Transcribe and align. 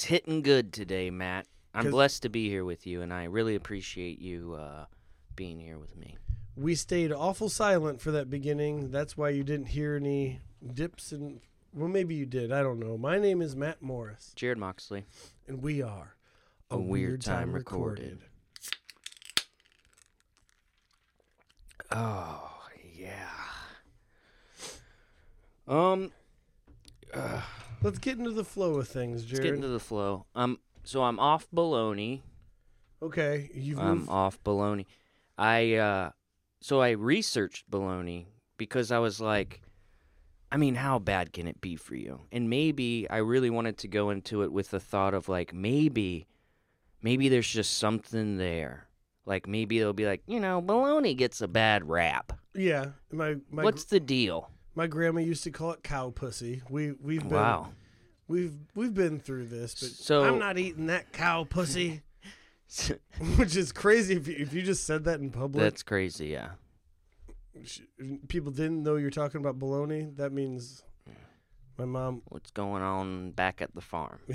Was 0.00 0.06
hitting 0.06 0.40
good 0.40 0.72
today, 0.72 1.10
Matt. 1.10 1.46
I'm 1.74 1.90
blessed 1.90 2.22
to 2.22 2.30
be 2.30 2.48
here 2.48 2.64
with 2.64 2.86
you, 2.86 3.02
and 3.02 3.12
I 3.12 3.24
really 3.24 3.54
appreciate 3.54 4.18
you 4.18 4.54
uh, 4.54 4.86
being 5.36 5.60
here 5.60 5.76
with 5.76 5.94
me. 5.94 6.16
We 6.56 6.74
stayed 6.74 7.12
awful 7.12 7.50
silent 7.50 8.00
for 8.00 8.10
that 8.12 8.30
beginning. 8.30 8.92
That's 8.92 9.18
why 9.18 9.28
you 9.28 9.44
didn't 9.44 9.66
hear 9.66 9.96
any 9.96 10.40
dips 10.72 11.12
and 11.12 11.42
well, 11.74 11.90
maybe 11.90 12.14
you 12.14 12.24
did. 12.24 12.50
I 12.50 12.62
don't 12.62 12.78
know. 12.80 12.96
My 12.96 13.18
name 13.18 13.42
is 13.42 13.54
Matt 13.54 13.82
Morris, 13.82 14.32
Jarrod 14.34 14.56
Moxley. 14.56 15.04
and 15.46 15.60
we 15.60 15.82
are 15.82 16.16
A 16.70 16.78
Weird 16.78 17.20
Time 17.20 17.52
Recorded. 17.52 18.20
Oh 21.92 22.50
yeah. 22.94 23.28
Um, 25.68 26.10
Let's 27.82 27.98
get 27.98 28.18
into 28.18 28.30
the 28.32 28.44
flow 28.44 28.74
of 28.74 28.88
things, 28.88 29.24
let's 29.30 29.40
get 29.40 29.54
into 29.54 29.68
the 29.68 29.80
flow. 29.80 30.26
Um, 30.34 30.58
so 30.84 31.02
I'm 31.02 31.18
off 31.18 31.46
baloney. 31.54 32.20
okay, 33.02 33.50
you've 33.54 33.78
I'm 33.78 33.98
moved. 34.00 34.10
off 34.10 34.42
baloney. 34.44 34.86
I 35.38 35.74
uh, 35.74 36.10
so 36.60 36.80
I 36.82 36.90
researched 36.90 37.70
baloney 37.70 38.26
because 38.58 38.92
I 38.92 38.98
was 38.98 39.20
like, 39.20 39.62
I 40.52 40.58
mean, 40.58 40.74
how 40.74 40.98
bad 40.98 41.32
can 41.32 41.46
it 41.46 41.60
be 41.60 41.76
for 41.76 41.94
you? 41.94 42.20
And 42.30 42.50
maybe 42.50 43.06
I 43.08 43.18
really 43.18 43.50
wanted 43.50 43.78
to 43.78 43.88
go 43.88 44.10
into 44.10 44.42
it 44.42 44.52
with 44.52 44.70
the 44.70 44.80
thought 44.80 45.14
of 45.14 45.28
like 45.28 45.54
maybe, 45.54 46.26
maybe 47.02 47.28
there's 47.30 47.48
just 47.48 47.78
something 47.78 48.36
there. 48.36 48.88
Like 49.24 49.46
maybe 49.46 49.78
they'll 49.78 49.92
be 49.94 50.06
like, 50.06 50.22
you 50.26 50.40
know, 50.40 50.60
baloney 50.60 51.16
gets 51.16 51.40
a 51.40 51.48
bad 51.48 51.88
rap. 51.88 52.32
yeah, 52.54 52.86
my 53.10 53.36
my 53.50 53.62
What's 53.62 53.84
the 53.84 54.00
deal? 54.00 54.50
My 54.74 54.86
grandma 54.86 55.20
used 55.20 55.44
to 55.44 55.50
call 55.50 55.72
it 55.72 55.82
cow 55.82 56.10
pussy. 56.10 56.62
We 56.70 56.92
we've 56.92 57.20
been 57.22 57.30
Wow. 57.30 57.72
we've 58.28 58.54
we've 58.74 58.94
been 58.94 59.18
through 59.20 59.46
this, 59.46 59.74
but 59.74 59.90
So- 59.90 60.24
I'm 60.24 60.38
not 60.38 60.58
eating 60.58 60.86
that 60.86 61.12
cow 61.12 61.44
pussy, 61.44 62.02
which 63.36 63.56
is 63.56 63.72
crazy. 63.72 64.14
If 64.16 64.28
you, 64.28 64.36
if 64.38 64.52
you 64.54 64.62
just 64.62 64.84
said 64.84 65.04
that 65.04 65.20
in 65.20 65.30
public, 65.30 65.62
That's 65.62 65.82
crazy. 65.82 66.28
Yeah. 66.28 66.50
people 68.28 68.52
didn't 68.52 68.82
know 68.82 68.96
you're 68.96 69.10
talking 69.10 69.40
about 69.40 69.58
baloney. 69.58 70.16
That 70.16 70.32
means 70.32 70.82
my 71.76 71.84
mom. 71.84 72.22
What's 72.28 72.50
going 72.52 72.82
on 72.82 73.32
back 73.32 73.60
at 73.60 73.74
the 73.74 73.80
farm? 73.80 74.18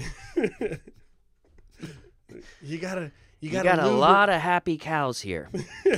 You 2.61 2.79
gotta 2.79 3.11
you 3.39 3.49
You 3.49 3.51
gotta 3.51 3.69
got 3.77 3.79
a 3.79 3.87
lot 3.89 4.29
of 4.29 4.41
happy 4.41 4.77
cows 4.77 5.21
here. 5.21 5.49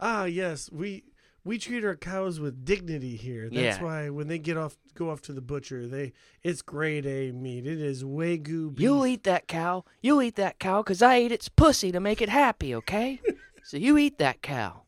Ah, 0.00 0.24
yes, 0.24 0.68
we 0.72 1.04
we 1.44 1.58
treat 1.58 1.84
our 1.84 1.94
cows 1.96 2.40
with 2.40 2.64
dignity 2.64 3.16
here. 3.16 3.44
That's 3.50 3.78
Yeah. 3.78 3.82
why 3.82 4.08
when 4.10 4.28
they 4.28 4.38
get 4.38 4.56
off 4.56 4.76
go 4.94 5.10
off 5.10 5.20
to 5.22 5.32
the 5.32 5.40
butcher, 5.42 5.86
they 5.86 6.12
it's 6.42 6.62
grade 6.62 7.06
A 7.06 7.32
meat. 7.32 7.66
It 7.66 7.80
is 7.80 8.02
wagyu 8.04 8.74
beef. 8.74 8.82
You'll 8.82 9.06
eat 9.06 9.24
that 9.24 9.46
cow. 9.48 9.84
You'll 10.02 10.22
eat 10.22 10.36
that 10.36 10.58
cow 10.58 10.82
because 10.82 11.02
I 11.02 11.16
ate 11.16 11.32
its 11.32 11.48
pussy 11.48 11.92
to 11.92 12.00
make 12.00 12.22
it 12.22 12.28
happy, 12.28 12.74
okay? 12.74 13.20
so 13.64 13.76
you 13.76 13.98
eat 13.98 14.18
that 14.18 14.40
cow. 14.42 14.82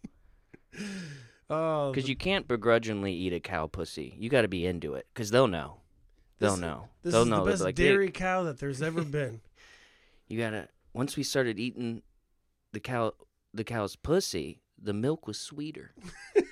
Um, 0.79 0.87
oh, 1.51 1.91
Because 1.91 2.05
the- 2.05 2.11
you 2.11 2.17
can't 2.17 2.49
begrudgingly 2.49 3.13
eat 3.13 3.33
a 3.33 3.41
cow 3.41 3.67
pussy. 3.67 4.15
You 4.19 4.29
got 4.29 4.43
to 4.43 4.49
be 4.49 4.67
into 4.67 4.95
it. 4.95 5.07
Because 5.13 5.31
they'll 5.31 5.49
know. 5.49 5.81
They'll 6.39 6.53
This- 6.53 6.61
know. 6.61 6.89
this 7.03 7.13
they'll 7.13 7.23
is 7.23 7.29
know. 7.29 7.45
the 7.45 7.51
best 7.51 7.61
be 7.61 7.65
like, 7.65 7.79
"Hey, 7.79 7.85
dairy 7.89 8.11
cow 8.11 8.43
that 8.45 8.59
there's 8.59 8.83
ever 8.83 9.03
been. 9.19 9.41
you 10.29 10.39
got 10.39 10.51
to. 10.51 10.69
Once 10.93 11.17
we 11.17 11.23
started 11.23 11.59
eating 11.59 12.03
the 12.73 12.81
cow, 12.81 13.13
the 13.55 13.65
cow's 13.65 13.97
pussy, 13.97 14.61
the 14.81 14.93
milk 14.93 15.27
was 15.27 15.39
sweeter. 15.39 15.95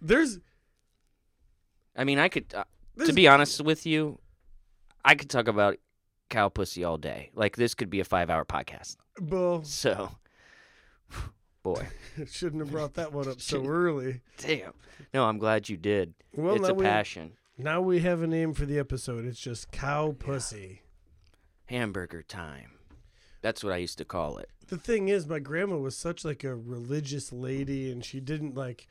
There's 0.00 0.38
I 1.96 2.04
mean, 2.04 2.18
I 2.18 2.28
could. 2.28 2.52
Uh, 2.54 2.64
to 3.06 3.12
be 3.12 3.28
honest 3.28 3.60
with 3.62 3.86
you, 3.86 4.18
I 5.04 5.14
could 5.14 5.30
talk 5.30 5.48
about 5.48 5.76
cow 6.28 6.48
pussy 6.48 6.84
all 6.84 6.98
day. 6.98 7.30
Like, 7.34 7.56
this 7.56 7.74
could 7.74 7.90
be 7.90 8.00
a 8.00 8.04
five 8.04 8.30
hour 8.30 8.44
podcast. 8.44 8.96
Bull 9.20 9.62
So, 9.64 10.10
boy. 11.62 11.86
shouldn't 12.30 12.62
have 12.62 12.70
brought 12.70 12.94
that 12.94 13.12
one 13.12 13.28
up 13.28 13.40
so 13.40 13.64
early. 13.66 14.20
Damn. 14.38 14.72
No, 15.12 15.24
I'm 15.24 15.38
glad 15.38 15.68
you 15.68 15.76
did. 15.76 16.14
Well, 16.34 16.56
it's 16.56 16.68
a 16.68 16.74
we, 16.74 16.84
passion. 16.84 17.32
now 17.58 17.80
we 17.80 18.00
have 18.00 18.22
a 18.22 18.26
name 18.26 18.54
for 18.54 18.66
the 18.66 18.78
episode. 18.78 19.24
It's 19.24 19.40
just 19.40 19.70
cow 19.70 20.14
pussy. 20.18 20.82
Hamburger 21.66 22.22
time. 22.22 22.72
That's 23.40 23.62
what 23.62 23.72
I 23.72 23.76
used 23.76 23.98
to 23.98 24.04
call 24.04 24.38
it. 24.38 24.48
The 24.66 24.78
thing 24.78 25.08
is, 25.08 25.26
my 25.26 25.38
grandma 25.38 25.76
was 25.76 25.96
such 25.96 26.24
like 26.24 26.42
a 26.44 26.54
religious 26.56 27.32
lady, 27.32 27.90
and 27.92 28.04
she 28.04 28.18
didn't 28.20 28.54
like. 28.54 28.88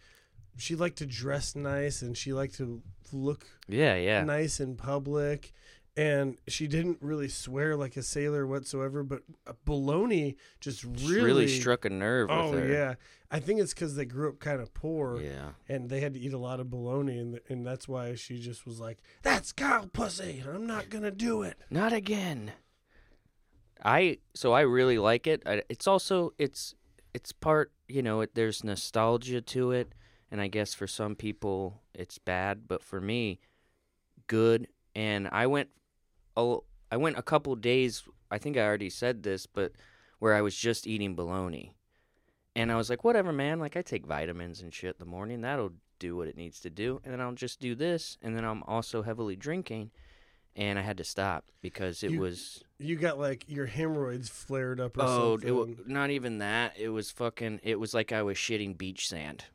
She 0.57 0.75
liked 0.75 0.97
to 0.99 1.05
dress 1.05 1.55
nice, 1.55 2.01
and 2.01 2.15
she 2.17 2.31
liked 2.33 2.55
to 2.55 2.81
look 3.11 3.45
Yeah, 3.67 3.95
yeah. 3.95 4.23
nice 4.23 4.59
in 4.59 4.75
public 4.75 5.51
and 5.95 6.39
she 6.47 6.65
didn't 6.65 6.97
really 7.01 7.27
swear 7.27 7.75
like 7.75 7.95
a 7.95 8.01
sailor 8.01 8.47
whatsoever 8.47 9.03
but 9.03 9.21
baloney 9.63 10.35
just 10.59 10.83
really, 10.83 11.21
really 11.21 11.47
struck 11.47 11.85
a 11.85 11.89
nerve 11.91 12.29
oh 12.31 12.49
with 12.49 12.61
her. 12.63 12.67
yeah 12.67 12.93
i 13.29 13.39
think 13.39 13.59
it's 13.59 13.75
because 13.75 13.95
they 13.95 14.03
grew 14.03 14.29
up 14.29 14.39
kind 14.39 14.59
of 14.59 14.73
poor 14.73 15.21
Yeah. 15.21 15.49
and 15.69 15.91
they 15.91 15.99
had 15.99 16.15
to 16.15 16.19
eat 16.19 16.33
a 16.33 16.37
lot 16.39 16.59
of 16.59 16.65
baloney 16.65 17.21
and, 17.21 17.39
and 17.47 17.63
that's 17.63 17.87
why 17.87 18.15
she 18.15 18.39
just 18.39 18.65
was 18.65 18.79
like 18.79 19.03
that's 19.21 19.51
cow 19.51 19.87
pussy 19.93 20.43
i'm 20.51 20.65
not 20.65 20.89
gonna 20.89 21.11
do 21.11 21.43
it 21.43 21.59
Not 21.69 21.93
again. 21.93 22.53
I 23.83 24.17
so 24.33 24.53
I 24.53 24.61
really 24.61 24.97
like 24.97 25.27
it. 25.27 25.43
I, 25.45 25.61
it's 25.69 25.87
also 25.87 26.33
it's 26.37 26.73
it's 27.13 27.31
part, 27.31 27.71
you 27.87 28.01
know, 28.01 28.21
it, 28.21 28.33
there's 28.33 28.63
nostalgia 28.63 29.41
to 29.41 29.71
it 29.71 29.93
and 30.33 30.41
I 30.41 30.47
guess 30.49 30.73
for 30.73 30.87
some 30.87 31.15
people 31.15 31.79
it's 31.93 32.17
bad, 32.17 32.67
but 32.67 32.83
for 32.83 32.99
me 32.99 33.39
good 34.27 34.67
and 34.95 35.29
I 35.31 35.47
went 35.47 35.69
oh 36.35 36.63
I 36.91 36.97
went 36.97 37.17
a 37.17 37.21
couple 37.23 37.55
days, 37.55 38.03
I 38.29 38.37
think 38.37 38.57
I 38.57 38.61
already 38.61 38.89
said 38.89 39.23
this, 39.23 39.45
but 39.45 39.71
where 40.19 40.33
I 40.35 40.41
was 40.41 40.55
just 40.55 40.85
eating 40.87 41.15
bologna. 41.15 41.73
And 42.55 42.71
I 42.71 42.75
was 42.75 42.87
like, 42.87 43.03
whatever, 43.03 43.33
man. 43.33 43.59
Like, 43.59 43.75
I 43.75 43.81
take 43.81 44.05
vitamins 44.05 44.61
and 44.61 44.71
shit 44.71 44.91
in 44.91 44.99
the 44.99 45.05
morning. 45.09 45.41
That'll 45.41 45.71
do 45.97 46.15
what 46.15 46.27
it 46.27 46.37
needs 46.37 46.59
to 46.59 46.69
do. 46.69 47.01
And 47.03 47.11
then 47.11 47.19
I'll 47.19 47.31
just 47.33 47.59
do 47.59 47.73
this. 47.73 48.19
And 48.21 48.37
then 48.37 48.45
I'm 48.45 48.61
also 48.67 49.01
heavily 49.01 49.35
drinking. 49.35 49.89
And 50.55 50.77
I 50.77 50.83
had 50.83 50.97
to 50.97 51.03
stop 51.03 51.45
because 51.61 52.03
it 52.03 52.11
You- 52.11 52.19
was. 52.19 52.63
you 52.77 52.95
got 52.95 53.17
like 53.17 53.43
your 53.47 53.65
hemorrhoids 53.65 54.29
flared 54.29 54.79
up 54.79 54.97
or 54.99 55.01
Oh, 55.01 55.33
it 55.33 55.41
something 55.41 55.55
wa- 55.77 55.83
not 55.87 56.11
even 56.11 56.37
that. 56.37 56.77
It 56.77 56.89
was 56.89 57.09
fucking. 57.09 57.61
It 57.63 57.79
was 57.79 57.95
like 57.95 58.11
I 58.11 58.21
was 58.21 58.37
shitting 58.37 58.77
beach 58.77 59.07
sand. 59.09 59.45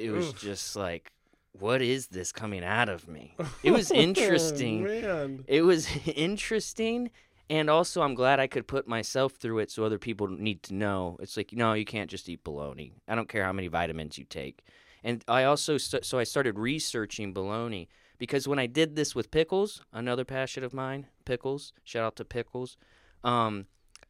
It 0.00 0.10
was 0.10 0.28
Oof. 0.30 0.40
just 0.40 0.76
like, 0.76 1.12
what 1.52 1.82
is 1.82 2.08
this 2.08 2.32
coming 2.32 2.64
out 2.64 2.88
of 2.88 3.06
me? 3.08 3.36
It 3.62 3.72
was 3.72 3.90
interesting. 3.90 4.86
Oh, 4.86 5.38
It 5.46 5.62
was 5.62 5.88
interesting, 6.06 7.10
and 7.48 7.68
also 7.68 8.02
I'm 8.02 8.14
glad 8.14 8.40
I 8.40 8.46
could 8.46 8.66
put 8.66 8.88
myself 8.88 9.34
through 9.34 9.58
it, 9.58 9.70
so 9.70 9.84
other 9.84 9.98
people 9.98 10.28
need 10.28 10.62
to 10.64 10.74
know. 10.74 11.16
It's 11.20 11.36
like 11.36 11.52
no, 11.52 11.72
you 11.74 11.84
can't 11.84 12.10
just 12.10 12.28
eat 12.28 12.44
bologna. 12.44 12.94
I 13.08 13.14
don't 13.14 13.28
care 13.28 13.44
how 13.44 13.52
many 13.52 13.68
vitamins 13.68 14.18
you 14.18 14.24
take. 14.24 14.62
And 15.02 15.24
I 15.28 15.44
also 15.44 15.78
st- 15.78 16.04
so 16.04 16.18
I 16.18 16.24
started 16.24 16.58
researching 16.58 17.32
bologna 17.32 17.88
because 18.18 18.46
when 18.46 18.58
I 18.58 18.66
did 18.66 18.96
this 18.96 19.14
with 19.14 19.30
pickles, 19.30 19.82
another 19.92 20.24
passion 20.24 20.62
of 20.64 20.72
mine, 20.74 21.06
pickles. 21.24 21.72
Shout 21.84 22.04
out 22.04 22.16
to 22.16 22.24
pickles. 22.24 22.76
Um, 23.24 23.66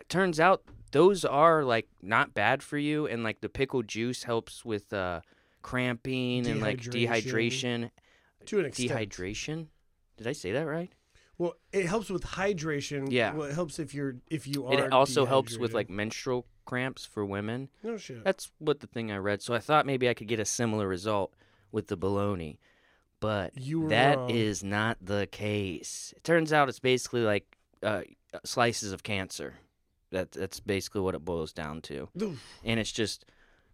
turns 0.09 0.39
out 0.41 0.63
those 0.93 1.25
are 1.25 1.63
like 1.65 1.89
not 2.03 2.35
bad 2.35 2.63
for 2.63 2.77
you, 2.79 3.07
and 3.07 3.23
like 3.23 3.41
the 3.41 3.49
pickle 3.49 3.83
juice 3.83 4.25
helps 4.25 4.65
with 4.65 4.93
uh, 4.93 5.21
cramping 5.62 6.47
and 6.47 6.61
like 6.61 6.81
Dehydration. 6.81 7.89
dehydration. 7.89 7.91
to 8.47 8.61
an 8.61 8.67
extent 8.67 8.91
Dehydration. 8.91 9.67
Did 10.17 10.27
I 10.27 10.33
say 10.33 10.53
that 10.53 10.62
right? 10.67 10.91
well 11.39 11.55
it 11.73 11.87
helps 11.87 12.11
with 12.11 12.23
hydration 12.23 13.07
Yeah. 13.11 13.33
well 13.35 13.49
it 13.49 13.55
helps 13.55 13.79
if 13.79 13.95
you're 13.95 14.17
if 14.31 14.47
you 14.47 14.67
are 14.67 14.75
It 14.87 14.93
also 14.93 15.25
helps 15.25 15.57
with 15.57 15.73
like 15.73 15.89
menstrual 15.89 16.47
cramps 16.67 17.05
for 17.07 17.25
women. 17.25 17.69
no 17.83 17.97
shit 17.97 18.23
That's 18.25 18.51
what 18.59 18.81
the 18.81 18.87
thing 18.87 19.11
I 19.11 19.17
read. 19.17 19.43
So 19.43 19.55
I 19.55 19.59
thought 19.59 19.87
maybe 19.87 20.09
I 20.09 20.15
could 20.15 20.29
get 20.29 20.39
a 20.41 20.45
similar 20.45 20.87
result 20.87 21.35
with 21.73 21.87
the 21.89 21.97
bologna. 21.97 22.59
But 23.21 23.53
that 23.55 24.31
is 24.31 24.62
wrong. 24.62 24.71
not 24.71 24.97
the 25.03 25.29
case. 25.31 26.15
It 26.17 26.25
turns 26.25 26.53
out 26.55 26.69
it's 26.71 26.79
basically 26.81 27.21
like 27.21 27.45
uh, 27.83 28.03
slices 28.45 28.93
of 28.93 29.03
cancer. 29.03 29.55
That 30.11 30.33
that's 30.33 30.59
basically 30.61 31.03
what 31.03 31.15
it 31.15 31.25
boils 31.25 31.53
down 31.53 31.83
to. 31.83 32.09
Oof. 32.21 32.43
And 32.65 32.81
it's 32.81 32.91
just 32.93 33.27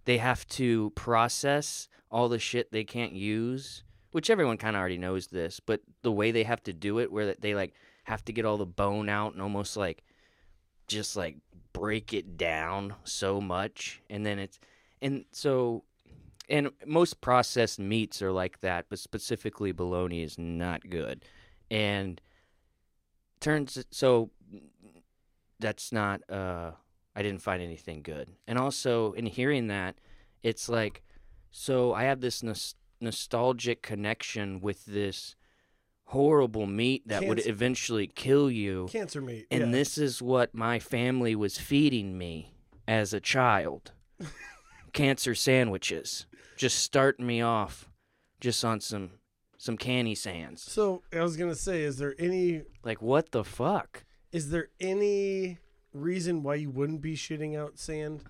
they 0.06 0.18
have 0.18 0.46
to 0.48 0.90
process 0.90 1.88
all 2.10 2.28
the 2.28 2.38
shit 2.38 2.72
they 2.72 2.84
can't 2.84 3.12
use, 3.12 3.82
which 4.12 4.30
everyone 4.30 4.56
kind 4.56 4.74
of 4.74 4.80
already 4.80 4.96
knows 4.96 5.26
this, 5.26 5.60
but 5.60 5.82
the 6.02 6.12
way 6.12 6.30
they 6.30 6.44
have 6.44 6.62
to 6.62 6.72
do 6.72 6.98
it 7.00 7.12
where 7.12 7.34
they 7.34 7.54
like 7.54 7.74
have 8.04 8.24
to 8.24 8.32
get 8.32 8.44
all 8.44 8.56
the 8.56 8.64
bone 8.64 9.08
out 9.08 9.32
and 9.32 9.42
almost 9.42 9.76
like 9.76 10.04
just 10.86 11.16
like 11.16 11.36
break 11.72 12.14
it 12.14 12.38
down 12.38 12.94
so 13.04 13.40
much 13.40 14.00
and 14.08 14.24
then 14.24 14.38
it's 14.38 14.58
and 15.02 15.24
so 15.32 15.82
and 16.48 16.70
most 16.86 17.20
processed 17.20 17.78
meats 17.78 18.22
are 18.22 18.30
like 18.32 18.60
that 18.60 18.86
but 18.88 18.98
specifically 18.98 19.72
bologna 19.72 20.22
is 20.22 20.38
not 20.38 20.88
good. 20.88 21.24
And 21.68 22.20
turns 23.40 23.84
so 23.90 24.30
that's 25.58 25.90
not 25.90 26.22
uh 26.30 26.70
I 27.16 27.22
didn't 27.22 27.40
find 27.42 27.62
anything 27.62 28.02
good. 28.02 28.28
And 28.46 28.58
also 28.58 29.12
in 29.12 29.26
hearing 29.26 29.68
that, 29.68 29.96
it's 30.42 30.68
like 30.68 31.02
so 31.50 31.94
I 31.94 32.04
have 32.04 32.20
this 32.20 32.42
nos- 32.42 32.74
nostalgic 33.00 33.80
connection 33.80 34.60
with 34.60 34.84
this 34.84 35.34
horrible 36.04 36.66
meat 36.66 37.08
that 37.08 37.24
would 37.24 37.44
eventually 37.46 38.06
kill 38.06 38.50
you. 38.50 38.86
Cancer 38.90 39.22
meat. 39.22 39.46
And 39.50 39.64
yeah. 39.64 39.70
this 39.70 39.96
is 39.96 40.20
what 40.20 40.54
my 40.54 40.78
family 40.78 41.34
was 41.34 41.58
feeding 41.58 42.18
me 42.18 42.54
as 42.86 43.12
a 43.14 43.20
child. 43.20 43.92
Cancer 44.92 45.34
sandwiches. 45.34 46.26
Just 46.56 46.78
starting 46.78 47.26
me 47.26 47.40
off 47.40 47.88
just 48.40 48.64
on 48.64 48.80
some 48.80 49.10
some 49.58 49.78
canny 49.78 50.14
sands. 50.14 50.62
So 50.62 51.02
I 51.12 51.22
was 51.22 51.36
gonna 51.36 51.54
say, 51.54 51.82
is 51.82 51.96
there 51.96 52.14
any 52.18 52.62
Like 52.84 53.00
what 53.00 53.32
the 53.32 53.44
fuck? 53.44 54.04
is 54.32 54.50
there 54.50 54.68
any 54.80 55.58
reason 55.96 56.42
why 56.42 56.56
you 56.56 56.70
wouldn't 56.70 57.02
be 57.02 57.14
shitting 57.16 57.56
out 57.58 57.78
sand? 57.78 58.22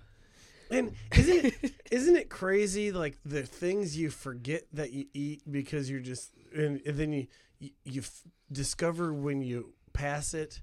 And 0.69 0.93
isn't 1.15 1.45
it 1.45 1.73
isn't 1.91 2.15
it 2.15 2.29
crazy 2.29 2.91
like 2.91 3.17
the 3.25 3.43
things 3.43 3.97
you 3.97 4.09
forget 4.09 4.63
that 4.73 4.91
you 4.91 5.05
eat 5.13 5.41
because 5.49 5.89
you're 5.89 5.99
just 5.99 6.31
and, 6.53 6.81
and 6.85 6.97
then 6.97 7.13
you 7.13 7.27
you, 7.59 7.69
you 7.85 8.01
f- 8.01 8.23
discover 8.51 9.13
when 9.13 9.41
you 9.41 9.73
pass 9.93 10.33
it. 10.33 10.61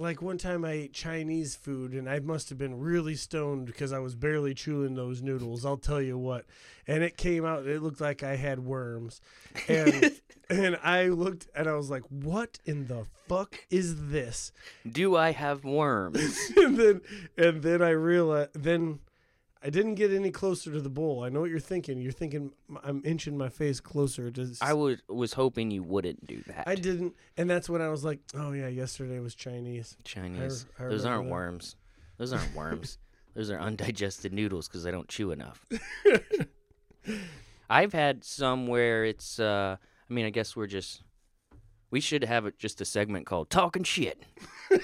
Like 0.00 0.22
one 0.22 0.38
time 0.38 0.64
I 0.64 0.70
ate 0.72 0.92
Chinese 0.92 1.56
food 1.56 1.92
and 1.92 2.08
I 2.08 2.20
must 2.20 2.48
have 2.50 2.58
been 2.58 2.78
really 2.78 3.16
stoned 3.16 3.66
because 3.66 3.92
I 3.92 3.98
was 3.98 4.14
barely 4.14 4.54
chewing 4.54 4.94
those 4.94 5.22
noodles. 5.22 5.66
I'll 5.66 5.76
tell 5.76 6.00
you 6.00 6.16
what. 6.16 6.44
And 6.86 7.02
it 7.02 7.16
came 7.16 7.44
out 7.44 7.66
it 7.66 7.82
looked 7.82 8.00
like 8.00 8.22
I 8.22 8.36
had 8.36 8.60
worms. 8.60 9.20
And 9.66 10.12
and 10.48 10.78
I 10.84 11.08
looked 11.08 11.48
and 11.52 11.68
I 11.68 11.74
was 11.74 11.90
like, 11.90 12.04
"What 12.10 12.60
in 12.64 12.86
the 12.86 13.06
fuck 13.26 13.64
is 13.70 14.10
this?" 14.10 14.52
Do 14.90 15.16
I 15.16 15.32
have 15.32 15.64
worms? 15.64 16.52
and 16.56 16.76
then 16.76 17.00
and 17.36 17.62
then 17.62 17.82
I 17.82 17.90
realized 17.90 18.50
then 18.54 19.00
I 19.62 19.70
didn't 19.70 19.96
get 19.96 20.12
any 20.12 20.30
closer 20.30 20.72
to 20.72 20.80
the 20.80 20.88
bowl. 20.88 21.24
I 21.24 21.30
know 21.30 21.40
what 21.40 21.50
you're 21.50 21.58
thinking. 21.58 22.00
You're 22.00 22.12
thinking 22.12 22.52
I'm 22.84 23.02
inching 23.04 23.36
my 23.36 23.48
face 23.48 23.80
closer 23.80 24.30
to. 24.30 24.54
I 24.60 24.72
would 24.72 25.02
was 25.08 25.32
hoping 25.32 25.70
you 25.72 25.82
wouldn't 25.82 26.26
do 26.26 26.42
that. 26.46 26.64
I 26.68 26.76
didn't, 26.76 27.14
and 27.36 27.50
that's 27.50 27.68
when 27.68 27.82
I 27.82 27.88
was 27.88 28.04
like, 28.04 28.20
"Oh 28.34 28.52
yeah, 28.52 28.68
yesterday 28.68 29.18
was 29.18 29.34
Chinese." 29.34 29.96
Chinese. 30.04 30.66
I 30.78 30.84
Those 30.84 31.04
aren't 31.04 31.24
that. 31.24 31.32
worms. 31.32 31.76
Those 32.18 32.32
aren't 32.32 32.54
worms. 32.54 32.98
Those 33.34 33.50
are 33.50 33.58
undigested 33.58 34.32
noodles 34.32 34.68
because 34.68 34.86
I 34.86 34.90
don't 34.90 35.08
chew 35.08 35.32
enough. 35.32 35.64
I've 37.70 37.92
had 37.92 38.24
some 38.24 38.66
where 38.66 39.04
it's. 39.04 39.38
uh 39.40 39.76
I 40.10 40.14
mean, 40.14 40.24
I 40.26 40.30
guess 40.30 40.54
we're 40.56 40.66
just. 40.66 41.02
We 41.90 42.00
should 42.00 42.22
have 42.24 42.56
just 42.58 42.80
a 42.80 42.84
segment 42.84 43.26
called 43.26 43.50
"Talking 43.50 43.82
Shit." 43.82 44.22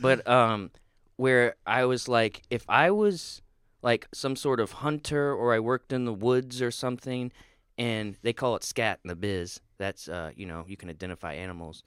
but 0.00 0.26
um, 0.28 0.70
where 1.16 1.56
I 1.66 1.84
was 1.84 2.08
like, 2.08 2.42
if 2.50 2.64
I 2.68 2.90
was 2.90 3.42
like 3.82 4.08
some 4.12 4.36
sort 4.36 4.60
of 4.60 4.72
hunter 4.72 5.32
or 5.32 5.54
I 5.54 5.60
worked 5.60 5.92
in 5.92 6.04
the 6.04 6.12
woods 6.12 6.60
or 6.62 6.70
something, 6.70 7.32
and 7.78 8.16
they 8.22 8.32
call 8.32 8.56
it 8.56 8.64
scat 8.64 9.00
in 9.04 9.08
the 9.08 9.16
biz. 9.16 9.60
That's 9.78 10.08
uh, 10.08 10.30
you 10.34 10.46
know, 10.46 10.64
you 10.66 10.76
can 10.76 10.88
identify 10.88 11.34
animals 11.34 11.82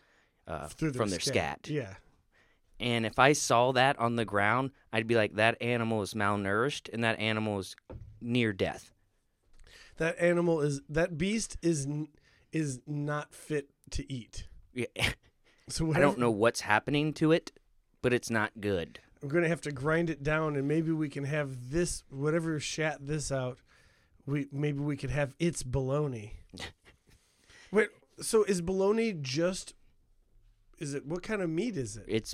uh, 0.48 0.68
Through 0.68 0.94
from 0.94 1.10
their 1.10 1.20
scat. 1.20 1.68
Yeah. 1.70 1.96
And 2.80 3.06
if 3.06 3.20
I 3.20 3.34
saw 3.34 3.74
that 3.74 4.00
on 4.00 4.16
the 4.16 4.24
ground, 4.24 4.72
I'd 4.94 5.08
be 5.08 5.16
like, 5.16 5.36
that 5.36 5.62
animal 5.62 6.02
is 6.02 6.14
malnourished 6.14 6.90
and 6.94 7.04
that 7.04 7.20
animal 7.20 7.60
is 7.60 7.76
near 8.22 8.54
death. 8.54 8.94
That 9.98 10.18
animal 10.20 10.62
is 10.62 10.82
that 10.88 11.18
beast 11.18 11.58
is 11.62 11.88
is 12.54 12.80
not 12.88 13.34
fit 13.34 13.70
to 13.92 14.12
eat. 14.12 14.48
Yeah. 14.74 14.86
So 15.72 15.94
I 15.94 16.00
don't 16.00 16.18
know 16.18 16.32
what's 16.32 16.62
happening 16.62 17.14
to 17.14 17.32
it, 17.32 17.52
but 18.02 18.12
it's 18.12 18.32
not 18.32 18.60
good. 18.60 19.02
I'm 19.22 19.30
gonna 19.30 19.48
have 19.48 19.62
to 19.62 19.72
grind 19.72 20.10
it 20.10 20.24
down, 20.24 20.56
and 20.56 20.68
maybe 20.68 20.92
we 20.92 21.10
can 21.10 21.26
have 21.26 21.72
this 21.72 22.04
whatever 22.10 22.60
shat 22.60 23.06
this 23.06 23.32
out. 23.32 23.60
We 24.26 24.48
maybe 24.52 24.80
we 24.80 24.96
could 24.96 25.10
have 25.10 25.36
its 25.40 25.64
bologna. 25.64 26.34
Wait, 27.72 27.90
so 28.22 28.44
is 28.44 28.62
bologna 28.62 29.14
just? 29.14 29.74
Is 30.78 30.94
it 30.94 31.06
what 31.06 31.24
kind 31.24 31.42
of 31.42 31.50
meat 31.50 31.76
is 31.76 31.98
it? 31.98 32.06
It's 32.08 32.34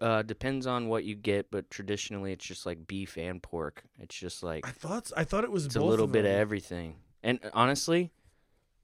uh, 0.00 0.22
depends 0.22 0.66
on 0.66 0.88
what 0.88 1.04
you 1.04 1.14
get, 1.14 1.50
but 1.50 1.70
traditionally 1.70 2.32
it's 2.32 2.44
just 2.44 2.66
like 2.66 2.86
beef 2.86 3.16
and 3.16 3.42
pork. 3.42 3.84
It's 4.00 4.16
just 4.16 4.42
like 4.42 4.66
I 4.66 4.70
thought 4.70 5.12
I 5.16 5.24
thought 5.24 5.44
it 5.44 5.52
was 5.52 5.66
it's 5.66 5.76
a 5.76 5.82
little 5.82 6.06
bit 6.06 6.24
of 6.24 6.32
everything. 6.32 6.96
And 7.22 7.38
honestly, 7.52 8.10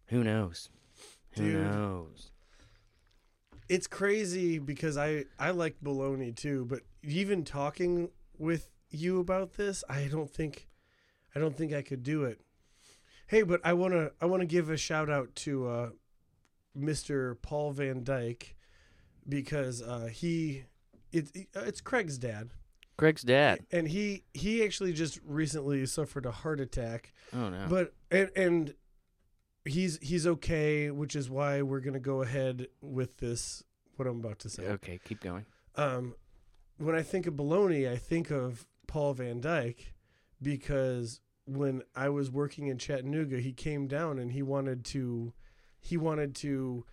who 0.07 0.23
knows? 0.25 0.71
Who 1.33 1.43
Dude. 1.43 1.67
knows? 1.67 2.31
It's 3.71 3.87
crazy 3.87 4.59
because 4.59 4.97
I 4.99 5.27
I 5.39 5.51
like 5.53 5.77
bologna 5.81 6.33
too, 6.33 6.65
but 6.69 6.81
even 7.05 7.45
talking 7.45 8.11
with 8.37 8.69
you 8.91 9.21
about 9.21 9.53
this, 9.55 9.85
I 9.89 10.09
don't 10.11 10.29
think 10.29 10.67
I 11.35 11.39
don't 11.39 11.57
think 11.57 11.73
I 11.73 11.83
could 11.83 12.03
do 12.03 12.25
it. 12.25 12.41
Hey, 13.29 13.43
but 13.43 13.61
I 13.63 13.75
want 13.75 13.95
to 13.95 14.11
I 14.21 14.27
want 14.27 14.41
to 14.41 14.47
give 14.47 14.71
a 14.71 14.77
shout 14.77 15.09
out 15.09 15.35
to 15.37 15.69
uh 15.69 15.89
Mr. 16.77 17.41
Paul 17.43 17.71
Van 17.71 18.03
Dyke 18.03 18.57
because 19.29 19.81
uh 19.83 20.09
he 20.13 20.65
it's 21.13 21.31
it's 21.55 21.81
Craig's 21.81 22.19
dad. 22.19 22.51
Craig's 22.97 23.23
dad. 23.23 23.61
And 23.71 23.87
he 23.87 24.25
he 24.35 24.65
actually 24.65 24.93
just 24.93 25.21
recently 25.25 25.87
suffered 25.87 26.27
a 26.27 26.33
heart 26.33 26.59
attack 26.59 27.13
Oh 27.33 27.49
no. 27.51 27.67
but 27.71 27.93
and 28.11 28.31
and 28.35 28.75
he's 29.65 29.99
he's 30.01 30.27
okay, 30.27 30.91
which 30.91 31.17
is 31.17 31.31
why 31.31 31.63
we're 31.63 31.81
gonna 31.81 32.01
go 32.01 32.23
ahead 32.23 32.69
with 32.81 33.19
this. 33.19 33.65
What 33.97 34.09
I'm 34.09 34.21
about 34.21 34.39
to 34.41 34.49
say. 34.49 34.63
okay, 34.65 34.99
keep 35.05 35.21
going. 35.21 35.45
Um, 35.77 36.15
when 36.79 36.95
I 36.95 37.03
think 37.03 37.27
of 37.27 37.35
baloney, 37.35 37.91
I 37.91 37.97
think 37.97 38.31
of 38.31 38.67
Paul 38.87 39.13
Van 39.15 39.41
Dyke 39.41 39.93
because 40.41 41.21
when 41.45 41.83
I 41.95 42.09
was 42.09 42.31
working 42.31 42.69
in 42.69 42.79
Chattanooga, 42.79 43.41
he 43.41 43.53
came 43.53 43.87
down 43.87 44.19
and 44.19 44.33
he 44.33 44.43
wanted 44.43 44.85
to 44.87 45.35
he 45.79 45.97
wanted 45.97 46.35
to 46.37 46.85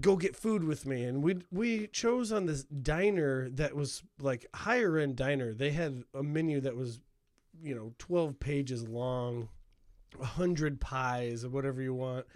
go 0.00 0.16
get 0.16 0.34
food 0.34 0.64
with 0.64 0.86
me 0.86 1.04
and 1.04 1.22
we 1.22 1.36
we 1.50 1.86
chose 1.88 2.32
on 2.32 2.46
this 2.46 2.64
diner 2.64 3.50
that 3.50 3.76
was 3.76 4.02
like 4.20 4.46
higher 4.54 4.96
end 4.96 5.16
diner 5.16 5.52
they 5.52 5.70
had 5.70 6.02
a 6.14 6.22
menu 6.22 6.62
that 6.62 6.74
was 6.74 7.00
you 7.62 7.74
know 7.74 7.92
12 7.98 8.40
pages 8.40 8.88
long 8.88 9.50
100 10.16 10.80
pies 10.80 11.44
or 11.44 11.48
whatever 11.50 11.80
you 11.82 11.94
want 11.94 12.26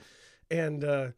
and 0.51 0.85
uh 0.85 1.09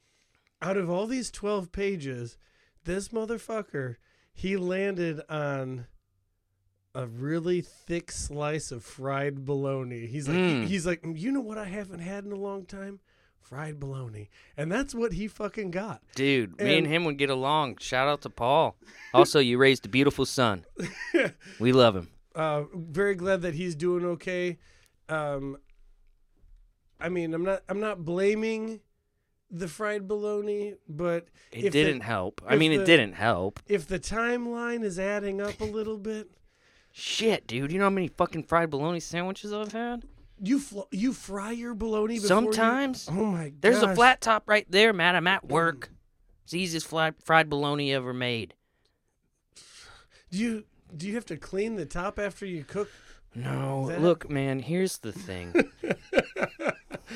out 0.61 0.77
of 0.77 0.91
all 0.91 1.07
these 1.07 1.31
12 1.31 1.71
pages 1.73 2.37
this 2.85 3.09
motherfucker 3.09 3.97
he 4.33 4.57
landed 4.57 5.21
on 5.29 5.87
a 6.95 7.07
really 7.07 7.61
thick 7.61 8.11
slice 8.11 8.71
of 8.73 8.83
fried 8.83 9.45
bologna 9.45 10.07
he's 10.07 10.27
like 10.29 10.37
Mm. 10.37 10.67
he's 10.67 10.87
like 10.87 11.05
you 11.15 11.31
know 11.31 11.41
what 11.41 11.59
i 11.59 11.67
haven't 11.67 12.01
had 12.01 12.25
in 12.25 12.33
a 12.33 12.37
long 12.37 12.65
time 12.65 13.01
fried 13.41 13.79
bologna 13.79 14.29
and 14.57 14.71
that's 14.73 14.95
what 14.95 15.13
he 15.13 15.29
fucking 15.29 15.71
got 15.71 16.03
Dude, 16.15 16.59
me 16.61 16.77
and 16.77 16.85
And- 16.85 16.87
him 16.95 17.05
would 17.05 17.19
get 17.19 17.31
along. 17.31 17.77
Shout 17.79 18.09
out 18.09 18.21
to 18.23 18.31
Paul. 18.31 18.77
Also, 19.15 19.39
you 19.39 19.57
raised 19.59 19.87
a 19.87 19.89
beautiful 19.89 20.27
son. 20.27 20.65
We 21.61 21.73
love 21.73 21.97
him. 21.97 22.09
uh, 22.35 22.65
very 22.75 23.15
glad 23.15 23.41
that 23.43 23.55
he's 23.55 23.75
doing 23.75 24.05
okay. 24.05 24.59
Um, 25.09 25.57
I 27.01 27.09
mean, 27.09 27.35
I'm 27.35 27.45
not 27.45 27.63
I'm 27.69 27.81
not 27.81 28.05
blaming 28.05 28.81
the 29.51 29.69
fried 29.69 30.07
bologna, 30.07 30.75
but 30.89 31.29
It 31.53 31.71
didn't 31.71 32.01
help. 32.03 32.43
I 32.47 32.57
mean, 32.57 32.73
the- 32.73 32.83
it 32.83 32.87
didn't 32.87 33.15
help. 33.15 33.61
if 33.67 33.87
the 33.87 33.99
timeline 33.99 34.83
is 34.85 34.99
adding 34.99 35.41
up 35.41 35.61
a 35.61 35.65
little 35.65 35.97
bit, 35.99 36.31
Shit, 36.93 37.47
dude. 37.47 37.71
You 37.71 37.79
know 37.79 37.85
how 37.85 37.91
many 37.91 38.09
fucking 38.09 38.43
fried 38.45 38.71
bologna 38.71 39.01
sandwiches 39.01 39.53
I've 39.53 39.73
had? 39.73 40.05
you 40.41 40.59
fl- 40.61 40.83
you 40.93 41.13
fry 41.13 41.51
your 41.51 41.75
bologna 41.75 42.15
before 42.15 42.29
Sometimes. 42.29 43.09
You, 43.11 43.21
oh 43.21 43.25
my 43.27 43.49
god! 43.49 43.61
There's 43.61 43.83
a 43.83 43.95
flat 43.95 44.21
top 44.21 44.45
right 44.49 44.67
there, 44.71 44.93
Matt. 44.93 45.15
I'm 45.17 45.27
at 45.27 45.49
work. 45.49 45.91
It's 46.45 46.53
the 46.53 46.61
easiest 46.61 46.87
fried, 46.89 47.15
fried 47.25 47.49
bologna 47.51 47.93
ever 47.93 48.13
made. 48.15 48.55
Do 50.31 50.39
you 50.39 50.65
do 50.97 51.07
you 51.09 51.15
have 51.15 51.27
to 51.27 51.37
clean 51.37 51.77
the 51.77 51.87
top 51.87 52.19
after 52.19 52.47
you 52.47 52.65
cook? 52.65 52.89
No, 53.35 53.89
That- 53.89 54.01
look, 54.01 54.29
man. 54.31 54.61
Here's 54.61 54.99
the 54.99 55.13
thing. 55.13 55.53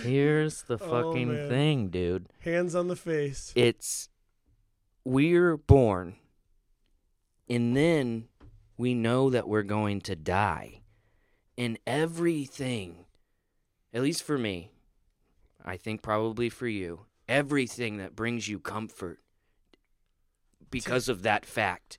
here's 0.02 0.62
the 0.62 0.78
Oh, 0.80 0.90
fucking 1.12 1.28
man. 1.32 1.48
thing, 1.48 1.88
dude. 1.88 2.26
Hands 2.40 2.74
on 2.74 2.88
the 2.88 2.96
face. 2.96 3.52
It's 3.54 4.08
we're 5.04 5.56
born, 5.56 6.16
and 7.48 7.76
then 7.76 8.28
we 8.76 8.94
know 8.94 9.30
that 9.30 9.48
we're 9.48 9.62
going 9.62 10.00
to 10.02 10.16
die, 10.16 10.82
and 11.58 11.78
everything, 11.86 13.04
at 13.92 14.02
least 14.02 14.22
for 14.22 14.38
me, 14.38 14.70
I 15.64 15.76
think 15.76 16.02
probably 16.02 16.48
for 16.48 16.66
you, 16.68 17.06
everything 17.28 17.98
that 17.98 18.16
brings 18.16 18.48
you 18.48 18.58
comfort, 18.58 19.20
because 20.70 21.08
of 21.08 21.22
that 21.22 21.44
fact, 21.44 21.98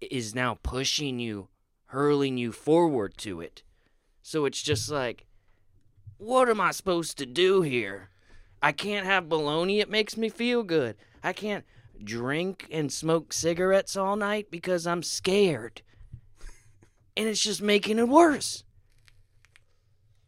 is 0.00 0.34
now 0.34 0.58
pushing 0.62 1.18
you, 1.18 1.48
hurling 1.86 2.38
you 2.38 2.52
forward 2.52 3.16
to 3.18 3.40
it. 3.40 3.62
So 4.22 4.44
it's 4.44 4.62
just 4.62 4.90
like, 4.90 5.26
what 6.20 6.50
am 6.50 6.60
I 6.60 6.70
supposed 6.70 7.16
to 7.18 7.26
do 7.26 7.62
here? 7.62 8.10
I 8.62 8.72
can't 8.72 9.06
have 9.06 9.28
bologna. 9.28 9.80
It 9.80 9.88
makes 9.88 10.18
me 10.18 10.28
feel 10.28 10.62
good. 10.62 10.96
I 11.24 11.32
can't 11.32 11.64
drink 12.02 12.66
and 12.70 12.92
smoke 12.92 13.32
cigarettes 13.32 13.96
all 13.96 14.16
night 14.16 14.50
because 14.50 14.86
I'm 14.86 15.02
scared. 15.02 15.80
And 17.16 17.26
it's 17.26 17.42
just 17.42 17.62
making 17.62 17.98
it 17.98 18.08
worse. 18.08 18.64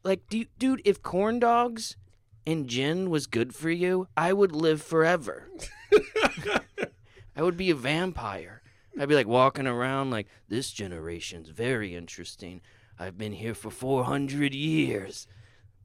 Like, 0.03 0.29
du- 0.31 0.47
dude, 0.59 0.81
if 0.87 1.03
corn 1.03 1.39
dogs 1.39 1.97
and 2.47 2.69
gin 2.69 3.11
was 3.11 3.27
good 3.27 3.55
for 3.55 3.71
you, 3.71 4.09
I 4.17 4.33
would 4.33 4.53
live 4.53 4.83
forever. 4.83 5.51
I 7.37 7.43
would 7.43 7.59
be 7.59 7.71
a 7.71 7.75
vampire. 7.75 8.63
I'd 8.99 9.11
be 9.11 9.15
like 9.15 9.27
walking 9.27 9.67
around 9.67 10.11
like, 10.11 10.27
this 10.49 10.71
generation's 10.71 11.51
very 11.51 11.95
interesting. 11.95 12.63
I've 12.99 13.19
been 13.19 13.33
here 13.33 13.55
for 13.55 13.71
400 13.71 14.55
years. 14.55 15.27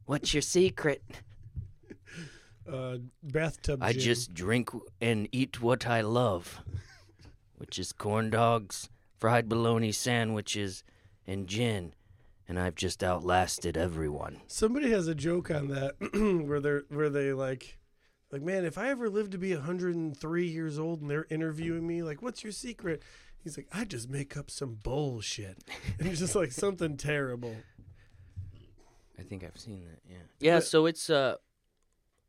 What's 0.08 0.34
your 0.34 0.42
secret? 0.42 1.04
Uh, 2.66 2.98
bathtub. 3.22 3.84
I 3.84 3.92
gin. 3.92 4.02
just 4.02 4.34
drink 4.34 4.70
and 5.02 5.28
eat 5.34 5.62
what 5.62 5.86
I 5.86 6.00
love, 6.00 6.62
which 7.58 7.78
is 7.78 7.92
corn 7.92 8.30
dogs, 8.30 8.90
fried 9.18 9.50
bologna 9.50 9.92
sandwiches, 9.92 10.86
and 11.26 11.46
gin. 11.46 11.94
And 12.48 12.58
I've 12.58 12.76
just 12.76 13.04
outlasted 13.04 13.76
everyone. 13.76 14.40
Somebody 14.48 14.92
has 14.92 15.10
a 15.10 15.16
joke 15.16 15.52
on 15.52 15.68
that 15.68 15.96
where 16.48 16.62
they're 16.62 16.84
where 16.88 17.10
they 17.10 17.34
like 17.34 17.78
like 18.32 18.42
man, 18.42 18.64
if 18.64 18.78
I 18.78 18.90
ever 18.90 19.10
live 19.10 19.30
to 19.32 19.38
be 19.38 19.54
103 19.54 20.48
years 20.48 20.80
old 20.80 21.02
and 21.02 21.12
they're 21.12 21.28
interviewing 21.30 21.86
me 21.86 22.02
like 22.02 22.22
what's 22.22 22.44
your 22.44 22.54
secret? 22.54 23.04
He's 23.44 23.58
like 23.58 23.68
I 23.74 23.84
just 23.84 24.10
make 24.10 24.38
up 24.38 24.50
some 24.50 24.78
bullshit. 24.82 25.58
And 26.00 26.08
it's 26.08 26.20
just 26.20 26.36
like 26.36 26.54
something 26.54 26.96
terrible. 26.96 27.58
I 29.20 29.24
think 29.24 29.44
I've 29.44 29.58
seen 29.58 29.84
that. 29.86 30.00
Yeah. 30.10 30.18
Yeah. 30.40 30.56
But- 30.58 30.66
So 30.66 30.86
it's 30.86 31.10
uh, 31.10 31.36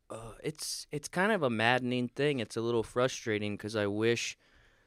uh, 0.09 0.33
it's 0.43 0.87
it's 0.91 1.07
kind 1.07 1.31
of 1.31 1.43
a 1.43 1.49
maddening 1.49 2.07
thing. 2.07 2.39
It's 2.39 2.57
a 2.57 2.61
little 2.61 2.83
frustrating 2.83 3.55
because 3.55 3.75
I 3.75 3.85
wish 3.87 4.37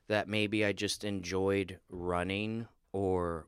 that 0.09 0.29
maybe 0.29 0.65
I 0.65 0.73
just 0.73 1.05
enjoyed 1.05 1.79
running 1.89 2.67
or 2.93 3.47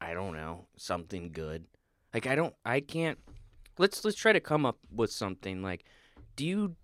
I 0.00 0.14
don't 0.14 0.34
know 0.34 0.66
something 0.76 1.30
good. 1.32 1.64
Like 2.12 2.26
I 2.26 2.34
don't, 2.34 2.54
I 2.64 2.80
can't. 2.80 3.18
Let's 3.78 4.04
let's 4.04 4.16
try 4.16 4.32
to 4.32 4.40
come 4.40 4.64
up 4.64 4.78
with 4.94 5.10
something. 5.10 5.62
Like, 5.62 5.84
do 6.36 6.46
you 6.46 6.76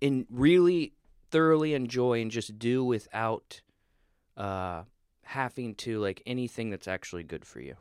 in 0.00 0.26
really 0.30 0.94
thoroughly 1.30 1.74
enjoy 1.74 2.20
and 2.22 2.30
just 2.30 2.58
do 2.58 2.84
without 2.84 3.60
uh 4.36 4.82
having 5.24 5.74
to 5.74 5.98
like 6.00 6.22
anything 6.26 6.70
that's 6.70 6.88
actually 6.88 7.22
good 7.22 7.44
for 7.44 7.60
you? 7.60 7.76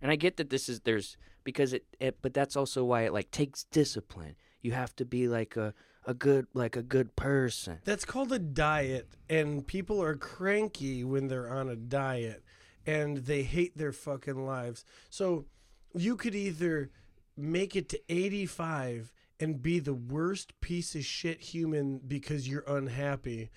And 0.00 0.10
I 0.10 0.16
get 0.16 0.36
that 0.36 0.50
this 0.50 0.68
is 0.68 0.80
there's 0.80 1.16
because 1.44 1.72
it, 1.72 1.84
it 2.00 2.18
but 2.22 2.34
that's 2.34 2.56
also 2.56 2.84
why 2.84 3.02
it 3.02 3.12
like 3.12 3.30
takes 3.30 3.64
discipline. 3.64 4.36
You 4.62 4.72
have 4.72 4.94
to 4.96 5.04
be 5.04 5.28
like 5.28 5.56
a 5.56 5.74
a 6.06 6.14
good 6.14 6.46
like 6.54 6.76
a 6.76 6.82
good 6.82 7.16
person. 7.16 7.78
That's 7.84 8.04
called 8.04 8.32
a 8.32 8.38
diet 8.38 9.08
and 9.28 9.66
people 9.66 10.02
are 10.02 10.16
cranky 10.16 11.04
when 11.04 11.28
they're 11.28 11.52
on 11.52 11.68
a 11.68 11.76
diet 11.76 12.44
and 12.86 13.18
they 13.18 13.42
hate 13.42 13.76
their 13.76 13.92
fucking 13.92 14.46
lives. 14.46 14.84
So 15.10 15.46
you 15.94 16.16
could 16.16 16.34
either 16.34 16.90
make 17.36 17.74
it 17.74 17.88
to 17.90 18.00
85 18.08 19.12
and 19.38 19.62
be 19.62 19.78
the 19.78 19.94
worst 19.94 20.58
piece 20.60 20.94
of 20.94 21.04
shit 21.04 21.40
human 21.40 22.00
because 22.06 22.48
you're 22.48 22.64
unhappy 22.66 23.50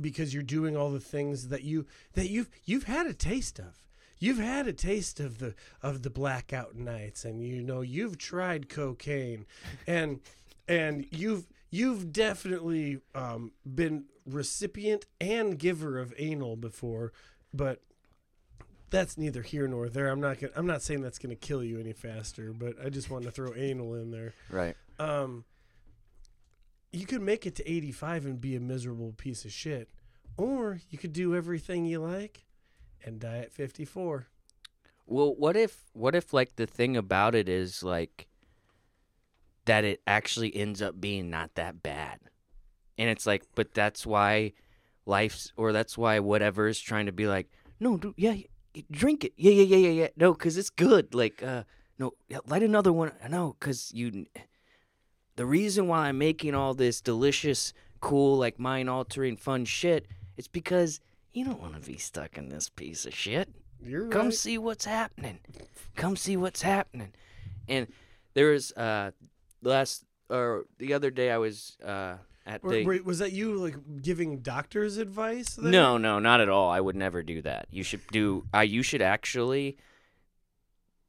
because 0.00 0.32
you're 0.32 0.42
doing 0.42 0.76
all 0.76 0.90
the 0.90 1.00
things 1.00 1.48
that 1.48 1.62
you 1.62 1.86
that 2.14 2.30
you've 2.30 2.48
you've 2.64 2.84
had 2.84 3.06
a 3.06 3.14
taste 3.14 3.58
of. 3.58 3.82
You've 4.20 4.38
had 4.38 4.68
a 4.68 4.72
taste 4.72 5.18
of 5.18 5.38
the 5.38 5.54
of 5.82 6.02
the 6.02 6.10
blackout 6.10 6.76
nights 6.76 7.24
and 7.24 7.42
you 7.42 7.62
know 7.62 7.80
you've 7.80 8.18
tried 8.18 8.68
cocaine 8.68 9.46
and 9.86 10.20
and 10.68 11.06
you've 11.10 11.46
you've 11.70 12.12
definitely 12.12 13.00
um, 13.14 13.52
been 13.64 14.04
recipient 14.26 15.06
and 15.20 15.58
giver 15.58 15.98
of 15.98 16.12
anal 16.18 16.56
before, 16.56 17.12
but 17.52 17.80
that's 18.90 19.16
neither 19.16 19.42
here 19.42 19.66
nor 19.68 19.88
there. 19.88 20.08
I'm 20.08 20.20
not 20.20 20.38
gonna, 20.38 20.52
I'm 20.56 20.66
not 20.66 20.82
saying 20.82 21.00
that's 21.00 21.18
going 21.18 21.30
to 21.30 21.36
kill 21.36 21.62
you 21.62 21.78
any 21.78 21.92
faster, 21.92 22.52
but 22.52 22.74
I 22.84 22.88
just 22.88 23.10
want 23.10 23.24
to 23.24 23.30
throw 23.30 23.54
anal 23.54 23.94
in 23.94 24.10
there. 24.10 24.34
Right. 24.50 24.76
Um, 24.98 25.44
you 26.92 27.06
could 27.06 27.22
make 27.22 27.46
it 27.46 27.54
to 27.56 27.70
85 27.70 28.26
and 28.26 28.40
be 28.40 28.56
a 28.56 28.60
miserable 28.60 29.12
piece 29.12 29.44
of 29.44 29.52
shit, 29.52 29.88
or 30.36 30.80
you 30.90 30.98
could 30.98 31.12
do 31.12 31.34
everything 31.34 31.86
you 31.86 32.00
like 32.00 32.44
and 33.04 33.20
die 33.20 33.38
at 33.38 33.52
54. 33.52 34.26
Well, 35.06 35.34
what 35.34 35.56
if 35.56 35.84
what 35.92 36.14
if 36.14 36.32
like 36.32 36.56
the 36.56 36.66
thing 36.66 36.96
about 36.96 37.34
it 37.34 37.48
is 37.48 37.82
like 37.82 38.28
that 39.64 39.84
it 39.84 40.00
actually 40.06 40.54
ends 40.54 40.80
up 40.80 41.00
being 41.00 41.30
not 41.30 41.54
that 41.54 41.82
bad. 41.82 42.20
And 42.96 43.10
it's 43.10 43.26
like 43.26 43.44
but 43.54 43.74
that's 43.74 44.06
why 44.06 44.52
life's 45.06 45.52
or 45.56 45.72
that's 45.72 45.98
why 45.98 46.20
whatever 46.20 46.68
is 46.68 46.80
trying 46.80 47.06
to 47.06 47.12
be 47.12 47.26
like, 47.26 47.50
no, 47.80 47.96
dude, 47.96 48.14
yeah, 48.16 48.36
drink 48.90 49.24
it. 49.24 49.32
Yeah, 49.36 49.52
yeah, 49.52 49.76
yeah, 49.76 49.88
yeah, 49.88 50.02
yeah. 50.02 50.08
No, 50.16 50.34
cuz 50.34 50.56
it's 50.56 50.70
good. 50.70 51.14
Like 51.14 51.42
uh 51.42 51.64
no, 51.98 52.12
light 52.46 52.62
another 52.62 52.92
one. 52.92 53.12
No, 53.28 53.56
cuz 53.58 53.90
you 53.92 54.26
the 55.36 55.46
reason 55.46 55.88
why 55.88 56.08
I'm 56.08 56.18
making 56.18 56.54
all 56.54 56.74
this 56.74 57.00
delicious, 57.00 57.72
cool, 58.00 58.36
like 58.36 58.58
mind 58.58 58.90
altering 58.90 59.36
fun 59.36 59.64
shit, 59.64 60.06
it's 60.36 60.48
because 60.48 61.00
you 61.32 61.44
don't 61.44 61.60
want 61.60 61.74
to 61.74 61.86
be 61.86 61.96
stuck 61.96 62.36
in 62.38 62.48
this 62.48 62.68
piece 62.68 63.06
of 63.06 63.14
shit. 63.14 63.48
You're 63.82 64.08
Come 64.08 64.26
right. 64.26 64.34
see 64.34 64.58
what's 64.58 64.84
happening. 64.84 65.38
Come 65.96 66.16
see 66.16 66.36
what's 66.36 66.62
happening. 66.62 67.12
And 67.68 67.86
there 68.34 68.50
was 68.50 68.72
uh 68.72 69.12
last 69.62 70.04
or 70.28 70.64
the 70.78 70.92
other 70.92 71.10
day 71.10 71.30
I 71.30 71.38
was 71.38 71.76
uh 71.84 72.16
at 72.46 72.64
Wait, 72.64 72.82
the 72.82 72.86
wait, 72.86 73.04
was 73.04 73.18
that 73.20 73.32
you 73.32 73.54
like 73.54 73.76
giving 74.02 74.38
doctors 74.40 74.96
advice? 74.96 75.54
there? 75.54 75.70
No, 75.70 75.98
no, 75.98 76.18
not 76.18 76.40
at 76.40 76.48
all. 76.48 76.70
I 76.70 76.80
would 76.80 76.96
never 76.96 77.22
do 77.22 77.42
that. 77.42 77.66
You 77.70 77.82
should 77.82 78.00
do 78.10 78.44
uh, 78.54 78.60
you 78.60 78.82
should 78.82 79.02
actually 79.02 79.76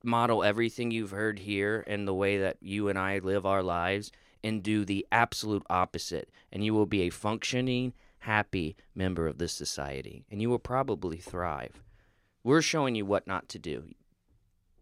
model 0.03 0.43
everything 0.43 0.91
you've 0.91 1.11
heard 1.11 1.39
here 1.39 1.83
and 1.87 2.07
the 2.07 2.13
way 2.13 2.37
that 2.39 2.57
you 2.61 2.89
and 2.89 2.97
I 2.97 3.19
live 3.19 3.45
our 3.45 3.61
lives 3.63 4.11
and 4.43 4.63
do 4.63 4.83
the 4.83 5.05
absolute 5.11 5.63
opposite 5.69 6.29
and 6.51 6.65
you 6.65 6.73
will 6.73 6.87
be 6.87 7.01
a 7.01 7.09
functioning 7.11 7.93
happy 8.21 8.75
member 8.95 9.27
of 9.27 9.37
this 9.37 9.53
society 9.53 10.25
and 10.29 10.41
you 10.41 10.49
will 10.49 10.59
probably 10.59 11.17
thrive. 11.17 11.81
We're 12.43 12.61
showing 12.61 12.95
you 12.95 13.05
what 13.05 13.27
not 13.27 13.49
to 13.49 13.59
do. 13.59 13.89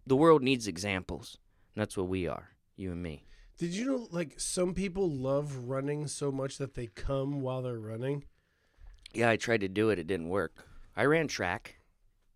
The 0.05 0.15
world 0.15 0.41
needs 0.41 0.67
examples. 0.67 1.37
And 1.75 1.81
that's 1.81 1.97
what 1.97 2.07
we 2.07 2.27
are, 2.27 2.49
you 2.75 2.91
and 2.91 3.01
me. 3.03 3.25
Did 3.57 3.71
you 3.71 3.85
know 3.85 4.07
like 4.11 4.39
some 4.39 4.73
people 4.73 5.09
love 5.09 5.67
running 5.69 6.07
so 6.07 6.31
much 6.31 6.57
that 6.57 6.75
they 6.75 6.87
come 6.87 7.41
while 7.41 7.61
they're 7.61 7.79
running? 7.79 8.23
Yeah, 9.13 9.29
I 9.29 9.35
tried 9.37 9.61
to 9.61 9.67
do 9.67 9.89
it. 9.89 9.99
It 9.99 10.07
didn't 10.07 10.29
work. 10.29 10.65
I 10.95 11.05
ran 11.05 11.27
track. 11.27 11.79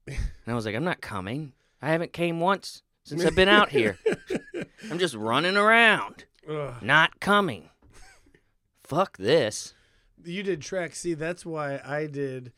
And 0.06 0.18
I 0.48 0.54
was 0.54 0.66
like, 0.66 0.76
I'm 0.76 0.84
not 0.84 1.02
coming. 1.02 1.54
I 1.82 1.90
haven't 1.90 2.14
came 2.14 2.40
once 2.40 2.82
since 3.06 3.24
I've 3.26 3.36
been 3.36 3.50
out 3.50 3.70
here. 3.70 3.98
I'm 4.92 5.00
just 5.00 5.16
running 5.16 5.56
around, 5.58 6.26
Ugh. 6.50 6.76
not 6.82 7.20
coming. 7.20 7.70
Fuck 8.84 9.18
this. 9.18 9.74
You 10.26 10.44
did 10.44 10.62
track. 10.62 10.96
See, 10.96 11.14
that's 11.14 11.46
why 11.46 11.80
I 11.86 12.08
did. 12.08 12.52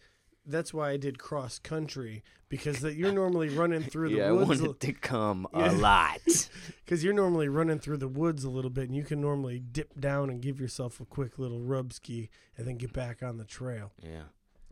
That's 0.45 0.73
why 0.73 0.91
I 0.91 0.97
did 0.97 1.17
cross 1.17 1.57
country 1.57 2.23
because 2.49 2.81
that 2.81 2.93
you're 2.95 3.11
normally 3.11 3.49
running 3.49 3.81
through 3.81 4.09
the 4.09 4.17
yeah, 4.17 4.27
I 4.27 4.31
woods 4.31 4.61
wanted 4.61 4.79
to 4.79 4.93
come 4.93 5.47
Yeah. 5.53 5.71
a 5.71 5.73
lot. 5.73 6.19
because 6.85 7.03
you're 7.03 7.13
normally 7.15 7.47
running 7.49 7.79
through 7.79 7.97
the 7.97 8.07
woods 8.07 8.43
a 8.43 8.49
little 8.49 8.69
bit, 8.69 8.83
and 8.85 8.95
you 8.95 9.03
can 9.03 9.19
normally 9.19 9.59
dip 9.59 9.99
down 9.99 10.29
and 10.29 10.41
give 10.41 10.59
yourself 10.59 10.99
a 10.99 11.05
quick 11.05 11.39
little 11.39 11.59
rub 11.61 11.91
ski 11.93 12.29
and 12.57 12.67
then 12.67 12.77
get 12.77 12.93
back 12.93 13.23
on 13.23 13.37
the 13.37 13.45
trail. 13.45 13.91
yeah. 14.03 14.23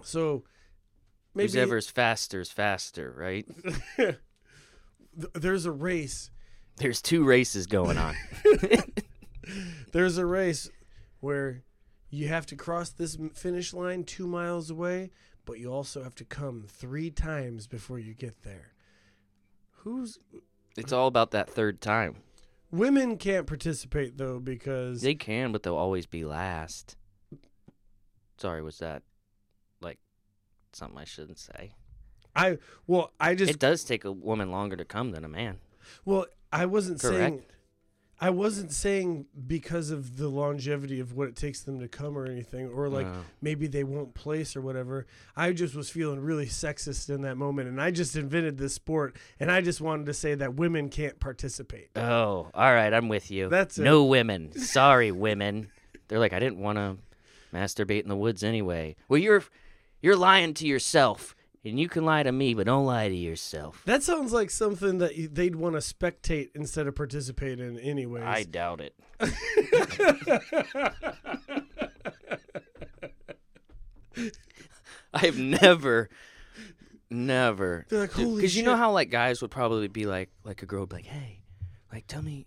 So 0.03 0.43
Who's 1.33 1.55
maybe 1.55 1.59
ever's 1.63 1.89
faster 1.89 2.39
is 2.41 2.51
faster, 2.51 3.11
right? 3.17 3.47
there's 5.33 5.65
a 5.65 5.71
race. 5.71 6.29
There's 6.77 7.01
two 7.01 7.23
races 7.23 7.65
going 7.67 7.97
on. 7.97 8.15
There's 9.91 10.17
a 10.17 10.25
race 10.25 10.69
where 11.19 11.61
you 12.13 12.27
have 12.27 12.45
to 12.45 12.55
cross 12.55 12.89
this 12.91 13.17
finish 13.33 13.73
line 13.73 14.03
two 14.03 14.27
miles 14.27 14.69
away, 14.69 15.09
but 15.45 15.57
you 15.57 15.73
also 15.73 16.03
have 16.03 16.13
to 16.13 16.23
come 16.23 16.63
three 16.67 17.09
times 17.09 17.65
before 17.65 17.97
you 17.97 18.13
get 18.13 18.43
there. 18.43 18.73
Who's 19.77 20.19
it's 20.77 20.93
all 20.93 21.07
about 21.07 21.31
that 21.31 21.49
third 21.49 21.81
time. 21.81 22.17
women 22.71 23.17
can't 23.17 23.47
participate 23.47 24.17
though 24.17 24.39
because 24.39 25.01
They 25.01 25.15
can, 25.15 25.51
but 25.51 25.63
they'll 25.63 25.75
always 25.75 26.05
be 26.05 26.23
last. 26.23 26.95
Sorry, 28.37 28.61
was 28.61 28.77
that 28.77 29.01
like 29.81 29.97
something 30.71 30.99
I 30.99 31.05
shouldn't 31.05 31.39
say? 31.39 31.73
I 32.35 32.59
well 32.85 33.11
I 33.19 33.33
just 33.33 33.51
It 33.51 33.59
does 33.59 33.83
take 33.83 34.05
a 34.05 34.11
woman 34.11 34.51
longer 34.51 34.75
to 34.75 34.85
come 34.85 35.11
than 35.11 35.25
a 35.25 35.29
man. 35.29 35.57
well 36.05 36.27
I 36.51 36.67
wasn't 36.67 37.01
saying 37.01 37.37
Correct. 37.39 37.55
I 38.23 38.29
wasn't 38.29 38.71
saying 38.71 39.25
because 39.47 39.89
of 39.89 40.15
the 40.15 40.29
longevity 40.29 41.01
of 41.01 41.13
what 41.13 41.27
it 41.27 41.35
takes 41.35 41.59
them 41.59 41.81
to 41.81 41.89
come 41.89 42.17
or 42.17 42.25
anything, 42.25 42.69
or 42.69 42.87
like 42.87 43.05
maybe 43.41 43.67
they 43.67 43.83
won't 43.83 44.13
place 44.13 44.55
or 44.55 44.61
whatever. 44.61 45.07
I 45.35 45.51
just 45.51 45.75
was 45.75 45.89
feeling 45.89 46.21
really 46.21 46.45
sexist 46.45 47.09
in 47.09 47.23
that 47.23 47.35
moment, 47.35 47.67
and 47.67 47.81
I 47.81 47.91
just 47.91 48.15
invented 48.15 48.57
this 48.57 48.73
sport, 48.73 49.17
and 49.41 49.51
I 49.51 49.59
just 49.59 49.81
wanted 49.81 50.05
to 50.05 50.13
say 50.13 50.35
that 50.35 50.53
women 50.53 50.87
can't 50.87 51.19
participate. 51.19 51.89
Oh, 51.97 52.49
all 52.53 52.73
right, 52.73 52.93
I'm 52.93 53.09
with 53.09 53.29
you. 53.29 53.49
That's 53.49 53.77
it. 53.77 53.83
no 53.83 54.05
women. 54.05 54.57
Sorry, 54.57 55.11
women. 55.11 55.69
They're 56.07 56.19
like, 56.19 56.31
I 56.31 56.39
didn't 56.39 56.59
want 56.59 56.77
to 56.77 56.95
masturbate 57.53 58.03
in 58.03 58.09
the 58.09 58.15
woods 58.15 58.41
anyway. 58.41 58.95
Well, 59.09 59.19
you're 59.19 59.43
you're 60.01 60.15
lying 60.15 60.53
to 60.53 60.65
yourself, 60.65 61.35
and 61.65 61.79
you 61.79 61.87
can 61.87 62.03
lie 62.05 62.23
to 62.23 62.31
me, 62.31 62.53
but 62.53 62.65
don't 62.65 62.85
lie 62.85 63.07
to 63.09 63.15
yourself. 63.15 63.81
That 63.85 64.03
sounds 64.03 64.33
like 64.33 64.49
something 64.49 64.97
that 64.99 65.15
you- 65.15 65.27
they'd 65.29 65.55
want 65.55 65.73
to 65.75 65.79
spectate 65.79 66.49
instead 66.55 66.87
of 66.87 66.95
participate 66.95 67.59
in, 67.59 67.77
anyways. 67.79 68.23
I 68.23 68.43
doubt 68.43 68.81
it. 68.81 68.95
I've 75.13 75.39
never, 75.39 76.09
never. 77.09 77.85
They're 77.89 78.01
like, 78.01 78.11
holy 78.13 78.35
Because 78.37 78.55
you 78.55 78.63
know 78.63 78.75
how 78.75 78.91
like 78.91 79.09
guys 79.09 79.41
would 79.41 79.51
probably 79.51 79.87
be 79.87 80.05
like, 80.05 80.29
like 80.43 80.63
a 80.63 80.65
girl 80.65 80.81
would 80.81 80.89
be 80.89 80.95
like, 80.97 81.05
hey, 81.05 81.41
like 81.91 82.07
tell 82.07 82.21
me 82.21 82.45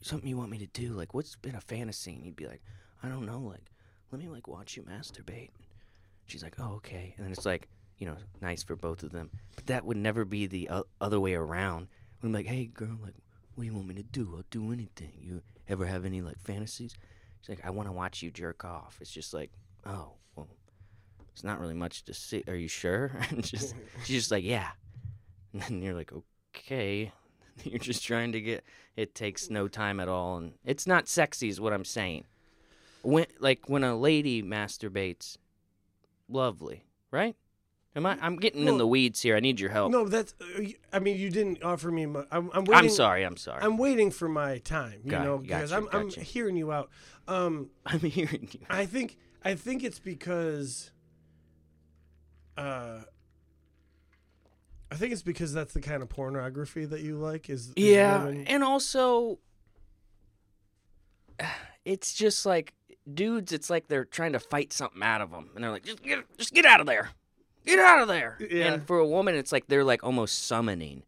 something 0.00 0.28
you 0.28 0.36
want 0.36 0.50
me 0.50 0.58
to 0.58 0.66
do. 0.66 0.92
Like, 0.92 1.14
what's 1.14 1.34
been 1.36 1.54
a 1.56 1.60
fantasy? 1.60 2.14
And 2.14 2.24
you'd 2.24 2.36
be 2.36 2.46
like, 2.46 2.62
I 3.02 3.08
don't 3.08 3.26
know. 3.26 3.40
Like, 3.40 3.70
let 4.12 4.20
me 4.20 4.28
like 4.28 4.46
watch 4.46 4.76
you 4.76 4.82
masturbate. 4.84 5.50
She's 6.26 6.42
like, 6.42 6.54
oh 6.60 6.74
okay. 6.76 7.14
And 7.16 7.26
then 7.26 7.32
it's 7.32 7.46
like, 7.46 7.68
you 7.98 8.06
know, 8.06 8.16
nice 8.40 8.62
for 8.62 8.76
both 8.76 9.02
of 9.02 9.12
them. 9.12 9.30
But 9.56 9.66
that 9.66 9.84
would 9.84 9.96
never 9.96 10.24
be 10.24 10.46
the 10.46 10.68
o- 10.70 10.86
other 11.00 11.20
way 11.20 11.34
around. 11.34 11.88
When 12.20 12.30
I'm 12.30 12.32
like, 12.32 12.46
hey 12.46 12.66
girl, 12.66 12.98
like, 13.02 13.14
what 13.54 13.62
do 13.62 13.66
you 13.66 13.74
want 13.74 13.88
me 13.88 13.94
to 13.94 14.02
do? 14.02 14.34
I'll 14.36 14.44
do 14.50 14.72
anything. 14.72 15.12
You 15.20 15.42
ever 15.68 15.86
have 15.86 16.04
any 16.04 16.20
like 16.22 16.38
fantasies? 16.38 16.94
She's 17.40 17.56
like, 17.56 17.64
I 17.64 17.70
want 17.70 17.88
to 17.88 17.92
watch 17.92 18.22
you 18.22 18.30
jerk 18.30 18.64
off. 18.64 18.98
It's 19.00 19.10
just 19.10 19.34
like, 19.34 19.50
oh, 19.86 20.12
well, 20.34 20.48
it's 21.32 21.44
not 21.44 21.60
really 21.60 21.74
much 21.74 22.04
to 22.06 22.14
see. 22.14 22.42
Are 22.48 22.54
you 22.54 22.68
sure? 22.68 23.12
And 23.30 23.44
just 23.44 23.74
she's 24.04 24.20
just 24.20 24.30
like, 24.30 24.44
yeah. 24.44 24.70
And 25.52 25.62
then 25.62 25.82
you're 25.82 25.94
like, 25.94 26.12
okay. 26.56 27.12
You're 27.62 27.78
just 27.78 28.04
trying 28.04 28.32
to 28.32 28.40
get. 28.40 28.64
It 28.96 29.14
takes 29.14 29.48
no 29.48 29.68
time 29.68 30.00
at 30.00 30.08
all, 30.08 30.38
and 30.38 30.54
it's 30.64 30.88
not 30.88 31.06
sexy, 31.06 31.48
is 31.48 31.60
what 31.60 31.72
I'm 31.72 31.84
saying. 31.84 32.24
When 33.02 33.26
like 33.38 33.68
when 33.68 33.84
a 33.84 33.96
lady 33.96 34.42
masturbates, 34.42 35.36
lovely, 36.28 36.84
right? 37.12 37.36
Am 37.96 38.04
I? 38.06 38.18
I'm 38.20 38.36
getting 38.36 38.60
in 38.62 38.66
Well, 38.66 38.78
the 38.78 38.86
weeds 38.88 39.22
here. 39.22 39.36
I 39.36 39.40
need 39.40 39.60
your 39.60 39.70
help. 39.70 39.92
No, 39.92 40.08
that's. 40.08 40.34
uh, 40.40 40.44
y- 40.58 40.74
I 40.92 40.98
mean, 40.98 41.16
you 41.16 41.30
didn't 41.30 41.62
offer 41.62 41.90
me. 41.92 42.06
My, 42.06 42.24
I'm, 42.32 42.50
I'm 42.52 42.64
waiting. 42.64 42.74
I'm 42.74 42.88
sorry. 42.90 43.22
I'm 43.22 43.36
sorry. 43.36 43.60
I'm, 43.62 43.72
I'm 43.72 43.78
waiting 43.78 44.10
for 44.10 44.28
my 44.28 44.58
time. 44.58 45.00
You 45.04 45.10
Got- 45.12 45.24
know, 45.24 45.38
because 45.38 45.70
gotcha, 45.70 45.88
I'm, 45.92 46.00
I'm 46.00 46.10
hearing 46.10 46.56
you 46.56 46.72
out. 46.72 46.90
Um, 47.28 47.70
I'm 47.86 48.00
hearing 48.00 48.48
you. 48.50 48.60
I 48.68 48.86
think 48.86 49.16
I 49.44 49.54
think 49.54 49.84
it's 49.84 49.98
because. 50.00 50.90
Uh, 52.56 53.00
I 54.90 54.96
think 54.96 55.12
it's 55.12 55.22
because 55.22 55.52
that's 55.52 55.72
the 55.74 55.80
kind 55.80 56.02
of 56.02 56.08
pornography 56.08 56.84
that 56.84 57.00
you 57.00 57.16
like. 57.16 57.48
Is, 57.50 57.68
is 57.70 57.72
Yeah, 57.76 58.24
women- 58.24 58.46
and 58.46 58.62
also, 58.64 59.38
it's 61.84 62.14
just 62.14 62.46
like 62.46 62.74
dudes. 63.12 63.52
It's 63.52 63.70
like 63.70 63.88
they're 63.88 64.04
trying 64.04 64.32
to 64.32 64.40
fight 64.40 64.72
something 64.72 65.02
out 65.02 65.20
of 65.20 65.30
them, 65.30 65.50
and 65.54 65.62
they're 65.64 65.70
like, 65.70 65.84
"Just 65.84 66.02
get, 66.02 66.24
just 66.38 66.52
get 66.54 66.64
out 66.64 66.80
of 66.80 66.86
there, 66.86 67.10
get 67.66 67.78
out 67.78 68.00
of 68.02 68.08
there." 68.08 68.38
Yeah. 68.50 68.72
And 68.74 68.86
for 68.86 68.98
a 68.98 69.06
woman, 69.06 69.34
it's 69.34 69.52
like 69.52 69.66
they're 69.68 69.84
like 69.84 70.02
almost 70.04 70.46
summoning. 70.46 71.02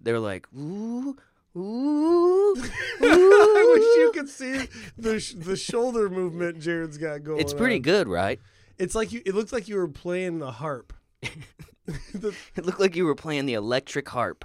They're 0.00 0.18
like, 0.20 0.46
"Ooh, 0.56 1.16
ooh, 1.56 1.60
ooh. 1.60 2.54
I 3.02 3.72
wish 3.74 3.84
you 3.98 4.12
could 4.14 4.28
see 4.28 4.66
the 4.96 5.20
sh- 5.20 5.34
the 5.36 5.56
shoulder 5.56 6.08
movement 6.08 6.58
Jarrod's 6.60 6.98
got 6.98 7.22
going. 7.24 7.40
It's 7.40 7.54
pretty 7.54 7.76
on. 7.76 7.82
good, 7.82 8.08
right? 8.08 8.40
It's 8.78 8.94
like 8.94 9.12
you. 9.12 9.20
It 9.26 9.34
looks 9.34 9.52
like 9.52 9.68
you 9.68 9.76
were 9.76 9.88
playing 9.88 10.38
the 10.38 10.52
harp. 10.52 10.92
The- 12.14 12.34
It 12.54 12.64
looked 12.64 12.78
like 12.78 12.94
you 12.94 13.04
were 13.04 13.16
playing 13.16 13.46
the 13.46 13.54
electric 13.54 14.08
harp. 14.10 14.44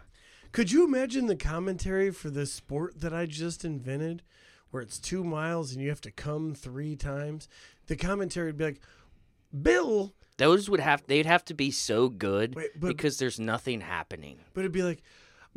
Could 0.52 0.72
you 0.72 0.84
imagine 0.84 1.28
the 1.28 1.36
commentary 1.36 2.10
for 2.10 2.30
this 2.32 2.52
sport 2.52 3.02
that 3.02 3.14
I 3.14 3.26
just 3.28 3.64
invented, 3.64 4.24
where 4.72 4.82
it's 4.82 4.98
two 5.00 5.24
miles 5.24 5.72
and 5.72 5.82
you 5.82 5.90
have 5.90 6.02
to 6.02 6.12
come 6.12 6.56
three 6.56 6.96
times? 6.96 7.48
The 7.86 7.96
commentary 7.96 8.48
would 8.48 8.58
be 8.58 8.64
like, 8.64 8.82
"Bill," 9.62 10.16
Those 10.38 10.70
would 10.70 10.80
have 10.82 11.04
they'd 11.08 11.26
have 11.26 11.46
to 11.46 11.54
be 11.54 11.72
so 11.72 12.10
good 12.10 12.56
Wait, 12.56 12.72
but- 12.80 12.88
because 12.88 13.18
there's 13.18 13.40
nothing 13.40 13.82
happening. 13.82 14.40
but 14.54 14.62
it'd 14.62 14.72
be 14.72 14.84
like, 14.84 15.02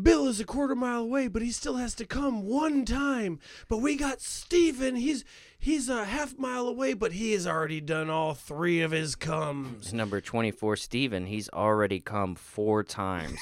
"Bill 0.01 0.29
is 0.29 0.39
a 0.39 0.45
quarter 0.45 0.75
mile 0.77 1.01
away, 1.03 1.27
but 1.29 1.43
he 1.43 1.51
still 1.51 1.77
has 1.77 1.95
to 1.97 2.05
come 2.07 2.43
one 2.47 2.85
time." 2.85 3.41
But 3.69 3.79
we 3.79 3.97
got 3.97 4.21
Steven. 4.21 4.95
He's 4.97 5.25
he's 5.59 5.89
a 5.89 6.05
half 6.05 6.39
mile 6.39 6.69
away, 6.69 6.95
but 6.95 7.13
he 7.13 7.33
has 7.33 7.45
already 7.47 7.81
done 7.81 8.09
all 8.09 8.35
three 8.35 8.81
of 8.81 8.93
his 8.93 9.17
comes. 9.17 9.93
Number 9.93 10.21
24, 10.21 10.77
Steven, 10.77 11.27
he's 11.27 11.49
already 11.51 11.99
come 11.99 12.37
four 12.37 12.85
times. 12.85 13.41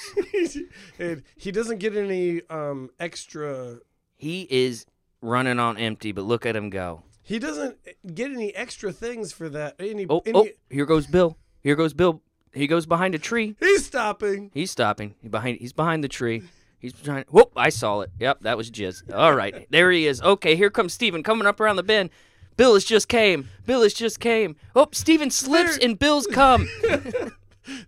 and 0.99 1.23
he 1.37 1.51
doesn't 1.53 1.79
get 1.79 1.95
any 1.95 2.41
um, 2.49 2.89
extra. 2.99 3.79
he 4.15 4.47
is 4.51 4.87
running 5.21 5.59
on 5.59 5.77
empty, 5.77 6.13
but 6.13 6.23
look 6.25 6.47
at 6.47 6.57
him 6.57 6.71
go. 6.71 7.03
He 7.27 7.39
doesn't 7.41 7.77
get 8.15 8.31
any 8.31 8.55
extra 8.55 8.93
things 8.93 9.33
for 9.33 9.49
that. 9.49 9.75
Any, 9.81 10.07
Oh, 10.09 10.23
any 10.25 10.39
oh, 10.39 10.47
here 10.71 10.87
goes 10.87 11.07
Bill. 11.09 11.37
Here 11.63 11.75
goes 11.75 11.93
Bill. 11.93 12.23
He 12.53 12.67
goes 12.69 12.87
behind 12.87 13.15
a 13.15 13.19
tree. 13.19 13.57
he's 13.61 13.85
stopping. 13.85 14.51
He's 14.55 14.71
stopping. 14.71 15.15
He 15.21 15.29
behind. 15.29 15.59
He's 15.59 15.73
behind 15.73 16.05
the 16.05 16.09
tree. 16.09 16.43
He's 16.79 16.93
trying. 16.93 17.25
Whoop! 17.31 17.53
I 17.57 17.69
saw 17.71 18.01
it. 18.03 18.11
Yep, 18.21 18.43
that 18.43 18.57
was 18.57 18.71
jizz. 18.71 19.13
All 19.13 19.35
right, 19.35 19.67
there 19.71 19.91
he 19.91 20.07
is. 20.07 20.23
Okay, 20.23 20.55
here 20.57 20.71
comes 20.71 20.93
Steven 20.93 21.23
coming 21.25 21.47
up 21.49 21.59
around 21.61 21.77
the 21.77 21.83
bend. 21.83 22.11
Bill 22.57 22.75
has 22.75 22.85
just 22.85 23.09
came. 23.09 23.49
Bill 23.67 23.83
has 23.83 23.93
just 23.93 24.21
came. 24.21 24.55
Oh, 24.77 24.87
Steven 24.93 25.31
slips 25.31 25.77
There- 25.79 25.89
and 25.89 25.99
Bill's 25.99 26.27
come. 26.29 26.69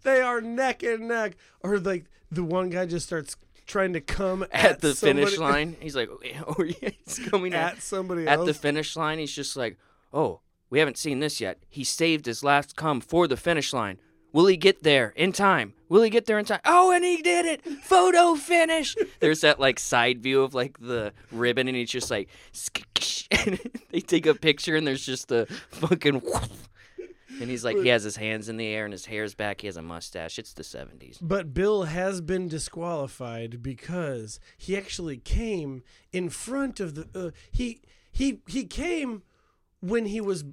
They 0.03 0.20
are 0.20 0.40
neck 0.40 0.83
and 0.83 1.07
neck. 1.07 1.37
Or 1.61 1.79
like 1.79 2.07
the 2.33 2.42
one 2.42 2.68
guy 2.68 2.85
just 2.87 3.07
starts 3.07 3.37
trying 3.68 3.92
to 3.92 4.00
come 4.00 4.42
at, 4.50 4.64
at 4.64 4.81
the 4.81 4.94
finish 4.94 5.38
line. 5.38 5.76
He's 5.78 5.94
like, 5.94 6.11
oh 6.46 6.64
yeah, 6.64 6.90
he's 7.04 7.20
coming 7.28 7.54
at, 7.54 7.74
at 7.74 7.83
somebody 7.83 8.26
at 8.26 8.38
else. 8.38 8.46
the 8.46 8.54
finish 8.54 8.96
line. 8.96 9.18
He's 9.18 9.33
just 9.33 9.57
like, 9.57 9.78
oh, 10.12 10.40
we 10.70 10.81
haven't 10.81 10.98
seen 10.98 11.20
this 11.20 11.40
yet. 11.40 11.62
He 11.68 11.85
saved 11.85 12.26
his 12.26 12.42
last 12.42 12.74
come 12.74 13.00
for 13.00 13.28
the 13.28 13.37
finish 13.37 13.72
line. 13.72 13.98
Will 14.33 14.46
he 14.46 14.59
get 14.59 14.83
there 14.83 15.14
in 15.16 15.33
time? 15.33 15.72
Will 15.88 16.02
he 16.02 16.11
get 16.11 16.26
there 16.26 16.38
in 16.38 16.44
time? 16.44 16.61
Oh, 16.66 16.92
and 16.92 17.02
he 17.02 17.22
did 17.22 17.46
it! 17.46 17.64
Photo 17.64 18.35
finish. 18.35 18.94
There's 19.20 19.40
that 19.40 19.59
like 19.59 19.78
side 19.78 20.22
view 20.22 20.42
of 20.42 20.52
like 20.52 20.78
the 20.78 21.14
ribbon, 21.33 21.66
and 21.66 21.74
he's 21.74 21.90
just 21.90 22.11
like, 22.11 22.28
and 23.31 23.59
they 23.90 24.00
take 24.00 24.26
a 24.26 24.35
picture, 24.35 24.76
and 24.76 24.87
there's 24.87 25.07
just 25.07 25.33
a 25.33 25.46
fucking. 25.70 26.20
And 27.41 27.51
he's 27.51 27.64
like, 27.64 27.77
he 27.77 27.88
has 27.88 28.03
his 28.05 28.17
hands 28.17 28.49
in 28.49 28.57
the 28.57 28.67
air 28.67 28.85
and 28.85 28.93
his 28.93 29.05
hair's 29.07 29.35
back. 29.35 29.61
He 29.61 29.67
has 29.67 29.77
a 29.77 29.83
mustache. 29.83 30.38
It's 30.38 30.53
the 30.55 30.62
70s. 30.62 31.19
But 31.21 31.53
Bill 31.53 31.85
has 31.85 32.21
been 32.21 32.49
disqualified 32.49 33.62
because 33.62 34.41
he 34.57 34.77
actually 34.77 35.19
came 35.19 35.83
in 36.12 36.31
front 36.31 36.81
of 36.81 36.95
the. 36.95 37.09
Uh, 37.14 37.31
he 37.51 37.83
he 38.11 38.41
he 38.49 38.64
came 38.64 39.23
when 39.81 40.07
he 40.07 40.21
was 40.21 40.45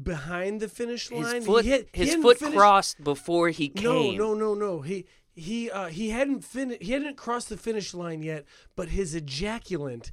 behind 0.00 0.60
the 0.60 0.68
finish 0.68 1.10
line. 1.10 1.36
His 1.36 1.46
foot, 1.46 1.64
he 1.64 1.70
hit, 1.70 1.88
his 1.92 2.14
foot 2.16 2.38
finished- 2.38 2.56
crossed 2.56 3.04
before 3.04 3.50
he 3.50 3.68
came. 3.68 3.84
No, 3.84 4.10
no, 4.12 4.34
no, 4.34 4.54
no. 4.54 4.80
He 4.80 5.06
he 5.34 5.70
uh, 5.70 5.86
he 5.88 6.10
hadn't 6.10 6.44
fin- 6.44 6.78
he 6.80 6.92
hadn't 6.92 7.16
crossed 7.16 7.48
the 7.48 7.56
finish 7.56 7.94
line 7.94 8.22
yet, 8.22 8.44
but 8.76 8.88
his 8.90 9.14
ejaculant 9.14 10.10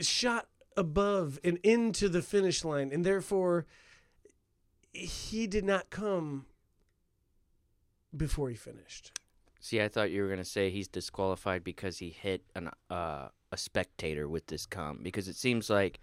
shot 0.00 0.48
above 0.76 1.38
and 1.42 1.58
into 1.62 2.08
the 2.08 2.22
finish 2.22 2.64
line, 2.64 2.90
and 2.92 3.04
therefore 3.04 3.66
he 4.92 5.46
did 5.46 5.64
not 5.64 5.90
come 5.90 6.46
before 8.16 8.48
he 8.50 8.56
finished. 8.56 9.18
See, 9.60 9.80
I 9.80 9.88
thought 9.88 10.10
you 10.10 10.22
were 10.22 10.28
gonna 10.28 10.44
say 10.44 10.70
he's 10.70 10.88
disqualified 10.88 11.62
because 11.62 11.98
he 11.98 12.10
hit 12.10 12.42
an 12.54 12.70
uh, 12.88 13.28
a 13.52 13.56
spectator 13.56 14.28
with 14.28 14.46
this 14.46 14.66
cum 14.66 15.00
because 15.02 15.28
it 15.28 15.36
seems 15.36 15.68
like 15.68 16.00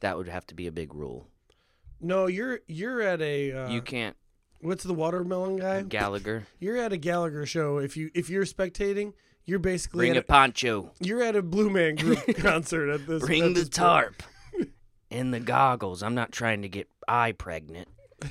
that 0.00 0.16
would 0.16 0.28
have 0.28 0.46
to 0.48 0.54
be 0.54 0.66
a 0.66 0.72
big 0.72 0.94
rule. 0.94 1.28
No, 2.00 2.26
you're 2.26 2.60
you're 2.66 3.00
at 3.00 3.20
a 3.22 3.52
uh, 3.52 3.68
you 3.70 3.80
can't 3.82 4.16
what's 4.60 4.84
the 4.84 4.94
watermelon 4.94 5.56
guy? 5.56 5.82
Gallagher 5.88 6.46
You're 6.58 6.76
at 6.76 6.92
a 6.92 6.96
Gallagher 6.98 7.46
show. 7.46 7.78
If 7.78 7.96
you 7.96 8.10
if 8.14 8.28
you're 8.28 8.44
spectating, 8.44 9.14
you're 9.44 9.58
basically 9.58 10.06
bring 10.06 10.12
at 10.12 10.16
a 10.18 10.22
poncho, 10.22 10.92
you're 11.00 11.22
at 11.22 11.36
a 11.36 11.42
Blue 11.42 11.70
Man 11.70 11.96
Group 11.96 12.18
concert 12.36 12.90
at 12.90 13.06
this. 13.06 13.24
bring 13.24 13.42
at 13.42 13.54
the 13.54 13.60
this 13.60 13.68
tarp 13.70 14.22
and 15.10 15.32
the 15.32 15.40
goggles. 15.40 16.02
I'm 16.02 16.14
not 16.14 16.32
trying 16.32 16.62
to 16.62 16.68
get 16.68 16.88
eye 17.08 17.32
pregnant. 17.32 17.88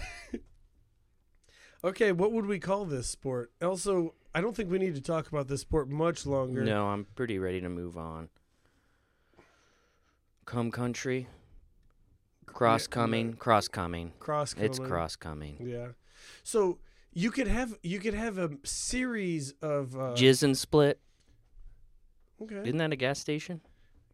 Okay, 1.83 2.11
what 2.11 2.33
would 2.33 2.45
we 2.45 2.59
call 2.59 2.83
this 2.83 3.07
sport? 3.07 3.51
Also, 3.61 4.13
I 4.35 4.41
don't 4.41 4.53
think 4.53 4.69
we 4.69 4.79
need 4.79 4.95
to 4.95 5.01
talk 5.01 5.29
about 5.29 5.47
this 5.47 5.61
sport 5.61 5.89
much 5.89 6.25
longer. 6.25 6.61
No, 6.63 6.87
I'm 6.87 7.05
pretty 7.15 7.39
ready 7.39 7.61
to 7.61 7.69
move 7.69 7.97
on. 7.97 8.27
Come 10.45 10.71
country, 10.71 11.27
cross 12.45 12.85
coming, 12.87 13.33
cross 13.33 13.67
coming. 13.67 14.11
Cross. 14.19 14.55
It's 14.57 14.79
cross 14.79 15.15
coming. 15.15 15.55
Yeah. 15.61 15.89
So 16.43 16.79
you 17.13 17.31
could 17.31 17.47
have 17.47 17.77
you 17.81 17.99
could 17.99 18.15
have 18.15 18.37
a 18.37 18.49
series 18.63 19.53
of 19.61 19.95
uh, 19.95 20.15
Jizz 20.15 20.43
and 20.43 20.57
split. 20.57 20.99
okay. 22.41 22.61
Isn't 22.63 22.77
that 22.77 22.91
a 22.91 22.97
gas 22.97 23.19
station? 23.19 23.61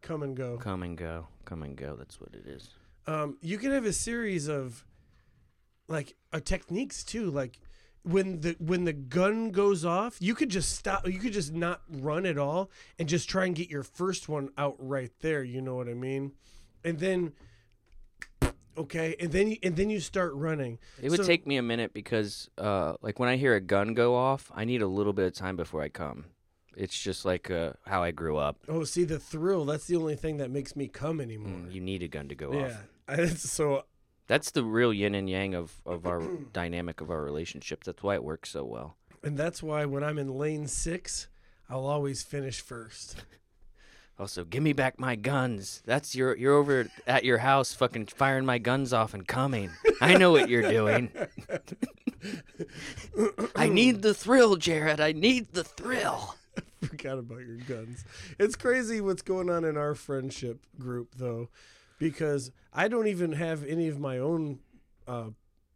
come 0.01 0.21
and 0.21 0.37
go. 0.37 0.57
Come 0.57 0.83
and 0.83 0.95
go. 0.95 1.27
Come 1.45 1.63
and 1.63 1.75
go. 1.75 1.95
That's 1.95 2.21
what 2.21 2.29
it 2.35 2.45
is. 2.45 2.69
Um, 3.07 3.37
you 3.41 3.57
could 3.57 3.71
have 3.71 3.85
a 3.85 3.93
series 3.93 4.47
of 4.47 4.85
like 5.87 6.15
uh, 6.33 6.39
techniques 6.39 7.03
too. 7.03 7.29
Like 7.29 7.59
when 8.03 8.41
the 8.41 8.55
when 8.59 8.85
the 8.85 8.93
gun 8.93 9.51
goes 9.51 9.83
off, 9.85 10.17
you 10.19 10.35
could 10.35 10.49
just 10.49 10.75
stop. 10.75 11.07
You 11.07 11.19
could 11.19 11.33
just 11.33 11.53
not 11.53 11.81
run 11.89 12.25
at 12.25 12.37
all 12.37 12.69
and 12.99 13.09
just 13.09 13.29
try 13.29 13.45
and 13.45 13.55
get 13.55 13.69
your 13.69 13.83
first 13.83 14.29
one 14.29 14.49
out 14.57 14.75
right 14.79 15.11
there. 15.21 15.43
You 15.43 15.61
know 15.61 15.75
what 15.75 15.89
I 15.89 15.93
mean? 15.93 16.33
And 16.83 16.99
then 16.99 17.33
okay, 18.77 19.15
and 19.19 19.31
then 19.31 19.49
you, 19.49 19.57
and 19.63 19.75
then 19.75 19.89
you 19.89 19.99
start 19.99 20.33
running. 20.33 20.79
It 21.01 21.09
would 21.09 21.21
So- 21.21 21.25
take 21.25 21.47
me 21.47 21.57
a 21.57 21.61
minute 21.61 21.93
because, 21.93 22.49
uh, 22.57 22.95
like 23.01 23.19
when 23.19 23.29
I 23.29 23.37
hear 23.37 23.55
a 23.55 23.61
gun 23.61 23.93
go 23.93 24.15
off, 24.15 24.51
I 24.53 24.65
need 24.65 24.81
a 24.81 24.87
little 24.87 25.13
bit 25.13 25.25
of 25.25 25.33
time 25.33 25.55
before 25.55 25.81
I 25.81 25.89
come. 25.89 26.25
It's 26.77 26.99
just 26.99 27.23
like 27.23 27.49
uh, 27.49 27.73
how 27.85 28.03
I 28.03 28.11
grew 28.11 28.35
up. 28.35 28.57
Oh, 28.67 28.83
see 28.83 29.05
the 29.05 29.17
thrill. 29.17 29.63
That's 29.63 29.87
the 29.87 29.95
only 29.95 30.15
thing 30.15 30.37
that 30.37 30.51
makes 30.51 30.75
me 30.75 30.87
come 30.89 31.21
anymore. 31.21 31.59
Mm, 31.59 31.73
you 31.73 31.79
need 31.79 32.03
a 32.03 32.09
gun 32.09 32.27
to 32.27 32.35
go 32.35 32.51
yeah. 32.53 32.65
off. 32.65 32.83
It's 33.19 33.49
so 33.49 33.85
That's 34.27 34.51
the 34.51 34.63
real 34.63 34.93
yin 34.93 35.15
and 35.15 35.29
yang 35.29 35.53
of, 35.53 35.81
of 35.85 36.05
our 36.07 36.21
dynamic 36.53 37.01
of 37.01 37.09
our 37.11 37.23
relationship. 37.23 37.83
That's 37.83 38.01
why 38.03 38.15
it 38.15 38.23
works 38.23 38.49
so 38.49 38.63
well. 38.63 38.95
and 39.23 39.37
that's 39.37 39.61
why 39.63 39.85
when 39.85 40.03
I'm 40.03 40.17
in 40.17 40.37
lane 40.37 40.67
six, 40.67 41.27
I'll 41.69 41.85
always 41.85 42.23
finish 42.23 42.61
first. 42.61 43.23
Also, 44.17 44.45
give 44.45 44.63
me 44.63 44.71
back 44.71 44.97
my 44.97 45.15
guns. 45.15 45.81
That's 45.85 46.15
your 46.15 46.37
you're 46.37 46.53
over 46.55 46.87
at 47.05 47.25
your 47.25 47.39
house 47.39 47.73
fucking 47.73 48.05
firing 48.07 48.45
my 48.45 48.59
guns 48.59 48.93
off 48.93 49.13
and 49.13 49.27
coming. 49.27 49.71
I 49.99 50.15
know 50.15 50.31
what 50.31 50.47
you're 50.47 50.61
doing. 50.71 51.11
I 53.55 53.67
need 53.67 54.01
the 54.01 54.13
thrill, 54.13 54.55
Jarrod. 54.57 54.99
I 54.99 55.11
need 55.11 55.53
the 55.53 55.63
thrill. 55.63 56.35
Forgot 56.83 57.19
about 57.19 57.39
your 57.39 57.57
guns. 57.57 58.05
It's 58.39 58.55
crazy 58.55 59.01
what's 59.01 59.21
going 59.21 59.49
on 59.49 59.65
in 59.65 59.75
our 59.75 59.95
friendship 59.95 60.65
group 60.79 61.15
though, 61.17 61.49
because 61.97 62.51
I 62.73 62.87
don't 62.87 63.07
even 63.07 63.33
have 63.33 63.63
any 63.63 63.87
of 63.87 63.99
my 63.99 64.17
own, 64.17 64.59
uh, 65.07 65.29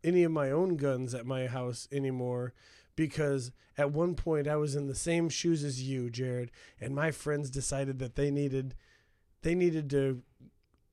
any 0.03 0.23
of 0.23 0.31
my 0.31 0.51
own 0.51 0.77
guns 0.77 1.13
at 1.13 1.25
my 1.25 1.47
house 1.47 1.87
anymore. 1.91 2.53
Because 2.95 3.51
at 3.77 3.91
one 3.91 4.15
point 4.15 4.47
I 4.47 4.57
was 4.57 4.75
in 4.75 4.87
the 4.87 4.95
same 4.95 5.29
shoes 5.29 5.63
as 5.63 5.81
you, 5.81 6.09
Jarrod, 6.09 6.49
and 6.81 6.93
my 6.93 7.11
friends 7.11 7.49
decided 7.49 7.99
that 7.99 8.15
they 8.15 8.29
needed, 8.29 8.75
they 9.41 9.55
needed 9.55 9.89
to 9.91 10.21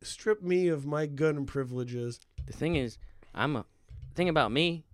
strip 0.02 0.42
me 0.42 0.68
of 0.68 0.86
my 0.86 1.06
gun 1.06 1.46
privileges. 1.46 2.20
The 2.46 2.52
thing 2.52 2.76
is, 2.76 2.98
I'm 3.34 3.56
a 3.56 3.64
thing 4.14 4.28
about 4.28 4.52
me 4.52 4.84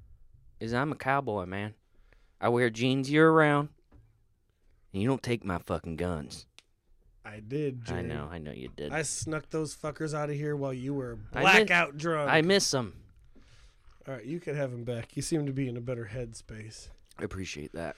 is 0.59 0.73
I'm 0.73 0.93
a 0.93 0.97
cowboy, 0.97 1.45
man. 1.45 1.75
I 2.41 2.49
wear 2.49 2.71
jeans 2.71 3.11
year 3.11 3.31
round. 3.31 3.69
And 4.93 5.01
you 5.03 5.09
don't 5.09 5.23
take 5.23 5.45
my 5.45 5.59
fucking 5.59 5.97
guns. 5.97 6.47
I 7.25 7.41
did. 7.41 7.85
Jarrod. 7.85 7.93
I 7.99 8.03
know, 8.03 8.29
I 8.31 8.39
know 8.39 8.53
you 8.53 8.69
did. 8.77 8.93
I 8.93 9.03
snuck 9.03 9.49
those 9.51 9.75
fuckers 9.77 10.13
out 10.15 10.29
of 10.31 10.37
here 10.37 10.57
while 10.57 10.73
you 10.75 10.95
were 10.95 11.19
I 11.33 11.43
miss- 11.43 11.53
blackout 11.53 11.97
drunk. 11.97 12.31
I 12.31 12.43
miss 12.43 12.71
them. 12.71 12.95
All 14.09 14.15
right, 14.15 14.25
you 14.25 14.41
can 14.41 14.57
have 14.57 14.73
him 14.73 14.83
back. 14.85 15.17
You 15.17 15.23
seem 15.23 15.47
to 15.47 15.53
be 15.53 15.69
in 15.69 15.77
a 15.77 15.81
better 15.81 16.11
headspace. 16.13 16.89
I 17.19 17.23
appreciate 17.25 17.73
that. 17.75 17.95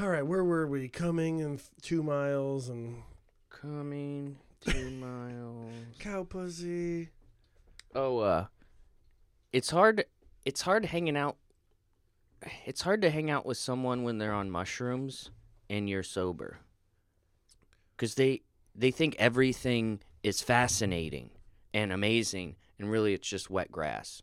All 0.00 0.08
right, 0.08 0.26
where 0.26 0.42
were 0.42 0.66
we? 0.66 0.88
Coming 0.88 1.38
in 1.38 1.60
two 1.82 2.02
miles 2.02 2.68
and 2.68 3.02
Coming 3.50 4.38
two 4.60 4.90
miles. 5.00 5.72
cow 6.00 6.24
pussy. 6.24 7.10
Oh, 7.94 8.18
uh, 8.18 8.46
it's 9.52 9.70
hard. 9.70 10.04
It's 10.44 10.62
hard 10.62 10.86
hanging 10.86 11.16
out. 11.16 11.36
It's 12.66 12.82
hard 12.82 13.02
to 13.02 13.10
hang 13.10 13.30
out 13.30 13.46
with 13.46 13.58
someone 13.58 14.02
when 14.02 14.18
they're 14.18 14.32
on 14.32 14.50
mushrooms 14.50 15.30
and 15.70 15.88
you're 15.88 16.02
sober, 16.04 16.58
because 17.98 18.14
they 18.14 18.42
they 18.74 18.92
think 18.92 19.16
everything 19.18 20.00
is 20.22 20.40
fascinating 20.40 21.30
and 21.74 21.92
amazing, 21.92 22.54
and 22.78 22.90
really 22.90 23.12
it's 23.12 23.28
just 23.28 23.50
wet 23.50 23.70
grass. 23.72 24.22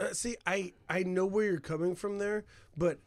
Uh, 0.00 0.12
see, 0.12 0.36
I 0.46 0.72
I 0.88 1.02
know 1.02 1.26
where 1.26 1.44
you're 1.44 1.60
coming 1.60 1.94
from 1.94 2.18
there, 2.18 2.44
but 2.76 2.98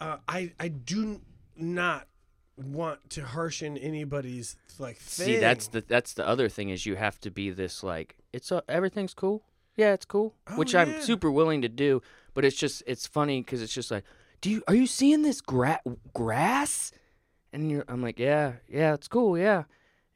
uh, 0.00 0.16
I 0.28 0.52
I 0.58 0.68
do 0.68 1.20
not 1.56 2.08
want 2.56 3.08
to 3.10 3.22
harshen 3.22 3.78
anybody's 3.80 4.56
like 4.78 4.96
thing. 4.96 5.26
See, 5.26 5.36
that's 5.38 5.68
the 5.68 5.82
that's 5.86 6.14
the 6.14 6.26
other 6.26 6.48
thing 6.48 6.70
is 6.70 6.84
you 6.84 6.96
have 6.96 7.20
to 7.20 7.30
be 7.30 7.50
this 7.50 7.82
like 7.82 8.16
it's 8.32 8.50
uh, 8.50 8.62
everything's 8.68 9.14
cool. 9.14 9.44
Yeah, 9.76 9.92
it's 9.92 10.04
cool, 10.04 10.34
Oh, 10.48 10.56
which 10.56 10.74
yeah. 10.74 10.80
I'm 10.80 11.00
super 11.00 11.30
willing 11.30 11.62
to 11.62 11.68
do. 11.68 12.02
But 12.34 12.44
it's 12.44 12.56
just 12.56 12.82
it's 12.86 13.06
funny 13.06 13.40
because 13.40 13.62
it's 13.62 13.72
just 13.72 13.90
like, 13.90 14.04
do 14.40 14.50
you 14.50 14.62
are 14.66 14.74
you 14.74 14.86
seeing 14.86 15.22
this 15.22 15.40
gra- 15.40 15.80
grass? 16.12 16.92
And 17.52 17.70
you're 17.70 17.84
I'm 17.88 18.02
like, 18.02 18.18
yeah, 18.18 18.54
yeah, 18.68 18.94
it's 18.94 19.08
cool, 19.08 19.36
yeah. 19.36 19.64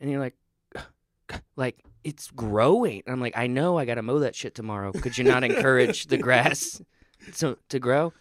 And 0.01 0.11
you're 0.11 0.20
like, 0.20 0.37
like 1.57 1.83
it's 2.05 2.31
growing. 2.31 3.03
I'm 3.07 3.20
like, 3.20 3.37
I 3.37 3.47
know, 3.47 3.79
I 3.79 3.85
got 3.85 3.94
to 3.97 4.03
mow 4.03 4.20
that 4.20 4.35
shit 4.35 4.55
tomorrow. 4.55 4.92
Could 4.92 5.18
you 5.18 5.25
not 5.25 5.44
encourage 5.44 6.07
the 6.07 6.18
grass 6.18 6.81
to 7.38 7.59
to 7.68 7.79
grow? 7.79 8.12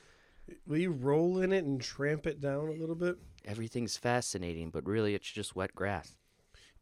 Will 0.65 0.78
you 0.78 0.91
roll 0.91 1.39
in 1.39 1.52
it 1.52 1.63
and 1.63 1.80
tramp 1.80 2.28
it 2.28 2.41
down 2.41 2.67
a 2.67 2.73
little 2.73 2.95
bit? 2.95 3.17
Everything's 3.45 3.97
fascinating, 3.97 4.69
but 4.69 4.86
really 4.86 5.15
it's 5.15 5.30
just 5.30 5.56
wet 5.56 5.76
grass. 5.76 6.15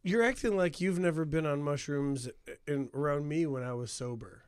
You're 0.02 0.22
acting 0.22 0.56
like 0.56 0.80
you've 0.80 0.98
never 0.98 1.24
been 1.24 1.46
on 1.46 1.62
mushrooms 1.62 2.28
uh, 2.28 2.52
in, 2.66 2.90
around 2.92 3.28
me 3.28 3.46
when 3.46 3.62
I 3.62 3.72
was 3.74 3.92
sober, 3.92 4.42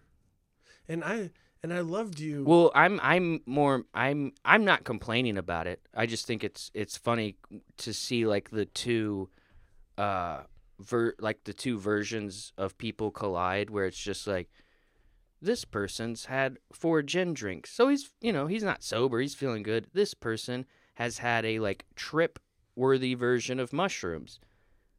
and 0.89 1.05
I 1.05 1.31
and 1.65 1.73
I 1.73 1.81
loved 1.81 2.21
you. 2.21 2.45
Well, 2.45 2.71
I'm 2.75 3.01
I'm 3.03 3.41
more 3.47 3.85
I'm 3.95 4.33
I'm 4.45 4.67
not 4.67 4.85
complaining 4.85 5.39
about 5.39 5.67
it. 5.67 5.81
I 5.95 6.05
just 6.05 6.27
think 6.27 6.45
it's 6.45 6.71
it's 6.75 6.99
funny 6.99 7.37
to 7.79 7.95
see 7.95 8.27
like 8.27 8.51
the 8.51 8.67
two 8.67 9.31
uh 9.97 10.43
ver 10.79 11.15
like 11.19 11.45
the 11.45 11.55
two 11.55 11.79
versions 11.79 12.53
of 12.59 12.77
people 12.77 13.11
collide 13.11 13.71
where 13.71 13.87
it's 13.87 13.99
just 13.99 14.27
like 14.27 14.51
this 15.41 15.65
person's 15.65 16.27
had 16.27 16.59
four 16.71 17.01
gin 17.01 17.33
drinks. 17.33 17.71
So 17.71 17.89
he's, 17.89 18.11
you 18.21 18.33
know, 18.33 18.47
he's 18.47 18.63
not 18.63 18.83
sober, 18.83 19.19
he's 19.21 19.35
feeling 19.35 19.63
good. 19.63 19.87
This 19.95 20.13
person 20.13 20.67
has 20.97 21.19
had 21.19 21.47
a 21.47 21.61
like 21.61 21.87
trip 21.97 22.39
worthy 22.77 23.15
version 23.15 23.59
of 23.59 23.73
mushrooms. 23.73 24.39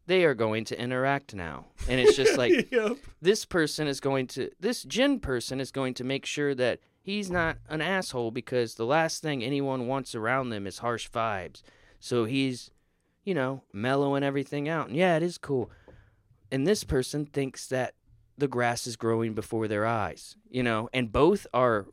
They 0.08 0.24
are 0.26 0.36
going 0.36 0.66
to 0.66 0.80
interact 0.80 1.34
now. 1.34 1.66
And 1.90 2.00
it's 2.00 2.16
just 2.16 2.38
like 2.38 2.68
yep. 2.72 2.98
this 3.22 3.46
person 3.46 3.88
is 3.88 4.00
going 4.00 4.28
to 4.28 4.52
this 4.60 4.84
gin 4.84 5.20
person 5.20 5.60
is 5.60 5.72
going 5.72 5.94
to 5.96 6.04
make 6.04 6.26
sure 6.26 6.54
that 6.56 6.80
he's 7.02 7.30
not 7.30 7.58
an 7.70 7.82
asshole 7.82 8.32
because 8.32 8.76
the 8.76 8.86
last 8.86 9.22
thing 9.22 9.44
anyone 9.44 9.88
wants 9.88 10.16
around 10.16 10.50
them 10.50 10.68
is 10.68 10.80
harsh 10.80 11.10
vibes. 11.10 11.62
So 12.00 12.26
he's, 12.26 12.72
you 13.24 13.34
know, 13.34 13.64
mellowing 13.74 14.24
everything 14.24 14.70
out. 14.70 14.88
And 14.88 14.96
yeah, 14.96 15.18
it 15.18 15.24
is 15.24 15.38
cool. 15.38 15.72
And 16.52 16.68
this 16.68 16.84
person 16.84 17.26
thinks 17.26 17.68
that 17.68 17.96
the 18.38 18.48
grass 18.48 18.86
is 18.86 18.96
growing 18.96 19.34
before 19.34 19.68
their 19.68 19.86
eyes, 19.86 20.36
you 20.50 20.62
know, 20.62 20.90
and 20.94 21.12
both 21.12 21.48
are 21.54 21.88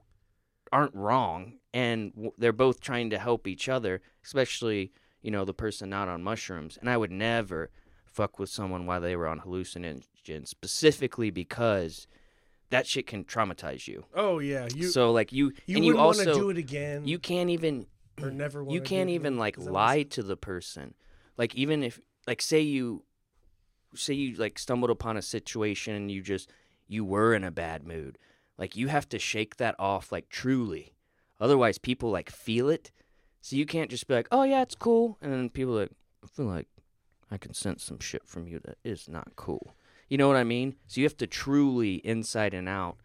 aren't 0.73 0.95
wrong 0.95 1.55
and 1.75 2.13
w- 2.15 2.33
they're 2.39 2.53
both 2.53 2.81
trying 2.81 3.11
to 3.11 3.19
help 3.19 3.47
each 3.47 3.69
other, 3.69 4.01
especially, 4.25 4.93
you 5.21 5.31
know, 5.31 5.45
the 5.45 5.55
person 5.55 5.91
not 5.91 6.09
on 6.09 6.23
mushrooms. 6.23 6.79
And 6.81 6.89
I 6.89 6.97
would 6.97 7.11
never 7.11 7.71
fuck 8.13 8.39
with 8.39 8.51
someone 8.51 8.87
while 8.87 9.01
they 9.01 9.17
were 9.17 9.27
on 9.27 9.41
hallucinogens 9.41 10.49
specifically 10.49 11.31
because 11.31 12.07
that 12.71 12.87
shit 12.87 13.07
can 13.07 13.25
traumatize 13.25 13.87
you. 13.89 14.05
Oh 14.15 14.39
yeah, 14.39 14.69
you 14.75 14.89
so 14.89 15.13
like 15.13 15.33
you, 15.33 15.53
you 15.67 15.77
and 15.77 15.85
you 15.85 15.93
wouldn't 15.95 16.07
want 16.07 16.19
also 16.19 16.33
to 16.33 16.39
do 16.39 16.51
it 16.51 16.59
again. 16.59 17.05
you 17.07 17.19
can't 17.19 17.51
even 17.51 17.87
or 18.23 18.31
never. 18.31 18.65
you 18.69 18.81
can't 18.81 19.11
even 19.11 19.39
like 19.39 19.59
Is 19.59 19.65
that 19.65 19.73
what 19.73 19.79
lie 19.79 20.03
to 20.05 20.23
the 20.23 20.37
person 20.37 20.95
like 21.37 21.55
even 21.55 21.83
if 21.83 22.01
like 22.27 22.43
say 22.43 22.61
you 22.61 23.05
say 23.95 24.15
you 24.15 24.37
like 24.37 24.59
stumbled 24.59 24.91
upon 24.91 25.17
a 25.17 25.23
situation 25.23 25.95
and 25.95 26.11
you 26.11 26.23
just 26.23 26.51
you 26.89 27.05
were 27.05 27.35
in 27.35 27.45
a 27.45 27.51
bad 27.51 27.87
mood 27.87 28.19
like 28.59 28.77
you 28.77 28.89
have 28.89 29.09
to 29.09 29.19
shake 29.19 29.57
that 29.57 29.75
off 29.79 30.13
like 30.13 30.29
truly 30.29 30.95
otherwise 31.41 31.79
people 31.79 32.11
like 32.11 32.31
feel 32.31 32.69
it 32.69 32.91
so 33.41 33.57
you 33.57 33.67
can't 33.67 33.91
just 33.91 34.07
be 34.07 34.15
like 34.15 34.29
oh 34.31 34.43
yeah 34.43 34.63
it's 34.63 34.75
cool 34.75 35.19
and 35.21 35.33
then 35.33 35.49
people 35.51 35.75
like 35.75 35.91
i 36.25 36.27
feel 36.27 36.47
like 36.47 36.69
i 37.33 37.37
can 37.39 37.55
sense 37.55 37.83
some 37.83 37.99
shit 37.99 38.25
from 38.27 38.47
you 38.47 38.59
that 38.65 38.77
is 38.85 39.09
not 39.09 39.35
cool 39.37 39.75
you 40.09 40.17
know 40.19 40.29
what 40.29 40.37
i 40.37 40.45
mean 40.45 40.77
so 40.87 41.01
you 41.01 41.07
have 41.07 41.17
to 41.17 41.27
truly 41.27 41.95
inside 42.05 42.53
and 42.55 42.69
out 42.69 42.97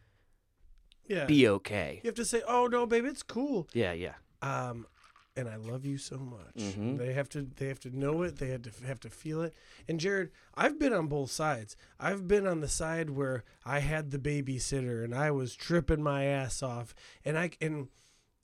Yeah. 1.08 1.26
be 1.26 1.48
okay 1.48 2.02
you 2.04 2.08
have 2.10 2.16
to 2.16 2.26
say, 2.26 2.42
"Oh 2.48 2.68
no, 2.68 2.86
baby, 2.86 3.08
it's 3.08 3.24
cool." 3.24 3.68
yeah 3.74 3.94
yeah 3.94 4.16
Um, 4.42 4.86
and 5.38 5.48
I 5.48 5.56
love 5.56 5.86
you 5.86 5.98
so 6.00 6.18
much. 6.18 6.56
Mhm. 6.76 6.98
They 6.98 7.14
have 7.14 7.30
to. 7.30 7.44
They 7.44 7.68
have 7.68 7.80
to 7.82 7.96
know 7.96 8.24
it. 8.24 8.38
They 8.38 8.50
had 8.50 8.64
to 8.66 8.72
have 8.88 9.00
to 9.02 9.10
feel 9.10 9.42
it. 9.44 9.54
And 9.88 10.00
Jarrod, 10.00 10.30
I've 10.56 10.78
been 10.80 10.94
on 10.94 11.08
both 11.08 11.30
sides. 11.32 11.76
I've 12.00 12.28
been 12.28 12.46
on 12.48 12.60
the 12.62 12.68
side 12.68 13.12
where 13.12 13.44
I 13.64 13.80
had 13.80 14.10
the 14.12 14.18
babysitter 14.20 15.04
and 15.04 15.14
I 15.16 15.30
was 15.32 15.56
tripping 15.56 16.02
my 16.04 16.26
ass 16.26 16.62
off, 16.64 16.94
and 17.24 17.38
I 17.38 17.52
and 17.62 17.88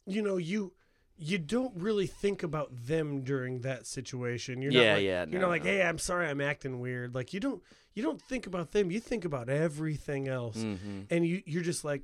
you 0.06 0.22
know 0.22 0.38
you. 0.38 0.74
You 1.18 1.38
don't 1.38 1.74
really 1.76 2.08
think 2.08 2.44
about 2.44 2.70
them 2.72 3.24
during 3.24 3.62
that 3.62 3.86
situation. 3.88 4.62
You're 4.62 4.72
Yeah, 4.72 4.84
not 4.90 4.94
like, 4.96 5.04
yeah, 5.04 5.26
You're 5.30 5.42
no, 5.42 5.48
not 5.48 5.50
like, 5.50 5.64
no. 5.64 5.72
hey, 5.72 5.84
I'm 5.84 6.00
sorry, 6.00 6.28
I'm 6.28 6.42
acting 6.42 6.80
weird. 6.80 7.14
Like 7.16 7.34
you 7.34 7.40
don't, 7.40 7.62
you 7.94 8.04
don't 8.04 8.22
think 8.22 8.48
about 8.48 8.72
them. 8.72 8.92
You 8.92 9.00
think 9.00 9.24
about 9.24 9.50
everything 9.50 10.28
else 10.28 10.58
mm-hmm. 10.58 11.02
and 11.10 11.26
you 11.26 11.44
you're 11.46 11.64
just 11.64 11.86
like 11.86 12.02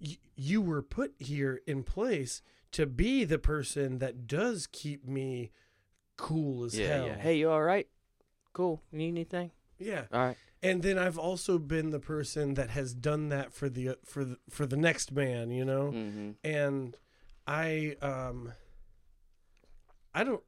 you, 0.00 0.16
you 0.36 0.60
were 0.60 0.82
put 0.82 1.14
here 1.18 1.60
in 1.66 1.84
place 1.84 2.42
to 2.72 2.86
be 2.86 3.24
the 3.24 3.38
person 3.38 3.98
that 3.98 4.26
does 4.26 4.66
keep 4.66 5.06
me 5.06 5.52
cool 6.16 6.64
as 6.64 6.78
yeah 6.78 6.86
hell. 6.86 7.06
yeah 7.06 7.16
hey 7.16 7.36
you 7.36 7.50
all 7.50 7.62
right 7.62 7.88
cool. 8.54 8.82
You 8.90 8.98
need 8.98 9.08
anything? 9.08 9.50
Yeah. 9.78 10.04
All 10.10 10.20
right. 10.20 10.36
And 10.62 10.82
then 10.82 10.98
I've 10.98 11.18
also 11.18 11.58
been 11.58 11.90
the 11.90 12.00
person 12.00 12.54
that 12.54 12.70
has 12.70 12.94
done 12.94 13.28
that 13.28 13.52
for 13.52 13.68
the 13.68 13.98
for 14.06 14.24
the, 14.24 14.38
for 14.48 14.64
the 14.64 14.78
next 14.78 15.12
man, 15.12 15.50
you 15.50 15.66
know? 15.66 15.92
Mm-hmm. 15.94 16.30
And 16.42 16.96
I 17.46 17.96
um 18.00 18.52
I 20.14 20.24
don't 20.24 20.42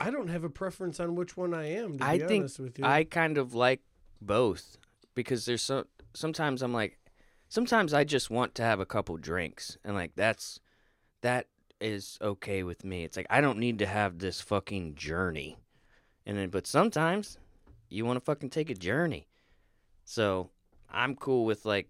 I 0.00 0.10
don't 0.10 0.28
have 0.28 0.44
a 0.44 0.50
preference 0.50 1.00
on 1.00 1.14
which 1.14 1.36
one 1.36 1.54
I 1.54 1.70
am 1.72 1.98
to 1.98 2.04
I 2.04 2.18
be 2.18 2.24
think 2.24 2.42
honest 2.42 2.58
with 2.60 2.78
you. 2.78 2.84
I 2.84 3.04
kind 3.04 3.38
of 3.38 3.54
like 3.54 3.80
both 4.20 4.76
because 5.14 5.44
there's 5.44 5.62
so 5.62 5.86
sometimes 6.14 6.62
I'm 6.62 6.72
like 6.72 6.98
sometimes 7.48 7.94
I 7.94 8.04
just 8.04 8.30
want 8.30 8.54
to 8.56 8.62
have 8.62 8.80
a 8.80 8.86
couple 8.86 9.16
drinks 9.16 9.78
and 9.84 9.94
like 9.94 10.12
that's 10.16 10.60
that 11.22 11.46
is 11.80 12.18
okay 12.20 12.62
with 12.62 12.84
me. 12.84 13.04
It's 13.04 13.16
like 13.16 13.26
I 13.30 13.40
don't 13.40 13.58
need 13.58 13.78
to 13.78 13.86
have 13.86 14.18
this 14.18 14.40
fucking 14.40 14.94
journey. 14.94 15.58
And 16.26 16.36
then 16.36 16.50
but 16.50 16.66
sometimes 16.66 17.38
you 17.88 18.04
want 18.04 18.16
to 18.18 18.24
fucking 18.24 18.50
take 18.50 18.70
a 18.70 18.74
journey. 18.74 19.28
So, 20.04 20.50
I'm 20.90 21.14
cool 21.14 21.44
with 21.44 21.64
like 21.64 21.88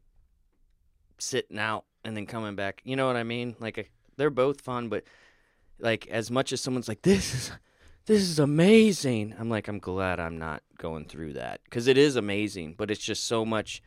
sitting 1.18 1.58
out 1.58 1.84
and 2.04 2.16
then 2.16 2.26
coming 2.26 2.56
back. 2.56 2.82
You 2.84 2.96
know 2.96 3.06
what 3.06 3.16
I 3.16 3.22
mean? 3.22 3.56
Like 3.58 3.78
uh, 3.78 3.82
they're 4.16 4.30
both 4.30 4.60
fun, 4.60 4.88
but 4.88 5.04
like 5.78 6.06
as 6.08 6.30
much 6.30 6.52
as 6.52 6.60
someone's 6.60 6.88
like 6.88 7.02
this 7.02 7.34
is 7.34 7.52
this 8.06 8.22
is 8.22 8.38
amazing. 8.38 9.34
I'm 9.38 9.48
like, 9.48 9.68
I'm 9.68 9.78
glad 9.78 10.18
I'm 10.18 10.38
not 10.38 10.62
going 10.78 11.04
through 11.04 11.34
that 11.34 11.60
because 11.64 11.86
it 11.86 11.96
is 11.96 12.16
amazing, 12.16 12.74
but 12.76 12.90
it's 12.90 13.04
just 13.04 13.24
so 13.24 13.44
much 13.44 13.82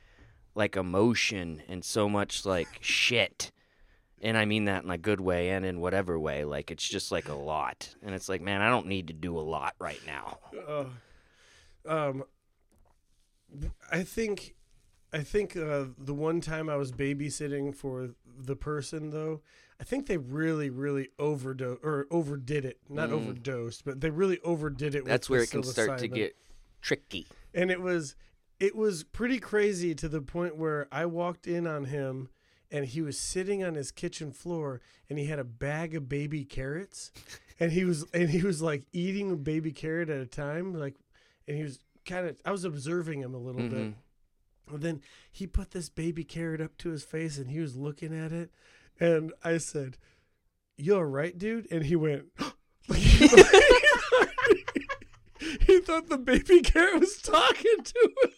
like 0.55 0.77
emotion 0.77 1.61
and 1.67 1.83
so 1.83 2.07
much 2.07 2.45
like 2.45 2.79
shit. 2.81 3.51
And 4.21 4.37
I 4.37 4.45
mean 4.45 4.65
that 4.65 4.83
in 4.83 4.89
a 4.89 4.97
good 4.97 5.19
way 5.19 5.49
and 5.49 5.65
in 5.65 5.81
whatever 5.81 6.17
way. 6.17 6.45
Like, 6.45 6.71
it's 6.71 6.87
just 6.87 7.11
like 7.11 7.27
a 7.27 7.35
lot. 7.35 7.93
And 8.01 8.15
it's 8.15 8.29
like, 8.29 8.41
man, 8.41 8.61
I 8.61 8.69
don't 8.69 8.87
need 8.87 9.07
to 9.07 9.13
do 9.13 9.37
a 9.37 9.41
lot 9.41 9.75
right 9.79 9.99
now. 10.07 10.39
Uh, 10.67 10.85
um, 11.87 12.23
I 13.91 14.03
think, 14.03 14.55
I 15.11 15.19
think 15.19 15.55
uh, 15.57 15.85
the 15.97 16.13
one 16.13 16.39
time 16.41 16.69
I 16.69 16.77
was 16.77 16.91
babysitting 16.91 17.75
for 17.75 18.11
the 18.25 18.55
person 18.55 19.11
though, 19.11 19.41
I 19.79 19.83
think 19.83 20.07
they 20.07 20.17
really, 20.17 20.69
really 20.69 21.09
overdosed 21.19 21.81
or 21.83 22.07
overdid 22.09 22.63
it. 22.65 22.79
Not 22.89 23.09
Mm. 23.09 23.13
overdosed, 23.13 23.83
but 23.85 23.99
they 24.01 24.09
really 24.09 24.39
overdid 24.41 24.95
it. 24.95 25.03
with 25.03 25.09
That's 25.09 25.29
where 25.29 25.41
it 25.41 25.51
can 25.51 25.63
start 25.63 25.99
to 25.99 26.07
get 26.07 26.35
tricky. 26.81 27.27
and 27.53 27.69
it 27.69 27.81
was, 27.81 28.15
it 28.59 28.75
was 28.75 29.03
pretty 29.03 29.39
crazy 29.39 29.93
to 29.95 30.07
the 30.07 30.21
point 30.21 30.55
where 30.55 30.87
I 30.91 31.05
walked 31.05 31.45
in 31.47 31.67
on 31.67 31.85
him. 31.85 32.29
And 32.71 32.85
he 32.87 33.01
was 33.01 33.17
sitting 33.19 33.63
on 33.63 33.75
his 33.75 33.91
kitchen 33.91 34.31
floor, 34.31 34.81
and 35.07 35.19
he 35.19 35.25
had 35.25 35.37
a 35.37 35.43
bag 35.43 35.93
of 35.93 36.09
baby 36.09 36.43
carrots, 36.43 37.11
and 37.59 37.71
he 37.71 37.85
was 37.85 38.05
and 38.11 38.31
he 38.31 38.41
was 38.41 38.59
like 38.61 38.85
eating 38.91 39.31
a 39.31 39.35
baby 39.35 39.71
carrot 39.71 40.09
at 40.09 40.19
a 40.19 40.25
time, 40.25 40.73
like, 40.73 40.95
and 41.47 41.55
he 41.55 41.63
was 41.63 41.77
kind 42.05 42.27
of 42.27 42.41
I 42.43 42.51
was 42.51 42.65
observing 42.65 43.21
him 43.21 43.35
a 43.35 43.37
little 43.37 43.61
bit. 43.61 43.71
Mhm. 43.71 43.93
And 44.71 44.81
then 44.81 45.01
he 45.31 45.45
put 45.45 45.71
this 45.71 45.89
baby 45.89 46.23
carrot 46.23 46.59
up 46.59 46.75
to 46.79 46.89
his 46.89 47.03
face 47.03 47.37
and 47.37 47.51
he 47.51 47.59
was 47.59 47.75
looking 47.75 48.13
at 48.17 48.31
it. 48.31 48.49
And 48.99 49.33
I 49.43 49.57
said, 49.57 49.97
You're 50.77 51.07
right, 51.07 51.37
dude? 51.37 51.67
And 51.71 51.83
he 51.85 51.95
went, 51.95 52.25
like, 52.87 52.99
he, 52.99 53.27
thought, 53.27 54.29
he 55.61 55.79
thought 55.79 56.09
the 56.09 56.17
baby 56.17 56.61
carrot 56.61 56.99
was 56.99 57.17
talking 57.21 57.77
to 57.83 58.13
him. 58.23 58.31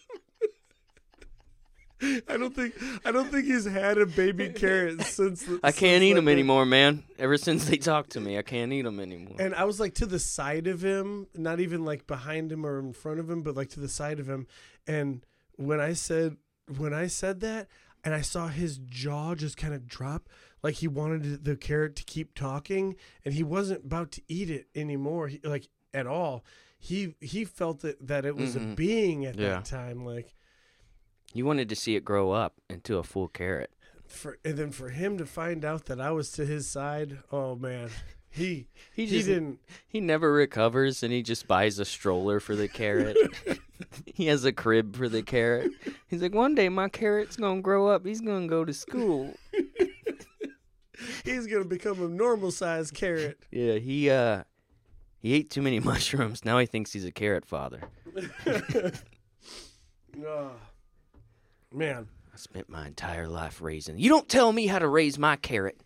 I 2.28 2.36
don't 2.36 2.54
think 2.54 2.74
I 3.04 3.10
don't 3.10 3.28
think 3.28 3.46
he's 3.46 3.64
had 3.64 3.98
a 3.98 4.06
baby 4.06 4.50
carrot 4.50 5.02
since. 5.02 5.42
the- 5.42 5.58
I 5.64 5.72
can't 5.72 6.00
since, 6.00 6.02
eat 6.04 6.08
like, 6.10 6.14
them 6.16 6.28
anymore, 6.28 6.64
man. 6.64 7.02
Ever 7.18 7.36
since 7.36 7.64
they 7.68 7.76
talked 7.76 8.10
to 8.10 8.20
me, 8.20 8.38
I 8.38 8.42
can't 8.42 8.72
eat 8.72 8.82
them 8.82 9.00
anymore. 9.00 9.34
And 9.40 9.52
I 9.52 9.64
was 9.64 9.80
like 9.80 9.94
to 9.94 10.06
the 10.06 10.20
side 10.20 10.68
of 10.68 10.80
him, 10.80 11.26
not 11.34 11.58
even 11.58 11.84
like 11.84 12.06
behind 12.06 12.52
him 12.52 12.64
or 12.64 12.78
in 12.78 12.92
front 12.92 13.18
of 13.18 13.28
him, 13.28 13.42
but 13.42 13.56
like 13.56 13.70
to 13.70 13.80
the 13.80 13.88
side 13.88 14.20
of 14.20 14.28
him. 14.28 14.46
And 14.86 15.26
when 15.56 15.80
I 15.80 15.94
said 15.94 16.36
when 16.76 16.94
I 16.94 17.08
said 17.08 17.40
that, 17.40 17.66
and 18.08 18.14
I 18.14 18.22
saw 18.22 18.48
his 18.48 18.78
jaw 18.78 19.34
just 19.34 19.58
kind 19.58 19.74
of 19.74 19.86
drop, 19.86 20.30
like 20.62 20.76
he 20.76 20.88
wanted 20.88 21.44
the 21.44 21.56
carrot 21.56 21.94
to 21.96 22.04
keep 22.04 22.34
talking, 22.34 22.96
and 23.22 23.34
he 23.34 23.42
wasn't 23.42 23.84
about 23.84 24.12
to 24.12 24.22
eat 24.28 24.48
it 24.48 24.66
anymore, 24.74 25.28
he, 25.28 25.40
like 25.44 25.68
at 25.92 26.06
all. 26.06 26.42
He 26.78 27.16
he 27.20 27.44
felt 27.44 27.80
that 27.80 28.06
that 28.06 28.24
it 28.24 28.34
was 28.34 28.56
a 28.56 28.60
Mhm. 28.60 28.76
being 28.76 29.26
at 29.26 29.36
Yeah. 29.36 29.48
that 29.50 29.66
time, 29.66 30.06
like 30.06 30.34
You 31.34 31.44
wanted 31.44 31.68
to 31.68 31.76
see 31.76 31.96
it 31.96 32.04
grow 32.06 32.30
up 32.30 32.62
into 32.70 32.96
a 32.96 33.02
full 33.02 33.28
carrot. 33.28 33.70
for 34.06 34.38
and 34.42 34.56
then 34.56 34.70
for 34.72 34.88
him 34.88 35.18
to 35.18 35.26
find 35.26 35.66
out 35.66 35.84
that 35.84 36.00
I 36.00 36.10
was 36.12 36.30
to 36.32 36.46
his 36.46 36.66
side, 36.66 37.18
oh 37.30 37.56
man, 37.56 37.90
he 38.30 38.68
He 38.94 39.04
he 39.04 39.06
just 39.06 39.26
didn't. 39.28 39.58
he 39.86 40.00
never 40.00 40.32
recovers 40.32 41.02
and 41.02 41.12
he 41.12 41.22
just 41.22 41.46
buys 41.46 41.78
a 41.78 41.84
stroller 41.84 42.40
for 42.40 42.56
the 42.56 42.68
carrot. 42.68 43.18
he 44.06 44.26
has 44.26 44.44
a 44.44 44.52
crib 44.52 44.96
for 44.96 45.08
the 45.08 45.22
carrot. 45.22 45.72
He's 46.08 46.22
like, 46.22 46.34
one 46.34 46.54
day 46.54 46.68
my 46.68 46.88
carrot's 46.88 47.36
gonna 47.36 47.60
grow 47.60 47.88
up. 47.88 48.04
He's 48.06 48.20
gonna 48.20 48.46
go 48.46 48.64
to 48.64 48.72
school. 48.72 49.34
He's 51.24 51.46
gonna 51.46 51.64
become 51.64 52.02
a 52.02 52.08
normal 52.08 52.50
sized 52.50 52.94
carrot. 52.94 53.38
Yeah, 53.50 53.74
he 53.74 54.10
uh 54.10 54.42
he 55.18 55.34
ate 55.34 55.50
too 55.50 55.62
many 55.62 55.80
mushrooms. 55.92 56.44
Now 56.44 56.58
he 56.58 56.66
thinks 56.66 56.92
he's 56.92 57.04
a 57.04 57.12
carrot 57.12 57.46
father. 57.46 57.82
Oh, 60.26 60.50
man, 61.72 62.08
I 62.32 62.36
spent 62.36 62.68
my 62.68 62.86
entire 62.86 63.28
life 63.28 63.60
raising. 63.60 63.98
You 63.98 64.08
don't 64.08 64.28
tell 64.28 64.52
me 64.52 64.66
how 64.66 64.80
to 64.80 64.88
raise 64.88 65.18
my 65.18 65.36
carrot. 65.36 65.80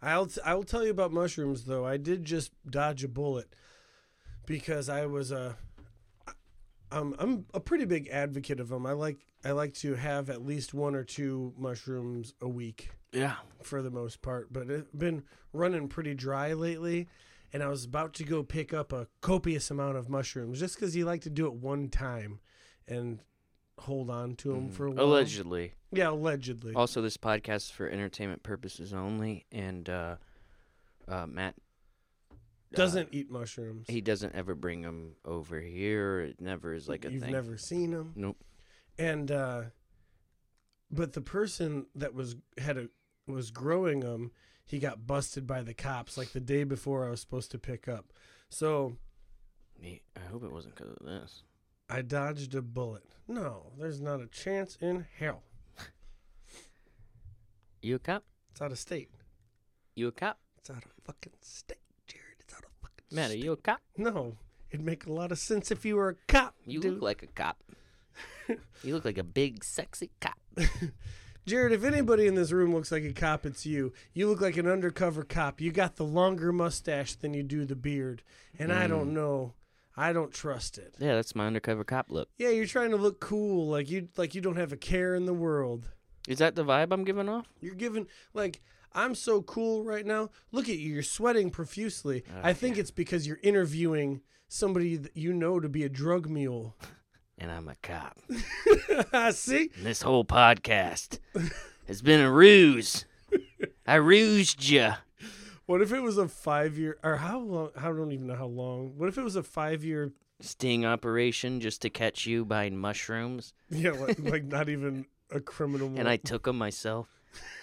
I'll 0.00 0.26
t- 0.26 0.40
I 0.44 0.54
will 0.54 0.64
tell 0.64 0.84
you 0.84 0.90
about 0.90 1.12
mushrooms 1.12 1.64
though. 1.64 1.84
I 1.84 1.96
did 1.96 2.24
just 2.24 2.52
dodge 2.68 3.04
a 3.04 3.08
bullet 3.08 3.54
because 4.46 4.88
I 4.88 5.06
was 5.06 5.30
a 5.32 5.56
um, 6.94 7.14
I'm 7.18 7.46
a 7.52 7.60
pretty 7.60 7.84
big 7.84 8.08
advocate 8.08 8.60
of 8.60 8.68
them. 8.68 8.86
I 8.86 8.92
like 8.92 9.18
I 9.44 9.50
like 9.52 9.74
to 9.74 9.94
have 9.94 10.30
at 10.30 10.44
least 10.44 10.72
one 10.74 10.94
or 10.94 11.04
two 11.04 11.52
mushrooms 11.58 12.34
a 12.40 12.48
week 12.48 12.90
Yeah. 13.12 13.34
for 13.62 13.82
the 13.82 13.90
most 13.90 14.22
part, 14.22 14.52
but 14.52 14.70
it's 14.70 14.90
been 14.92 15.24
running 15.52 15.88
pretty 15.88 16.14
dry 16.14 16.52
lately. 16.54 17.08
And 17.52 17.62
I 17.62 17.68
was 17.68 17.84
about 17.84 18.14
to 18.14 18.24
go 18.24 18.42
pick 18.42 18.72
up 18.72 18.92
a 18.92 19.06
copious 19.20 19.70
amount 19.70 19.96
of 19.96 20.08
mushrooms 20.08 20.58
just 20.60 20.74
because 20.76 20.96
you 20.96 21.04
like 21.04 21.20
to 21.22 21.30
do 21.30 21.46
it 21.46 21.52
one 21.54 21.88
time 21.88 22.40
and 22.88 23.20
hold 23.78 24.10
on 24.10 24.34
to 24.36 24.52
them 24.52 24.68
for 24.70 24.86
a 24.86 24.90
while. 24.90 25.04
Allegedly. 25.04 25.72
Yeah, 25.92 26.10
allegedly. 26.10 26.74
Also, 26.74 27.00
this 27.02 27.16
podcast 27.16 27.56
is 27.56 27.70
for 27.70 27.88
entertainment 27.88 28.42
purposes 28.42 28.92
only, 28.92 29.44
and 29.52 29.88
uh, 29.88 30.16
uh, 31.06 31.26
Matt 31.26 31.54
uh, 32.74 32.76
Doesn't 32.82 33.08
eat 33.12 33.30
mushrooms. 33.30 33.86
he 33.88 34.00
doesn't 34.00 34.34
ever 34.34 34.54
bring 34.54 34.82
them 34.82 35.12
over 35.24 35.60
here. 35.60 36.20
It 36.20 36.40
never 36.40 36.74
is 36.74 36.88
like 36.88 37.04
a 37.04 37.08
thing. 37.08 37.14
You've 37.14 37.22
thing. 37.24 37.32
never 37.32 37.56
seen 37.56 37.90
them. 37.92 38.12
Nope. 38.16 38.36
and 38.98 39.30
uh 39.30 39.62
but 40.90 41.12
the 41.14 41.20
person 41.20 41.86
that 41.94 42.14
was 42.14 42.36
had 42.58 42.76
a 42.76 42.88
was 43.26 43.50
growing 43.50 44.00
them 44.00 44.30
he 44.64 44.78
got 44.78 45.06
busted 45.06 45.46
by 45.46 45.62
the 45.62 45.74
cops 45.74 46.16
like 46.16 46.32
the 46.32 46.40
day 46.40 46.62
before 46.64 47.06
i 47.06 47.10
was 47.10 47.20
supposed 47.20 47.50
to 47.50 47.58
pick 47.58 47.88
up 47.88 48.12
so 48.50 48.96
Me- 49.80 50.02
I 50.16 50.30
hope 50.30 50.44
it 50.44 50.52
wasn't 50.52 50.76
because 50.76 50.92
of 50.92 51.04
this. 51.06 51.42
i 51.90 52.02
dodged 52.02 52.54
a 52.54 52.62
bullet 52.62 53.02
no 53.26 53.72
there's 53.78 54.00
not 54.00 54.20
a 54.20 54.26
chance 54.26 54.76
in 54.80 55.06
hell 55.18 55.42
You 57.82 57.96
a 57.96 57.98
cop? 57.98 58.24
it's 58.52 58.62
out 58.62 58.72
of 58.72 58.78
state 58.78 59.10
You 59.94 60.08
a 60.08 60.12
cop? 60.12 60.38
it's 60.58 60.70
out 60.70 60.84
of 60.84 60.90
fucking 61.04 61.32
state 61.40 61.78
jarrod 62.08 62.40
it's 62.40 62.54
out 62.54 62.62
of 62.64 62.70
fucking 62.82 63.03
Matt, 63.14 63.30
are 63.30 63.36
you 63.36 63.52
a 63.52 63.56
cop? 63.56 63.80
no 63.96 64.36
it'd 64.70 64.84
make 64.84 65.06
a 65.06 65.12
lot 65.12 65.30
of 65.30 65.38
sense 65.38 65.70
if 65.70 65.84
you 65.84 65.94
were 65.96 66.08
a 66.10 66.14
cop 66.26 66.54
You 66.66 66.80
dude. 66.80 66.94
look 66.94 67.02
like 67.02 67.22
a 67.22 67.28
cop. 67.28 67.62
you 68.82 68.92
look 68.94 69.04
like 69.04 69.18
a 69.18 69.22
big, 69.24 69.62
sexy 69.64 70.10
cop. 70.20 70.36
Jarrod, 71.46 71.72
if 71.72 71.84
anybody 71.84 72.26
in 72.26 72.34
this 72.34 72.50
room 72.52 72.74
looks 72.74 72.90
like 72.90 73.04
a 73.04 73.12
cop, 73.12 73.44
it's 73.46 73.66
you. 73.66 73.92
You 74.14 74.28
look 74.28 74.40
like 74.40 74.56
an 74.56 74.66
undercover 74.66 75.22
cop. 75.24 75.60
You 75.60 75.70
got 75.72 75.96
the 75.96 76.04
longer 76.04 76.52
mustache 76.52 77.14
than 77.14 77.34
you 77.34 77.42
do 77.42 77.64
the 77.64 77.76
beard. 77.76 78.22
And 78.58 78.72
I 78.72 78.86
don't 78.86 79.10
Mm. 79.10 79.14
know. 79.14 79.54
I 79.96 80.12
don't 80.12 80.32
trust 80.32 80.78
it. 80.78 80.94
Yeah, 80.98 81.14
that's 81.14 81.34
my 81.36 81.46
undercover 81.46 81.84
cop 81.84 82.10
look. 82.10 82.28
Yeah, 82.38 82.48
you're 82.48 82.66
trying 82.66 82.90
to 82.90 82.96
look 82.96 83.20
cool, 83.20 83.68
like 83.68 83.88
you 83.90 84.08
like 84.16 84.34
you 84.34 84.40
don't 84.40 84.56
have 84.56 84.72
a 84.72 84.76
care 84.76 85.14
in 85.14 85.26
the 85.26 85.34
world. 85.34 85.90
Is 86.26 86.38
that 86.38 86.56
the 86.56 86.64
vibe 86.64 86.92
I'm 86.92 87.04
giving 87.04 87.28
off? 87.28 87.46
You're 87.60 87.74
giving 87.76 88.06
like 88.32 88.60
I'm 88.94 89.14
so 89.14 89.42
cool 89.42 89.84
right 89.84 90.06
now. 90.06 90.30
Look 90.52 90.68
at 90.68 90.76
you. 90.78 90.94
You're 90.94 91.02
sweating 91.02 91.50
profusely. 91.50 92.24
Ah, 92.30 92.40
I 92.44 92.52
think 92.52 92.78
it's 92.78 92.90
because 92.90 93.26
you're 93.26 93.40
interviewing 93.42 94.20
somebody 94.48 94.96
that 94.96 95.16
you 95.16 95.32
know 95.32 95.58
to 95.60 95.68
be 95.68 95.82
a 95.84 95.88
drug 95.88 96.28
mule. 96.28 96.76
And 97.36 97.50
I'm 97.50 97.68
a 97.68 97.74
cop. 97.82 98.20
I 99.12 99.30
see? 99.32 99.68
And 99.76 99.84
this 99.84 100.02
whole 100.02 100.24
podcast 100.24 101.18
has 101.88 102.00
been 102.00 102.20
a 102.20 102.30
ruse. 102.30 103.06
I 103.84 103.96
rused 103.96 104.68
you. 104.68 104.92
What 105.66 105.82
if 105.82 105.92
it 105.92 106.00
was 106.00 106.16
a 106.16 106.28
5 106.28 106.78
year 106.78 106.96
or 107.02 107.16
how 107.16 107.40
long 107.40 107.70
I 107.76 107.86
don't 107.86 108.12
even 108.12 108.28
know 108.28 108.36
how 108.36 108.46
long. 108.46 108.96
What 108.96 109.08
if 109.08 109.18
it 109.18 109.24
was 109.24 109.34
a 109.34 109.42
5 109.42 109.82
year 109.82 110.12
Sting 110.40 110.84
operation 110.84 111.60
just 111.60 111.82
to 111.82 111.90
catch 111.90 112.26
you 112.26 112.44
buying 112.44 112.76
mushrooms. 112.76 113.54
Yeah, 113.70 113.92
like, 113.92 114.18
like 114.22 114.44
not 114.44 114.68
even 114.68 115.06
a 115.30 115.40
criminal. 115.40 115.92
And 115.96 116.08
I 116.08 116.16
took 116.16 116.44
them 116.44 116.58
myself. 116.58 117.08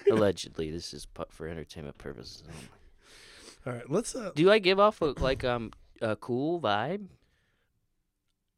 Allegedly, 0.10 0.72
this 0.72 0.94
is 0.94 1.08
for 1.30 1.48
entertainment 1.48 1.98
purposes. 1.98 2.44
only. 2.48 2.68
All 3.66 3.74
right, 3.74 3.90
let's 3.90 4.16
uh 4.16 4.32
Do 4.36 4.50
I 4.52 4.60
give 4.60 4.80
off 4.80 5.02
a, 5.02 5.14
like 5.18 5.44
um 5.44 5.72
a 6.02 6.16
cool 6.16 6.60
vibe? 6.60 7.08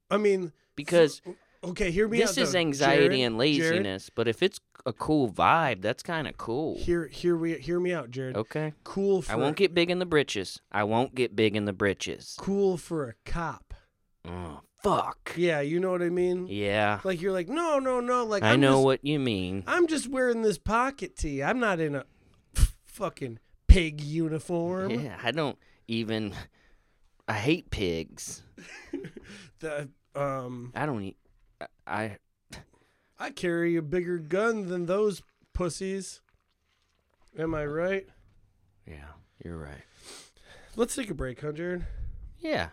I 0.09 0.17
mean, 0.17 0.51
because 0.75 1.21
okay, 1.63 1.91
hear 1.91 2.07
me 2.07 2.21
out. 2.21 2.27
this 2.27 2.37
is 2.37 2.53
though. 2.53 2.59
anxiety 2.59 3.19
Jarrod, 3.19 3.27
and 3.27 3.35
Jarrod, 3.35 3.39
laziness. 3.39 4.09
But 4.09 4.27
if 4.27 4.43
it's 4.43 4.59
a 4.85 4.93
cool 4.93 5.31
vibe, 5.31 5.81
that's 5.81 6.03
kind 6.03 6.27
of 6.27 6.37
cool. 6.37 6.77
hear, 6.77 7.07
hear 7.07 7.35
we, 7.37 7.55
hear 7.55 7.79
me 7.79 7.93
out, 7.93 8.11
Jarrod. 8.11 8.35
Okay. 8.35 8.73
Cool 8.83 9.21
for 9.21 9.31
I 9.31 9.35
won't 9.35 9.55
get 9.55 9.73
big 9.73 9.89
in 9.89 9.99
the 9.99 10.05
britches. 10.05 10.61
I 10.71 10.83
won't 10.83 11.15
get 11.15 11.35
big 11.35 11.55
in 11.55 11.65
the 11.65 11.73
britches. 11.73 12.35
cool 12.37 12.77
for 12.77 13.09
a 13.09 13.13
cop. 13.25 13.73
Oh, 14.25 14.61
fuck. 14.83 15.33
Yeah, 15.35 15.61
you 15.61 15.79
know 15.79 15.91
what 15.91 16.01
I 16.01 16.09
mean. 16.09 16.47
Yeah. 16.47 16.99
Like 17.03 17.21
you're 17.21 17.31
like, 17.31 17.49
no, 17.49 17.79
no, 17.79 17.99
no. 17.99 18.25
Like 18.25 18.43
I 18.43 18.51
I'm 18.51 18.59
know 18.61 18.73
just- 18.75 18.83
what 18.85 19.05
you 19.05 19.19
mean. 19.19 19.63
I'm 19.65 19.87
just 19.87 20.07
wearing 20.09 20.41
this 20.43 20.57
pocket 20.57 21.15
tee. 21.15 21.41
I'm 21.41 21.59
not 21.59 21.79
in 21.79 21.95
a 21.95 22.05
fucking 22.85 23.39
pig 23.67 24.01
uniform. 24.01 24.91
Yeah, 24.91 25.17
I 25.23 25.31
don't 25.31 25.57
even. 25.87 26.33
I 27.27 27.33
hate 27.33 27.71
pigs. 27.71 28.43
The 29.59 29.87
um, 30.13 30.73
I 30.75 30.85
don't 30.85 31.01
eat. 31.03 31.17
I- 31.61 31.67
I. 31.87 32.17
I 33.17 33.29
carry 33.29 33.77
a 33.77 33.81
bigger 33.81 34.17
gun 34.17 34.67
than 34.67 34.85
those 34.87 35.21
pussies. 35.53 36.19
Am 37.39 37.55
I 37.55 37.65
right? 37.65 38.05
Yeah, 38.85 39.05
you're 39.43 39.57
right. 39.57 39.83
Let's 40.75 40.93
take 40.95 41.09
a 41.09 41.13
break, 41.13 41.39
huh, 41.39 41.53
Jarrod? 41.53 41.85
Yeah. 42.39 42.69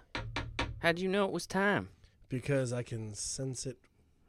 How'd 0.81 0.99
you 0.99 1.09
know 1.09 1.25
it 1.27 1.31
was 1.31 1.47
time? 1.47 1.91
Because 2.31 2.73
I 2.73 2.83
can 2.83 3.13
sense 3.13 3.67
it. 3.67 3.77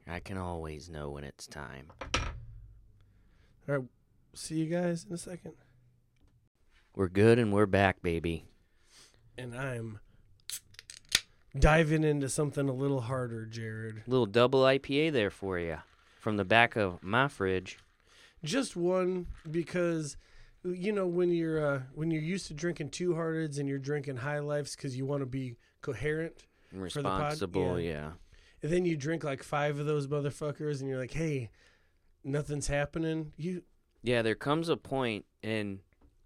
I 0.06 0.20
can 0.20 0.38
always 0.38 0.90
know 0.90 1.12
when 1.12 1.24
it's 1.24 1.48
time. 1.48 1.94
All 3.70 3.76
right, 3.76 3.84
see 4.34 4.56
you 4.56 4.66
guys 4.66 5.06
in 5.08 5.14
a 5.14 5.18
second. 5.18 5.54
We're 6.94 7.08
good 7.08 7.40
and 7.40 7.54
we're 7.54 7.68
back, 7.68 8.02
baby. 8.02 8.44
And 9.38 9.56
I'm 9.56 10.00
diving 11.58 12.04
into 12.04 12.28
something 12.28 12.68
a 12.68 12.74
little 12.74 13.02
harder, 13.02 13.48
Jarrod. 13.50 14.02
Little 14.08 14.26
double 14.26 14.64
IPA 14.64 15.14
there 15.14 15.30
for 15.30 15.58
you 15.58 15.78
from 16.20 16.38
the 16.38 16.46
back 16.46 16.76
of 16.76 17.02
my 17.02 17.28
fridge. 17.28 17.78
Just 18.44 18.76
one 18.76 19.28
because 19.50 20.18
you 20.64 20.92
know 20.92 21.08
when 21.08 21.32
you're 21.32 21.66
uh, 21.66 21.80
when 21.94 22.12
you're 22.12 22.22
used 22.22 22.48
to 22.48 22.54
drinking 22.54 22.90
two 22.90 23.14
hearteds 23.14 23.60
and 23.60 23.70
you're 23.70 23.80
drinking 23.80 24.18
high 24.18 24.40
lifes 24.40 24.76
because 24.76 24.98
you 24.98 25.06
want 25.06 25.22
to 25.22 25.28
be 25.28 25.56
coherent, 25.82 26.34
the 26.72 26.78
pod, 26.78 26.84
Responsible, 26.84 27.80
yeah. 27.80 27.92
yeah. 27.92 28.10
and 28.64 28.72
then 28.72 28.86
you 28.86 28.96
drink 28.98 29.24
like 29.24 29.44
five 29.44 29.80
of 29.80 29.86
those 29.86 30.08
motherfuckers 30.08 30.80
and 30.80 30.90
you're 30.90 31.00
like, 31.00 31.14
hey, 31.14 31.50
nothing's 32.24 32.68
happening. 32.68 33.34
You 33.38 33.64
Yeah, 34.04 34.22
there 34.22 34.36
comes 34.36 34.70
a 34.70 34.78
point, 34.78 35.26
and 35.44 35.80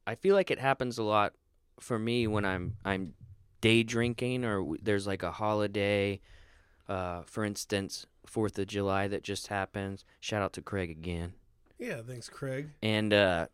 I 0.07 0.15
feel 0.15 0.35
like 0.35 0.51
it 0.51 0.59
happens 0.59 0.97
a 0.97 1.03
lot 1.03 1.33
for 1.79 1.99
me 1.99 2.27
when 2.27 2.45
I'm 2.45 2.77
I'm 2.85 3.13
day 3.61 3.83
drinking 3.83 4.45
or 4.45 4.75
there's 4.81 5.07
like 5.07 5.23
a 5.23 5.31
holiday. 5.31 6.21
Uh, 6.87 7.23
for 7.25 7.43
instance, 7.43 8.05
Fourth 8.27 8.59
of 8.59 8.67
July 8.67 9.07
that 9.07 9.23
just 9.23 9.47
happens. 9.47 10.05
Shout 10.19 10.43
out 10.43 10.53
to 10.53 10.61
Craig 10.61 10.91
again. 10.91 11.33
yeah, 11.79 12.01
thanks, 12.05 12.29
Craig. 12.29 12.69
and 12.83 13.11
uh, 13.13 13.47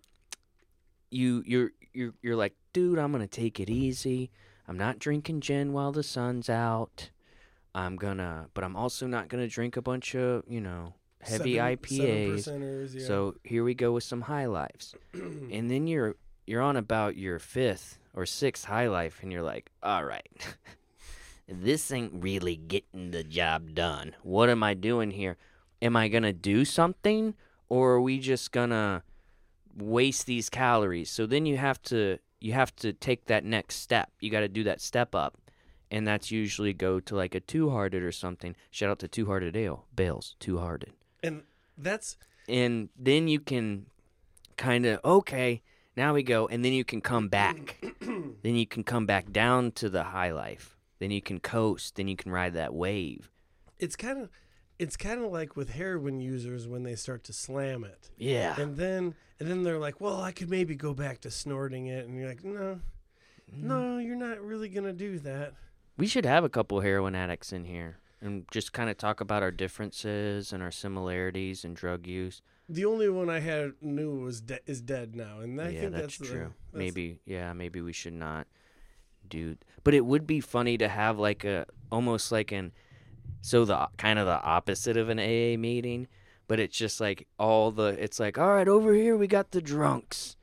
you 1.10 1.43
you're 1.45 1.71
you're 1.93 2.13
you're 2.21 2.36
like, 2.36 2.56
dude, 2.73 2.99
I'm 2.99 3.12
gonna 3.12 3.27
take 3.27 3.60
it 3.60 3.69
easy. 3.69 4.32
I'm 4.72 4.78
not 4.78 5.00
drinking 5.00 5.42
gin 5.42 5.74
while 5.74 5.92
the 5.92 6.02
sun's 6.02 6.50
out. 6.50 7.10
I'm 7.76 7.98
gonna, 7.98 8.48
but 8.54 8.64
I'm 8.64 8.78
also 8.78 9.06
not 9.06 9.28
gonna 9.28 9.50
drink 9.50 9.76
a 9.76 9.82
bunch 9.82 10.16
of 10.16 10.46
you 10.48 10.62
know 10.62 10.94
heavy 11.20 11.56
Seven- 11.56 11.78
IPAs. 11.78 12.44
seven 12.44 12.90
yeah. 12.94 13.06
So 13.06 13.36
here 13.44 13.66
we 13.66 13.74
go 13.74 13.92
with 13.92 14.06
some 14.06 14.22
high 14.22 14.46
lifes, 14.46 14.96
and 15.14 15.70
then 15.70 15.88
you're 15.88 16.16
you're 16.48 16.62
on 16.62 16.78
about 16.78 17.18
your 17.18 17.38
fifth 17.38 18.00
or 18.14 18.26
sixth 18.26 18.64
high 18.64 18.88
life, 18.88 19.20
and 19.22 19.30
you're 19.30 19.42
like, 19.44 19.70
all 19.84 20.06
right. 20.06 20.30
This 21.54 21.92
ain't 21.92 22.24
really 22.24 22.56
getting 22.56 23.12
the 23.12 23.26
job 23.26 23.74
done. 23.74 24.16
What 24.24 24.50
am 24.50 24.64
I 24.64 24.74
doing 24.74 25.12
here? 25.12 25.36
Am 25.82 25.98
I 25.98 26.08
gonna 26.08 26.32
do 26.32 26.64
something, 26.64 27.34
or 27.68 27.96
are 27.96 28.02
we 28.02 28.20
just 28.20 28.54
gonna 28.54 29.04
waste 29.76 30.28
these 30.28 30.50
calories? 30.50 31.10
So 31.10 31.26
then 31.26 31.46
you 31.46 31.58
have 31.58 31.82
to 31.84 32.20
you 32.41 32.54
have 32.54 32.75
to 32.77 32.91
take 32.91 33.25
that 33.25 33.45
next 33.45 33.77
step. 33.77 34.12
You 34.19 34.30
got 34.30 34.41
to 34.41 34.49
do 34.49 34.63
that 34.63 34.82
step 34.82 35.15
up, 35.15 35.38
and 35.89 36.06
that's 36.06 36.32
usually 36.32 36.73
go 36.73 36.99
to 36.99 37.15
like 37.15 37.36
a 37.36 37.39
two 37.39 37.69
hearted 37.69 38.04
or 38.04 38.12
something. 38.12 38.56
Shout 38.69 38.89
out 38.89 38.99
to 38.99 39.08
Two 39.08 39.27
Hearted 39.27 39.56
Ale, 39.56 39.86
Bell's, 39.95 40.36
Two 40.39 40.58
Hearted 40.58 40.93
and 41.23 41.43
that's 41.77 42.17
and 42.47 42.89
then 42.97 43.27
you 43.27 43.39
can 43.39 43.86
kind 44.58 44.86
of 44.86 44.99
okay 45.04 45.62
now 45.95 46.13
we 46.13 46.23
go 46.23 46.47
and 46.47 46.63
then 46.63 46.73
you 46.73 46.84
can 46.84 47.01
come 47.01 47.27
back. 47.27 47.84
Then 48.43 48.56
you 48.56 48.65
can 48.65 48.84
come 48.84 49.06
back 49.06 49.32
down 49.32 49.71
to 49.73 49.89
the 49.89 50.06
high 50.06 50.32
life. 50.32 50.75
Then 50.99 51.12
you 51.12 51.21
can 51.21 51.39
coast. 51.39 51.95
Then 51.95 52.08
you 52.08 52.15
can 52.15 52.32
ride 52.32 52.54
that 52.54 52.73
wave. 52.73 53.30
It's 53.77 53.95
kind 53.95 54.19
of 54.19 54.30
it's 54.82 54.98
kind 54.98 55.24
of 55.24 55.32
like 55.32 55.56
with 55.56 55.70
heroin 55.72 56.20
users 56.20 56.67
when 56.67 56.84
they 56.84 56.96
start 56.96 57.24
to 57.26 57.34
slam 57.34 57.84
it. 57.84 58.10
yeah 58.17 58.60
And 58.60 58.76
then 58.78 59.15
and 59.39 59.50
then 59.50 59.63
they're 59.63 59.80
like, 59.80 60.00
"Well, 60.02 60.22
I 60.22 60.32
could 60.32 60.50
maybe 60.50 60.76
go 60.76 60.94
back 60.94 61.22
to 61.22 61.32
snorting 61.32 61.88
it." 61.88 62.06
And 62.06 62.17
you're 62.17 62.28
like, 62.30 62.44
"No. 62.44 62.80
Mm. 63.54 63.63
No, 63.63 63.98
you're 63.98 64.15
not 64.15 64.39
really 64.41 64.70
going 64.70 64.86
to 64.86 64.94
do 64.94 65.20
that." 65.20 65.54
we 65.98 66.08
should 66.08 66.26
have 66.26 66.44
a 66.44 66.50
couple 66.50 66.80
heroin 66.80 67.15
addicts 67.15 67.52
in 67.54 67.65
here 67.65 67.98
and 68.22 68.46
just 68.52 68.72
kind 68.74 68.89
of 68.89 68.98
talk 68.98 69.20
about 69.22 69.44
our 69.44 69.52
differences 69.52 70.54
and 70.54 70.63
our 70.63 70.72
similarities 70.72 71.63
in 71.65 71.74
drug 71.74 72.08
use 72.08 72.41
The 72.70 72.86
only 72.86 73.10
one 73.10 73.30
I 73.30 73.39
had 73.39 73.74
knew 73.82 74.22
was 74.22 74.41
de- 74.41 74.60
is 74.65 74.82
dead 74.82 75.15
now, 75.15 75.41
and 75.41 75.60
I 75.62 75.70
yeah 75.70 75.82
think 75.82 75.91
that's, 75.94 76.04
that's, 76.04 76.17
the- 76.20 76.26
true 76.26 76.39
that's- 76.72 76.74
maybe 76.74 77.20
yeah 77.26 77.54
maybe 77.54 77.82
we 77.82 77.94
should 77.94 78.13
not 78.28 78.48
do 79.28 79.56
but 79.84 79.94
it 79.94 80.06
would 80.06 80.26
be 80.26 80.39
funny 80.39 80.78
to 80.78 80.88
have 80.88 81.20
like 81.20 81.44
a 81.44 81.65
almost 81.91 82.32
like 82.32 82.52
an 82.52 82.72
so 83.41 83.65
the 83.65 83.88
kind 83.97 84.19
of 84.19 84.25
the 84.25 84.41
opposite 84.41 84.97
of 84.97 85.10
an 85.10 85.19
aa 85.19 85.58
meeting 85.58 86.08
but 86.47 86.60
it's 86.60 86.77
just 86.77 87.01
like 87.01 87.27
all 87.39 87.71
the 87.71 87.88
it's 88.01 88.19
like 88.19 88.38
all 88.38 88.54
right 88.54 88.67
over 88.67 88.93
here 88.93 89.17
we 89.17 89.27
got 89.27 89.51
the 89.51 89.62
drunks 89.62 90.36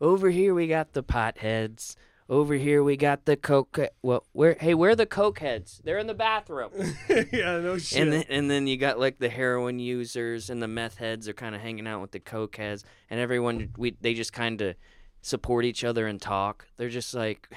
over 0.00 0.30
here 0.30 0.54
we 0.54 0.66
got 0.66 0.92
the 0.92 1.02
potheads 1.02 1.96
over 2.28 2.54
here 2.54 2.82
we 2.82 2.96
got 2.96 3.24
the 3.24 3.36
coke 3.36 3.78
well 4.02 4.24
where 4.32 4.56
hey 4.60 4.72
where 4.72 4.90
are 4.90 4.96
the 4.96 5.04
coke 5.04 5.40
heads 5.40 5.80
they're 5.84 5.98
in 5.98 6.06
the 6.06 6.14
bathroom 6.14 6.70
yeah, 7.32 7.58
no 7.58 7.76
shit. 7.76 8.00
and 8.00 8.12
then, 8.12 8.24
and 8.28 8.50
then 8.50 8.66
you 8.68 8.76
got 8.76 9.00
like 9.00 9.18
the 9.18 9.28
heroin 9.28 9.80
users 9.80 10.48
and 10.48 10.62
the 10.62 10.68
meth 10.68 10.98
heads 10.98 11.28
are 11.28 11.32
kind 11.32 11.56
of 11.56 11.60
hanging 11.60 11.88
out 11.88 12.00
with 12.00 12.12
the 12.12 12.20
coke 12.20 12.56
heads, 12.56 12.84
and 13.10 13.18
everyone 13.18 13.70
we 13.76 13.96
they 14.00 14.14
just 14.14 14.32
kind 14.32 14.60
of 14.60 14.76
support 15.22 15.64
each 15.64 15.82
other 15.82 16.06
and 16.06 16.22
talk. 16.22 16.66
They're 16.76 16.88
just 16.88 17.14
like, 17.14 17.50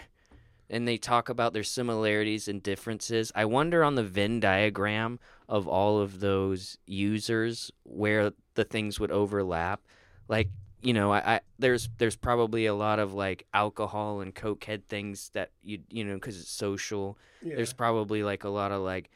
and 0.69 0.87
they 0.87 0.97
talk 0.97 1.29
about 1.29 1.53
their 1.53 1.63
similarities 1.63 2.47
and 2.47 2.63
differences. 2.63 3.31
I 3.35 3.45
wonder 3.45 3.83
on 3.83 3.95
the 3.95 4.03
Venn 4.03 4.39
diagram 4.39 5.19
of 5.47 5.67
all 5.67 5.99
of 5.99 6.19
those 6.19 6.77
users 6.85 7.71
where 7.83 8.31
the 8.55 8.63
things 8.63 8.99
would 8.99 9.11
overlap. 9.11 9.81
Like 10.27 10.49
you 10.81 10.93
know, 10.93 11.13
I, 11.13 11.35
I 11.35 11.39
there's 11.57 11.89
there's 11.97 12.17
probably 12.17 12.65
a 12.65 12.73
lot 12.73 12.99
of 12.99 13.13
like 13.13 13.47
alcohol 13.53 14.19
and 14.19 14.35
coke 14.35 14.65
head 14.65 14.87
things 14.87 15.29
that 15.33 15.51
you 15.63 15.79
you 15.89 16.03
know 16.03 16.15
because 16.15 16.39
it's 16.39 16.51
social 16.51 17.17
yeah. 17.41 17.55
there's 17.55 17.73
probably 17.73 18.21
like 18.21 18.43
a 18.43 18.49
lot 18.49 18.71
of 18.71 18.81
like 18.81 19.09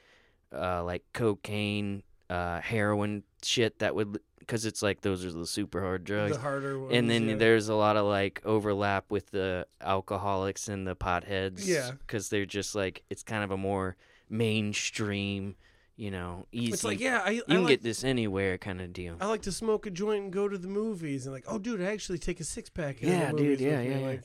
uh 0.53 0.83
like 0.83 1.03
cocaine 1.13 2.03
uh 2.29 2.59
heroin 2.61 3.23
shit 3.43 3.79
that 3.79 3.95
would 3.95 4.19
because 4.39 4.65
it's 4.65 4.81
like 4.81 5.01
those 5.01 5.25
are 5.25 5.31
the 5.31 5.45
super 5.47 5.81
hard 5.81 6.03
drugs 6.05 6.33
the 6.35 6.41
harder 6.41 6.79
ones. 6.79 6.93
and 6.93 7.09
then 7.09 7.27
yeah. 7.29 7.35
there's 7.35 7.67
a 7.69 7.75
lot 7.75 7.97
of 7.97 8.05
like 8.05 8.41
overlap 8.45 9.05
with 9.09 9.29
the 9.31 9.65
alcoholics 9.81 10.67
and 10.67 10.87
the 10.87 10.95
potheads 10.95 11.65
Yeah. 11.65 11.91
because 11.99 12.29
they're 12.29 12.45
just 12.45 12.75
like 12.75 13.03
it's 13.09 13.23
kind 13.23 13.43
of 13.43 13.51
a 13.51 13.57
more 13.57 13.95
mainstream 14.29 15.55
you 15.95 16.11
know 16.11 16.45
easy 16.51 16.73
It's 16.73 16.83
like, 16.83 16.99
yeah, 16.99 17.21
I, 17.25 17.29
you 17.31 17.43
I 17.47 17.51
can 17.53 17.63
like, 17.63 17.69
get 17.69 17.83
this 17.83 18.03
anywhere 18.03 18.57
kind 18.57 18.81
of 18.81 18.93
deal 18.93 19.15
I 19.19 19.25
like 19.27 19.41
to 19.43 19.51
smoke 19.51 19.85
a 19.85 19.89
joint 19.89 20.23
and 20.25 20.33
go 20.33 20.47
to 20.47 20.57
the 20.57 20.67
movies, 20.67 21.25
and 21.25 21.33
like, 21.33 21.45
oh, 21.47 21.57
dude, 21.57 21.81
I 21.81 21.85
actually 21.85 22.19
take 22.19 22.39
a 22.39 22.43
six 22.43 22.69
pack. 22.69 23.01
Yeah, 23.01 23.31
dude, 23.31 23.59
yeah, 23.59 23.81
yeah, 23.81 23.97
yeah. 23.97 24.05
Like, 24.05 24.23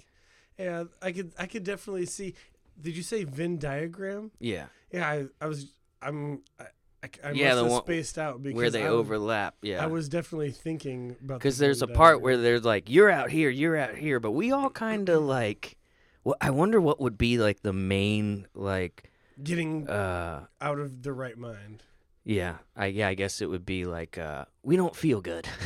yeah, 0.58 0.84
I 1.00 1.12
could, 1.12 1.32
I 1.38 1.46
could 1.46 1.64
definitely 1.64 2.04
see. 2.06 2.34
Did 2.78 2.94
you 2.94 3.02
say 3.02 3.24
Venn 3.24 3.56
diagram? 3.58 4.32
yeah 4.38 4.66
Yeah, 4.92 5.08
I, 5.08 5.26
I 5.40 5.46
was, 5.46 5.72
I'm, 6.02 6.42
I, 6.60 6.64
I, 7.02 7.08
I 7.28 7.30
Yeah, 7.32 7.54
the 7.54 7.64
one- 7.64 7.82
spaced 7.82 8.18
out 8.18 8.42
because 8.42 8.56
where 8.56 8.70
they 8.70 8.84
I, 8.84 8.88
overlap 8.88 9.56
yeah. 9.62 9.82
I 9.82 9.86
was 9.86 10.08
definitely 10.08 10.50
thinking 10.52 11.16
about 11.20 11.34
the 11.34 11.38
because 11.38 11.58
there's 11.58 11.82
a 11.82 11.86
part 11.88 12.20
where 12.20 12.36
there's 12.36 12.64
like 12.64 12.88
you're 12.88 13.10
out 13.10 13.30
here 13.30 13.50
you're 13.50 13.76
out 13.76 13.96
here 13.96 14.20
but 14.20 14.32
we 14.32 14.52
all 14.52 14.70
kind 14.70 15.08
of 15.08 15.22
like 15.22 15.76
well, 16.24 16.36
i 16.40 16.50
wonder 16.50 16.80
what 16.80 17.00
would 17.00 17.18
be 17.18 17.38
like 17.38 17.62
the 17.62 17.72
main 17.72 18.46
like 18.54 19.10
getting 19.42 19.88
uh 19.88 20.44
out 20.60 20.78
of 20.78 21.02
the 21.02 21.12
right 21.12 21.36
mind. 21.36 21.82
yeah 22.24 22.58
i 22.76 22.86
yeah 22.86 23.08
i 23.08 23.14
guess 23.14 23.40
it 23.40 23.46
would 23.50 23.66
be 23.66 23.84
like 23.84 24.18
uh 24.18 24.44
we 24.62 24.76
don't 24.76 24.94
feel 24.94 25.20
good. 25.20 25.48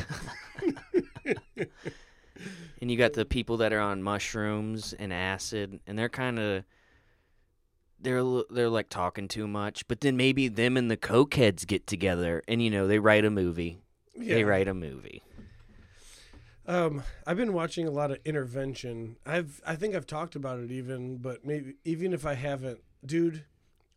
And 2.80 2.90
you 2.90 2.98
got 2.98 3.14
the 3.14 3.24
people 3.36 3.56
that 3.58 3.72
are 3.72 3.80
on 3.80 4.02
mushrooms 4.02 4.92
and 4.92 5.12
acid 5.12 5.80
and 5.86 5.98
they're 5.98 6.08
kind 6.08 6.38
of 6.38 6.64
they're 8.00 8.22
they're 8.50 8.68
like 8.68 8.88
talking 8.88 9.26
too 9.28 9.46
much 9.48 9.86
but 9.88 10.00
then 10.00 10.16
maybe 10.16 10.48
them 10.48 10.76
and 10.76 10.90
the 10.90 10.96
cokeheads 10.96 11.66
get 11.66 11.86
together 11.86 12.42
and 12.46 12.62
you 12.62 12.70
know 12.70 12.86
they 12.86 12.98
write 12.98 13.24
a 13.24 13.30
movie 13.30 13.78
Yeah. 14.14 14.34
they 14.34 14.44
write 14.44 14.68
a 14.68 14.74
movie 14.74 15.22
Um, 16.66 17.04
I've 17.26 17.36
been 17.36 17.52
watching 17.52 17.86
a 17.86 17.92
lot 17.92 18.10
of 18.10 18.18
intervention. 18.24 19.16
I've 19.24 19.60
I 19.64 19.76
think 19.76 19.94
I've 19.94 20.06
talked 20.06 20.34
about 20.34 20.58
it 20.58 20.72
even, 20.72 21.18
but 21.18 21.44
maybe 21.44 21.74
even 21.84 22.12
if 22.12 22.26
I 22.26 22.34
haven't, 22.34 22.80
dude, 23.04 23.44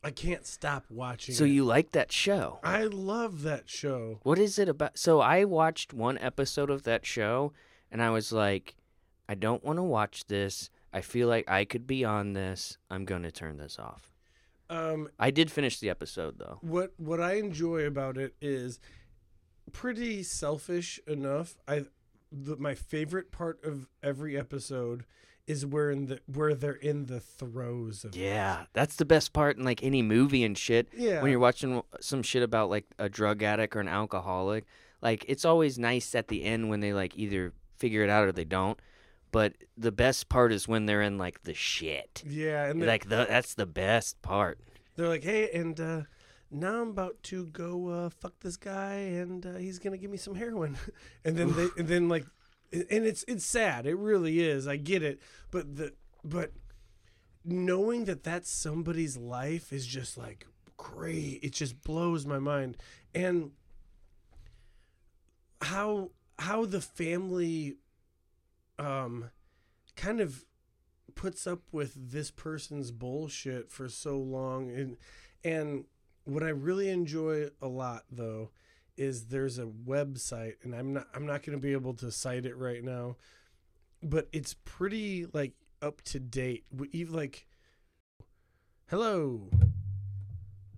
I 0.04 0.12
can't 0.12 0.46
stop 0.46 0.86
watching. 0.90 1.34
So 1.34 1.46
it. 1.46 1.50
you 1.50 1.66
like 1.66 1.94
that 1.94 2.12
show? 2.12 2.60
I 2.64 2.84
love 2.84 3.42
that 3.42 3.70
show. 3.70 4.20
What 4.22 4.38
is 4.38 4.60
it 4.60 4.70
about? 4.70 5.00
So 5.00 5.20
I 5.20 5.46
watched 5.46 5.94
one 5.94 6.20
episode 6.20 6.70
of 6.70 6.84
that 6.84 7.08
show 7.08 7.54
and 7.92 8.04
I 8.04 8.12
was 8.12 8.32
like, 8.32 8.76
I 9.28 9.34
don't 9.34 9.64
want 9.64 9.78
to 9.80 9.84
watch 9.84 10.26
this. 10.28 10.70
I 10.94 11.02
feel 11.02 11.28
like 11.28 11.50
I 11.50 11.66
could 11.66 11.86
be 11.86 12.04
on 12.04 12.34
this. 12.34 12.78
I'm 12.90 13.06
going 13.06 13.24
to 13.24 13.32
turn 13.32 13.58
this 13.58 13.78
off. 13.78 14.14
Um, 14.70 15.10
I 15.18 15.32
did 15.32 15.52
finish 15.52 15.80
the 15.80 15.90
episode 15.90 16.38
though. 16.38 16.60
what 16.62 16.94
what 16.98 17.20
I 17.20 17.34
enjoy 17.36 17.86
about 17.86 18.18
it 18.18 18.36
is 18.40 18.80
pretty 19.72 20.22
selfish 20.22 21.00
enough. 21.08 21.58
I 21.68 21.86
the, 22.32 22.56
my 22.58 22.76
favorite 22.76 23.32
part 23.32 23.64
of 23.64 23.88
every 24.04 24.38
episode 24.38 25.06
is 25.48 25.66
where 25.66 25.90
in 25.90 26.06
the 26.06 26.20
where 26.28 26.54
they're 26.54 26.74
in 26.74 27.08
the 27.08 27.20
throes 27.20 28.04
of 28.04 28.16
it. 28.16 28.20
Yeah, 28.20 28.66
that's 28.74 28.96
the 28.98 29.06
best 29.06 29.34
part 29.34 29.58
in 29.58 29.64
like 29.64 29.84
any 29.84 30.04
movie 30.04 30.44
and 30.44 30.56
shit. 30.56 30.88
Yeah. 30.96 31.24
When 31.24 31.32
you're 31.32 31.40
watching 31.40 31.82
some 32.00 32.22
shit 32.22 32.44
about 32.44 32.70
like 32.70 32.86
a 33.00 33.10
drug 33.10 33.42
addict 33.42 33.76
or 33.76 33.80
an 33.80 33.88
alcoholic, 33.88 34.66
like 35.02 35.26
it's 35.28 35.46
always 35.46 35.80
nice 35.80 36.14
at 36.14 36.28
the 36.28 36.44
end 36.44 36.70
when 36.70 36.82
they 36.82 36.94
like 36.94 37.18
either 37.18 37.54
figure 37.76 38.04
it 38.04 38.10
out 38.12 38.28
or 38.28 38.32
they 38.32 38.46
don't. 38.46 38.80
But 39.32 39.54
the 39.78 39.92
best 39.92 40.28
part 40.30 40.52
is 40.52 40.68
when 40.68 40.86
they're 40.86 41.02
in 41.02 41.18
like 41.18 41.44
the 41.44 41.54
shit. 41.54 42.24
Yeah, 42.26 42.66
and 42.66 42.86
Like 42.86 43.10
the, 43.10 43.26
that's 43.30 43.54
the 43.54 43.66
best 43.68 44.22
part. 44.22 44.60
they're 44.96 45.08
like, 45.08 45.24
hey, 45.24 45.50
and 45.54 45.80
uh, 45.80 46.02
now 46.52 46.82
I'm 46.82 46.90
about 46.90 47.22
to 47.24 47.46
go 47.46 47.90
uh, 47.90 48.10
fuck 48.10 48.40
this 48.40 48.58
guy, 48.58 48.94
and 48.94 49.46
uh, 49.46 49.56
he's 49.56 49.78
gonna 49.80 49.98
give 49.98 50.10
me 50.12 50.18
some 50.18 50.36
heroin, 50.36 50.78
and 51.26 51.38
then 51.38 51.54
they, 51.56 51.68
and 51.78 51.88
then 51.88 52.10
like, 52.10 52.26
and 52.72 53.06
it's 53.06 53.24
it's 53.28 53.46
sad. 53.46 53.86
It 53.86 53.96
really 53.96 54.40
is. 54.40 54.68
I 54.68 54.78
get 54.78 55.04
it, 55.04 55.20
but 55.52 55.76
the 55.76 55.94
but 56.24 56.52
knowing 57.46 58.06
that 58.06 58.24
that's 58.24 58.50
somebody's 58.52 59.16
life 59.16 59.72
is 59.72 59.86
just 59.86 60.18
like 60.18 60.46
great. 60.76 61.40
It 61.44 61.54
just 61.54 61.82
blows 61.84 62.26
my 62.26 62.40
mind, 62.40 62.78
and 63.14 63.52
how 65.62 66.12
how 66.40 66.66
the 66.66 66.82
family 66.82 67.76
um 68.80 69.30
kind 69.96 70.20
of 70.22 70.46
puts 71.16 71.46
up 71.46 71.60
with 71.72 71.94
this 72.12 72.32
person's 72.32 72.92
bullshit 72.92 73.70
for 73.72 73.90
so 73.90 74.18
long 74.18 74.72
and 74.72 74.98
and 75.44 75.84
what 76.24 76.44
I 76.44 76.50
really 76.50 76.90
enjoy 76.90 77.48
a 77.62 77.68
lot 77.68 78.04
though 78.12 78.52
is 78.96 79.26
there's 79.28 79.58
a 79.60 79.66
website 79.66 80.54
and 80.64 80.74
I'm 80.74 80.94
not 80.94 81.08
I'm 81.14 81.26
not 81.26 81.44
going 81.44 81.58
to 81.58 81.62
be 81.62 81.74
able 81.74 81.94
to 81.96 82.12
cite 82.12 82.46
it 82.46 82.56
right 82.58 82.84
now 82.84 83.18
but 84.02 84.28
it's 84.32 84.56
pretty 84.66 85.26
like 85.34 85.54
up 85.82 86.02
to 86.04 86.20
date 86.20 86.64
We- 86.72 86.90
even 86.94 87.16
like 87.16 87.48
hello 88.90 89.50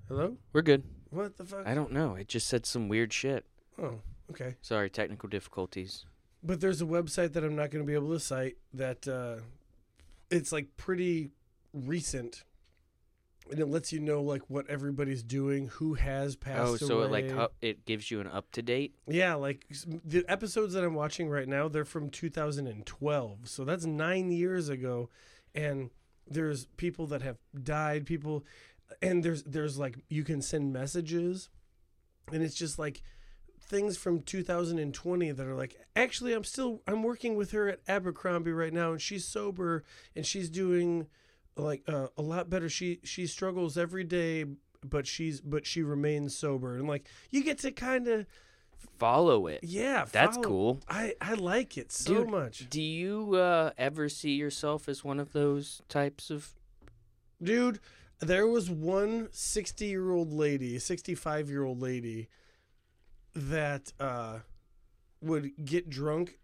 hello 0.07 0.37
We're 0.53 0.61
good. 0.61 0.83
what 1.09 1.37
the 1.37 1.45
fuck 1.45 1.65
I 1.67 1.73
don't 1.73 1.91
know. 1.91 2.15
It 2.15 2.27
just 2.27 2.47
said 2.47 2.65
some 2.65 2.87
weird 2.87 3.13
shit. 3.13 3.45
oh 3.81 3.99
okay 4.31 4.55
Sorry, 4.61 4.89
technical 4.89 5.27
difficulties. 5.29 6.05
But 6.43 6.59
there's 6.61 6.81
a 6.81 6.85
website 6.85 7.33
that 7.33 7.43
I'm 7.43 7.55
not 7.55 7.71
going 7.71 7.83
to 7.83 7.87
be 7.87 7.93
able 7.93 8.11
to 8.13 8.19
cite 8.19 8.57
that 8.73 9.07
uh, 9.07 9.41
it's 10.29 10.51
like 10.51 10.75
pretty 10.77 11.31
recent, 11.73 12.43
and 13.49 13.59
it 13.59 13.67
lets 13.67 13.91
you 13.93 13.99
know 13.99 14.21
like 14.21 14.41
what 14.49 14.69
everybody's 14.69 15.23
doing, 15.23 15.67
who 15.67 15.93
has 15.95 16.35
passed 16.35 16.59
Oh, 16.61 16.75
so 16.77 16.99
away. 17.01 17.05
it 17.05 17.11
like 17.31 17.37
up, 17.37 17.53
it 17.61 17.85
gives 17.85 18.09
you 18.11 18.19
an 18.21 18.27
up 18.27 18.49
to 18.51 18.61
date. 18.61 18.95
yeah, 19.07 19.33
like 19.35 19.65
the 20.05 20.23
episodes 20.27 20.73
that 20.73 20.83
I'm 20.83 20.93
watching 20.95 21.29
right 21.29 21.47
now, 21.47 21.67
they're 21.67 21.85
from 21.85 22.09
2012, 22.09 23.47
so 23.49 23.63
that's 23.65 23.85
nine 23.85 24.31
years 24.31 24.69
ago, 24.69 25.09
and 25.55 25.89
there's 26.27 26.65
people 26.77 27.07
that 27.07 27.21
have 27.21 27.37
died, 27.63 28.05
people, 28.05 28.45
and 29.01 29.23
there's 29.23 29.43
there's 29.43 29.77
like 29.77 30.03
you 30.09 30.23
can 30.23 30.41
send 30.41 30.71
messages, 30.73 31.49
and 32.31 32.41
it's 32.43 32.55
just 32.55 32.79
like 32.79 33.01
things 33.71 33.97
from 33.97 34.21
2020 34.21 35.31
that 35.31 35.47
are 35.47 35.55
like 35.55 35.75
actually 35.95 36.33
i'm 36.33 36.43
still 36.43 36.81
i'm 36.85 37.01
working 37.03 37.35
with 37.35 37.51
her 37.51 37.67
at 37.69 37.79
abercrombie 37.87 38.51
right 38.51 38.73
now 38.73 38.91
and 38.91 39.01
she's 39.01 39.25
sober 39.25 39.83
and 40.15 40.25
she's 40.25 40.49
doing 40.49 41.07
like 41.55 41.81
uh, 41.87 42.07
a 42.17 42.21
lot 42.21 42.49
better 42.49 42.69
she 42.69 42.99
she 43.03 43.25
struggles 43.25 43.77
every 43.77 44.03
day 44.03 44.45
but 44.87 45.07
she's 45.07 45.41
but 45.41 45.65
she 45.65 45.81
remains 45.81 46.35
sober 46.35 46.75
and 46.75 46.87
like 46.87 47.07
you 47.29 47.43
get 47.43 47.57
to 47.59 47.71
kind 47.71 48.07
of 48.07 48.25
Follow 48.97 49.47
it. 49.47 49.59
yeah 49.63 50.05
That's 50.11 50.35
follow- 50.37 50.47
cool. 50.47 50.79
i 50.87 51.13
i 51.21 51.33
like 51.33 51.77
it 51.77 51.91
so 51.91 52.13
Dude, 52.23 52.29
much 52.29 52.67
Do 52.69 52.81
you 52.81 53.35
uh, 53.35 53.71
ever 53.77 54.09
see 54.09 54.31
yourself 54.33 54.87
as 54.89 55.03
one 55.03 55.19
of 55.19 55.33
those 55.33 55.81
types 55.89 56.29
of? 56.29 56.53
dude 57.41 57.79
there 58.19 58.45
was 58.47 58.69
one 58.69 59.29
60 59.31 59.85
year 59.85 60.11
old 60.11 60.31
lady 60.33 60.77
65 60.79 61.49
year 61.49 61.63
old 61.63 61.81
lady 61.81 62.27
that 63.33 63.93
uh 63.99 64.39
would 65.21 65.51
get 65.63 65.89
drunk 65.89 66.39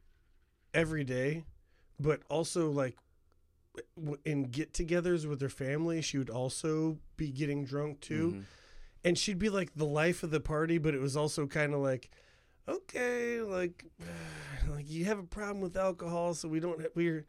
every 0.74 1.04
day 1.04 1.44
but 2.00 2.22
also 2.30 2.70
like 2.70 2.96
in 4.26 4.44
get-togethers 4.44 5.26
with 5.28 5.42
her 5.42 5.50
family 5.50 6.02
she 6.02 6.18
would 6.18 6.30
also 6.30 6.98
be 7.16 7.30
getting 7.32 7.64
drunk 7.66 8.00
too 8.00 8.32
Mhm. 8.36 8.44
and 9.04 9.18
she'd 9.18 9.40
be 9.40 9.50
like 9.50 9.74
the 9.76 9.86
life 9.86 10.24
of 10.24 10.32
the 10.32 10.40
party 10.40 10.78
but 10.78 10.94
it 10.94 11.00
was 11.02 11.16
also 11.18 11.46
kind 11.48 11.74
of 11.74 11.80
like 11.80 12.10
okay 12.68 13.42
like 13.42 13.86
like 14.70 14.90
you 14.90 15.06
have 15.06 15.20
a 15.20 15.24
problem 15.24 15.62
with 15.62 15.76
alcohol 15.78 16.34
so 16.34 16.48
we 16.48 16.60
don't 16.60 16.80
we're 16.96 17.26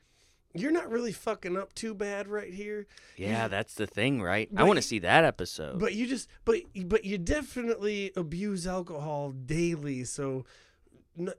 you're 0.55 0.73
not 0.73 0.91
really 0.91 1.13
fucking 1.13 1.57
up 1.57 1.75
too 1.75 1.95
bad 1.95 2.27
right 2.29 2.53
here 2.53 2.87
Yeah, 3.17 3.49
that's 3.49 3.75
the 3.75 3.87
thing, 3.87 4.23
right? 4.23 4.49
I 4.57 4.65
want 4.65 4.79
to 4.79 4.83
see 4.83 4.99
that 5.01 5.25
episode. 5.25 5.79
but 5.79 5.95
you 5.95 6.07
just 6.07 6.29
but 6.45 6.61
but 6.87 7.05
you 7.05 7.19
definitely 7.19 8.13
abuse 8.17 8.67
alcohol 8.67 9.31
daily 9.33 10.05
so 10.05 10.45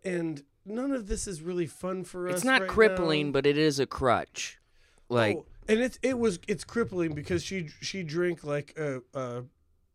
and 0.03 0.43
none 0.65 0.91
of 0.91 1.07
this 1.07 1.27
is 1.27 1.41
really 1.41 1.65
fun 1.67 2.03
for 2.03 2.27
us 2.27 2.35
it's 2.35 2.43
not 2.43 2.61
right 2.61 2.69
crippling, 2.69 3.27
now. 3.27 3.31
but 3.33 3.45
it 3.45 3.57
is 3.57 3.79
a 3.79 3.85
crutch. 3.85 4.59
Like, 5.09 5.37
Oh, 5.37 5.45
and 5.67 5.79
it's 5.79 5.97
it 6.03 6.17
was 6.19 6.39
it's 6.47 6.63
crippling 6.63 7.13
because 7.13 7.43
she 7.43 7.69
she 7.81 8.03
drank 8.03 8.43
like 8.43 8.77
uh 8.79 8.99
uh 9.17 9.41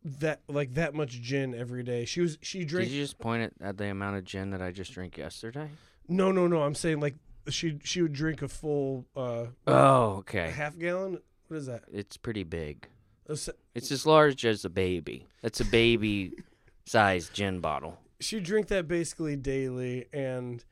that 0.05 0.41
like 0.49 0.75
that 0.75 0.95
much 0.95 1.21
gin 1.21 1.55
every 1.55 1.83
day 1.83 2.05
she 2.05 2.21
was 2.21 2.37
she 2.43 2.65
did 2.65 2.89
you 2.89 3.03
just 3.03 3.19
point 3.19 3.43
at, 3.43 3.53
at 3.69 3.79
the 3.79 3.87
amount 3.87 4.17
of 4.17 4.25
gin 4.25 4.51
that 4.51 4.61
I 4.61 4.71
just 4.71 4.93
drank 4.93 5.17
yesterday? 5.17 5.69
no 6.09 6.31
no 6.31 6.47
no 6.47 6.63
i'm 6.63 6.75
saying 6.75 7.01
like 7.01 7.15
she 7.49 7.79
she 7.85 8.03
would 8.03 8.13
drink 8.13 8.43
a 8.43 8.49
full 8.49 9.07
uh 9.17 9.47
Oh, 9.67 10.17
okay. 10.19 10.51
half 10.51 10.79
gallon 10.79 11.19
what 11.49 11.57
is 11.59 11.67
that 11.67 11.83
It's 11.93 12.17
pretty 12.17 12.45
big. 12.45 12.89
It's 13.27 13.91
as 13.91 14.05
large 14.07 14.45
as 14.45 14.65
a 14.65 14.71
baby. 14.71 15.27
That's 15.43 15.61
a 15.61 15.65
baby 15.65 16.33
sized 16.85 17.33
gin 17.35 17.61
bottle. 17.61 17.99
she 18.21 18.41
drink 18.41 18.69
that 18.69 18.87
basically 18.89 19.37
daily 19.37 20.07
and 20.13 20.65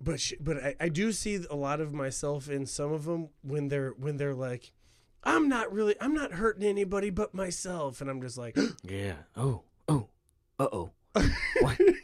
but 0.00 0.20
she, 0.20 0.36
but 0.36 0.58
I, 0.62 0.74
I 0.80 0.88
do 0.88 1.12
see 1.12 1.42
a 1.48 1.56
lot 1.56 1.80
of 1.80 1.92
myself 1.94 2.50
in 2.50 2.66
some 2.66 2.92
of 2.92 3.04
them 3.04 3.28
when 3.42 3.68
they're 3.68 3.90
when 3.96 4.16
they're 4.18 4.34
like 4.34 4.72
i'm 5.22 5.48
not 5.48 5.72
really 5.72 5.94
i'm 6.00 6.12
not 6.12 6.32
hurting 6.32 6.64
anybody 6.64 7.08
but 7.10 7.32
myself 7.34 8.00
and 8.02 8.10
i'm 8.10 8.20
just 8.20 8.36
like 8.36 8.56
Yeah. 8.82 9.14
Oh. 9.36 9.62
Oh. 9.88 10.08
Uh 10.58 10.68
oh. 10.72 10.90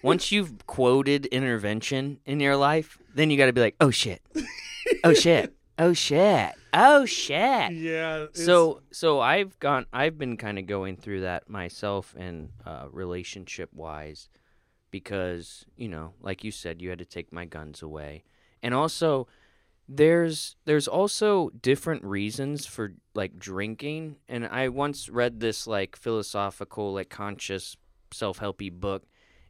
Once 0.03 0.33
you've 0.33 0.67
quoted 0.67 1.27
intervention 1.27 2.19
in 2.25 2.41
your 2.41 2.57
life, 2.57 2.99
then 3.15 3.31
you 3.31 3.37
got 3.37 3.47
to 3.47 3.53
be 3.53 3.61
like, 3.61 3.77
oh 3.81 3.91
shit. 3.91 4.23
Oh 5.05 5.13
shit. 5.13 5.55
Oh 5.79 5.93
shit. 5.93 6.53
Oh 6.73 7.05
shit. 7.07 7.73
yeah 7.73 8.25
it's- 8.25 8.45
So 8.45 8.83
so 8.93 9.21
I've 9.21 9.59
gone 9.59 9.87
I've 9.93 10.19
been 10.19 10.37
kind 10.37 10.59
of 10.59 10.67
going 10.67 10.97
through 10.97 11.23
that 11.23 11.49
myself 11.49 12.15
and 12.19 12.51
uh, 12.67 12.87
relationship 12.91 13.71
wise 13.75 14.29
because 14.91 15.65
you 15.77 15.89
know 15.89 16.13
like 16.21 16.45
you 16.45 16.51
said 16.51 16.81
you 16.83 16.91
had 16.91 16.99
to 16.99 17.05
take 17.05 17.33
my 17.33 17.45
guns 17.45 17.83
away 17.83 18.25
and 18.63 18.75
also 18.75 19.27
there's 19.89 20.57
there's 20.65 20.87
also 20.89 21.51
different 21.61 22.05
reasons 22.05 22.67
for 22.67 22.93
like 23.15 23.39
drinking 23.39 24.17
and 24.29 24.47
I 24.47 24.69
once 24.69 25.09
read 25.09 25.41
this 25.41 25.67
like 25.67 25.97
philosophical 25.97 26.93
like 26.95 27.09
conscious 27.11 27.77
self-helpy 28.13 28.73
book. 28.73 29.05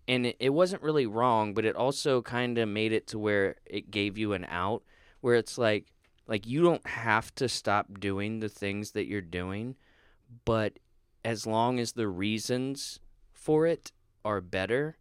And 0.08 0.26
it, 0.26 0.36
it 0.40 0.50
wasn't 0.50 0.82
really 0.82 1.06
wrong 1.06 1.54
but 1.54 1.64
it 1.64 1.76
also 1.76 2.22
kind 2.22 2.58
of 2.58 2.68
made 2.68 2.92
it 2.92 3.06
to 3.08 3.18
where 3.18 3.56
it 3.64 3.90
gave 3.90 4.18
you 4.18 4.32
an 4.32 4.44
out 4.46 4.82
where 5.20 5.36
it's 5.36 5.56
like 5.56 5.92
like 6.26 6.46
you 6.46 6.62
don't 6.62 6.86
have 6.86 7.34
to 7.36 7.48
stop 7.48 8.00
doing 8.00 8.40
the 8.40 8.48
things 8.48 8.92
that 8.92 9.06
you're 9.06 9.20
doing 9.20 9.76
but 10.44 10.78
as 11.24 11.46
long 11.46 11.78
as 11.78 11.92
the 11.92 12.08
reasons 12.08 12.98
for 13.32 13.66
it 13.66 13.92
are 14.24 14.40
better 14.40 14.96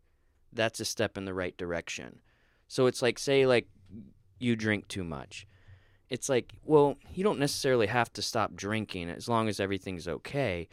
that's 0.54 0.80
a 0.80 0.86
step 0.86 1.18
in 1.18 1.26
the 1.26 1.34
right 1.34 1.56
direction. 1.58 2.20
So 2.68 2.88
it's 2.88 3.02
like 3.02 3.20
say 3.20 3.46
like 3.46 3.68
you 4.40 4.56
drink 4.56 4.88
too 4.88 5.04
much. 5.04 5.48
It's 6.10 6.30
like 6.30 6.54
well 6.64 6.98
you 7.14 7.24
don't 7.24 7.40
necessarily 7.40 7.88
have 7.88 8.12
to 8.14 8.22
stop 8.22 8.56
drinking 8.56 9.10
as 9.10 9.28
long 9.28 9.48
as 9.48 9.60
everything's 9.60 10.08
okay 10.08 10.68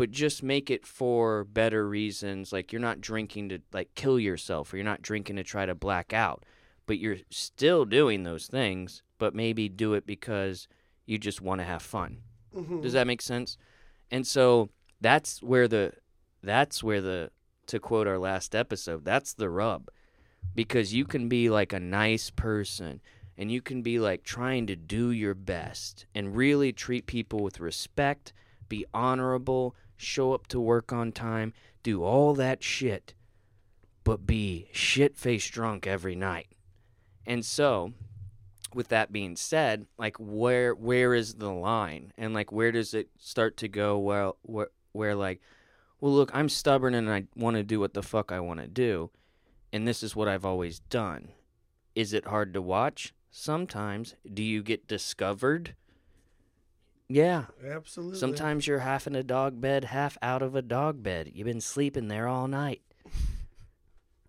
but 0.00 0.10
just 0.10 0.42
make 0.42 0.70
it 0.70 0.86
for 0.86 1.44
better 1.44 1.86
reasons 1.86 2.52
like 2.52 2.72
you're 2.72 2.80
not 2.80 3.00
drinking 3.00 3.48
to 3.50 3.58
like 3.72 3.94
kill 3.94 4.18
yourself 4.18 4.72
or 4.72 4.76
you're 4.76 4.84
not 4.92 5.02
drinking 5.02 5.36
to 5.36 5.44
try 5.44 5.66
to 5.66 5.74
black 5.74 6.12
out 6.12 6.42
but 6.86 6.98
you're 6.98 7.18
still 7.30 7.84
doing 7.84 8.22
those 8.22 8.46
things 8.46 9.02
but 9.18 9.34
maybe 9.34 9.68
do 9.68 9.92
it 9.94 10.06
because 10.06 10.66
you 11.06 11.18
just 11.18 11.40
want 11.40 11.60
to 11.60 11.64
have 11.64 11.82
fun 11.82 12.18
Mhm. 12.54 12.82
does 12.82 12.94
that 12.94 13.06
make 13.06 13.22
sense 13.22 13.56
And 14.10 14.26
so 14.26 14.70
that's 15.00 15.40
where 15.42 15.68
the 15.68 15.92
that's 16.42 16.82
where 16.82 17.00
the 17.00 17.30
to 17.66 17.78
quote 17.78 18.08
our 18.08 18.18
last 18.18 18.54
episode, 18.56 19.04
that's 19.04 19.32
the 19.34 19.48
rub. 19.48 19.88
Because 20.54 20.92
you 20.92 21.04
can 21.04 21.28
be 21.28 21.48
like 21.48 21.72
a 21.72 21.78
nice 21.78 22.30
person 22.30 23.00
and 23.38 23.52
you 23.52 23.62
can 23.62 23.82
be 23.82 24.00
like 24.00 24.24
trying 24.24 24.66
to 24.66 24.74
do 24.74 25.12
your 25.12 25.34
best 25.34 26.06
and 26.14 26.34
really 26.36 26.72
treat 26.72 27.06
people 27.06 27.40
with 27.44 27.60
respect, 27.60 28.32
be 28.68 28.84
honorable, 28.92 29.76
show 30.00 30.32
up 30.32 30.46
to 30.48 30.60
work 30.60 30.92
on 30.92 31.12
time, 31.12 31.52
do 31.82 32.02
all 32.02 32.34
that 32.34 32.62
shit, 32.62 33.14
but 34.04 34.26
be 34.26 34.68
shit 34.72 35.16
faced 35.16 35.52
drunk 35.52 35.86
every 35.86 36.14
night. 36.14 36.48
And 37.26 37.44
so, 37.44 37.92
with 38.74 38.88
that 38.88 39.12
being 39.12 39.36
said, 39.36 39.86
like 39.98 40.16
where 40.18 40.74
where 40.74 41.14
is 41.14 41.34
the 41.34 41.50
line, 41.50 42.12
and 42.16 42.34
like 42.34 42.50
where 42.50 42.72
does 42.72 42.94
it 42.94 43.08
start 43.18 43.56
to 43.58 43.68
go? 43.68 43.98
Well, 43.98 44.36
where 44.42 44.68
where 44.92 45.14
like, 45.14 45.40
well, 46.00 46.12
look, 46.12 46.30
I'm 46.34 46.48
stubborn 46.48 46.94
and 46.94 47.10
I 47.10 47.24
want 47.36 47.56
to 47.56 47.62
do 47.62 47.80
what 47.80 47.94
the 47.94 48.02
fuck 48.02 48.32
I 48.32 48.40
want 48.40 48.60
to 48.60 48.68
do, 48.68 49.10
and 49.72 49.86
this 49.86 50.02
is 50.02 50.16
what 50.16 50.28
I've 50.28 50.46
always 50.46 50.80
done. 50.80 51.28
Is 51.94 52.12
it 52.12 52.26
hard 52.26 52.54
to 52.54 52.62
watch? 52.62 53.14
Sometimes. 53.30 54.14
Do 54.32 54.42
you 54.42 54.62
get 54.62 54.88
discovered? 54.88 55.74
Yeah. 57.10 57.46
Absolutely. 57.68 58.18
Sometimes 58.18 58.66
you're 58.66 58.78
half 58.78 59.06
in 59.08 59.16
a 59.16 59.24
dog 59.24 59.60
bed, 59.60 59.86
half 59.86 60.16
out 60.22 60.42
of 60.42 60.54
a 60.54 60.62
dog 60.62 61.02
bed. 61.02 61.32
You've 61.34 61.46
been 61.46 61.60
sleeping 61.60 62.06
there 62.06 62.28
all 62.28 62.46
night. 62.46 62.82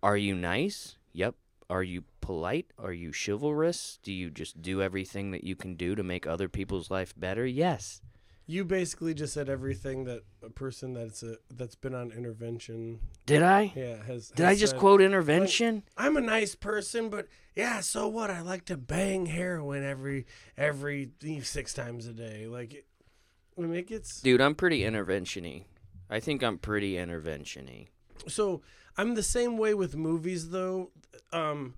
Are 0.02 0.16
you 0.16 0.34
nice? 0.34 0.96
Yep. 1.12 1.36
Are 1.70 1.84
you 1.84 2.02
polite? 2.20 2.66
Are 2.78 2.92
you 2.92 3.12
chivalrous? 3.12 4.00
Do 4.02 4.12
you 4.12 4.30
just 4.30 4.60
do 4.60 4.82
everything 4.82 5.30
that 5.30 5.44
you 5.44 5.54
can 5.54 5.76
do 5.76 5.94
to 5.94 6.02
make 6.02 6.26
other 6.26 6.48
people's 6.48 6.90
life 6.90 7.14
better? 7.16 7.46
Yes. 7.46 8.02
You 8.46 8.64
basically 8.64 9.14
just 9.14 9.32
said 9.34 9.48
everything 9.48 10.04
that 10.04 10.22
a 10.44 10.50
person 10.50 10.92
that's 10.94 11.22
a 11.22 11.36
that's 11.50 11.74
been 11.76 11.94
on 11.94 12.10
intervention, 12.10 13.00
Did 13.24 13.42
I? 13.42 13.72
yeah, 13.76 14.02
has. 14.04 14.28
Did 14.28 14.44
has 14.44 14.56
I 14.56 14.60
just 14.60 14.72
said. 14.72 14.80
quote 14.80 15.00
intervention? 15.00 15.84
I'm 15.96 16.16
a 16.16 16.20
nice 16.20 16.54
person, 16.54 17.08
but 17.08 17.28
yeah, 17.54 17.80
so 17.80 18.08
what? 18.08 18.30
I 18.30 18.40
like 18.40 18.64
to 18.66 18.76
bang 18.76 19.26
heroin 19.26 19.84
every 19.84 20.26
every 20.56 21.10
six 21.42 21.72
times 21.72 22.06
a 22.06 22.12
day. 22.12 22.46
Like, 22.46 22.74
it, 22.74 22.86
I 23.56 23.60
mean, 23.62 23.74
it 23.74 23.86
gets 23.86 24.20
Dude, 24.20 24.40
I'm 24.40 24.54
pretty 24.54 24.80
interventiony. 24.80 25.64
I 26.10 26.18
think 26.20 26.42
I'm 26.42 26.58
pretty 26.58 26.94
interventiony. 26.94 27.88
so. 28.26 28.62
I'm 28.94 29.14
the 29.14 29.22
same 29.22 29.56
way 29.56 29.72
with 29.72 29.96
movies, 29.96 30.50
though. 30.50 30.90
Um, 31.32 31.72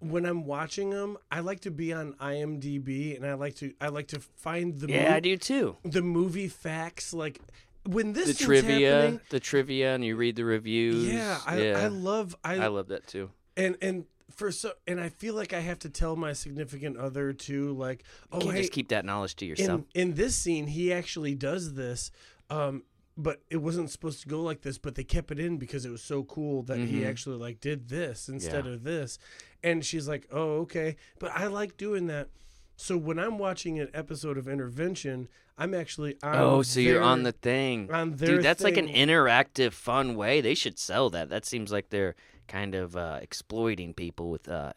when 0.00 0.26
I'm 0.26 0.44
watching 0.44 0.90
them, 0.90 1.16
I 1.30 1.40
like 1.40 1.60
to 1.60 1.70
be 1.70 1.92
on 1.92 2.14
IMDb, 2.14 3.16
and 3.16 3.26
I 3.26 3.34
like 3.34 3.56
to 3.56 3.72
I 3.80 3.88
like 3.88 4.08
to 4.08 4.20
find 4.20 4.78
the 4.78 4.88
Yeah, 4.88 5.10
mo- 5.10 5.16
I 5.16 5.20
do 5.20 5.36
too. 5.36 5.76
the 5.84 6.02
movie 6.02 6.48
facts. 6.48 7.12
Like 7.14 7.40
when 7.84 8.12
this 8.12 8.36
The 8.38 8.44
trivia, 8.44 9.20
the 9.30 9.40
trivia, 9.40 9.94
and 9.94 10.04
you 10.04 10.16
read 10.16 10.36
the 10.36 10.44
reviews. 10.44 11.06
yeah, 11.08 11.40
I, 11.46 11.60
yeah. 11.62 11.78
I 11.78 11.88
love 11.88 12.36
I, 12.44 12.54
I 12.56 12.66
love 12.68 12.88
that 12.88 13.06
too. 13.06 13.30
and 13.56 13.76
and 13.80 14.04
for 14.34 14.50
so 14.52 14.72
and 14.86 15.00
I 15.00 15.08
feel 15.08 15.34
like 15.34 15.52
I 15.54 15.60
have 15.60 15.78
to 15.80 15.88
tell 15.88 16.14
my 16.16 16.32
significant 16.34 16.96
other 16.98 17.32
too, 17.32 17.72
like, 17.72 18.02
oh 18.32 18.50
hey, 18.50 18.58
just 18.62 18.72
keep 18.72 18.88
that 18.88 19.04
knowledge 19.04 19.36
to 19.36 19.46
yourself. 19.46 19.82
in 19.94 20.08
in 20.10 20.14
this 20.14 20.36
scene 20.36 20.66
he 20.66 20.92
actually 20.92 21.34
does 21.34 21.74
this, 21.74 22.10
um, 22.50 22.82
but 23.16 23.42
it 23.50 23.56
wasn't 23.58 23.90
supposed 23.90 24.20
to 24.22 24.28
go 24.28 24.42
like 24.42 24.62
this, 24.62 24.78
but 24.78 24.94
they 24.94 25.04
kept 25.04 25.30
it 25.30 25.38
in 25.38 25.56
because 25.56 25.84
it 25.86 25.90
was 25.90 26.02
so 26.02 26.22
cool 26.24 26.62
that 26.64 26.78
he 26.78 27.00
Mhm. 27.00 27.08
actually 27.08 27.36
like 27.38 27.60
did 27.60 27.88
this 27.88 28.28
instead 28.28 28.66
Yeah. 28.66 28.72
of 28.72 28.84
this, 28.84 29.18
and 29.62 29.84
she's 29.84 30.06
like, 30.06 30.26
oh 30.30 30.58
okay, 30.62 30.96
but 31.18 31.30
I 31.32 31.46
like 31.46 31.76
doing 31.76 32.06
that. 32.08 32.28
So 32.76 32.98
when 32.98 33.18
I'm 33.18 33.38
watching 33.38 33.78
an 33.78 33.88
episode 33.94 34.36
of 34.36 34.46
Intervention, 34.46 35.28
I'm 35.56 35.72
actually 35.72 36.18
on 36.22 36.36
oh, 36.36 36.60
so 36.62 36.78
you're 36.80 37.00
on 37.02 37.22
the 37.22 37.32
thing. 37.32 37.90
on 37.90 38.16
their 38.16 38.36
Dude, 38.36 38.42
that's 38.44 38.62
like 38.62 38.76
an 38.76 38.88
interactive, 38.88 39.72
fun 39.72 40.14
way. 40.14 40.42
They 40.42 40.54
should 40.54 40.78
sell 40.78 41.08
that. 41.10 41.30
That 41.30 41.46
seems 41.46 41.72
like 41.72 41.88
they're 41.88 42.14
kind 42.48 42.74
of 42.74 42.94
uh, 42.94 43.18
exploiting 43.22 43.94
people 43.94 44.30
with 44.30 44.46
uh, 44.46 44.72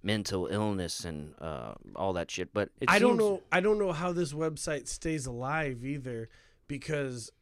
mental 0.00 0.46
illness 0.46 1.04
and 1.04 1.34
uh, 1.40 1.74
all 1.96 2.12
that 2.12 2.30
shit. 2.30 2.54
But 2.54 2.70
I 2.86 3.00
don't 3.00 3.16
know. 3.16 3.42
I 3.50 3.58
don't 3.58 3.80
know 3.80 3.90
how 3.90 4.12
this 4.12 4.32
website 4.32 4.86
stays 4.86 5.26
alive 5.26 5.84
either, 5.84 6.28
because 6.68 7.32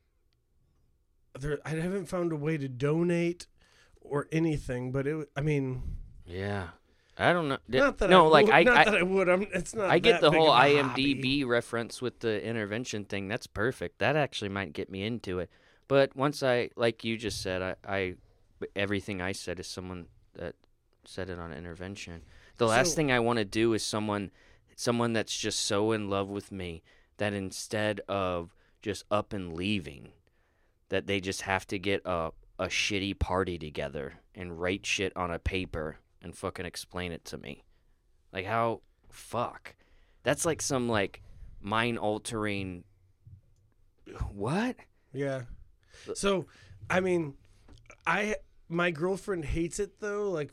there 1.41 1.59
I 1.65 1.71
haven't 1.71 2.07
found 2.07 2.33
a 2.33 2.37
way 2.37 2.57
to 2.59 2.69
donate 2.69 3.47
or 4.01 4.27
anything. 4.33 4.93
But 4.93 5.07
it, 5.07 5.29
I 5.37 5.41
mean, 5.41 5.83
Yeah, 6.27 6.69
I 7.17 7.33
don't 7.33 7.49
know. 7.49 7.59
Not 7.69 7.99
that 7.99 8.11
no, 8.11 8.27
I 8.27 8.29
like 8.29 8.47
would, 8.47 8.55
I, 8.55 8.63
not 8.65 8.77
I, 8.77 8.85
that 8.85 8.95
I 8.99 9.03
would. 9.03 9.29
I'm, 9.29 9.43
it's 9.53 9.75
not. 9.75 9.91
I 9.91 9.99
get 9.99 10.21
the 10.21 10.31
whole 10.31 10.53
a 10.53 10.77
hobby. 10.83 11.15
IMDb 11.15 11.47
reference 11.47 12.01
with 12.03 12.21
the 12.21 12.45
intervention 12.45 13.05
thing. 13.05 13.29
That's 13.29 13.47
perfect. 13.47 13.99
That 13.99 14.17
actually 14.17 14.51
might 14.51 14.73
get 14.73 14.91
me 14.91 15.03
into 15.05 15.39
it. 15.39 15.51
But 15.89 16.15
once 16.15 16.43
I, 16.43 16.71
like 16.77 17.03
you 17.05 17.17
just 17.17 17.41
said, 17.43 17.63
I, 17.63 17.75
I 17.87 18.15
everything 18.77 19.21
I 19.23 19.33
said 19.33 19.59
is 19.61 19.67
someone 19.67 20.07
that 20.35 20.55
said 21.05 21.31
it 21.31 21.39
on 21.39 21.53
intervention. 21.53 22.23
The 22.59 22.67
last 22.67 22.91
So- 22.91 22.97
thing 22.97 23.11
I 23.13 23.21
want 23.21 23.39
to 23.39 23.45
do 23.45 23.73
is 23.73 23.85
someone, 23.85 24.31
someone 24.77 25.13
that's 25.13 25.37
just 25.37 25.61
so 25.61 25.93
in 25.93 26.11
love 26.11 26.29
with 26.29 26.51
me 26.53 26.83
that 27.19 27.33
instead 27.33 28.01
of 28.09 28.55
just 28.83 29.05
up 29.11 29.33
and 29.33 29.53
leaving, 29.55 30.11
that 30.89 31.07
they 31.07 31.21
just 31.21 31.43
have 31.43 31.67
to 31.69 31.79
get 31.79 32.03
a 32.05 32.31
a 32.59 32.67
shitty 32.67 33.17
party 33.19 33.57
together 33.57 34.15
and 34.35 34.61
write 34.61 34.85
shit 34.85 35.17
on 35.17 35.31
a 35.31 35.39
paper 35.39 35.99
and 36.21 36.37
fucking 36.37 36.67
explain 36.67 37.13
it 37.13 37.25
to 37.25 37.39
me. 37.39 37.65
Like 38.33 38.47
how 38.47 38.81
fuck. 39.11 39.77
That's 40.25 40.45
like 40.45 40.61
some 40.61 40.89
like 40.89 41.23
mind 41.61 41.99
altering 41.99 42.85
what? 44.33 44.77
Yeah. 45.13 45.43
So, 46.15 46.47
I 46.89 47.01
mean, 47.01 47.35
I 48.07 48.37
my 48.69 48.91
girlfriend 48.91 49.45
hates 49.45 49.79
it 49.79 50.01
though. 50.01 50.31
Like 50.31 50.53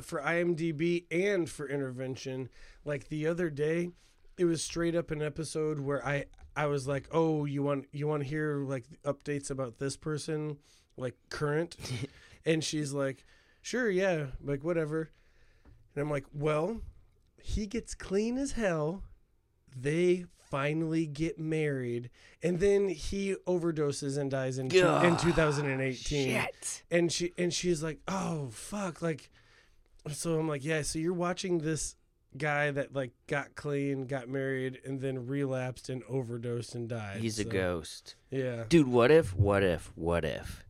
for 0.00 0.20
IMDb 0.20 1.04
and 1.10 1.48
for 1.48 1.68
intervention. 1.68 2.48
Like 2.84 3.08
the 3.08 3.26
other 3.26 3.50
day, 3.50 3.90
it 4.36 4.44
was 4.44 4.62
straight 4.62 4.94
up 4.94 5.10
an 5.10 5.22
episode 5.22 5.80
where 5.80 6.04
I 6.04 6.26
I 6.56 6.66
was 6.66 6.86
like, 6.86 7.08
oh, 7.10 7.44
you 7.44 7.62
want 7.62 7.86
you 7.92 8.06
want 8.06 8.22
to 8.22 8.28
hear 8.28 8.58
like 8.58 8.84
updates 9.04 9.50
about 9.50 9.78
this 9.78 9.96
person, 9.96 10.58
like 10.96 11.14
current, 11.30 11.76
and 12.46 12.62
she's 12.62 12.92
like, 12.92 13.24
sure, 13.62 13.90
yeah, 13.90 14.26
like 14.42 14.62
whatever, 14.62 15.10
and 15.94 16.02
I'm 16.02 16.10
like, 16.10 16.26
well, 16.32 16.80
he 17.42 17.66
gets 17.66 17.94
clean 17.94 18.38
as 18.38 18.52
hell. 18.52 19.02
They 19.76 20.26
finally 20.50 21.06
get 21.06 21.36
married, 21.36 22.10
and 22.42 22.60
then 22.60 22.88
he 22.88 23.34
overdoses 23.46 24.16
and 24.16 24.30
dies 24.30 24.58
in, 24.58 24.68
two, 24.68 24.86
in 24.86 25.16
2018 25.16 25.96
Shit. 26.28 26.82
and 26.92 27.10
she 27.10 27.32
and 27.36 27.52
she's 27.52 27.82
like, 27.82 27.98
"Oh 28.06 28.50
fuck!" 28.52 29.02
Like, 29.02 29.30
so 30.12 30.38
I'm 30.38 30.48
like, 30.48 30.64
"Yeah." 30.64 30.82
So 30.82 31.00
you're 31.00 31.12
watching 31.12 31.58
this 31.58 31.96
guy 32.36 32.70
that 32.70 32.94
like 32.94 33.12
got 33.26 33.54
clean, 33.54 34.06
got 34.06 34.28
married, 34.28 34.80
and 34.84 35.00
then 35.00 35.26
relapsed 35.26 35.88
and 35.88 36.02
overdosed 36.08 36.74
and 36.74 36.88
died. 36.88 37.20
He's 37.20 37.38
a 37.38 37.44
ghost. 37.44 38.16
Yeah. 38.30 38.64
Dude, 38.68 38.88
what 38.88 39.10
if 39.10 39.34
what 39.34 39.62
if 39.62 39.92
what 39.94 40.24
if 40.24 40.64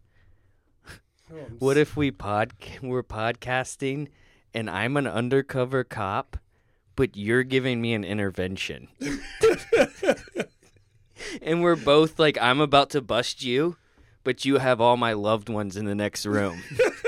Oh, 1.32 1.36
what 1.58 1.78
if 1.78 1.96
we 1.96 2.10
pod 2.10 2.52
we're 2.82 3.02
podcasting 3.02 4.08
and 4.52 4.68
I'm 4.68 4.96
an 4.98 5.06
undercover 5.06 5.82
cop 5.82 6.36
but 6.96 7.16
you're 7.16 7.42
giving 7.42 7.80
me 7.80 7.94
an 7.94 8.04
intervention. 8.04 8.88
and 11.42 11.62
we're 11.62 11.76
both 11.76 12.18
like 12.18 12.38
I'm 12.40 12.60
about 12.60 12.90
to 12.90 13.00
bust 13.00 13.42
you, 13.42 13.76
but 14.22 14.44
you 14.44 14.58
have 14.58 14.80
all 14.80 14.96
my 14.96 15.12
loved 15.12 15.48
ones 15.48 15.76
in 15.76 15.84
the 15.84 15.94
next 15.94 16.26
room. 16.26 16.62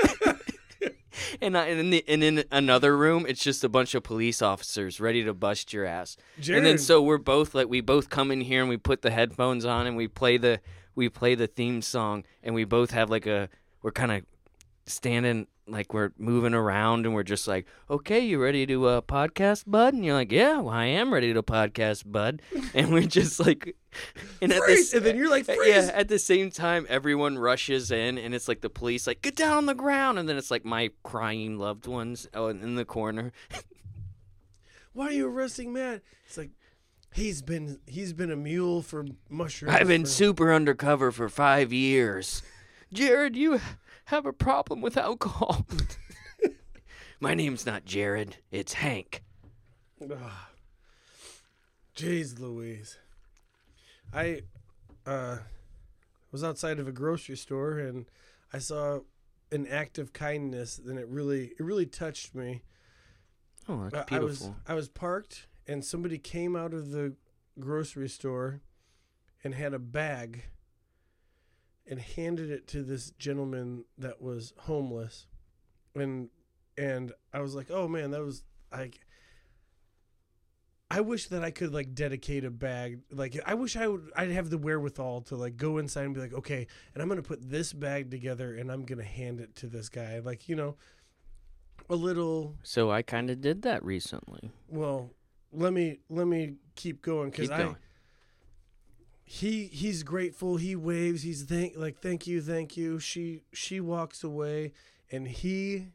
and 1.41 1.57
I, 1.57 1.67
and 1.67 1.79
in 1.79 1.89
the, 1.89 2.03
and 2.07 2.23
in 2.23 2.43
another 2.51 2.97
room, 2.97 3.25
it's 3.27 3.43
just 3.43 3.63
a 3.63 3.69
bunch 3.69 3.95
of 3.95 4.03
police 4.03 4.41
officers 4.41 4.99
ready 4.99 5.23
to 5.23 5.33
bust 5.33 5.73
your 5.73 5.85
ass. 5.85 6.17
Jarrod, 6.39 6.57
And 6.57 6.65
then 6.65 6.77
so 6.77 7.01
we're 7.01 7.17
both 7.17 7.53
like 7.55 7.67
we 7.67 7.81
both 7.81 8.09
come 8.09 8.31
in 8.31 8.41
here 8.41 8.61
and 8.61 8.69
we 8.69 8.77
put 8.77 9.01
the 9.01 9.11
headphones 9.11 9.65
on 9.65 9.87
and 9.87 9.95
we 9.95 10.07
play 10.07 10.37
the 10.37 10.59
we 10.95 11.09
play 11.09 11.35
the 11.35 11.47
theme 11.47 11.81
song 11.81 12.23
and 12.43 12.55
we 12.55 12.63
both 12.63 12.91
have 12.91 13.09
like 13.09 13.27
a 13.27 13.49
we're 13.81 13.91
kind 13.91 14.11
of 14.11 14.23
standing 14.85 15.47
like 15.67 15.93
we're 15.93 16.11
moving 16.17 16.53
around 16.53 17.05
and 17.05 17.13
we're 17.13 17.23
just 17.23 17.47
like, 17.47 17.65
okay, 17.89 18.19
you 18.19 18.41
ready 18.41 18.65
to 18.65 18.87
uh, 18.87 19.01
podcast, 19.01 19.65
bud? 19.67 19.93
And 19.93 20.03
you're 20.05 20.15
like, 20.15 20.31
yeah, 20.31 20.59
well, 20.59 20.73
I 20.73 20.85
am 20.85 21.13
ready 21.13 21.33
to 21.33 21.43
podcast, 21.43 22.09
bud. 22.09 22.41
And 22.73 22.91
we're 22.93 23.03
just 23.03 23.39
like, 23.39 23.75
and 24.41 24.51
at 24.51 24.61
freeze, 24.61 24.93
and 24.93 25.05
then 25.05 25.17
you're 25.17 25.29
like, 25.29 25.45
freeze. 25.45 25.67
yeah, 25.67 25.91
at 25.93 26.09
the 26.09 26.19
same 26.19 26.51
time, 26.51 26.85
everyone 26.89 27.37
rushes 27.37 27.91
in, 27.91 28.17
and 28.17 28.35
it's 28.35 28.47
like 28.47 28.61
the 28.61 28.69
police, 28.69 29.07
like, 29.07 29.21
get 29.21 29.35
down 29.35 29.57
on 29.57 29.65
the 29.65 29.73
ground, 29.73 30.19
and 30.19 30.29
then 30.29 30.37
it's 30.37 30.51
like 30.51 30.63
my 30.63 30.91
crying 31.03 31.57
loved 31.57 31.87
ones 31.87 32.27
oh, 32.33 32.47
in 32.47 32.75
the 32.75 32.85
corner. 32.85 33.31
Why 34.93 35.07
are 35.07 35.11
you 35.11 35.27
arresting 35.27 35.73
Matt? 35.73 36.01
It's 36.25 36.37
like 36.37 36.51
he's 37.13 37.41
been 37.41 37.79
he's 37.87 38.13
been 38.13 38.31
a 38.31 38.35
mule 38.35 38.81
for 38.81 39.05
mushrooms. 39.29 39.75
I've 39.75 39.87
been 39.87 40.05
for- 40.05 40.09
super 40.09 40.53
undercover 40.53 41.11
for 41.11 41.29
five 41.29 41.71
years. 41.73 42.41
Jarrod, 42.93 43.35
you 43.35 43.59
have 44.07 44.25
a 44.25 44.33
problem 44.33 44.81
with 44.81 44.97
alcohol. 44.97 45.65
my 47.19 47.33
name's 47.33 47.65
not 47.65 47.85
Jarrod, 47.85 48.33
it's 48.51 48.73
Hank. 48.73 49.23
Jeez 51.95 52.39
Louise. 52.39 52.97
I 54.13 54.41
uh 55.05 55.37
was 56.31 56.43
outside 56.43 56.79
of 56.79 56.87
a 56.87 56.91
grocery 56.91 57.37
store 57.37 57.79
and 57.79 58.05
I 58.53 58.59
saw 58.59 58.99
an 59.51 59.65
act 59.67 59.97
of 59.97 60.11
kindness, 60.13 60.77
and 60.77 60.99
it 60.99 61.07
really 61.07 61.53
it 61.57 61.63
really 61.63 61.85
touched 61.85 62.35
me. 62.35 62.63
Oh, 63.67 63.81
Uh, 63.81 63.89
that's 63.89 64.11
I 64.11 64.19
was 64.19 64.39
beautiful. 64.39 64.55
I 64.67 64.73
was 64.75 64.87
parked 64.89 65.47
and 65.67 65.83
somebody 65.83 66.17
came 66.17 66.55
out 66.55 66.73
of 66.73 66.91
the 66.91 67.15
grocery 67.59 68.07
store 68.09 68.61
and 69.43 69.55
had 69.55 69.73
a 69.73 69.79
bag 69.79 70.45
and 71.87 71.99
handed 71.99 72.51
it 72.51 72.67
to 72.67 72.83
this 72.83 73.11
gentleman 73.11 73.85
that 73.97 74.21
was 74.21 74.53
homeless. 74.59 75.27
And 75.95 76.29
and 76.77 77.11
I 77.33 77.39
was 77.39 77.55
like, 77.55 77.71
"Oh 77.71 77.87
man, 77.87 78.11
that 78.11 78.21
was 78.21 78.43
like 78.71 78.99
I 80.89 81.01
wish 81.01 81.27
that 81.27 81.43
I 81.43 81.51
could 81.51 81.73
like 81.73 81.93
dedicate 81.93 82.45
a 82.45 82.51
bag. 82.51 82.99
Like 83.11 83.37
I 83.45 83.55
wish 83.55 83.75
I 83.75 83.87
would 83.87 84.09
I'd 84.15 84.31
have 84.31 84.49
the 84.49 84.57
wherewithal 84.57 85.21
to 85.23 85.35
like 85.35 85.57
go 85.57 85.79
inside 85.79 86.05
and 86.05 86.13
be 86.13 86.21
like, 86.21 86.33
"Okay, 86.33 86.67
and 86.93 87.01
I'm 87.01 87.09
going 87.09 87.21
to 87.21 87.27
put 87.27 87.49
this 87.49 87.73
bag 87.73 88.09
together 88.09 88.55
and 88.55 88.71
I'm 88.71 88.85
going 88.85 88.99
to 88.99 89.05
hand 89.05 89.41
it 89.41 89.55
to 89.57 89.67
this 89.67 89.89
guy." 89.89 90.19
Like, 90.19 90.47
you 90.47 90.55
know, 90.55 90.75
a 91.89 91.95
little 91.95 92.55
so 92.63 92.89
I 92.89 93.01
kind 93.01 93.29
of 93.29 93.41
did 93.41 93.63
that 93.63 93.83
recently. 93.83 94.51
well, 94.69 95.11
let 95.51 95.73
me 95.73 95.99
let 96.09 96.27
me 96.27 96.53
keep 96.75 97.01
going 97.01 97.31
because 97.31 97.49
Keep 97.49 97.57
I 97.57 97.63
going. 97.63 97.77
He 99.29 99.65
he's 99.65 100.03
grateful. 100.03 100.55
He 100.55 100.73
waves. 100.73 101.21
He's 101.21 101.43
thank 101.43 101.75
like 101.75 101.99
thank 101.99 102.27
you, 102.27 102.41
thank 102.41 102.77
you. 102.77 102.97
She 102.97 103.43
she 103.51 103.81
walks 103.81 104.23
away, 104.23 104.71
and 105.11 105.27
he 105.27 105.87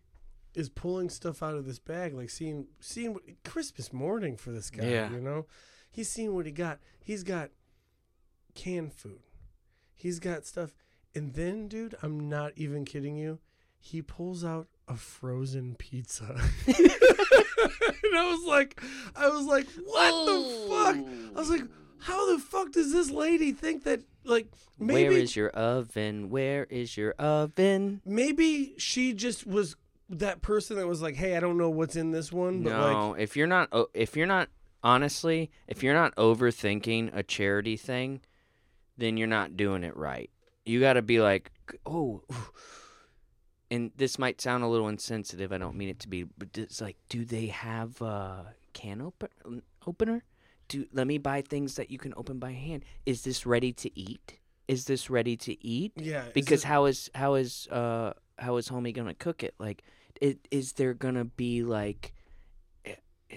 is 0.55 0.69
pulling 0.69 1.09
stuff 1.09 1.43
out 1.43 1.55
of 1.55 1.65
this 1.65 1.79
bag, 1.79 2.13
like 2.13 2.29
seeing 2.29 2.67
seeing 2.79 3.15
what, 3.15 3.23
Christmas 3.43 3.91
morning 3.91 4.37
for 4.37 4.51
this 4.51 4.69
guy. 4.69 4.85
Yeah. 4.85 5.11
You 5.11 5.19
know, 5.19 5.47
he's 5.91 6.11
seeing 6.11 6.35
what 6.35 6.45
he 6.45 6.53
got. 6.53 6.79
He's 7.01 7.23
got 7.23 7.49
canned 8.55 8.93
food. 8.93 9.23
He's 9.95 10.19
got 10.19 10.45
stuff, 10.45 10.75
and 11.15 11.33
then, 11.33 11.69
dude, 11.69 11.97
I'm 12.03 12.29
not 12.29 12.53
even 12.57 12.85
kidding 12.85 13.17
you. 13.17 13.39
He 13.81 14.03
pulls 14.03 14.45
out 14.45 14.69
a 14.87 14.97
frozen 14.97 15.75
pizza. 15.77 16.39
and 16.67 16.77
I 18.15 18.31
was 18.31 18.45
like, 18.47 18.79
I 19.17 19.29
was 19.29 19.47
like, 19.47 19.67
what 19.87 20.27
the 20.27 20.69
fuck? 20.69 20.97
I 21.35 21.41
was 21.41 21.49
like, 21.49 21.63
how 22.03 22.33
the 22.33 22.39
fuck 22.39 22.73
does 22.73 22.93
this 22.93 23.11
lady 23.11 23.53
think 23.53 23.85
that 23.85 24.01
like 24.25 24.47
maybe 24.79 25.09
Where 25.09 25.19
is 25.19 25.37
your 25.37 25.51
oven? 25.51 26.31
Where 26.31 26.65
is 26.65 26.97
your 26.97 27.13
oven? 27.13 28.01
maybe 28.05 28.75
she 28.79 29.13
just 29.13 29.47
was 29.47 29.77
that 30.09 30.43
person 30.43 30.77
that 30.77 30.87
was 30.87 31.01
like, 31.01 31.17
hey, 31.17 31.37
I 31.37 31.41
don't 31.41 31.57
know 31.57 31.71
what's 31.71 31.97
in 31.97 32.11
this 32.11 32.31
one, 32.33 32.63
but 32.63 32.73
like 32.73 32.93
No, 32.93 33.15
if 33.15 33.37
you're 33.37 33.47
not, 33.47 33.69
o- 33.73 33.89
if 33.95 34.17
you're 34.17 34.27
not, 34.27 34.49
honestly, 34.83 35.51
if 35.67 35.83
you're 35.83 35.95
not 35.95 36.15
overthinking 36.17 37.17
a 37.17 37.23
charity 37.23 37.77
thing, 37.77 38.21
then 38.99 39.17
you're 39.17 39.27
not 39.27 39.57
doing 39.57 39.85
it 39.85 39.97
right. 39.97 40.29
You 40.65 40.81
got 40.81 40.95
to 40.95 41.03
be 41.03 41.21
like, 41.21 41.51
oh, 41.87 42.23
ooh." 42.31 42.35
and 43.71 43.91
this 43.97 44.19
might 44.19 44.41
sound 44.41 44.63
a 44.63 44.67
little 44.69 44.89
insensitive. 44.89 45.51
I 45.53 45.59
don't 45.59 45.77
mean 45.77 45.89
it 45.89 46.01
to 46.01 46.09
be, 46.09 46.25
but 46.25 46.59
it's 46.59 46.81
like, 46.81 46.97
do 47.09 47.25
they 47.25 47.47
have 47.47 48.01
a 48.03 48.55
can 48.75 49.01
open 49.01 49.63
opener? 49.87 50.25
Do 50.73 50.87
let 50.93 51.07
me 51.07 51.19
buy 51.19 51.43
things 51.43 51.75
that 51.77 51.91
you 51.91 51.99
can 51.99 52.15
open 52.17 52.39
by 52.39 52.53
hand. 52.53 52.85
Is 53.05 53.23
this 53.23 53.45
ready 53.45 53.73
to 53.75 53.89
eat? 53.99 54.39
Is 54.69 54.87
this 54.87 55.11
ready 55.11 55.37
to 55.37 55.53
eat? 55.65 55.93
yeah, 55.97 56.27
is 56.27 56.33
because 56.33 56.63
it- 56.65 56.69
how 56.69 56.87
is 56.87 57.11
how 57.15 57.35
is 57.35 57.69
uh 57.71 58.13
how 58.39 58.57
is 58.57 58.69
homie 58.69 58.95
gonna 58.95 59.13
cook 59.15 59.43
it 59.45 59.55
like 59.59 59.83
it 60.21 60.49
is 60.51 60.73
there 60.75 60.95
gonna 60.95 61.25
be 61.27 61.63
like 61.63 62.15
eh, 62.87 62.95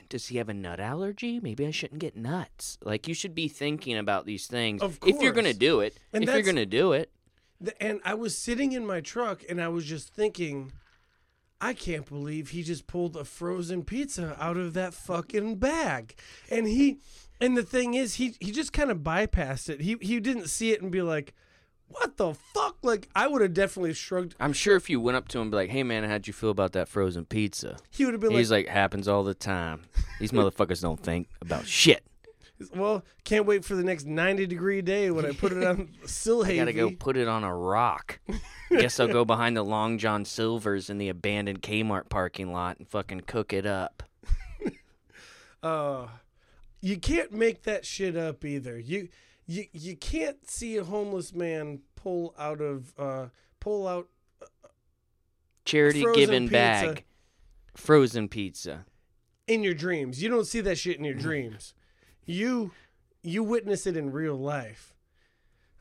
does 0.07 0.27
he 0.27 0.37
have 0.37 0.47
a 0.49 0.53
nut 0.53 0.79
allergy 0.79 1.39
maybe 1.41 1.65
i 1.67 1.71
shouldn't 1.71 1.99
get 1.99 2.15
nuts 2.15 2.77
like 2.83 3.07
you 3.07 3.13
should 3.13 3.35
be 3.35 3.47
thinking 3.49 3.97
about 3.97 4.25
these 4.25 4.47
things 4.47 4.81
Of 4.81 4.97
if 5.05 5.21
you're 5.21 5.33
gonna 5.33 5.53
do 5.53 5.81
it 5.81 5.97
And 6.13 6.23
if 6.23 6.29
you're 6.29 6.41
gonna 6.41 6.65
do 6.65 6.93
it 6.93 7.11
The- 7.59 7.75
and 7.83 7.99
I 8.05 8.13
was 8.13 8.37
sitting 8.37 8.71
in 8.71 8.85
my 8.85 9.01
truck 9.01 9.43
and 9.49 9.61
I 9.61 9.67
was 9.67 9.85
just 9.85 10.13
thinking, 10.13 10.71
I 11.61 11.73
can't 11.73 12.05
believe 12.07 12.49
he 12.49 12.63
just 12.63 12.85
pulled 12.87 13.15
a 13.15 13.23
frozen 13.25 13.83
pizza 13.83 14.35
out 14.39 14.57
of 14.57 14.73
that 14.73 14.93
fucking 14.93 15.55
bag. 15.57 16.15
And 16.51 16.67
he 16.67 16.99
and 17.41 17.55
the 17.57 17.63
thing 17.63 17.93
is 17.93 18.15
he 18.15 18.35
he 18.39 18.51
just 18.51 18.73
kind 18.73 18.91
of 18.91 18.99
bypassed 18.99 19.69
it. 19.69 19.81
He 19.81 19.97
he 20.01 20.19
didn't 20.19 20.47
see 20.47 20.71
it 20.71 20.81
and 20.81 20.91
be 20.91 21.01
like, 21.01 21.33
"What 21.87 22.17
the 22.17 22.33
fuck?" 22.33 22.77
Like 22.81 23.09
I 23.15 23.27
would 23.27 23.41
have 23.41 23.53
definitely 23.53 23.93
shrugged. 23.93 24.35
i'm 24.39 24.53
sure 24.53 24.75
if 24.75 24.89
you 24.89 24.99
went 25.01 25.17
up 25.17 25.27
to 25.29 25.37
him 25.39 25.43
and 25.43 25.51
be 25.51 25.55
like 25.57 25.69
hey 25.71 25.81
man 25.83 26.03
how'd 26.03 26.27
you 26.27 26.33
feel 26.33 26.51
about 26.51 26.73
that 26.73 26.87
frozen 26.87 27.25
pizza 27.25 27.77
He 27.89 28.05
would 28.05 28.13
have 28.13 28.21
been 28.21 28.31
he's 28.31 28.51
like, 28.51 28.67
happens 28.67 29.07
all 29.07 29.23
the 29.23 29.33
time 29.33 29.85
these 30.19 30.31
motherfuckers 30.31 30.81
don't 30.81 30.99
think 30.99 31.27
about 31.41 31.65
shit 31.65 32.03
"Well, 32.75 33.03
can't 33.23 33.45
wait 33.45 33.65
for 33.65 33.75
the 33.75 33.83
next 33.83 34.05
90 34.05 34.45
degree 34.45 34.81
day 34.83 35.09
when 35.11 35.25
I 35.25 35.31
put 35.31 35.51
it 35.51 35.63
on 35.63 35.89
still 36.05 36.45
I 36.45 36.55
gotta 36.55 36.73
go 36.73 36.91
put 36.91 37.17
it 37.17 37.27
on 37.27 37.43
a 37.43 37.53
rock. 37.55 38.19
Guess 38.69 38.99
I'll 38.99 39.07
go 39.07 39.25
behind 39.33 39.57
the 39.57 39.63
Long 39.63 39.97
John 39.97 40.23
Silver's 40.25 40.89
in 40.89 40.97
the 40.99 41.09
abandoned 41.09 41.61
Kmart 41.63 42.07
parking 42.09 42.51
lot 42.53 42.77
and 42.77 42.87
fucking 42.87 43.21
cook 43.21 43.51
it 43.51 43.65
up. 43.65 44.03
Uh, 45.63 46.07
you 46.85 46.97
can't 46.97 47.31
make 47.31 47.63
that 47.63 47.83
shit 47.85 48.15
up 48.15 48.45
either. 48.45 48.77
You 48.77 49.09
you 49.47 49.65
you 49.73 49.95
can't 49.95 50.47
see 50.49 50.77
a 50.77 50.83
homeless 50.83 51.33
man 51.33 51.79
pull 51.95 52.35
out 52.37 52.61
of 52.61 52.93
uh 52.97 53.27
pull 53.59 53.87
out 53.87 54.07
Charity 55.65 56.05
given 56.13 56.43
pizza. 56.43 56.51
bag. 56.53 57.03
Frozen 57.75 58.29
pizza. 58.29 58.85
in 59.47 59.63
your 59.63 59.73
dreams. 59.73 60.21
You 60.23 60.29
don't 60.29 60.45
see 60.45 60.61
that 60.61 60.77
shit 60.77 60.97
in 60.97 61.03
your 61.03 61.15
dreams. 61.15 61.73
You 62.25 62.71
you 63.23 63.43
witness 63.43 63.87
it 63.87 63.97
in 63.97 64.11
real 64.11 64.35
life. 64.35 64.93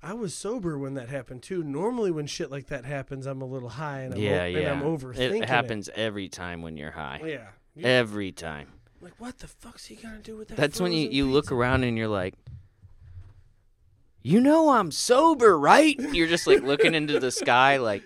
I 0.02 0.12
was 0.14 0.34
sober 0.34 0.78
when 0.78 0.94
that 0.94 1.08
happened 1.08 1.42
too. 1.42 1.62
Normally, 1.62 2.10
when 2.10 2.26
shit 2.26 2.50
like 2.50 2.66
that 2.68 2.84
happens, 2.84 3.26
I'm 3.26 3.40
a 3.40 3.46
little 3.46 3.70
high 3.70 4.00
and 4.00 4.14
I'm, 4.14 4.20
yeah, 4.20 4.42
o- 4.42 4.46
yeah. 4.46 4.58
and 4.58 4.68
I'm 4.68 4.82
overthinking 4.82 5.42
it 5.42 5.48
happens 5.48 5.88
every 5.94 6.28
time 6.28 6.60
when 6.62 6.76
you're 6.76 6.90
high. 6.90 7.20
Yeah, 7.24 7.48
You- 7.74 7.86
Every 7.86 8.30
time. 8.32 8.68
Like 9.04 9.14
what 9.18 9.38
the 9.38 9.46
fuck's 9.46 9.84
he 9.84 9.96
gonna 9.96 10.18
do 10.18 10.36
with 10.36 10.48
that? 10.48 10.56
That's 10.56 10.80
when 10.80 10.92
you, 10.92 11.10
you 11.10 11.30
look 11.30 11.52
around 11.52 11.84
and 11.84 11.96
you're 11.98 12.08
like, 12.08 12.34
you 14.22 14.40
know 14.40 14.70
I'm 14.70 14.90
sober, 14.90 15.58
right? 15.58 15.94
You're 15.98 16.26
just 16.26 16.46
like 16.46 16.62
looking 16.62 16.94
into 16.94 17.20
the 17.20 17.30
sky 17.30 17.76
like, 17.76 18.02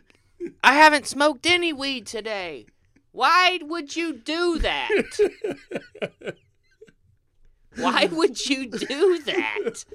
I 0.65 0.75
haven't 0.75 1.07
smoked 1.07 1.47
any 1.47 1.73
weed 1.73 2.07
today. 2.07 2.67
Why 3.13 3.61
would 3.63 3.95
you 3.95 4.13
do 4.13 4.59
that? 4.59 4.91
Why 7.77 8.07
would 8.07 8.45
you 8.47 8.67
do 8.67 9.21
that? 9.25 9.85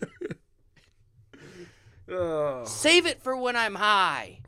Oh. 2.09 2.65
Save 2.65 3.05
it 3.05 3.23
for 3.23 3.35
when 3.35 3.55
I'm 3.55 3.75
high. 3.75 4.41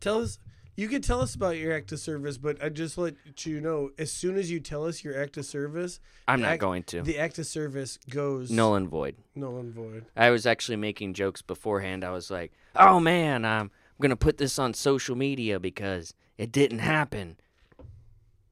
Tell 0.00 0.22
us. 0.22 0.38
You 0.80 0.88
can 0.88 1.02
tell 1.02 1.20
us 1.20 1.34
about 1.34 1.58
your 1.58 1.74
act 1.74 1.92
of 1.92 2.00
service, 2.00 2.38
but 2.38 2.64
I 2.64 2.70
just 2.70 2.96
let 2.96 3.14
you 3.44 3.60
know 3.60 3.90
as 3.98 4.10
soon 4.10 4.38
as 4.38 4.50
you 4.50 4.60
tell 4.60 4.86
us 4.86 5.04
your 5.04 5.14
act 5.20 5.36
of 5.36 5.44
service, 5.44 6.00
I'm 6.26 6.40
not 6.40 6.52
act- 6.52 6.60
going 6.62 6.84
to. 6.84 7.02
The 7.02 7.18
act 7.18 7.38
of 7.38 7.44
service 7.44 7.98
goes 8.08 8.50
Null 8.50 8.76
and 8.76 8.88
void. 8.88 9.16
null 9.34 9.58
and 9.58 9.74
void. 9.74 10.06
I 10.16 10.30
was 10.30 10.46
actually 10.46 10.76
making 10.76 11.12
jokes 11.12 11.42
beforehand. 11.42 12.02
I 12.02 12.12
was 12.12 12.30
like, 12.30 12.52
"Oh 12.76 12.98
man, 12.98 13.44
I'm 13.44 13.70
gonna 14.00 14.16
put 14.16 14.38
this 14.38 14.58
on 14.58 14.72
social 14.72 15.14
media 15.16 15.60
because 15.60 16.14
it 16.38 16.50
didn't 16.50 16.78
happen 16.78 17.36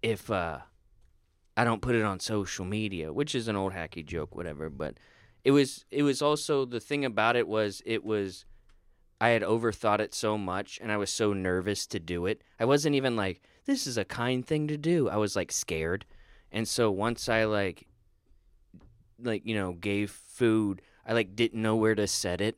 if 0.03 0.31
uh, 0.31 0.59
I 1.57 1.65
don't 1.65 1.81
put 1.81 1.95
it 1.95 2.03
on 2.03 2.21
social 2.21 2.67
media," 2.67 3.11
which 3.11 3.35
is 3.35 3.49
an 3.49 3.57
old 3.57 3.73
hacky 3.73 4.05
joke, 4.05 4.37
whatever. 4.37 4.69
But 4.69 4.99
it 5.45 5.53
was 5.53 5.87
it 5.91 6.03
was 6.03 6.21
also 6.21 6.67
the 6.67 6.79
thing 6.79 7.07
about 7.07 7.37
it 7.37 7.49
was 7.49 7.81
it 7.87 8.05
was 8.05 8.45
I 9.21 9.31
had 9.31 9.43
overthought 9.43 10.01
it 10.01 10.15
so 10.15 10.39
much 10.39 10.79
and 10.81 10.93
I 10.93 10.97
was 10.97 11.11
so 11.11 11.33
nervous 11.33 11.87
to 11.89 11.99
do 11.99 12.27
it. 12.27 12.43
I 12.59 12.65
wasn't 12.65 12.95
even 12.95 13.17
like, 13.17 13.43
"This 13.65 13.87
is 13.87 13.99
a 13.99 14.05
kind 14.05 14.47
thing 14.47 14.69
to 14.69 14.77
do." 14.77 15.09
I 15.09 15.17
was 15.17 15.35
like 15.35 15.53
scared, 15.53 16.05
and 16.53 16.67
so 16.69 16.91
once 16.91 17.29
I 17.29 17.45
like 17.45 17.87
like 19.23 19.45
you 19.45 19.55
know 19.55 19.73
gave 19.73 20.11
food 20.11 20.81
i 21.07 21.13
like 21.13 21.35
didn't 21.35 21.61
know 21.61 21.77
where 21.77 21.95
to 21.95 22.07
set 22.07 22.41
it. 22.41 22.57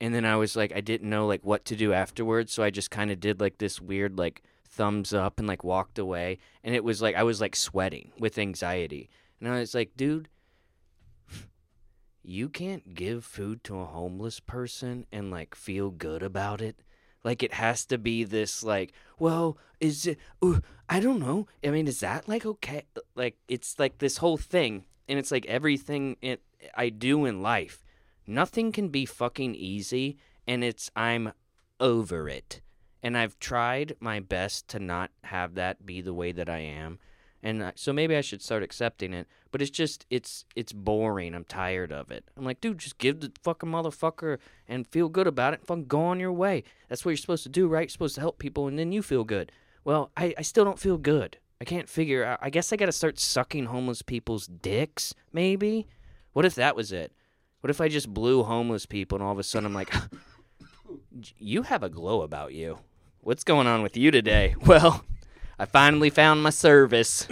And 0.00 0.14
then 0.14 0.24
i 0.24 0.36
was 0.36 0.56
like 0.56 0.72
i 0.74 0.80
didn't 0.80 1.08
know 1.08 1.26
like 1.26 1.44
what 1.44 1.64
to 1.66 1.76
do 1.76 1.92
afterwards. 1.92 2.52
So 2.52 2.62
i 2.62 2.70
just 2.70 2.90
kind 2.90 3.10
of 3.10 3.20
did 3.20 3.40
like 3.40 3.58
this 3.58 3.80
weird 3.80 4.18
like 4.18 4.42
thumbs 4.68 5.12
up 5.14 5.38
and 5.38 5.48
like 5.48 5.64
walked 5.64 5.98
away. 5.98 6.38
And 6.64 6.74
it 6.74 6.84
was 6.84 7.00
like 7.00 7.16
i 7.16 7.22
was 7.22 7.40
like 7.40 7.56
sweating 7.56 8.12
with 8.18 8.38
anxiety. 8.38 9.08
And 9.40 9.48
i 9.48 9.58
was 9.60 9.74
like 9.74 9.96
dude 9.96 10.28
you 12.22 12.48
can't 12.48 12.94
give 12.94 13.24
food 13.24 13.64
to 13.64 13.78
a 13.78 13.84
homeless 13.84 14.40
person 14.40 15.06
and 15.12 15.30
like 15.30 15.54
feel 15.54 15.90
good 15.90 16.22
about 16.22 16.60
it? 16.60 16.76
Like 17.24 17.42
it 17.42 17.54
has 17.54 17.84
to 17.86 17.98
be 17.98 18.24
this 18.24 18.62
like 18.62 18.92
well 19.18 19.58
is 19.80 20.06
it 20.06 20.18
ooh, 20.44 20.60
i 20.88 21.00
don't 21.00 21.20
know. 21.20 21.46
I 21.64 21.70
mean 21.70 21.88
is 21.88 22.00
that 22.00 22.28
like 22.28 22.46
okay? 22.46 22.84
Like 23.14 23.36
it's 23.48 23.78
like 23.78 23.98
this 23.98 24.18
whole 24.18 24.36
thing 24.36 24.84
and 25.08 25.18
it's 25.18 25.30
like 25.30 25.46
everything 25.46 26.16
it, 26.22 26.42
i 26.74 26.88
do 26.88 27.24
in 27.24 27.42
life. 27.42 27.84
Nothing 28.26 28.72
can 28.72 28.88
be 28.88 29.04
fucking 29.04 29.54
easy 29.54 30.18
and 30.46 30.62
it's 30.62 30.90
i'm 30.96 31.32
over 31.80 32.28
it. 32.28 32.60
And 33.02 33.16
i've 33.18 33.38
tried 33.38 33.96
my 34.00 34.20
best 34.20 34.68
to 34.68 34.78
not 34.78 35.10
have 35.24 35.54
that 35.54 35.84
be 35.84 36.00
the 36.00 36.14
way 36.14 36.32
that 36.32 36.48
i 36.48 36.58
am 36.58 36.98
and 37.42 37.72
so 37.74 37.92
maybe 37.92 38.16
I 38.16 38.20
should 38.20 38.40
start 38.40 38.62
accepting 38.62 39.12
it. 39.12 39.26
But 39.50 39.60
it's 39.60 39.70
just 39.70 40.06
it's 40.10 40.44
it's 40.54 40.72
boring. 40.72 41.34
I'm 41.34 41.44
tired 41.44 41.92
of 41.92 42.10
it. 42.10 42.24
I'm 42.36 42.44
like, 42.44 42.60
dude, 42.60 42.78
just 42.78 42.98
give 42.98 43.20
the 43.20 43.32
fucking 43.42 43.68
motherfucker 43.68 44.38
and 44.68 44.86
feel 44.86 45.08
good 45.08 45.26
about 45.26 45.52
it. 45.54 45.60
And 45.60 45.66
fucking 45.66 45.86
go 45.86 46.02
on 46.02 46.20
your 46.20 46.32
way. 46.32 46.62
That's 46.88 47.04
what 47.04 47.10
you're 47.10 47.16
supposed 47.16 47.42
to 47.42 47.48
do, 47.48 47.66
right? 47.68 47.82
You're 47.82 47.88
supposed 47.88 48.14
to 48.14 48.20
help 48.20 48.38
people, 48.38 48.68
and 48.68 48.78
then 48.78 48.92
you 48.92 49.02
feel 49.02 49.24
good. 49.24 49.50
Well, 49.84 50.10
I, 50.16 50.34
I 50.38 50.42
still 50.42 50.64
don't 50.64 50.78
feel 50.78 50.98
good. 50.98 51.38
I 51.60 51.64
can't 51.64 51.88
figure 51.88 52.24
out. 52.24 52.38
I 52.42 52.50
guess 52.50 52.72
I 52.72 52.76
got 52.76 52.86
to 52.86 52.92
start 52.92 53.18
sucking 53.18 53.66
homeless 53.66 54.02
people's 54.02 54.46
dicks. 54.46 55.14
Maybe. 55.32 55.86
What 56.32 56.44
if 56.44 56.54
that 56.54 56.76
was 56.76 56.92
it? 56.92 57.12
What 57.60 57.70
if 57.70 57.80
I 57.80 57.88
just 57.88 58.12
blew 58.12 58.42
homeless 58.42 58.86
people 58.86 59.16
and 59.16 59.24
all 59.24 59.32
of 59.32 59.38
a 59.38 59.42
sudden 59.44 59.66
I'm 59.66 59.74
like, 59.74 59.92
you 61.38 61.62
have 61.62 61.82
a 61.82 61.88
glow 61.88 62.22
about 62.22 62.54
you. 62.54 62.78
What's 63.20 63.44
going 63.44 63.68
on 63.68 63.82
with 63.82 63.96
you 63.96 64.10
today? 64.10 64.56
Well, 64.66 65.04
I 65.62 65.64
finally 65.64 66.10
found 66.10 66.42
my 66.42 66.50
service. 66.50 67.28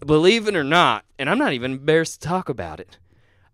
Believe 0.00 0.48
it 0.48 0.56
or 0.56 0.64
not, 0.64 1.04
and 1.18 1.28
I'm 1.28 1.36
not 1.36 1.52
even 1.52 1.72
embarrassed 1.72 2.22
to 2.22 2.28
talk 2.28 2.48
about 2.48 2.80
it. 2.80 2.96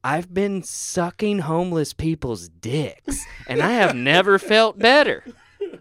I've 0.05 0.33
been 0.33 0.63
sucking 0.63 1.41
homeless 1.41 1.93
people's 1.93 2.49
dicks, 2.49 3.25
and 3.49 3.61
I 3.61 3.73
have 3.73 3.97
never 3.97 4.39
felt 4.39 4.79
better. 4.79 5.25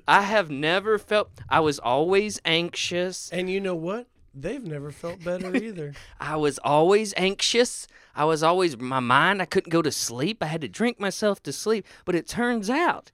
I 0.08 0.24
have 0.24 0.50
never 0.50 0.98
felt. 0.98 1.30
I 1.48 1.60
was 1.60 1.78
always 1.78 2.42
anxious. 2.44 3.30
And 3.32 3.52
you 3.52 3.60
know 3.60 3.76
what? 3.76 4.08
They've 4.34 4.66
never 4.66 4.90
felt 4.90 5.24
better 5.24 5.56
either. 5.64 5.94
I 6.20 6.38
was 6.38 6.58
always 6.58 7.14
anxious. 7.18 7.86
I 8.16 8.26
was 8.26 8.42
always 8.42 8.80
my 8.80 9.00
mind. 9.00 9.44
I 9.44 9.46
couldn't 9.46 9.70
go 9.70 9.84
to 9.84 9.92
sleep. 9.92 10.42
I 10.42 10.48
had 10.48 10.62
to 10.62 10.68
drink 10.68 11.00
myself 11.00 11.44
to 11.44 11.54
sleep. 11.54 11.86
But 12.04 12.16
it 12.16 12.28
turns 12.28 12.68
out, 12.68 13.12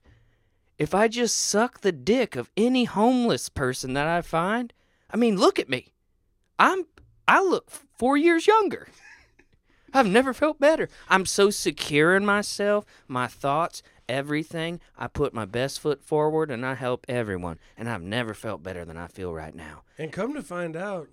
if 0.80 0.94
I 0.94 1.08
just 1.08 1.36
suck 1.36 1.82
the 1.82 1.92
dick 1.92 2.36
of 2.36 2.50
any 2.56 2.84
homeless 2.84 3.50
person 3.50 3.92
that 3.92 4.08
I 4.08 4.22
find, 4.22 4.72
I 5.10 5.18
mean, 5.18 5.36
look 5.36 5.58
at 5.58 5.68
me. 5.68 5.92
I'm. 6.58 6.86
I 7.28 7.42
look 7.42 7.70
four 7.70 8.16
years 8.16 8.46
younger. 8.46 8.88
I've 9.92 10.06
never 10.06 10.32
felt 10.32 10.58
better. 10.58 10.88
I'm 11.08 11.26
so 11.26 11.50
secure 11.50 12.16
in 12.16 12.24
myself, 12.24 12.86
my 13.06 13.26
thoughts, 13.26 13.82
everything. 14.08 14.80
I 14.96 15.06
put 15.06 15.34
my 15.34 15.44
best 15.44 15.80
foot 15.80 16.02
forward 16.02 16.50
and 16.50 16.64
I 16.64 16.74
help 16.74 17.04
everyone. 17.08 17.58
And 17.76 17.88
I've 17.88 18.02
never 18.02 18.32
felt 18.32 18.62
better 18.62 18.84
than 18.84 18.96
I 18.96 19.06
feel 19.06 19.34
right 19.34 19.54
now. 19.54 19.82
and 19.98 20.10
come 20.10 20.32
to 20.34 20.42
find 20.42 20.76
out, 20.76 21.08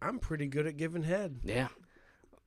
I'm 0.00 0.18
pretty 0.18 0.46
good 0.46 0.66
at 0.66 0.76
giving 0.76 1.02
head. 1.02 1.40
Yeah. 1.44 1.68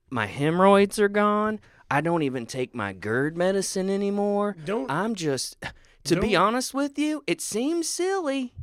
My 0.10 0.26
hemorrhoids 0.26 1.00
are 1.00 1.10
gone. 1.10 1.60
I 1.92 2.02
don't 2.02 2.24
even 2.24 2.46
take 2.46 2.74
my 2.74 2.94
GERD 2.94 3.38
medicine 3.38 3.90
anymore. 3.90 4.56
Don't 4.66 4.90
I'm 4.90 5.16
just, 5.16 5.58
to 6.06 6.20
be 6.20 6.32
Don't- 6.32 6.42
honest 6.42 6.74
with 6.74 6.98
you, 7.00 7.24
it 7.28 7.42
seems 7.42 7.88
silly. 7.90 8.54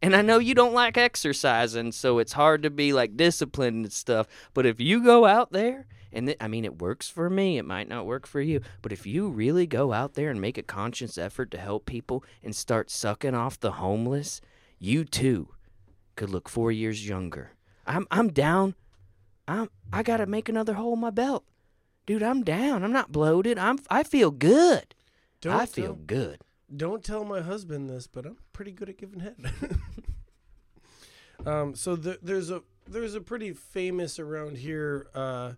And 0.00 0.14
I 0.14 0.22
know 0.22 0.38
you 0.38 0.54
don't 0.54 0.74
like 0.74 0.96
exercising, 0.96 1.90
so 1.92 2.18
it's 2.18 2.32
hard 2.34 2.62
to 2.62 2.70
be 2.70 2.92
like 2.92 3.16
disciplined 3.16 3.84
and 3.86 3.92
stuff. 3.92 4.28
But 4.54 4.64
if 4.64 4.80
you 4.80 5.02
go 5.02 5.26
out 5.26 5.50
there, 5.52 5.86
and 6.12 6.26
th- 6.28 6.38
I 6.40 6.46
mean, 6.46 6.64
it 6.64 6.78
works 6.80 7.08
for 7.08 7.28
me, 7.28 7.58
it 7.58 7.64
might 7.64 7.88
not 7.88 8.06
work 8.06 8.24
for 8.26 8.40
you. 8.40 8.60
But 8.80 8.92
if 8.92 9.06
you 9.06 9.28
really 9.28 9.66
go 9.66 9.92
out 9.92 10.14
there 10.14 10.30
and 10.30 10.40
make 10.40 10.56
a 10.56 10.62
conscious 10.62 11.18
effort 11.18 11.50
to 11.50 11.58
help 11.58 11.84
people 11.84 12.22
and 12.44 12.54
start 12.54 12.90
sucking 12.90 13.34
off 13.34 13.58
the 13.58 13.72
homeless, 13.72 14.40
you 14.78 15.04
too 15.04 15.48
could 16.14 16.30
look 16.30 16.48
four 16.48 16.70
years 16.70 17.08
younger. 17.08 17.50
I'm 17.84 18.06
I'm 18.10 18.28
down. 18.28 18.76
I'm 19.48 19.68
I 19.92 20.02
gotta 20.04 20.26
make 20.26 20.48
another 20.48 20.74
hole 20.74 20.92
in 20.94 21.00
my 21.00 21.10
belt, 21.10 21.44
dude. 22.06 22.22
I'm 22.22 22.44
down. 22.44 22.84
I'm 22.84 22.92
not 22.92 23.10
bloated. 23.10 23.58
I'm 23.58 23.78
I 23.90 24.04
feel 24.04 24.30
good. 24.30 24.94
don't 25.40 25.54
I 25.54 25.66
feel 25.66 25.86
tell, 25.86 25.94
good. 26.06 26.38
Don't 26.74 27.02
tell 27.02 27.24
my 27.24 27.40
husband 27.40 27.88
this, 27.88 28.06
but 28.06 28.26
I'm 28.26 28.36
pretty 28.52 28.72
good 28.72 28.88
at 28.88 28.98
giving 28.98 29.20
head. 29.20 29.36
um, 31.46 31.74
so 31.74 31.96
the, 31.96 32.18
there's 32.22 32.50
a 32.50 32.62
there's 32.86 33.14
a 33.14 33.20
pretty 33.20 33.52
famous 33.52 34.18
around 34.18 34.58
here 34.58 35.08
uh, 35.14 35.52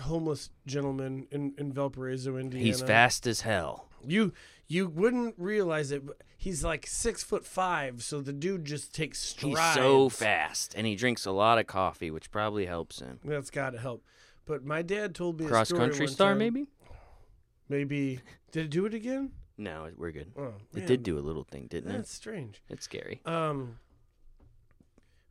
homeless 0.00 0.50
gentleman 0.66 1.26
in, 1.30 1.54
in 1.58 1.72
Valparaiso, 1.72 2.36
Indiana. 2.36 2.66
He's 2.66 2.82
fast 2.82 3.26
as 3.26 3.42
hell. 3.42 3.88
You 4.06 4.32
you 4.66 4.88
wouldn't 4.88 5.34
realize 5.38 5.92
it, 5.92 6.06
but 6.06 6.22
he's 6.36 6.64
like 6.64 6.86
six 6.86 7.22
foot 7.22 7.44
five, 7.46 8.02
so 8.02 8.20
the 8.20 8.32
dude 8.32 8.64
just 8.64 8.94
takes 8.94 9.20
strides. 9.20 9.58
He's 9.58 9.74
so 9.74 10.08
fast, 10.08 10.74
and 10.76 10.86
he 10.86 10.96
drinks 10.96 11.26
a 11.26 11.32
lot 11.32 11.58
of 11.58 11.66
coffee, 11.66 12.10
which 12.10 12.30
probably 12.30 12.66
helps 12.66 13.00
him. 13.00 13.20
That's 13.24 13.50
got 13.50 13.70
to 13.70 13.78
help. 13.78 14.04
But 14.44 14.64
my 14.64 14.82
dad 14.82 15.14
told 15.14 15.38
me 15.38 15.46
a 15.46 15.48
Cross 15.48 15.72
country 15.72 16.08
star, 16.08 16.30
time. 16.30 16.38
maybe? 16.38 16.66
Maybe 17.68 18.20
did 18.50 18.66
it 18.66 18.70
do 18.70 18.86
it 18.86 18.94
again? 18.94 19.30
No, 19.58 19.88
we're 19.96 20.12
good. 20.12 20.32
Oh, 20.36 20.54
It 20.74 20.86
did 20.86 21.02
do 21.02 21.18
a 21.18 21.20
little 21.20 21.44
thing, 21.44 21.66
didn't 21.68 21.90
it? 21.90 21.96
That's 21.98 22.12
strange. 22.12 22.62
It's 22.68 22.84
scary. 22.84 23.20
Um, 23.26 23.78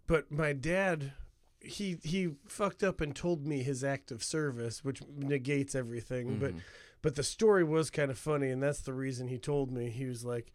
but 0.07 0.31
my 0.31 0.53
dad, 0.53 1.13
he 1.59 1.97
he 2.03 2.31
fucked 2.47 2.83
up 2.83 3.01
and 3.01 3.15
told 3.15 3.45
me 3.45 3.63
his 3.63 3.83
act 3.83 4.11
of 4.11 4.23
service, 4.23 4.83
which 4.83 5.01
negates 5.17 5.75
everything. 5.75 6.39
But 6.39 6.53
Mhm. 6.53 6.61
but 7.01 7.15
the 7.15 7.23
story 7.23 7.63
was 7.63 7.89
kind 7.89 8.11
of 8.11 8.17
funny, 8.17 8.49
and 8.49 8.61
that's 8.61 8.81
the 8.81 8.93
reason 8.93 9.27
he 9.27 9.37
told 9.39 9.71
me. 9.71 9.89
He 9.89 10.05
was 10.05 10.23
like, 10.25 10.51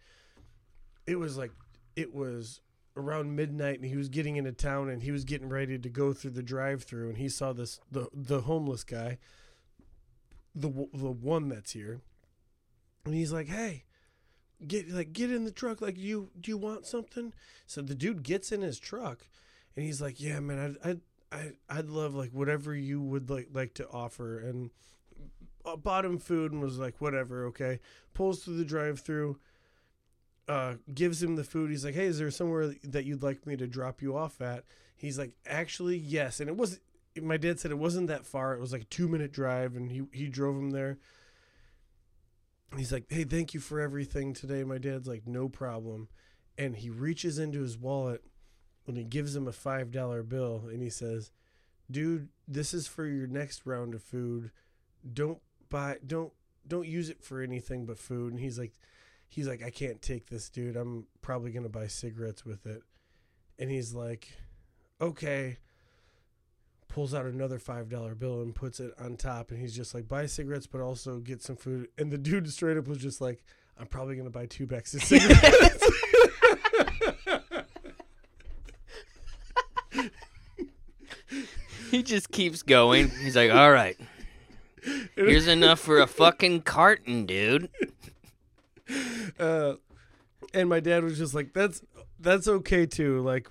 it 1.07 1.17
was 1.17 1.37
like 1.37 1.53
it 1.97 2.15
was 2.15 2.61
around 2.97 3.35
midnight, 3.37 3.77
and 3.81 3.85
he 3.85 3.97
was 3.97 4.09
getting 4.09 4.37
into 4.37 4.53
town, 4.53 4.89
and 4.89 5.03
he 5.03 5.11
was 5.11 5.25
getting 5.25 5.49
ready 5.49 5.79
to 5.79 5.89
go 5.91 6.13
through 6.13 6.31
the 6.31 6.43
drive-through, 6.43 7.09
and 7.09 7.19
he 7.19 7.29
saw 7.29 7.53
this 7.53 7.81
the 7.91 8.09
the 8.13 8.43
homeless 8.43 8.85
guy, 8.85 9.19
the 10.55 10.69
the 10.93 11.11
one 11.11 11.49
that's 11.49 11.73
here, 11.73 12.01
and 13.07 13.15
he's 13.15 13.33
like, 13.33 13.49
hey 13.49 13.85
get 14.67 14.89
like 14.91 15.13
get 15.13 15.31
in 15.31 15.45
the 15.45 15.51
truck. 15.51 15.81
Like 15.81 15.97
do 15.97 16.01
you 16.01 16.31
do 16.41 16.51
you 16.51 16.57
want 16.57 16.87
something? 16.87 17.33
So 17.67 17.83
the 17.83 17.95
dude 17.95 18.23
gets 18.23 18.53
in 18.53 18.63
his 18.63 18.79
truck 18.79 19.27
and 19.77 19.85
he's 19.85 20.01
like 20.01 20.19
yeah 20.21 20.41
man 20.41 20.79
i'd 20.83 20.89
i'd, 20.91 21.01
I- 21.31 21.53
I'd 21.79 21.91
love 21.91 22.15
like 22.15 22.31
whatever 22.31 22.75
you 22.75 23.01
would 23.03 23.29
like 23.29 23.49
like 23.53 23.75
to 23.75 23.89
offer. 23.89 24.39
And 24.39 24.71
uh, 25.65 25.77
bought 25.77 26.05
him 26.05 26.19
food 26.19 26.53
and 26.53 26.63
was 26.63 26.79
like 26.79 27.01
whatever 27.01 27.47
okay. 27.47 27.81
Pulls 28.15 28.45
through 28.45 28.57
the 28.57 28.65
drive 28.65 29.01
through 29.01 29.39
uh 30.49 30.75
gives 30.95 31.23
him 31.23 31.37
the 31.37 31.45
food. 31.45 31.71
He's 31.71 31.85
like 31.85 31.95
hey 31.95 32.07
is 32.07 32.19
there 32.19 32.31
somewhere 32.31 32.75
that 32.85 33.05
you'd 33.05 33.23
like 33.23 33.47
me 33.47 33.57
to 33.57 33.67
drop 33.67 34.01
you 34.01 34.17
off 34.17 34.41
at? 34.41 34.65
He's 34.97 35.19
like 35.19 35.33
actually 35.47 35.99
yes. 35.99 36.41
And 36.41 36.49
it 36.49 36.57
was 36.57 36.81
my 37.21 37.37
dad 37.37 37.59
said 37.61 37.71
it 37.71 37.79
wasn't 37.79 38.09
that 38.09 38.25
far. 38.25 38.55
It 38.55 38.61
was 38.61 38.73
like 38.73 38.83
a 38.83 38.87
two 38.87 39.09
minute 39.09 39.33
drive 39.33 39.77
and 39.77 39.91
he 39.91 40.03
he 40.13 40.29
drove 40.29 40.57
him 40.57 40.71
there 40.71 40.99
he's 42.75 42.93
like, 42.93 43.07
"Hey, 43.09 43.25
thank 43.25 43.55
you 43.55 43.61
for 43.61 43.81
everything 43.81 44.33
today." 44.33 44.65
My 44.65 44.79
dad's 44.79 45.09
like, 45.09 45.27
"No 45.27 45.49
problem," 45.49 46.09
and 46.59 46.77
he 46.77 46.91
reaches 46.91 47.39
into 47.39 47.61
his 47.63 47.79
wallet 47.79 48.25
and 48.87 48.97
he 48.97 49.05
gives 49.05 49.35
him 49.35 49.49
a 49.49 49.53
five 49.53 49.91
dollar 49.91 50.23
bill 50.23 50.65
and 50.71 50.83
he 50.83 50.91
says, 50.91 51.31
"Dude, 51.91 52.29
this 52.47 52.73
is 52.73 52.87
for 52.87 53.07
your 53.07 53.27
next 53.27 53.67
round 53.67 53.95
of 53.95 54.03
food. 54.03 54.51
Don't 55.13 55.41
buy, 55.69 55.99
don't 56.07 56.33
don't 56.67 56.89
use 56.89 57.09
it 57.11 57.23
for 57.23 57.41
anything 57.41 57.87
but 57.87 57.99
food." 57.99 58.33
And 58.33 58.41
he's 58.41 58.59
like, 58.59 58.75
he's 59.29 59.49
like, 59.49 59.63
"I 59.63 59.71
can't 59.71 60.03
take 60.03 60.27
this, 60.27 60.49
dude. 60.49 60.77
I'm 60.77 61.07
probably 61.23 61.53
gonna 61.53 61.69
buy 61.69 61.87
cigarettes 61.87 62.45
with 62.45 62.67
it." 62.67 62.83
And 63.59 63.71
he's 63.71 63.95
like, 63.95 64.29
"Okay." 65.01 65.59
Pulls 66.97 67.13
out 67.13 67.27
another 67.27 67.59
five 67.59 67.91
dollar 67.91 68.15
bill 68.15 68.41
and 68.41 68.55
puts 68.55 68.81
it 68.81 68.95
on 68.99 69.19
top, 69.19 69.51
and 69.51 69.61
he's 69.61 69.77
just 69.77 69.95
like, 69.95 70.09
"Buy 70.09 70.25
cigarettes, 70.25 70.67
but 70.67 70.81
also 70.81 71.19
get 71.19 71.43
some 71.43 71.55
food." 71.55 71.89
And 71.99 72.11
the 72.11 72.17
dude 72.17 72.51
straight 72.51 72.79
up 72.79 72.89
was 72.89 72.97
just 72.97 73.21
like, 73.21 73.45
"I'm 73.79 73.87
probably 73.87 74.17
gonna 74.17 74.31
buy 74.31 74.47
two 74.47 74.67
packs 74.67 74.95
of 74.95 75.03
cigarettes." 75.03 75.91
He 81.91 82.03
just 82.03 82.31
keeps 82.31 82.63
going. 82.63 83.11
He's 83.11 83.37
like, 83.37 83.51
all 83.53 83.71
right, 83.71 83.99
here's 85.15 85.49
enough 85.49 85.79
for 85.81 86.01
a 86.01 86.07
fucking 86.07 86.63
carton, 86.63 87.27
dude. 87.27 87.69
uh, 89.39 89.75
and 90.55 90.69
my 90.69 90.81
dad 90.81 91.05
was 91.05 91.19
just 91.19 91.35
like, 91.35 91.53
"That's 91.53 91.83
that's 92.19 92.49
okay 92.49 92.87
too." 92.87 93.21
Like, 93.21 93.49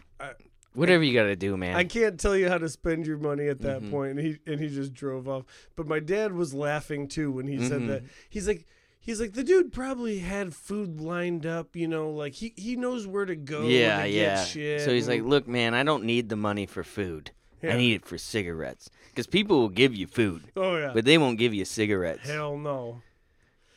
Whatever 0.76 1.04
you 1.04 1.14
gotta 1.14 1.36
do, 1.36 1.58
man. 1.58 1.76
I 1.76 1.84
can't 1.84 2.20
tell 2.20 2.36
you 2.36 2.50
how 2.50 2.58
to 2.58 2.70
spend 2.70 3.08
your 3.08 3.18
money 3.18 3.48
at 3.48 3.62
that 3.62 3.82
Mhm. 3.82 3.90
point. 3.92 4.12
And 4.12 4.20
he 4.20 4.38
and 4.46 4.60
he 4.60 4.68
just 4.70 4.94
drove 4.94 5.28
off. 5.28 5.46
But 5.76 5.88
my 5.88 6.00
dad 6.00 6.34
was 6.34 6.54
laughing 6.54 7.08
too 7.08 7.32
when 7.32 7.48
he 7.48 7.58
said 7.68 7.82
Mhm. 7.82 7.88
that. 7.88 8.04
He's 8.30 8.48
like. 8.48 8.66
He's 9.00 9.22
like 9.22 9.34
the 9.34 9.44
dude 9.44 9.72
probably 9.72 10.18
had 10.18 10.56
food 10.56 11.00
lined 11.00 11.46
up, 11.46 11.76
you 11.76 11.88
know, 11.88 12.10
like 12.10 12.34
he, 12.34 12.54
he 12.58 12.76
knows 12.76 13.06
where 13.06 13.26
to 13.26 13.36
go. 13.36 13.68
yeah, 13.68 14.02
to 14.02 14.10
yeah. 14.10 14.36
Get 14.38 14.48
shit 14.48 14.82
So 14.82 14.90
he's 14.90 15.08
like, 15.08 15.22
look, 15.22 15.48
man, 15.48 15.76
I 15.76 15.84
don't 15.84 16.06
need 16.06 16.30
the 16.30 16.36
money 16.36 16.66
for 16.66 16.84
food. 16.84 17.30
Yeah. 17.62 17.76
I 17.76 17.78
need 17.78 17.94
it 17.94 18.06
for 18.08 18.18
cigarettes. 18.18 18.90
Because 19.12 19.28
people 19.28 19.60
will 19.60 19.70
give 19.70 19.94
you 19.94 20.08
food, 20.08 20.46
oh 20.58 20.76
yeah, 20.78 20.90
but 20.92 21.06
they 21.06 21.20
won't 21.20 21.38
give 21.38 21.54
you 21.54 21.66
cigarettes. 21.66 22.28
hell 22.28 22.58
no. 22.58 23.04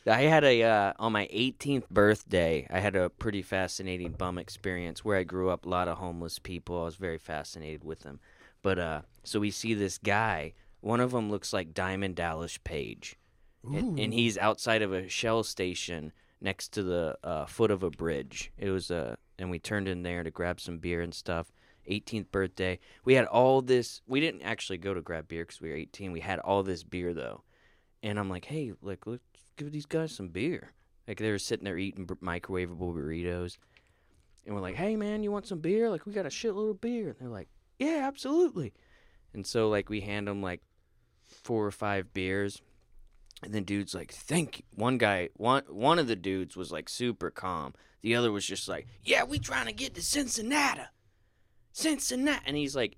I 0.09 0.21
had 0.21 0.43
a 0.43 0.63
uh, 0.63 0.93
on 0.99 1.11
my 1.11 1.27
18th 1.27 1.89
birthday. 1.89 2.67
I 2.69 2.79
had 2.79 2.95
a 2.95 3.09
pretty 3.09 3.41
fascinating 3.41 4.13
bum 4.13 4.37
experience 4.37 5.05
where 5.05 5.17
I 5.17 5.23
grew 5.23 5.49
up. 5.49 5.65
A 5.65 5.69
lot 5.69 5.87
of 5.87 5.97
homeless 5.97 6.39
people. 6.39 6.81
I 6.81 6.85
was 6.85 6.95
very 6.95 7.17
fascinated 7.17 7.83
with 7.83 8.01
them. 8.01 8.19
But 8.61 8.79
uh, 8.79 9.01
so 9.23 9.39
we 9.39 9.51
see 9.51 9.73
this 9.73 9.97
guy. 9.97 10.53
One 10.81 10.99
of 10.99 11.11
them 11.11 11.29
looks 11.29 11.53
like 11.53 11.73
Diamond 11.73 12.15
Dallas 12.15 12.57
Page, 12.57 13.17
and, 13.63 13.99
and 13.99 14.13
he's 14.13 14.37
outside 14.37 14.81
of 14.81 14.93
a 14.93 15.09
shell 15.09 15.43
station 15.43 16.13
next 16.39 16.69
to 16.69 16.83
the 16.83 17.17
uh, 17.23 17.45
foot 17.45 17.71
of 17.71 17.83
a 17.83 17.89
bridge. 17.89 18.51
It 18.57 18.69
was 18.69 18.89
uh, 18.91 19.15
and 19.37 19.49
we 19.49 19.59
turned 19.59 19.87
in 19.87 20.03
there 20.03 20.23
to 20.23 20.31
grab 20.31 20.59
some 20.59 20.77
beer 20.77 21.01
and 21.01 21.13
stuff. 21.13 21.51
18th 21.89 22.29
birthday. 22.31 22.79
We 23.03 23.15
had 23.15 23.25
all 23.25 23.61
this. 23.61 24.01
We 24.07 24.19
didn't 24.19 24.43
actually 24.43 24.77
go 24.77 24.93
to 24.93 25.01
grab 25.01 25.27
beer 25.27 25.43
because 25.43 25.59
we 25.59 25.69
were 25.69 25.75
18. 25.75 26.11
We 26.11 26.19
had 26.19 26.39
all 26.39 26.63
this 26.63 26.83
beer 26.83 27.13
though, 27.13 27.43
and 28.03 28.19
I'm 28.19 28.29
like, 28.29 28.45
hey, 28.45 28.73
like 28.81 29.07
let's 29.07 29.23
give 29.59 29.71
these 29.71 29.85
guys 29.85 30.11
some 30.11 30.29
beer. 30.29 30.71
Like 31.07 31.19
they 31.19 31.31
were 31.31 31.39
sitting 31.39 31.65
there 31.65 31.77
eating 31.77 32.05
microwavable 32.05 32.93
burritos, 32.93 33.57
and 34.45 34.55
we're 34.55 34.61
like, 34.61 34.75
hey 34.75 34.95
man, 34.95 35.23
you 35.23 35.31
want 35.31 35.47
some 35.47 35.59
beer? 35.59 35.89
Like 35.89 36.05
we 36.05 36.13
got 36.13 36.25
a 36.25 36.29
shitload 36.29 36.71
of 36.71 36.81
beer. 36.81 37.09
And 37.09 37.15
they're 37.19 37.29
like, 37.29 37.49
yeah, 37.77 38.01
absolutely. 38.07 38.73
And 39.33 39.45
so 39.45 39.69
like 39.69 39.89
we 39.89 40.01
hand 40.01 40.27
them 40.27 40.41
like 40.41 40.61
four 41.25 41.65
or 41.65 41.71
five 41.71 42.13
beers. 42.13 42.61
And 43.41 43.53
then 43.53 43.63
dude's 43.63 43.95
like, 43.95 44.11
"Thank 44.11 44.59
you." 44.59 44.65
One 44.75 44.97
guy, 44.97 45.29
one 45.35 45.63
one 45.69 45.97
of 45.97 46.07
the 46.07 46.15
dudes 46.17 46.57
was 46.57 46.73
like 46.73 46.89
super 46.89 47.31
calm. 47.31 47.73
The 48.01 48.15
other 48.15 48.33
was 48.33 48.45
just 48.45 48.67
like, 48.67 48.85
"Yeah, 49.01 49.23
we 49.23 49.39
trying 49.39 49.67
to 49.67 49.71
get 49.71 49.95
to 49.95 50.01
Cincinnati, 50.01 50.81
Cincinnati." 51.71 52.43
And 52.45 52.57
he's 52.57 52.75
like, 52.75 52.97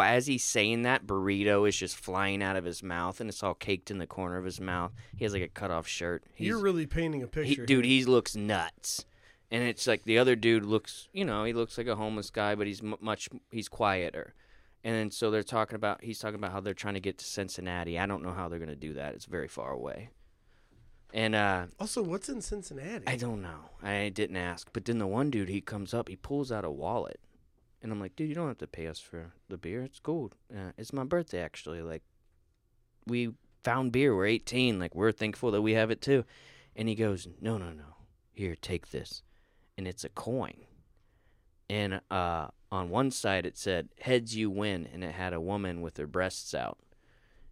as 0.00 0.26
he's 0.26 0.44
saying 0.44 0.82
that, 0.82 1.06
burrito 1.06 1.68
is 1.68 1.76
just 1.76 1.96
flying 1.96 2.42
out 2.42 2.56
of 2.56 2.64
his 2.64 2.82
mouth, 2.82 3.20
and 3.20 3.28
it's 3.28 3.42
all 3.42 3.54
caked 3.54 3.90
in 3.90 3.98
the 3.98 4.06
corner 4.06 4.38
of 4.38 4.44
his 4.44 4.60
mouth. 4.60 4.92
He 5.16 5.24
has 5.24 5.32
like 5.34 5.42
a 5.42 5.48
cut 5.48 5.70
off 5.70 5.86
shirt. 5.86 6.24
He's, 6.34 6.48
You're 6.48 6.58
really 6.60 6.86
painting 6.86 7.22
a 7.22 7.26
he, 7.26 7.30
picture, 7.30 7.66
dude, 7.66 7.84
he 7.84 8.04
looks 8.04 8.34
nuts. 8.34 9.04
And 9.50 9.62
it's 9.62 9.86
like 9.86 10.04
the 10.04 10.16
other 10.16 10.34
dude 10.34 10.64
looks, 10.64 11.08
you 11.12 11.26
know, 11.26 11.44
he 11.44 11.52
looks 11.52 11.76
like 11.76 11.86
a 11.86 11.96
homeless 11.96 12.30
guy, 12.30 12.54
but 12.54 12.66
he's 12.66 12.82
m- 12.82 12.96
much, 13.00 13.28
he's 13.50 13.68
quieter. 13.68 14.32
And 14.82 14.94
then 14.94 15.10
so 15.10 15.30
they're 15.30 15.42
talking 15.42 15.76
about, 15.76 16.02
he's 16.02 16.18
talking 16.18 16.36
about 16.36 16.52
how 16.52 16.60
they're 16.60 16.72
trying 16.72 16.94
to 16.94 17.00
get 17.00 17.18
to 17.18 17.24
Cincinnati. 17.26 17.98
I 17.98 18.06
don't 18.06 18.22
know 18.22 18.32
how 18.32 18.48
they're 18.48 18.58
going 18.58 18.70
to 18.70 18.74
do 18.74 18.94
that. 18.94 19.14
It's 19.14 19.26
very 19.26 19.48
far 19.48 19.70
away. 19.70 20.08
And 21.12 21.34
uh, 21.34 21.66
Also, 21.78 22.02
what's 22.02 22.30
in 22.30 22.40
Cincinnati? 22.40 23.04
I 23.06 23.16
don't 23.16 23.42
know. 23.42 23.68
I 23.82 24.08
didn't 24.08 24.36
ask. 24.38 24.70
But 24.72 24.86
then 24.86 24.96
the 24.98 25.06
one 25.06 25.28
dude, 25.30 25.50
he 25.50 25.60
comes 25.60 25.92
up, 25.92 26.08
he 26.08 26.16
pulls 26.16 26.50
out 26.50 26.64
a 26.64 26.70
wallet. 26.70 27.20
And 27.82 27.90
I'm 27.90 28.00
like, 28.00 28.14
dude, 28.14 28.28
you 28.28 28.34
don't 28.34 28.48
have 28.48 28.58
to 28.58 28.66
pay 28.66 28.86
us 28.86 29.00
for 29.00 29.32
the 29.48 29.58
beer. 29.58 29.82
It's 29.82 29.98
cool. 29.98 30.30
Uh, 30.54 30.70
it's 30.78 30.92
my 30.92 31.04
birthday, 31.04 31.40
actually. 31.40 31.82
Like, 31.82 32.02
we 33.06 33.32
found 33.62 33.90
beer. 33.92 34.14
We're 34.14 34.26
18. 34.26 34.78
Like, 34.78 34.94
we're 34.94 35.12
thankful 35.12 35.50
that 35.50 35.62
we 35.62 35.72
have 35.72 35.90
it 35.90 36.00
too. 36.00 36.24
And 36.76 36.88
he 36.88 36.94
goes, 36.94 37.26
no, 37.40 37.58
no, 37.58 37.70
no. 37.70 37.96
Here, 38.32 38.54
take 38.54 38.90
this. 38.90 39.22
And 39.76 39.88
it's 39.88 40.04
a 40.04 40.08
coin. 40.08 40.54
And 41.68 42.00
uh, 42.10 42.48
on 42.70 42.90
one 42.90 43.10
side, 43.10 43.46
it 43.46 43.58
said, 43.58 43.88
heads 44.00 44.36
you 44.36 44.48
win. 44.48 44.88
And 44.92 45.02
it 45.02 45.12
had 45.12 45.32
a 45.32 45.40
woman 45.40 45.80
with 45.80 45.96
her 45.96 46.06
breasts 46.06 46.54
out. 46.54 46.78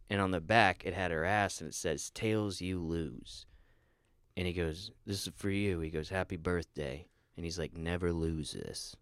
And 0.09 0.21
on 0.21 0.31
the 0.31 0.41
back, 0.41 0.85
it 0.85 0.95
had 0.95 1.11
her 1.11 1.25
ass. 1.25 1.61
And 1.61 1.69
it 1.69 1.75
says, 1.75 2.11
tails 2.11 2.61
you 2.61 2.81
lose. 2.81 3.47
And 4.37 4.47
he 4.47 4.53
goes, 4.53 4.93
This 5.05 5.27
is 5.27 5.33
for 5.37 5.51
you. 5.51 5.81
He 5.81 5.91
goes, 5.91 6.09
Happy 6.09 6.37
birthday. 6.37 7.07
And 7.37 7.45
he's 7.45 7.59
like, 7.59 7.77
Never 7.77 8.13
lose 8.13 8.53
this. 8.53 8.97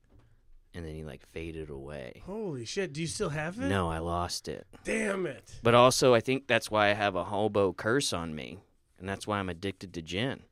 And 0.79 0.87
then 0.87 0.95
he 0.95 1.03
like 1.03 1.27
faded 1.33 1.71
away. 1.71 2.23
Holy 2.25 2.65
shit! 2.65 2.93
Do 2.93 3.01
you 3.01 3.09
still 3.09 3.31
have 3.31 3.59
it? 3.59 3.67
No, 3.67 3.91
I 3.91 3.99
lost 3.99 4.47
it. 4.47 4.65
Damn 4.85 5.27
it! 5.27 5.59
But 5.61 5.75
also, 5.75 6.15
I 6.15 6.21
think 6.21 6.47
that's 6.47 6.71
why 6.71 6.89
I 6.89 6.93
have 6.95 7.17
a 7.17 7.25
hobo 7.25 7.73
curse 7.73 8.13
on 8.13 8.33
me. 8.33 8.61
And 9.01 9.09
that's 9.09 9.27
why 9.27 9.41
I'm 9.41 9.49
addicted 9.49 9.93
to 9.95 10.03
gin. 10.03 10.45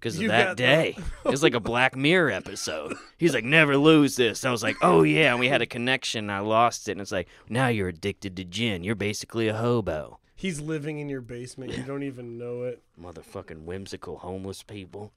Because 0.00 0.18
of 0.18 0.28
that 0.28 0.44
got 0.44 0.56
the- 0.56 0.62
day. 0.62 0.98
it's 1.26 1.42
like 1.42 1.52
a 1.52 1.60
Black 1.60 1.94
Mirror 1.94 2.30
episode. 2.30 2.94
He's 3.18 3.34
like, 3.34 3.44
Never 3.44 3.76
lose 3.76 4.16
this. 4.16 4.42
I 4.46 4.50
was 4.50 4.62
like, 4.62 4.76
Oh, 4.80 5.02
yeah. 5.02 5.32
And 5.32 5.38
we 5.40 5.48
had 5.48 5.60
a 5.60 5.66
connection. 5.66 6.30
I 6.30 6.38
lost 6.38 6.88
it. 6.88 6.92
And 6.92 7.02
it's 7.02 7.12
like, 7.12 7.28
Now 7.46 7.68
you're 7.68 7.88
addicted 7.88 8.38
to 8.38 8.44
gin. 8.44 8.84
You're 8.84 8.94
basically 8.94 9.48
a 9.48 9.54
hobo. 9.58 10.18
He's 10.34 10.62
living 10.62 10.98
in 10.98 11.10
your 11.10 11.20
basement. 11.20 11.76
You 11.76 11.82
don't 11.82 12.04
even 12.04 12.38
know 12.38 12.62
it. 12.62 12.82
Motherfucking 12.98 13.64
whimsical 13.64 14.16
homeless 14.16 14.62
people. 14.62 15.12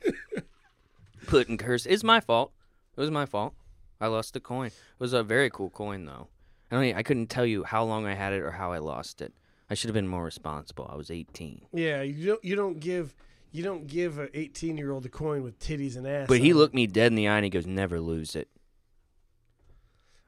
Putting 1.26 1.56
curse. 1.56 1.86
It's 1.86 2.04
my 2.04 2.20
fault. 2.20 2.52
It 3.00 3.04
was 3.04 3.10
my 3.10 3.24
fault. 3.24 3.54
I 3.98 4.08
lost 4.08 4.34
the 4.34 4.40
coin. 4.40 4.66
It 4.66 4.74
was 4.98 5.14
a 5.14 5.22
very 5.22 5.48
cool 5.48 5.70
coin, 5.70 6.04
though. 6.04 6.28
I 6.70 6.74
don't. 6.74 6.98
I 6.98 7.02
couldn't 7.02 7.28
tell 7.28 7.46
you 7.46 7.64
how 7.64 7.82
long 7.82 8.04
I 8.04 8.12
had 8.12 8.34
it 8.34 8.42
or 8.42 8.50
how 8.50 8.72
I 8.72 8.78
lost 8.78 9.22
it. 9.22 9.32
I 9.70 9.74
should 9.74 9.88
have 9.88 9.94
been 9.94 10.06
more 10.06 10.22
responsible. 10.22 10.86
I 10.92 10.96
was 10.96 11.10
18. 11.10 11.62
Yeah, 11.72 12.02
you 12.02 12.26
don't. 12.26 12.44
You 12.44 12.56
don't 12.56 12.78
give. 12.78 13.14
You 13.52 13.62
don't 13.62 13.86
give 13.86 14.18
a 14.18 14.38
18 14.38 14.76
year 14.76 14.92
old 14.92 15.06
a 15.06 15.08
coin 15.08 15.42
with 15.42 15.58
titties 15.58 15.96
and 15.96 16.06
ass. 16.06 16.28
But 16.28 16.40
he 16.40 16.52
on 16.52 16.58
looked 16.58 16.74
me 16.74 16.86
dead 16.86 17.06
in 17.06 17.14
the 17.14 17.26
eye 17.26 17.36
and 17.36 17.44
he 17.44 17.48
goes, 17.48 17.66
"Never 17.66 18.00
lose 18.00 18.36
it." 18.36 18.50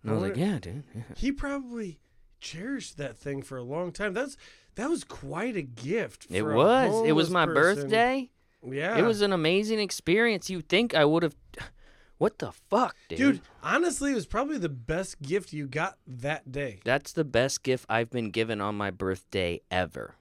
And 0.02 0.10
I 0.10 0.14
was 0.14 0.22
like, 0.22 0.38
"Yeah, 0.38 0.58
dude." 0.58 0.84
yeah." 0.94 1.02
He 1.14 1.30
probably 1.30 2.00
cherished 2.40 2.96
that 2.96 3.18
thing 3.18 3.42
for 3.42 3.58
a 3.58 3.62
long 3.62 3.92
time. 3.92 4.14
That's 4.14 4.38
that 4.76 4.88
was 4.88 5.04
quite 5.04 5.56
a 5.56 5.62
gift. 5.62 6.26
It 6.30 6.40
was. 6.40 7.06
It 7.06 7.12
was 7.12 7.28
my 7.28 7.44
person. 7.44 7.82
birthday. 7.82 8.30
Yeah, 8.66 8.96
It 8.96 9.02
was 9.02 9.20
an 9.20 9.34
amazing 9.34 9.78
experience. 9.78 10.48
You 10.48 10.62
think 10.62 10.94
I 10.94 11.04
would 11.04 11.22
have? 11.22 11.36
What 12.22 12.38
the 12.38 12.52
fuck, 12.52 12.94
dude? 13.08 13.18
dude. 13.18 13.40
Honestly, 13.64 14.12
it 14.12 14.14
was 14.14 14.26
probably 14.26 14.56
the 14.56 14.68
best 14.68 15.20
gift 15.22 15.52
you 15.52 15.66
got 15.66 15.98
that 16.06 16.52
day. 16.52 16.78
That's 16.84 17.10
the 17.12 17.24
best 17.24 17.64
gift 17.64 17.84
I've 17.88 18.10
been 18.10 18.30
given 18.30 18.60
on 18.60 18.76
my 18.76 18.92
birthday 18.92 19.60
ever. 19.72 20.14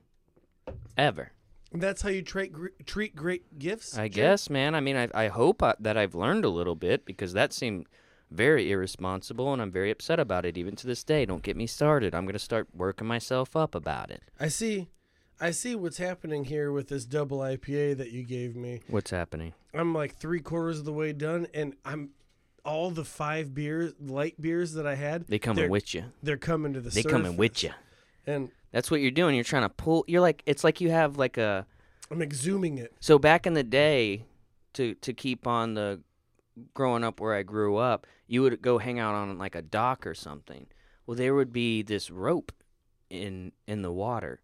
Ever. 0.98 1.34
That's 1.72 2.02
how 2.02 2.10
you 2.10 2.24
treat 2.24 2.54
gr- 2.54 2.70
treat 2.88 3.16
great 3.16 3.60
gifts. 3.60 3.96
I 4.00 4.08
Jake? 4.08 4.16
guess, 4.16 4.50
man. 4.50 4.74
I 4.74 4.80
mean, 4.80 4.96
I, 4.96 5.10
I 5.14 5.28
hope 5.28 5.62
I, 5.62 5.76
that 5.80 5.96
I've 5.96 6.16
learned 6.16 6.44
a 6.44 6.50
little 6.50 6.74
bit 6.74 7.06
because 7.06 7.34
that 7.34 7.54
seemed 7.54 7.86
very 8.32 8.72
irresponsible 8.72 9.54
and 9.54 9.62
I'm 9.62 9.72
very 9.72 9.92
upset 9.92 10.20
about 10.20 10.44
it 10.44 10.58
even 10.58 10.76
to 10.78 10.88
this 10.88 11.04
day. 11.04 11.28
Don't 11.28 11.44
get 11.44 11.56
me 11.56 11.68
started. 11.68 12.16
I'm 12.16 12.26
going 12.26 12.34
to 12.34 12.40
start 12.40 12.68
working 12.74 13.06
myself 13.06 13.56
up 13.56 13.76
about 13.76 14.10
it. 14.10 14.24
I 14.40 14.48
see. 14.48 14.88
I 15.42 15.50
see 15.52 15.76
what's 15.76 15.98
happening 15.98 16.46
here 16.46 16.72
with 16.72 16.88
this 16.88 17.04
double 17.04 17.40
IPA 17.40 17.98
that 17.98 18.12
you 18.12 18.22
gave 18.24 18.56
me. 18.56 18.82
What's 18.88 19.10
happening? 19.10 19.54
I'm 19.74 19.94
like 19.94 20.16
three 20.16 20.40
quarters 20.40 20.78
of 20.80 20.86
the 20.86 20.94
way 20.94 21.14
done, 21.14 21.48
and 21.54 21.76
I'm 21.84 22.12
all 22.64 22.92
the 22.92 23.04
five 23.04 23.56
beers, 23.56 23.94
light 24.00 24.40
beers 24.40 24.74
that 24.74 24.86
I 24.86 24.94
had. 24.94 25.26
They 25.26 25.40
coming 25.40 25.70
with 25.70 25.96
you. 25.96 26.06
They're 26.22 26.38
coming 26.38 26.74
to 26.74 26.80
the. 26.82 26.92
They 26.92 27.02
coming 27.02 27.38
with 27.38 27.64
you. 27.64 27.72
and 28.28 28.52
That's 28.72 28.92
what 28.92 29.02
you're 29.02 29.10
doing. 29.10 29.34
You're 29.34 29.44
trying 29.44 29.64
to 29.64 29.70
pull. 29.70 30.06
You're 30.08 30.22
like, 30.22 30.44
it's 30.46 30.64
like 30.64 30.80
you 30.80 30.92
have 30.92 31.18
like 31.18 31.38
a. 31.38 31.66
I'm 32.12 32.20
exhuming 32.22 32.78
it. 32.78 32.94
So 33.00 33.18
back 33.18 33.48
in 33.48 33.54
the 33.54 33.64
day, 33.64 34.26
to 34.74 34.94
to 34.96 35.12
keep 35.12 35.48
on 35.48 35.74
the 35.74 36.02
growing 36.76 37.04
up 37.04 37.20
where 37.20 37.34
I 37.34 37.42
grew 37.42 37.78
up, 37.78 38.06
you 38.28 38.44
would 38.44 38.62
go 38.62 38.78
hang 38.78 39.00
out 39.00 39.16
on 39.16 39.38
like 39.40 39.56
a 39.56 39.62
dock 39.64 40.06
or 40.06 40.14
something. 40.14 40.68
Well, 41.08 41.18
there 41.18 41.34
would 41.34 41.52
be 41.52 41.82
this 41.82 42.12
rope 42.12 42.52
in 43.10 43.54
in 43.68 43.82
the 43.82 43.92
water, 43.92 44.42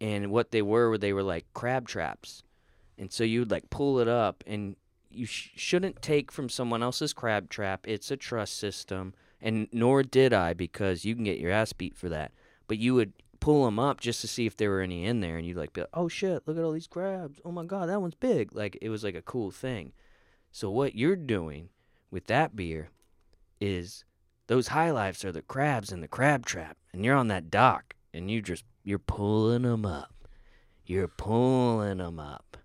and 0.00 0.30
what 0.30 0.50
they 0.50 0.62
were, 0.62 0.90
were 0.90 0.98
they 0.98 1.12
were 1.12 1.22
like 1.22 1.46
crab 1.54 1.86
traps, 1.86 2.42
and 2.98 3.12
so 3.12 3.24
you'd 3.24 3.50
like 3.50 3.70
pull 3.70 3.98
it 3.98 4.08
up, 4.08 4.42
and 4.46 4.76
you 5.10 5.26
sh- 5.26 5.50
shouldn't 5.56 6.02
take 6.02 6.30
from 6.32 6.48
someone 6.48 6.82
else's 6.82 7.12
crab 7.12 7.50
trap. 7.50 7.86
It's 7.86 8.10
a 8.10 8.16
trust 8.16 8.56
system, 8.56 9.14
and 9.40 9.68
nor 9.72 10.02
did 10.02 10.32
I 10.32 10.54
because 10.54 11.04
you 11.04 11.14
can 11.14 11.24
get 11.24 11.38
your 11.38 11.50
ass 11.50 11.72
beat 11.72 11.96
for 11.96 12.08
that. 12.08 12.32
But 12.68 12.78
you 12.78 12.94
would 12.94 13.12
pull 13.40 13.64
them 13.64 13.78
up 13.78 14.00
just 14.00 14.20
to 14.20 14.28
see 14.28 14.46
if 14.46 14.56
there 14.56 14.70
were 14.70 14.80
any 14.80 15.04
in 15.04 15.20
there, 15.20 15.36
and 15.36 15.46
you'd 15.46 15.56
like 15.56 15.72
be 15.72 15.82
like, 15.82 15.90
"Oh 15.94 16.08
shit, 16.08 16.46
look 16.46 16.56
at 16.56 16.64
all 16.64 16.72
these 16.72 16.86
crabs! 16.86 17.40
Oh 17.44 17.52
my 17.52 17.64
god, 17.64 17.88
that 17.88 18.00
one's 18.00 18.14
big!" 18.14 18.54
Like 18.54 18.78
it 18.80 18.88
was 18.88 19.04
like 19.04 19.14
a 19.14 19.22
cool 19.22 19.50
thing. 19.50 19.92
So 20.52 20.70
what 20.70 20.94
you're 20.94 21.16
doing 21.16 21.68
with 22.10 22.26
that 22.26 22.56
beer 22.56 22.90
is 23.60 24.04
those 24.46 24.68
high 24.68 24.90
lifes 24.90 25.24
are 25.24 25.32
the 25.32 25.42
crabs 25.42 25.92
in 25.92 26.00
the 26.00 26.08
crab 26.08 26.46
trap, 26.46 26.76
and 26.92 27.04
you're 27.04 27.16
on 27.16 27.28
that 27.28 27.50
dock, 27.50 27.94
and 28.12 28.30
you 28.30 28.42
just 28.42 28.64
you're 28.82 28.98
pulling 28.98 29.62
them 29.62 29.84
up. 29.84 30.28
You're 30.84 31.08
pulling 31.08 31.98
them 31.98 32.18
up. 32.18 32.56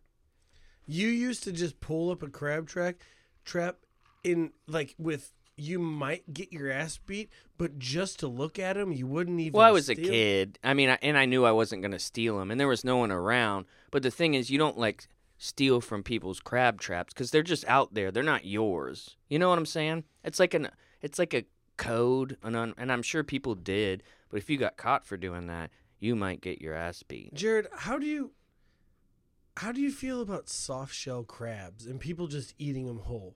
You 0.88 1.08
used 1.08 1.44
to 1.44 1.52
just 1.52 1.80
pull 1.80 2.12
up 2.12 2.24
a 2.24 2.28
crab 2.28 2.68
track 2.68 2.98
trap 3.44 3.78
in 4.24 4.52
like 4.68 4.96
with 4.98 5.32
you 5.58 5.80
might 5.80 6.34
get 6.34 6.52
your 6.52 6.70
ass 6.70 6.98
beat, 6.98 7.30
but 7.58 7.80
just 7.80 8.20
to 8.20 8.28
look 8.28 8.60
at 8.60 8.76
them, 8.76 8.92
you 8.92 9.08
wouldn't 9.08 9.40
even. 9.40 9.54
Well, 9.54 9.68
I 9.68 9.72
was 9.72 9.90
a 9.90 9.96
kid. 9.96 10.60
I 10.64 10.74
mean, 10.74 10.90
I, 10.90 10.98
and 11.02 11.18
I 11.18 11.26
knew 11.26 11.46
I 11.46 11.52
wasn't 11.52 11.82
gonna 11.82 12.00
steal 12.00 12.40
them, 12.40 12.52
and 12.52 12.60
there 12.60 12.68
was 12.68 12.84
no 12.84 12.98
one 12.98 13.12
around. 13.12 13.66
But 13.92 14.04
the 14.04 14.12
thing 14.12 14.34
is, 14.34 14.50
you 14.50 14.58
don't 14.58 14.78
like 14.78 15.08
steal 15.38 15.82
from 15.82 16.04
people's 16.04 16.40
crab 16.40 16.80
traps 16.80 17.14
because 17.14 17.32
they're 17.32 17.44
just 17.44 17.66
out 17.68 17.94
there. 17.94 18.12
They're 18.12 18.24
not 18.24 18.46
yours. 18.46 19.16
You 19.30 19.40
know 19.40 19.50
what 19.50 19.58
I'm 19.58 19.66
saying? 19.66 20.04
It's 20.24 20.40
like 20.40 20.54
an 20.54 20.70
it's 21.02 21.20
like 21.20 21.34
a 21.34 21.46
code, 21.78 22.38
and 22.44 22.56
un, 22.56 22.74
and 22.78 22.92
I'm 22.92 23.02
sure 23.02 23.24
people 23.24 23.56
did. 23.56 24.04
But 24.30 24.38
if 24.38 24.50
you 24.50 24.58
got 24.58 24.78
caught 24.78 25.06
for 25.06 25.18
doing 25.18 25.48
that, 25.48 25.70
you 26.00 26.16
might 26.16 26.42
get 26.42 26.62
your 26.62 26.74
ass 26.74 27.04
beat. 27.04 27.34
Jarrod, 27.34 27.68
how 27.74 27.98
do 27.98 28.06
you 28.06 28.32
how 29.58 29.72
do 29.72 29.80
you 29.82 29.92
feel 29.92 30.22
about 30.22 30.50
soft 30.50 30.94
shell 30.94 31.24
crabs 31.24 31.86
and 31.86 32.00
people 32.00 32.28
just 32.28 32.54
eating 32.58 32.86
them 32.88 33.00
whole? 33.00 33.36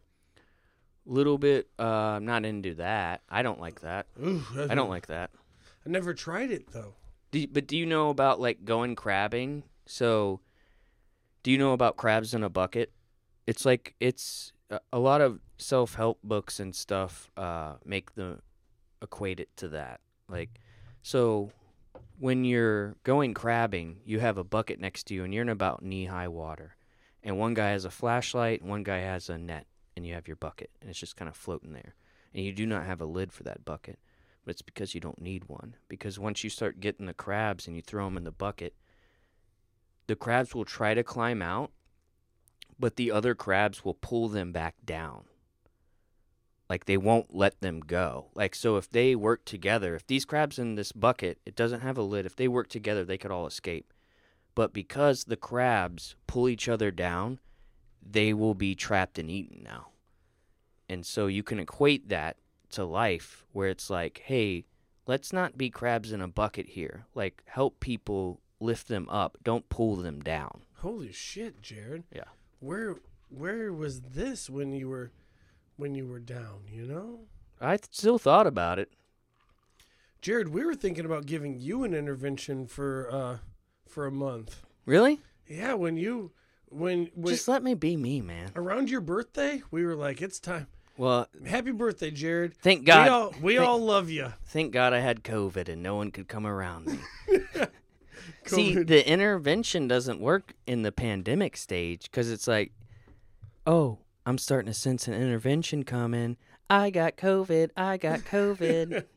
Little 1.05 1.37
bit. 1.37 1.69
Uh, 1.79 1.83
I'm 1.83 2.25
not 2.25 2.45
into 2.45 2.75
that. 2.75 3.21
I 3.29 3.41
don't 3.41 3.59
like 3.59 3.81
that. 3.81 4.05
Ooh, 4.21 4.43
I 4.69 4.75
don't 4.75 4.89
like 4.89 5.07
that. 5.07 5.31
I 5.85 5.89
never 5.89 6.13
tried 6.13 6.51
it 6.51 6.71
though. 6.71 6.95
Do 7.31 7.39
you- 7.39 7.47
but 7.47 7.67
do 7.67 7.77
you 7.77 7.85
know 7.85 8.09
about 8.09 8.39
like 8.39 8.65
going 8.65 8.95
crabbing? 8.95 9.63
So, 9.85 10.41
do 11.41 11.51
you 11.51 11.57
know 11.57 11.73
about 11.73 11.95
crabs 11.97 12.33
in 12.33 12.43
a 12.43 12.49
bucket? 12.49 12.91
It's 13.47 13.65
like 13.65 13.95
it's 13.99 14.51
a- 14.69 14.81
a 14.93 14.99
lot 14.99 15.21
of 15.21 15.39
self 15.57 15.95
help 15.95 16.19
books 16.21 16.59
and 16.59 16.75
stuff 16.75 17.31
uh, 17.37 17.75
make 17.85 18.13
the 18.15 18.39
equate 19.01 19.39
it 19.39 19.55
to 19.57 19.69
that. 19.69 20.01
Like, 20.27 20.59
so 21.01 21.51
when 22.19 22.43
you're 22.43 22.95
going 23.03 23.33
crabbing, 23.33 24.01
you 24.05 24.19
have 24.19 24.37
a 24.37 24.43
bucket 24.43 24.79
next 24.79 25.05
to 25.05 25.13
you, 25.13 25.23
and 25.23 25.33
you're 25.33 25.43
in 25.43 25.49
about 25.49 25.81
knee 25.81 26.05
high 26.05 26.27
water, 26.27 26.75
and 27.23 27.37
one 27.37 27.53
guy 27.53 27.69
has 27.69 27.85
a 27.85 27.89
flashlight, 27.89 28.61
one 28.61 28.83
guy 28.83 28.99
has 28.99 29.29
a 29.29 29.37
net, 29.37 29.65
and 29.95 30.05
you 30.05 30.13
have 30.13 30.27
your 30.27 30.35
bucket, 30.35 30.69
and 30.81 30.89
it's 30.89 30.99
just 30.99 31.15
kind 31.15 31.29
of 31.29 31.35
floating 31.35 31.73
there. 31.73 31.95
and 32.33 32.45
you 32.45 32.53
do 32.53 32.65
not 32.65 32.85
have 32.85 33.01
a 33.01 33.05
lid 33.05 33.31
for 33.31 33.43
that 33.43 33.65
bucket. 33.65 33.99
But 34.45 34.51
it's 34.51 34.61
because 34.61 34.95
you 34.95 35.01
don't 35.01 35.21
need 35.21 35.45
one. 35.47 35.75
Because 35.87 36.17
once 36.17 36.43
you 36.43 36.49
start 36.49 36.79
getting 36.79 37.05
the 37.05 37.13
crabs 37.13 37.67
and 37.67 37.75
you 37.75 37.81
throw 37.81 38.05
them 38.05 38.17
in 38.17 38.23
the 38.23 38.31
bucket, 38.31 38.73
the 40.07 40.15
crabs 40.15 40.55
will 40.55 40.65
try 40.65 40.93
to 40.93 41.03
climb 41.03 41.41
out, 41.41 41.71
but 42.79 42.95
the 42.95 43.11
other 43.11 43.35
crabs 43.35 43.83
will 43.83 43.93
pull 43.93 44.27
them 44.27 44.51
back 44.51 44.75
down. 44.85 45.25
Like 46.69 46.85
they 46.85 46.97
won't 46.97 47.35
let 47.35 47.61
them 47.61 47.79
go. 47.79 48.27
Like 48.35 48.53
so 48.53 48.77
if 48.77 48.89
they 48.89 49.15
work 49.15 49.43
together, 49.43 49.95
if 49.95 50.05
these 50.05 50.25
crabs 50.25 50.59
in 50.59 50.75
this 50.75 50.91
bucket, 50.91 51.39
it 51.45 51.55
doesn't 51.55 51.81
have 51.81 51.97
a 51.97 52.03
lid, 52.03 52.25
if 52.25 52.35
they 52.35 52.47
work 52.47 52.67
together, 52.67 53.03
they 53.03 53.17
could 53.17 53.31
all 53.31 53.47
escape. 53.47 53.91
But 54.55 54.73
because 54.73 55.23
the 55.23 55.37
crabs 55.37 56.15
pull 56.27 56.47
each 56.47 56.69
other 56.69 56.91
down, 56.91 57.39
they 58.01 58.33
will 58.33 58.55
be 58.55 58.75
trapped 58.75 59.17
and 59.17 59.29
eaten 59.29 59.63
now. 59.63 59.87
And 60.87 61.05
so 61.05 61.27
you 61.27 61.43
can 61.43 61.59
equate 61.59 62.09
that 62.09 62.37
to 62.71 62.83
life 62.83 63.45
where 63.51 63.69
it's 63.69 63.89
like, 63.89 64.23
hey, 64.25 64.65
let's 65.07 65.33
not 65.33 65.57
be 65.57 65.69
crabs 65.69 66.11
in 66.11 66.21
a 66.21 66.27
bucket 66.27 66.69
here. 66.69 67.05
Like 67.15 67.43
help 67.45 67.79
people 67.79 68.41
lift 68.59 68.87
them 68.87 69.07
up, 69.09 69.37
don't 69.43 69.69
pull 69.69 69.95
them 69.95 70.19
down. 70.19 70.61
Holy 70.77 71.11
shit, 71.11 71.61
Jarrod. 71.61 72.03
Yeah. 72.13 72.23
Where 72.59 72.95
where 73.29 73.71
was 73.71 74.01
this 74.01 74.49
when 74.49 74.73
you 74.73 74.89
were 74.89 75.11
when 75.79 75.95
you 75.95 76.05
were 76.05 76.19
down, 76.19 76.61
you 76.71 76.83
know? 76.85 77.21
I 77.61 77.77
th- 77.77 77.89
still 77.91 78.19
thought 78.19 78.45
about 78.47 78.77
it. 78.79 78.91
Jarrod, 80.21 80.49
we 80.49 80.65
were 80.65 80.75
thinking 80.75 81.05
about 81.05 81.25
giving 81.25 81.59
you 81.59 81.83
an 81.83 81.93
intervention 81.93 82.67
for 82.67 83.09
uh 83.11 83.37
for 83.87 84.05
a 84.05 84.11
month. 84.11 84.61
Really? 84.85 85.19
Yeah, 85.47 85.73
when 85.73 85.97
you 85.97 86.31
when 86.67 87.09
when 87.15 87.33
Just 87.33 87.47
let 87.47 87.63
me 87.63 87.73
be 87.73 87.95
me, 87.97 88.21
man. 88.21 88.51
around 88.55 88.89
your 88.89 89.01
birthday, 89.01 89.61
we 89.71 89.85
were 89.85 89.95
like, 89.95 90.21
it's 90.21 90.39
time. 90.39 90.67
Well, 90.97 91.27
Happy 91.45 91.71
birthday, 91.71 92.11
Jarrod. 92.11 92.53
thank 92.55 92.85
God. 92.85 93.05
we 93.05 93.09
all 93.09 93.33
we 93.41 93.55
thank- 93.55 93.67
all 93.67 93.79
love 93.79 94.09
you. 94.09 94.33
Thank 94.45 94.73
God 94.73 94.91
I 94.93 94.99
had 94.99 95.23
COVID 95.23 95.69
and 95.69 95.81
no 95.81 95.95
one 95.95 96.11
could 96.11 96.27
come 96.27 96.45
around 96.45 96.87
me. 96.87 96.99
See, 98.45 98.73
the 98.83 99.07
intervention 99.07 99.87
doesn't 99.87 100.19
work 100.19 100.53
in 100.67 100.81
the 100.81 100.91
pandemic 100.91 101.55
stage 101.55 102.03
because 102.03 102.31
it's 102.31 102.47
like, 102.47 102.71
oh, 103.67 103.99
I'm 104.29 104.37
starting 104.37 104.71
to 104.71 104.77
sense 104.77 105.07
an 105.07 105.15
intervention 105.15 105.83
coming. 105.83 106.37
I 106.69 106.91
got 106.91 107.17
COVID. 107.17 107.71
I 107.75 107.97
got 107.97 108.19
COVID. 108.19 109.05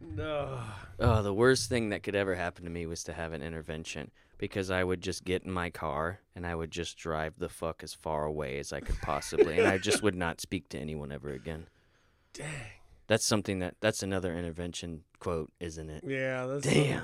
No. 0.00 0.60
oh, 1.00 1.22
the 1.22 1.34
worst 1.34 1.68
thing 1.68 1.88
that 1.88 2.04
could 2.04 2.14
ever 2.14 2.36
happen 2.36 2.62
to 2.64 2.70
me 2.70 2.86
was 2.86 3.02
to 3.04 3.12
have 3.12 3.32
an 3.32 3.42
intervention 3.42 4.12
because 4.38 4.70
I 4.70 4.84
would 4.84 5.00
just 5.00 5.24
get 5.24 5.42
in 5.42 5.50
my 5.50 5.70
car 5.70 6.20
and 6.36 6.46
I 6.46 6.54
would 6.54 6.70
just 6.70 6.96
drive 6.96 7.34
the 7.36 7.48
fuck 7.48 7.82
as 7.82 7.94
far 7.94 8.24
away 8.24 8.60
as 8.60 8.72
I 8.72 8.78
could 8.78 8.98
possibly, 9.02 9.58
and 9.58 9.66
I 9.66 9.78
just 9.78 10.04
would 10.04 10.14
not 10.14 10.40
speak 10.40 10.68
to 10.68 10.78
anyone 10.78 11.10
ever 11.10 11.30
again. 11.30 11.66
Dang. 12.32 12.48
That's 13.08 13.24
something 13.24 13.58
that 13.58 13.74
that's 13.80 14.04
another 14.04 14.36
intervention 14.36 15.02
quote, 15.18 15.50
isn't 15.58 15.90
it? 15.90 16.04
Yeah, 16.06 16.46
that's 16.46 16.64
Damn. 16.64 17.02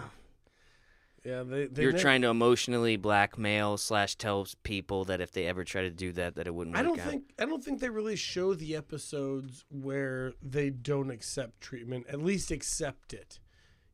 Yeah, 1.24 1.42
they, 1.42 1.66
they 1.66 1.82
You're 1.82 1.92
ne- 1.92 2.00
trying 2.00 2.22
to 2.22 2.28
emotionally 2.28 2.96
blackmail 2.96 3.76
slash 3.76 4.14
tell 4.14 4.46
people 4.62 5.04
that 5.04 5.20
if 5.20 5.32
they 5.32 5.46
ever 5.46 5.64
try 5.64 5.82
to 5.82 5.90
do 5.90 6.12
that, 6.12 6.36
that 6.36 6.46
it 6.46 6.54
wouldn't 6.54 6.76
I 6.76 6.82
don't 6.82 6.98
out. 6.98 7.08
think 7.08 7.34
I 7.38 7.44
don't 7.44 7.62
think 7.62 7.80
they 7.80 7.90
really 7.90 8.16
show 8.16 8.54
the 8.54 8.74
episodes 8.74 9.64
where 9.70 10.32
they 10.42 10.70
don't 10.70 11.10
accept 11.10 11.60
treatment. 11.60 12.06
At 12.08 12.22
least 12.22 12.50
accept 12.50 13.12
it. 13.12 13.38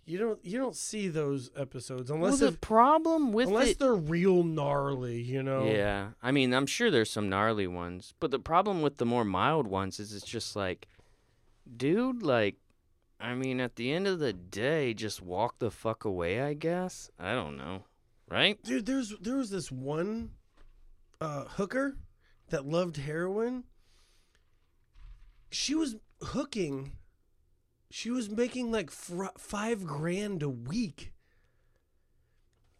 You 0.05 0.19
don't 0.19 0.45
you 0.45 0.57
don't 0.57 0.77
see 0.77 1.09
those 1.09 1.51
episodes 1.57 2.13
well, 2.13 2.23
unless 2.23 2.39
the 2.39 2.49
if, 2.49 2.61
problem 2.61 3.33
with 3.33 3.49
unless 3.49 3.71
it, 3.71 3.81
they're 3.81 3.95
real 3.95 4.45
gnarly. 4.45 5.21
You 5.21 5.43
know. 5.43 5.65
yeah, 5.65 6.11
I 6.23 6.31
mean, 6.31 6.55
I'm 6.55 6.67
sure 6.67 6.93
there's 6.93 7.11
some 7.11 7.29
gnarly 7.29 7.67
ones, 7.67 8.15
but 8.21 8.31
the 8.31 8.39
problem 8.39 8.83
with 8.83 8.99
the 8.99 9.07
more 9.07 9.25
mild 9.25 9.67
ones 9.67 9.99
is 9.99 10.13
it's 10.13 10.25
just 10.25 10.55
like, 10.55 10.87
dude, 11.77 12.23
like, 12.23 12.55
I 13.19 13.35
mean, 13.35 13.61
at 13.61 13.77
the 13.77 13.93
end 13.93 14.07
of 14.07 14.19
the 14.19 14.33
day, 14.33 14.93
just 14.95 15.23
walk 15.23 15.59
the 15.59 15.71
fuck 15.71 16.05
away. 16.05 16.41
I 16.41 16.55
guess 16.55 17.11
I 17.19 17.33
don't 17.33 17.57
know, 17.57 17.85
right? 18.29 18.63
Dude, 18.63 18.87
there's 18.87 19.15
there 19.21 19.37
was 19.37 19.51
this 19.51 19.73
one 19.73 20.31
uh, 21.21 21.45
hooker 21.45 21.97
that 22.51 22.67
loved 22.67 22.99
heroin. 22.99 23.65
She 25.51 25.75
was 25.75 25.97
hooking. 26.23 26.93
She 27.91 28.11
was 28.11 28.29
making 28.29 28.71
like 28.71 28.91
fr- 28.91 29.27
five 29.39 29.87
grand 29.87 30.43
a 30.43 30.51
week. 30.51 31.13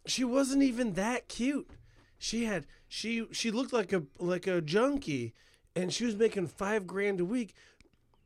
She 0.05 0.23
wasn't 0.23 0.63
even 0.63 0.93
that 0.93 1.27
cute. 1.27 1.71
She 2.19 2.45
had 2.45 2.67
she 2.87 3.25
she 3.31 3.49
looked 3.49 3.73
like 3.73 3.91
a 3.91 4.03
like 4.19 4.45
a 4.45 4.61
junkie, 4.61 5.33
and 5.75 5.91
she 5.91 6.05
was 6.05 6.15
making 6.15 6.47
five 6.47 6.85
grand 6.85 7.19
a 7.19 7.25
week, 7.25 7.55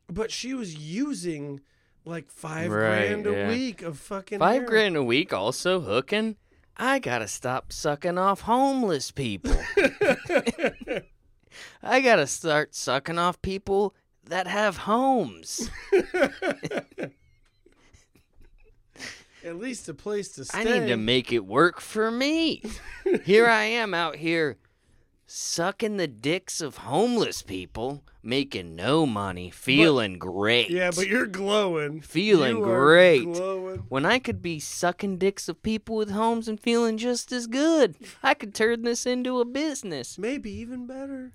but 0.08 0.30
she 0.30 0.52
was 0.52 0.74
using 0.74 1.60
like 2.04 2.30
five 2.30 2.70
Right, 2.70 3.08
grand 3.08 3.26
a 3.26 3.32
yeah. 3.32 3.48
week 3.48 3.82
of 3.82 3.98
fucking 3.98 4.38
Five 4.38 4.52
heroin. 4.62 4.68
grand 4.70 4.96
a 4.96 5.02
week, 5.02 5.32
also 5.32 5.80
hooking. 5.80 6.36
I 6.76 6.98
gotta 6.98 7.28
stop 7.28 7.72
sucking 7.72 8.18
off 8.18 8.40
homeless 8.42 9.10
people. 9.10 9.54
I 11.82 12.00
gotta 12.00 12.26
start 12.26 12.74
sucking 12.74 13.18
off 13.18 13.40
people 13.42 13.94
that 14.24 14.46
have 14.46 14.78
homes. 14.78 15.68
At 19.44 19.56
least 19.58 19.88
a 19.88 19.94
place 19.94 20.28
to 20.36 20.44
stay. 20.44 20.60
I 20.60 20.64
need 20.64 20.86
to 20.88 20.96
make 20.96 21.32
it 21.32 21.44
work 21.44 21.80
for 21.80 22.10
me. 22.12 22.62
here 23.24 23.46
I 23.48 23.64
am 23.64 23.92
out 23.92 24.14
here 24.16 24.56
sucking 25.34 25.96
the 25.96 26.06
dicks 26.06 26.60
of 26.60 26.76
homeless 26.78 27.40
people, 27.40 28.04
making 28.22 28.76
no 28.76 29.06
money, 29.06 29.48
feeling 29.48 30.18
great. 30.18 30.68
Yeah, 30.68 30.90
but 30.94 31.08
you're 31.08 31.26
glowing. 31.26 32.02
Feeling 32.02 32.58
You 32.58 32.64
great. 32.64 33.24
Glowing. 33.24 33.78
when 33.88 34.04
I 34.04 34.18
could 34.18 34.42
be 34.42 34.60
sucking 34.60 35.16
dicks 35.16 35.48
of 35.48 35.62
people 35.62 35.96
with 35.96 36.10
homes 36.10 36.48
and 36.48 36.60
feeling 36.60 36.98
just 36.98 37.32
as 37.32 37.46
good. 37.46 37.96
I 38.22 38.34
could 38.34 38.54
turn 38.54 38.82
this 38.82 39.06
into 39.06 39.40
a 39.40 39.46
business. 39.46 40.18
Maybe 40.18 40.50
even 40.50 40.86
better. 40.86 41.32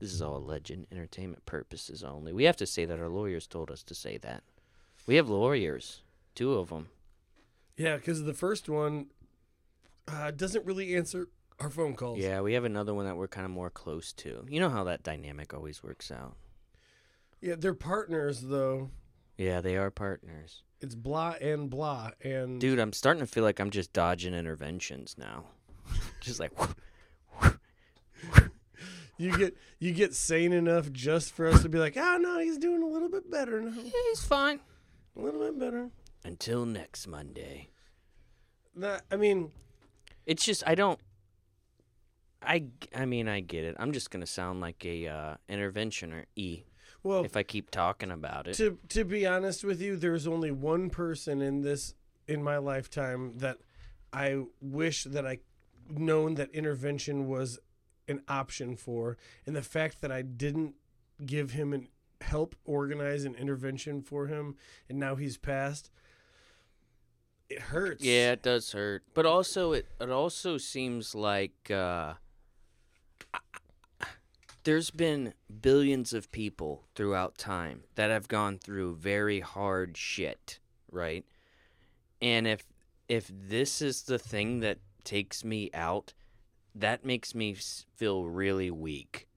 This 0.00 0.12
is 0.12 0.20
all 0.20 0.42
legend, 0.42 0.88
entertainment 0.90 1.46
purposes 1.46 2.02
only. 2.02 2.32
We 2.32 2.44
have 2.44 2.56
to 2.56 2.66
say 2.66 2.84
that 2.84 2.98
our 2.98 3.08
lawyers 3.08 3.46
told 3.46 3.70
us 3.70 3.84
to 3.84 3.94
say 3.94 4.18
that. 4.18 4.42
We 5.06 5.14
have 5.14 5.28
lawyers, 5.28 6.02
two 6.34 6.54
of 6.54 6.70
them. 6.70 6.88
Yeah, 7.76 7.96
because 7.96 8.24
the 8.24 8.34
first 8.34 8.68
one 8.68 9.06
uh, 10.08 10.32
doesn't 10.32 10.66
really 10.66 10.96
answer 10.96 11.28
our 11.60 11.70
phone 11.70 11.94
calls. 11.94 12.18
Yeah, 12.18 12.40
we 12.40 12.54
have 12.54 12.64
another 12.64 12.94
one 12.94 13.06
that 13.06 13.16
we're 13.16 13.28
kind 13.28 13.44
of 13.44 13.50
more 13.50 13.70
close 13.70 14.12
to. 14.14 14.44
You 14.48 14.60
know 14.60 14.70
how 14.70 14.84
that 14.84 15.02
dynamic 15.02 15.54
always 15.54 15.82
works 15.82 16.10
out. 16.10 16.36
Yeah, 17.40 17.54
they're 17.58 17.74
partners 17.74 18.42
though. 18.42 18.90
Yeah, 19.36 19.60
they 19.60 19.76
are 19.76 19.90
partners. 19.90 20.62
It's 20.80 20.94
blah 20.94 21.34
and 21.40 21.70
blah 21.70 22.10
and 22.22 22.60
Dude, 22.60 22.78
I'm 22.78 22.92
starting 22.92 23.20
to 23.20 23.26
feel 23.26 23.42
like 23.44 23.58
I'm 23.60 23.70
just 23.70 23.92
dodging 23.92 24.34
interventions 24.34 25.16
now. 25.18 25.44
just 26.20 26.40
like, 26.40 26.52
you 29.16 29.36
get 29.36 29.56
you 29.78 29.92
get 29.92 30.14
sane 30.14 30.52
enough 30.52 30.90
just 30.92 31.32
for 31.32 31.46
us 31.46 31.62
to 31.62 31.68
be 31.68 31.78
like, 31.78 31.96
oh 31.96 32.18
no, 32.20 32.38
he's 32.40 32.58
doing 32.58 32.82
a 32.82 32.86
little 32.86 33.08
bit 33.08 33.30
better 33.30 33.60
now, 33.60 33.70
he's 33.72 34.24
fine. 34.24 34.60
a 35.16 35.20
little 35.20 35.40
bit 35.40 35.58
better. 35.58 35.90
Until 36.24 36.64
next 36.66 37.06
Monday. 37.06 37.68
That 38.76 39.02
I 39.10 39.16
mean, 39.16 39.52
It's 40.26 40.44
just 40.44 40.62
I 40.66 40.74
don't. 40.74 40.98
I 42.46 42.64
I 42.94 43.06
mean 43.06 43.28
I 43.28 43.40
get 43.40 43.64
it. 43.64 43.76
I'm 43.78 43.92
just 43.92 44.10
gonna 44.10 44.26
sound 44.26 44.60
like 44.60 44.84
a 44.84 45.06
uh, 45.06 45.34
intervention 45.48 46.12
or 46.12 46.26
e 46.36 46.64
well, 47.02 47.24
if 47.24 47.36
I 47.36 47.42
keep 47.42 47.70
talking 47.70 48.10
about 48.10 48.48
it. 48.48 48.54
to 48.54 48.78
to 48.88 49.04
be 49.04 49.26
honest 49.26 49.62
with 49.62 49.80
you, 49.80 49.96
there's 49.96 50.26
only 50.26 50.50
one 50.50 50.88
person 50.90 51.42
in 51.42 51.60
this 51.60 51.94
in 52.26 52.42
my 52.42 52.56
lifetime 52.56 53.34
that 53.36 53.58
I 54.12 54.44
wish 54.60 55.04
that 55.04 55.26
I 55.26 55.38
known 55.90 56.34
that 56.36 56.50
intervention 56.52 57.28
was 57.28 57.58
an 58.08 58.22
option 58.26 58.76
for, 58.76 59.18
and 59.46 59.54
the 59.54 59.62
fact 59.62 60.00
that 60.00 60.10
I 60.10 60.22
didn't 60.22 60.74
give 61.24 61.52
him 61.52 61.72
an 61.72 61.88
help 62.22 62.54
organize 62.64 63.24
an 63.24 63.34
intervention 63.34 64.00
for 64.00 64.26
him, 64.26 64.56
and 64.88 64.98
now 64.98 65.14
he's 65.14 65.36
passed. 65.36 65.90
It 67.50 67.60
hurts. 67.60 68.02
Yeah, 68.02 68.32
it 68.32 68.42
does 68.42 68.72
hurt, 68.72 69.02
but 69.12 69.26
also 69.26 69.72
it 69.72 69.86
it 70.00 70.10
also 70.10 70.56
seems 70.56 71.14
like 71.14 71.70
uh, 71.70 72.14
there's 74.64 74.90
been 74.90 75.34
billions 75.60 76.12
of 76.12 76.30
people 76.32 76.84
throughout 76.94 77.38
time 77.38 77.84
that 77.94 78.10
have 78.10 78.28
gone 78.28 78.58
through 78.58 78.96
very 78.96 79.40
hard 79.40 79.96
shit, 79.96 80.58
right? 80.90 81.24
And 82.20 82.46
if 82.46 82.64
if 83.08 83.30
this 83.32 83.82
is 83.82 84.02
the 84.02 84.18
thing 84.18 84.60
that 84.60 84.78
takes 85.04 85.44
me 85.44 85.70
out, 85.74 86.14
that 86.74 87.04
makes 87.04 87.34
me 87.34 87.54
feel 87.94 88.24
really 88.24 88.70
weak. 88.70 89.28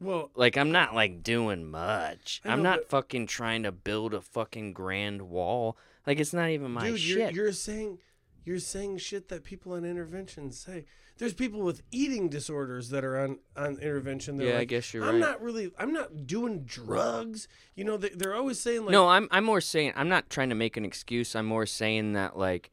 Well, 0.00 0.30
Like 0.36 0.56
I'm 0.56 0.70
not 0.72 0.94
like 0.94 1.22
doing 1.22 1.64
much. 1.68 2.40
I 2.44 2.52
I'm 2.52 2.62
not 2.62 2.80
but- 2.80 2.88
fucking 2.90 3.26
trying 3.26 3.62
to 3.64 3.72
build 3.72 4.14
a 4.14 4.20
fucking 4.20 4.72
grand 4.72 5.22
wall. 5.22 5.76
Like 6.06 6.20
it's 6.20 6.32
not 6.32 6.50
even 6.50 6.70
my 6.70 6.90
dude, 6.90 7.00
shit. 7.00 7.34
you're 7.34 7.44
you're 7.46 7.52
saying 7.52 7.98
you're 8.44 8.60
saying 8.60 8.98
shit 8.98 9.28
that 9.28 9.42
people 9.42 9.72
on 9.72 9.84
intervention 9.84 10.52
say. 10.52 10.84
There's 11.18 11.32
people 11.32 11.60
with 11.60 11.82
eating 11.90 12.28
disorders 12.28 12.90
that 12.90 13.04
are 13.04 13.18
on 13.18 13.38
on 13.56 13.78
intervention. 13.78 14.36
They're 14.36 14.48
Yeah, 14.54 14.58
I 14.58 14.64
guess 14.64 14.92
you're 14.92 15.04
I'm 15.04 15.14
right. 15.14 15.20
not 15.20 15.42
really. 15.42 15.72
I'm 15.78 15.92
not 15.92 16.26
doing 16.26 16.64
drugs. 16.64 17.48
You 17.74 17.84
know, 17.84 17.96
they, 17.96 18.10
they're 18.10 18.34
always 18.34 18.60
saying 18.60 18.82
like, 18.82 18.92
no, 18.92 19.08
I'm 19.08 19.26
I'm 19.30 19.44
more 19.44 19.60
saying 19.62 19.92
I'm 19.96 20.08
not 20.08 20.28
trying 20.28 20.50
to 20.50 20.54
make 20.54 20.76
an 20.76 20.84
excuse. 20.84 21.34
I'm 21.34 21.46
more 21.46 21.64
saying 21.66 22.12
that 22.12 22.36
like 22.38 22.70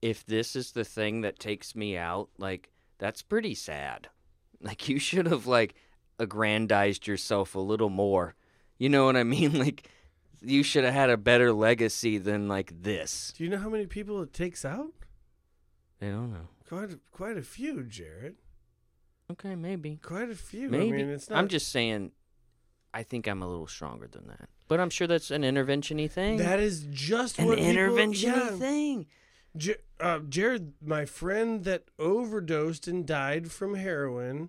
if 0.00 0.24
this 0.24 0.56
is 0.56 0.72
the 0.72 0.84
thing 0.84 1.20
that 1.20 1.38
takes 1.38 1.76
me 1.76 1.96
out, 1.96 2.30
like 2.38 2.70
that's 2.98 3.22
pretty 3.22 3.54
sad. 3.54 4.08
Like 4.64 4.88
you 4.88 5.00
should 5.00 5.26
have 5.26 5.48
like 5.48 5.74
aggrandized 6.20 7.08
yourself 7.08 7.56
a 7.56 7.58
little 7.58 7.88
more. 7.90 8.36
You 8.78 8.88
know 8.88 9.04
what 9.06 9.16
I 9.16 9.24
mean? 9.24 9.52
Like 9.58 9.88
you 10.40 10.62
should 10.62 10.84
have 10.84 10.94
had 10.94 11.10
a 11.10 11.16
better 11.16 11.52
legacy 11.52 12.18
than 12.18 12.46
like 12.48 12.72
this. 12.82 13.32
Do 13.36 13.42
you 13.44 13.50
know 13.50 13.58
how 13.58 13.68
many 13.68 13.86
people 13.86 14.22
it 14.22 14.32
takes 14.32 14.64
out? 14.64 14.92
I 16.00 16.06
don't 16.06 16.32
know. 16.32 16.48
Quite 16.72 16.90
a, 16.90 16.98
quite 17.10 17.36
a 17.36 17.42
few, 17.42 17.82
Jarrod. 17.82 18.36
Okay, 19.30 19.54
maybe. 19.54 19.98
Quite 20.02 20.30
a 20.30 20.34
few. 20.34 20.70
Maybe. 20.70 20.88
I 20.88 20.96
mean, 20.96 21.10
it's 21.10 21.28
not. 21.28 21.38
I'm 21.38 21.48
just 21.48 21.68
saying 21.68 22.12
I 22.94 23.02
think 23.02 23.26
I'm 23.26 23.42
a 23.42 23.46
little 23.46 23.66
stronger 23.66 24.08
than 24.10 24.26
that. 24.28 24.48
But 24.68 24.80
I'm 24.80 24.88
sure 24.88 25.06
that's 25.06 25.30
an 25.30 25.44
intervention-y 25.44 26.08
thing. 26.08 26.38
That 26.38 26.60
is 26.60 26.86
just 26.90 27.38
an 27.38 27.44
what 27.44 27.58
people- 27.58 27.70
intervention-y 27.70 28.36
yeah. 28.38 28.56
thing. 28.56 29.06
J- 29.54 29.76
uh, 30.00 30.20
Jarrod, 30.20 30.72
my 30.82 31.04
friend 31.04 31.62
that 31.64 31.84
overdosed 31.98 32.88
and 32.88 33.06
died 33.06 33.50
from 33.50 33.74
heroin, 33.74 34.48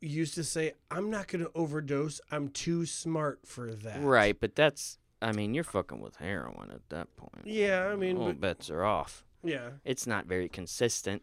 used 0.00 0.34
to 0.36 0.44
say, 0.44 0.72
"I'm 0.90 1.10
not 1.10 1.28
going 1.28 1.44
to 1.44 1.50
overdose. 1.54 2.22
I'm 2.30 2.48
too 2.48 2.86
smart 2.86 3.40
for 3.44 3.74
that." 3.74 4.02
Right, 4.02 4.40
but 4.40 4.54
that's 4.54 4.96
I 5.20 5.32
mean, 5.32 5.52
you're 5.52 5.64
fucking 5.64 6.00
with 6.00 6.16
heroin 6.16 6.70
at 6.70 6.88
that 6.88 7.14
point. 7.16 7.44
Yeah, 7.44 7.88
I 7.92 7.96
mean, 7.96 8.16
all 8.16 8.28
but 8.28 8.40
bets 8.40 8.70
are 8.70 8.82
off. 8.82 9.26
yeah, 9.44 9.72
It's 9.84 10.06
not 10.06 10.24
very 10.24 10.48
consistent. 10.48 11.22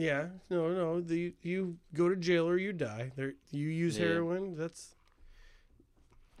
Yeah. 0.00 0.26
No, 0.48 0.68
no. 0.70 1.00
The 1.00 1.34
you 1.42 1.76
go 1.94 2.08
to 2.08 2.16
jail 2.16 2.48
or 2.48 2.56
you 2.56 2.72
die. 2.72 3.12
There, 3.16 3.34
you 3.50 3.68
use 3.68 3.98
Yeah. 3.98 4.06
heroin. 4.08 4.56
That's. 4.56 4.94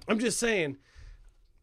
I'm 0.08 0.18
just 0.18 0.38
saying. 0.38 0.76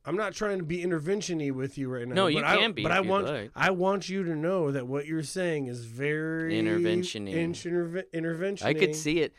I'm 0.05 0.15
not 0.15 0.33
trying 0.33 0.59
to 0.59 0.63
be 0.63 0.81
intervention-y 0.81 1.49
with 1.51 1.77
you 1.77 1.89
right 1.89 2.07
now. 2.07 2.15
No, 2.15 2.23
but 2.27 2.33
you 2.33 2.43
I, 2.45 2.55
can 2.55 2.71
be 2.71 2.81
But 2.83 2.93
I 2.93 3.01
want 3.01 3.25
like. 3.27 3.51
I 3.55 3.71
want 3.71 4.07
you 4.07 4.23
to 4.23 4.35
know 4.35 4.71
that 4.71 4.87
what 4.87 5.05
you're 5.05 5.21
saying 5.21 5.67
is 5.67 5.83
very 5.83 6.57
Intervention-y. 6.57 7.33
interve- 7.33 8.05
intervention. 8.13 8.65
I 8.65 8.73
could 8.73 8.95
see 8.95 9.19
it. 9.19 9.33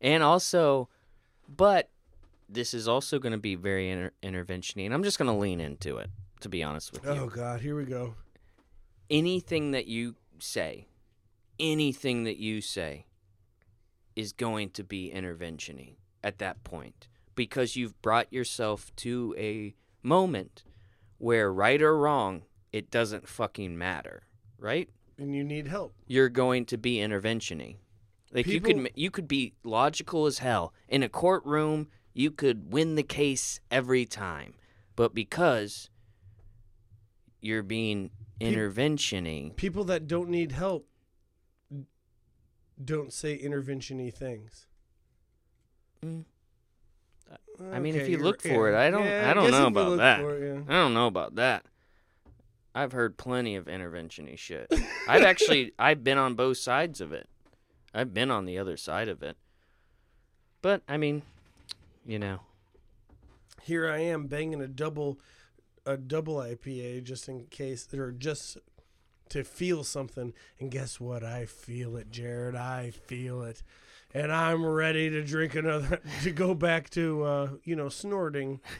And 0.00 0.22
also, 0.22 0.88
but 1.46 1.90
this 2.48 2.72
is 2.72 2.88
also 2.88 3.18
going 3.18 3.32
to 3.32 3.38
be 3.38 3.54
very 3.54 3.90
inter- 3.90 4.12
intervention-y, 4.22 4.84
and 4.86 4.94
I'm 4.94 5.02
just 5.02 5.18
going 5.18 5.30
to 5.30 5.36
lean 5.38 5.60
into 5.60 5.98
it, 5.98 6.08
to 6.40 6.48
be 6.48 6.62
honest 6.62 6.92
with 6.92 7.04
you. 7.04 7.10
Oh 7.10 7.26
God, 7.26 7.60
here 7.60 7.76
we 7.76 7.84
go. 7.84 8.14
anything 9.10 9.72
that 9.72 9.86
you 9.86 10.14
say, 10.38 10.86
anything 11.58 12.24
that 12.24 12.36
you 12.36 12.60
say 12.60 13.06
is 14.16 14.32
going 14.32 14.70
to 14.70 14.84
be 14.84 15.10
intervention-y 15.10 15.96
at 16.22 16.38
that 16.38 16.62
point 16.64 17.08
because 17.34 17.76
you've 17.76 18.00
brought 18.00 18.32
yourself 18.32 18.94
to 18.96 19.34
a 19.38 19.74
moment 20.02 20.64
where 21.18 21.52
right 21.52 21.80
or 21.80 21.96
wrong, 21.98 22.42
it 22.72 22.90
doesn't 22.90 23.28
fucking 23.28 23.76
matter, 23.76 24.24
right? 24.58 24.88
And 25.18 25.34
you 25.34 25.44
need 25.44 25.68
help. 25.68 25.94
You're 26.06 26.28
going 26.28 26.64
to 26.66 26.78
be 26.78 27.00
intervention-y. 27.00 27.76
Like 28.32 28.46
you 28.48 28.60
could 28.60 28.90
you 28.96 29.12
could 29.12 29.28
be 29.28 29.54
logical 29.62 30.26
as 30.26 30.38
hell 30.38 30.74
in 30.88 31.04
a 31.04 31.08
courtroom, 31.08 31.86
you 32.12 32.32
could 32.32 32.72
win 32.72 32.96
the 32.96 33.04
case 33.04 33.60
every 33.70 34.04
time. 34.06 34.54
But 34.96 35.14
because 35.14 35.88
you're 37.40 37.62
being 37.62 38.10
intervention-y, 38.40 39.52
People 39.54 39.84
that 39.84 40.08
don't 40.08 40.30
need 40.30 40.50
help 40.50 40.88
don't 42.82 43.12
say 43.12 43.34
intervention-y 43.34 44.10
things. 44.10 44.66
Mm. 46.04 46.24
I 47.72 47.78
mean, 47.78 47.94
if 47.94 48.02
Okay, 48.02 48.10
you 48.10 48.16
you're- 48.18 48.24
look 48.24 48.42
for 48.42 48.70
yeah. 48.70 48.76
it, 48.82 48.86
I 48.86 48.90
don't- 48.90 49.04
Yeah, 49.04 49.30
I 49.30 49.34
don't 49.34 49.44
guess 49.44 49.52
know 49.52 49.66
about 49.68 49.96
that. 49.98 50.20
it, 50.20 50.42
yeah. 50.42 50.60
I 50.68 50.72
don't 50.82 50.94
know 50.94 51.06
about 51.06 51.36
that. 51.36 51.64
I've 52.74 52.92
heard 52.92 53.16
plenty 53.16 53.54
of 53.54 53.68
intervention-y 53.68 54.34
shit. 54.36 54.66
I've 55.08 55.22
actually 55.22 55.72
I've 55.78 56.02
been 56.02 56.18
on 56.18 56.34
both 56.34 56.56
sides 56.58 57.00
of 57.00 57.12
it. 57.12 57.28
I've 57.94 58.12
been 58.12 58.30
on 58.30 58.44
the 58.44 58.58
other 58.58 58.76
side 58.76 59.08
of 59.08 59.22
it. 59.22 59.36
But 60.60 60.82
I 60.88 60.96
mean, 60.96 61.22
you 62.04 62.18
know, 62.18 62.40
Here 63.62 63.88
I 63.88 63.98
am 63.98 64.26
banging 64.26 64.60
a 64.60 64.66
double, 64.68 65.20
a 65.86 65.96
double 65.96 66.36
IPA 66.36 67.04
just 67.04 67.28
in 67.28 67.46
case, 67.46 67.86
or 67.94 68.10
just 68.10 68.58
to 69.30 69.44
feel 69.44 69.84
something. 69.84 70.32
And 70.58 70.70
guess 70.70 71.00
what? 71.00 71.22
I 71.24 71.46
feel 71.46 71.96
it, 71.96 72.10
Jarrod. 72.10 72.56
I 72.56 72.90
feel 72.90 73.42
it, 73.42 73.62
and 74.12 74.32
I'm 74.32 74.64
ready 74.64 75.10
to 75.10 75.22
drink 75.22 75.54
another. 75.54 76.00
To 76.22 76.30
go 76.30 76.54
back 76.54 76.90
to, 76.90 77.22
uh, 77.24 77.48
you 77.64 77.76
know, 77.76 77.88
snorting. 77.88 78.60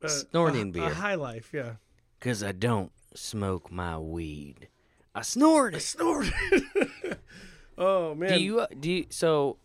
Uh, 0.00 0.06
Snorting 0.06 0.68
a, 0.68 0.70
beer. 0.70 0.84
A 0.84 0.94
high 0.94 1.16
life, 1.16 1.50
yeah. 1.52 1.72
cuz 2.20 2.40
I 2.40 2.52
don't 2.52 2.92
smoke 3.16 3.72
my 3.72 3.98
weed. 3.98 4.68
I 5.12 5.22
snort 5.22 5.74
it. 5.74 5.80
Snorted. 5.80 6.32
oh 7.78 8.14
man. 8.14 8.30
Do 8.30 8.40
you 8.40 8.66
do 8.78 8.90
you, 8.90 9.06
so 9.10 9.58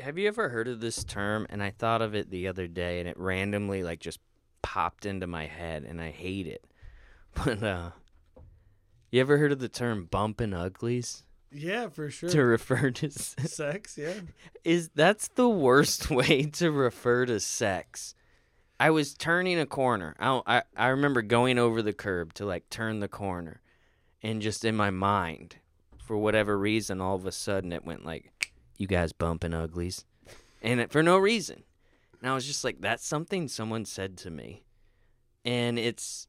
have 0.00 0.18
you 0.18 0.28
ever 0.28 0.50
heard 0.50 0.68
of 0.68 0.80
this 0.80 1.04
term 1.04 1.46
and 1.48 1.62
I 1.62 1.70
thought 1.70 2.02
of 2.02 2.14
it 2.14 2.30
the 2.30 2.48
other 2.48 2.66
day 2.66 3.00
and 3.00 3.08
it 3.08 3.18
randomly 3.18 3.82
like 3.82 4.00
just 4.00 4.20
popped 4.60 5.06
into 5.06 5.26
my 5.26 5.46
head 5.46 5.84
and 5.84 6.00
I 6.00 6.10
hate 6.10 6.46
it. 6.46 6.64
But 7.34 7.62
uh 7.62 7.90
you 9.12 9.20
ever 9.20 9.38
heard 9.38 9.52
of 9.52 9.60
the 9.60 9.68
term 9.68 10.06
bumping 10.06 10.52
uglies 10.52 11.22
yeah, 11.52 11.88
for 11.90 12.10
sure. 12.10 12.30
to 12.30 12.42
refer 12.42 12.90
to 12.90 13.06
s- 13.06 13.36
Sex, 13.44 13.96
yeah. 13.98 14.14
is 14.64 14.90
that's 14.94 15.28
the 15.28 15.48
worst 15.48 16.10
way 16.10 16.44
to 16.44 16.72
refer 16.72 17.26
to 17.26 17.38
sex. 17.38 18.14
I 18.80 18.90
was 18.90 19.14
turning 19.14 19.60
a 19.60 19.66
corner. 19.66 20.16
I, 20.18 20.40
I 20.46 20.62
I 20.76 20.88
remember 20.88 21.22
going 21.22 21.58
over 21.58 21.82
the 21.82 21.92
curb 21.92 22.32
to 22.34 22.46
like 22.46 22.68
turn 22.70 23.00
the 23.00 23.06
corner, 23.08 23.60
and 24.22 24.42
just 24.42 24.64
in 24.64 24.74
my 24.74 24.90
mind, 24.90 25.56
for 26.04 26.16
whatever 26.16 26.58
reason, 26.58 27.00
all 27.00 27.14
of 27.14 27.26
a 27.26 27.32
sudden 27.32 27.72
it 27.72 27.84
went 27.84 28.04
like, 28.04 28.52
"You 28.78 28.86
guys 28.88 29.12
bumping 29.12 29.54
uglies," 29.54 30.04
and 30.62 30.80
it, 30.80 30.90
for 30.90 31.02
no 31.02 31.18
reason. 31.18 31.62
And 32.20 32.30
I 32.30 32.34
was 32.34 32.46
just 32.46 32.64
like, 32.64 32.80
"That's 32.80 33.06
something 33.06 33.46
someone 33.46 33.84
said 33.84 34.16
to 34.18 34.30
me," 34.30 34.64
and 35.44 35.78
it's 35.78 36.26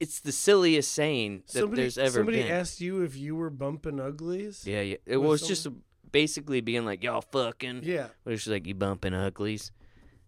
it's 0.00 0.20
the 0.20 0.32
silliest 0.32 0.92
saying 0.92 1.42
that 1.46 1.60
somebody 1.60 1.82
there's 1.82 1.98
ever 1.98 2.06
been. 2.06 2.34
somebody 2.34 2.42
been. 2.42 2.52
asked 2.52 2.80
you 2.80 3.02
if 3.02 3.16
you 3.16 3.36
were 3.36 3.50
bumping 3.50 4.00
uglies. 4.00 4.66
yeah, 4.66 4.80
yeah. 4.80 4.96
It 5.06 5.18
was 5.18 5.46
just 5.46 5.66
basically 6.10 6.60
being 6.60 6.84
like, 6.84 7.02
"Y'all 7.02 7.20
fucking." 7.20 7.82
Yeah. 7.84 8.08
But 8.24 8.34
it's 8.34 8.46
like 8.46 8.66
you 8.66 8.74
bumping 8.74 9.14
uglies. 9.14 9.72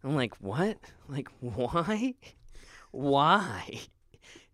I'm 0.02 0.14
like, 0.14 0.34
what? 0.40 0.78
Like, 1.08 1.28
why? 1.40 2.14
Why? 2.92 3.80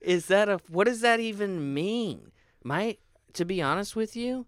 Is 0.00 0.26
that 0.26 0.48
a 0.48 0.60
what 0.68 0.84
does 0.84 1.00
that 1.00 1.20
even 1.20 1.74
mean? 1.74 2.32
My 2.62 2.96
to 3.34 3.44
be 3.44 3.60
honest 3.62 3.96
with 3.96 4.16
you, 4.16 4.46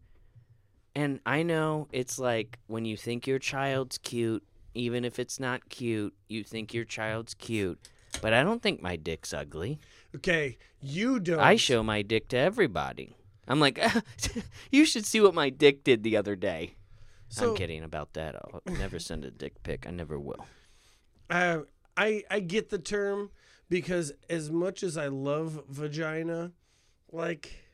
and 0.94 1.20
I 1.26 1.42
know 1.42 1.88
it's 1.92 2.18
like 2.18 2.58
when 2.66 2.84
you 2.84 2.96
think 2.96 3.26
your 3.26 3.38
child's 3.38 3.98
cute, 3.98 4.44
even 4.74 5.04
if 5.04 5.18
it's 5.18 5.40
not 5.40 5.68
cute, 5.68 6.14
you 6.28 6.44
think 6.44 6.74
your 6.74 6.84
child's 6.84 7.34
cute. 7.34 7.78
But 8.22 8.32
I 8.32 8.42
don't 8.42 8.62
think 8.62 8.82
my 8.82 8.96
dick's 8.96 9.32
ugly. 9.32 9.78
Okay, 10.16 10.58
you 10.80 11.20
don't. 11.20 11.38
I 11.40 11.56
show 11.56 11.82
my 11.82 12.02
dick 12.02 12.28
to 12.28 12.36
everybody. 12.36 13.14
I'm 13.46 13.60
like, 13.60 13.80
you 14.70 14.84
should 14.84 15.06
see 15.06 15.20
what 15.20 15.34
my 15.34 15.50
dick 15.50 15.84
did 15.84 16.02
the 16.02 16.16
other 16.16 16.36
day. 16.36 16.74
So, 17.30 17.50
I'm 17.50 17.56
kidding 17.56 17.82
about 17.82 18.14
that. 18.14 18.34
I'll 18.36 18.62
never 18.78 18.98
send 18.98 19.24
a 19.24 19.30
dick 19.30 19.62
pic. 19.62 19.86
I 19.86 19.90
never 19.90 20.18
will. 20.18 20.46
Uh, 21.28 21.60
I 21.96 22.24
I 22.30 22.40
get 22.40 22.70
the 22.70 22.78
term 22.78 23.30
because 23.68 24.12
as 24.30 24.50
much 24.50 24.82
as 24.82 24.96
I 24.96 25.08
love 25.08 25.62
vagina, 25.68 26.52
like 27.12 27.64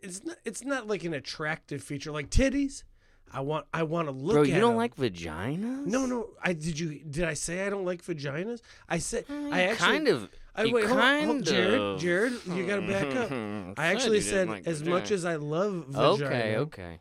it's 0.00 0.24
not 0.24 0.36
it's 0.44 0.64
not 0.64 0.86
like 0.86 1.02
an 1.04 1.14
attractive 1.14 1.82
feature 1.82 2.12
like 2.12 2.30
titties. 2.30 2.84
I 3.32 3.40
want 3.40 3.66
I 3.74 3.82
want 3.82 4.06
to 4.06 4.12
look 4.12 4.34
Bro, 4.34 4.42
you 4.44 4.60
don't 4.60 4.72
'em. 4.72 4.76
like 4.76 4.94
vaginas? 4.94 5.84
No, 5.86 6.06
no. 6.06 6.30
I 6.40 6.52
did 6.52 6.78
you 6.78 7.00
did 7.00 7.24
I 7.24 7.34
say 7.34 7.66
I 7.66 7.70
don't 7.70 7.84
like 7.84 8.04
vaginas? 8.04 8.60
I 8.88 8.98
said 8.98 9.24
I 9.28 9.62
actually 9.64 9.86
kind 9.86 10.08
of. 10.08 10.28
I, 10.56 10.64
wait, 10.72 10.86
hold, 10.86 11.00
on, 11.00 11.24
hold, 11.24 11.44
Jarrod. 11.44 12.00
Jarrod, 12.00 12.56
you 12.56 12.66
gotta 12.66 12.82
back 12.82 13.28
hmm. 13.28 13.70
up. 13.70 13.78
I 13.78 13.88
actually 13.88 14.22
said 14.22 14.62
as 14.64 14.82
much 14.82 15.10
as 15.10 15.24
I 15.24 15.36
love 15.36 15.86
vagina. 15.88 16.26
Okay, 16.26 16.56
okay. 16.56 17.00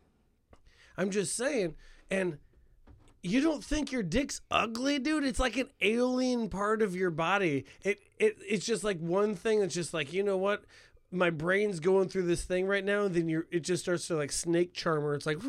I'm 0.98 1.10
just 1.10 1.36
saying, 1.36 1.76
and 2.12 2.38
you 3.22 3.42
don't 3.42 3.64
think 3.64 3.92
your 3.92 4.04
dick's 4.04 4.42
ugly, 4.52 5.00
dude? 5.00 5.24
It's 5.24 5.40
like 5.40 5.58
an 5.58 5.70
alien 5.82 6.50
part 6.50 6.82
of 6.82 6.96
your 6.96 7.12
body. 7.12 7.66
It 7.84 8.00
it 8.20 8.38
it's 8.48 8.66
just 8.66 8.84
like 8.84 9.00
one 9.00 9.36
thing 9.36 9.62
that's 9.62 9.74
just 9.74 9.94
like, 9.94 10.14
you 10.14 10.22
know 10.22 10.38
what? 10.38 10.64
My 11.12 11.30
brain's 11.30 11.80
going 11.80 12.10
through 12.10 12.24
this 12.24 12.44
thing 12.44 12.68
right 12.68 12.84
now, 12.84 13.04
and 13.04 13.16
then 13.16 13.30
you 13.30 13.46
it 13.52 13.62
just 13.62 13.84
starts 13.84 14.08
to 14.08 14.16
like 14.16 14.32
snake 14.32 14.74
charmer. 14.74 15.16
It's 15.16 15.26
like 15.26 15.40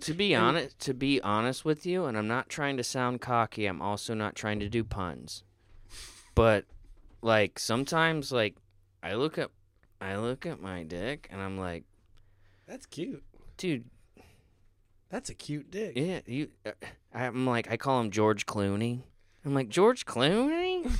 To 0.00 0.14
be 0.14 0.34
honest, 0.34 0.78
to 0.80 0.94
be 0.94 1.20
honest 1.22 1.64
with 1.64 1.84
you, 1.84 2.04
and 2.04 2.16
I'm 2.16 2.28
not 2.28 2.48
trying 2.48 2.76
to 2.76 2.84
sound 2.84 3.20
cocky. 3.20 3.66
I'm 3.66 3.82
also 3.82 4.14
not 4.14 4.34
trying 4.36 4.60
to 4.60 4.68
do 4.68 4.84
puns. 4.84 5.42
But 6.34 6.64
like 7.22 7.58
sometimes, 7.58 8.32
like 8.32 8.56
I 9.02 9.14
look 9.14 9.38
at, 9.38 9.50
I 10.00 10.16
look 10.16 10.46
at 10.46 10.60
my 10.60 10.82
dick 10.84 11.28
and 11.30 11.40
I'm 11.40 11.58
like, 11.58 11.84
That's 12.66 12.86
cute. 12.86 13.22
dude, 13.56 13.84
That's 15.10 15.30
a 15.30 15.34
cute 15.34 15.70
dick. 15.70 15.92
yeah, 15.96 16.20
you. 16.26 16.48
Uh, 16.66 16.72
I'm 17.14 17.46
like, 17.46 17.70
I 17.70 17.76
call 17.76 18.00
him 18.00 18.10
George 18.10 18.46
Clooney. 18.46 19.02
I'm 19.44 19.54
like, 19.54 19.68
George 19.68 20.04
Clooney? 20.06 20.90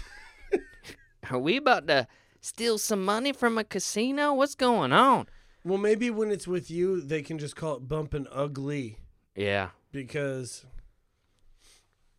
Are 1.31 1.39
we 1.39 1.57
about 1.57 1.87
to 1.89 2.07
steal 2.41 2.77
some 2.79 3.03
money 3.05 3.33
from 3.33 3.57
a 3.59 3.65
casino? 3.65 4.35
What's 4.35 4.55
going 4.55 4.93
on? 4.93 5.27
Well, 5.65 5.79
maybe 5.79 6.11
when 6.11 6.31
it's 6.31 6.47
with 6.47 6.71
you, 6.71 7.01
they 7.01 7.23
can 7.23 7.39
just 7.39 7.57
call 7.57 7.77
it 7.77 7.89
bumping 7.89 8.27
ugly 8.31 8.99
Yeah. 9.35 9.71
because 9.93 10.67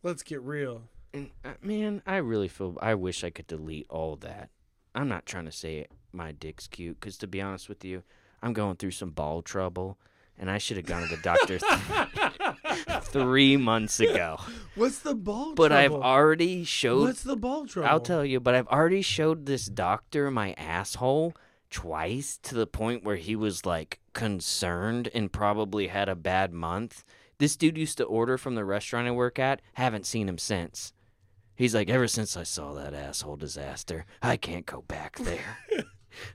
let's 0.02 0.24
get 0.24 0.42
real. 0.42 0.82
And, 1.16 1.30
uh, 1.44 1.54
man, 1.62 2.02
I 2.06 2.16
really 2.16 2.48
feel. 2.48 2.76
I 2.82 2.94
wish 2.94 3.24
I 3.24 3.30
could 3.30 3.46
delete 3.46 3.86
all 3.88 4.16
that. 4.16 4.50
I'm 4.94 5.08
not 5.08 5.24
trying 5.24 5.46
to 5.46 5.52
say 5.52 5.86
my 6.12 6.32
dick's 6.32 6.66
cute, 6.66 7.00
because 7.00 7.16
to 7.18 7.26
be 7.26 7.40
honest 7.40 7.70
with 7.70 7.84
you, 7.86 8.02
I'm 8.42 8.52
going 8.52 8.76
through 8.76 8.90
some 8.90 9.10
ball 9.10 9.40
trouble, 9.40 9.98
and 10.38 10.50
I 10.50 10.58
should 10.58 10.76
have 10.76 10.84
gone 10.84 11.08
to 11.08 11.16
the 11.16 11.22
doctor 11.22 11.58
th- 11.58 13.02
three 13.04 13.56
months 13.56 13.98
ago. 13.98 14.38
What's 14.74 14.98
the 14.98 15.14
ball 15.14 15.54
But 15.54 15.72
I've 15.72 15.92
already 15.92 16.64
showed. 16.64 17.04
What's 17.04 17.22
the 17.22 17.36
ball 17.36 17.66
trouble? 17.66 17.88
I'll 17.88 18.00
tell 18.00 18.24
you, 18.24 18.38
but 18.38 18.54
I've 18.54 18.68
already 18.68 19.00
showed 19.02 19.46
this 19.46 19.64
doctor 19.64 20.30
my 20.30 20.52
asshole 20.58 21.32
twice 21.70 22.38
to 22.42 22.54
the 22.54 22.66
point 22.66 23.04
where 23.04 23.16
he 23.16 23.36
was 23.36 23.64
like 23.64 24.00
concerned 24.12 25.08
and 25.14 25.32
probably 25.32 25.86
had 25.86 26.10
a 26.10 26.14
bad 26.14 26.52
month. 26.52 27.04
This 27.38 27.56
dude 27.56 27.78
used 27.78 27.96
to 27.98 28.04
order 28.04 28.36
from 28.36 28.54
the 28.54 28.66
restaurant 28.66 29.08
I 29.08 29.12
work 29.12 29.38
at. 29.38 29.62
Haven't 29.74 30.04
seen 30.04 30.28
him 30.28 30.38
since. 30.38 30.92
He's 31.56 31.74
like, 31.74 31.88
ever 31.88 32.06
since 32.06 32.36
I 32.36 32.42
saw 32.42 32.74
that 32.74 32.92
asshole 32.94 33.36
disaster, 33.36 34.04
I 34.22 34.36
can't 34.36 34.66
go 34.66 34.82
back 34.82 35.16
there. 35.20 35.56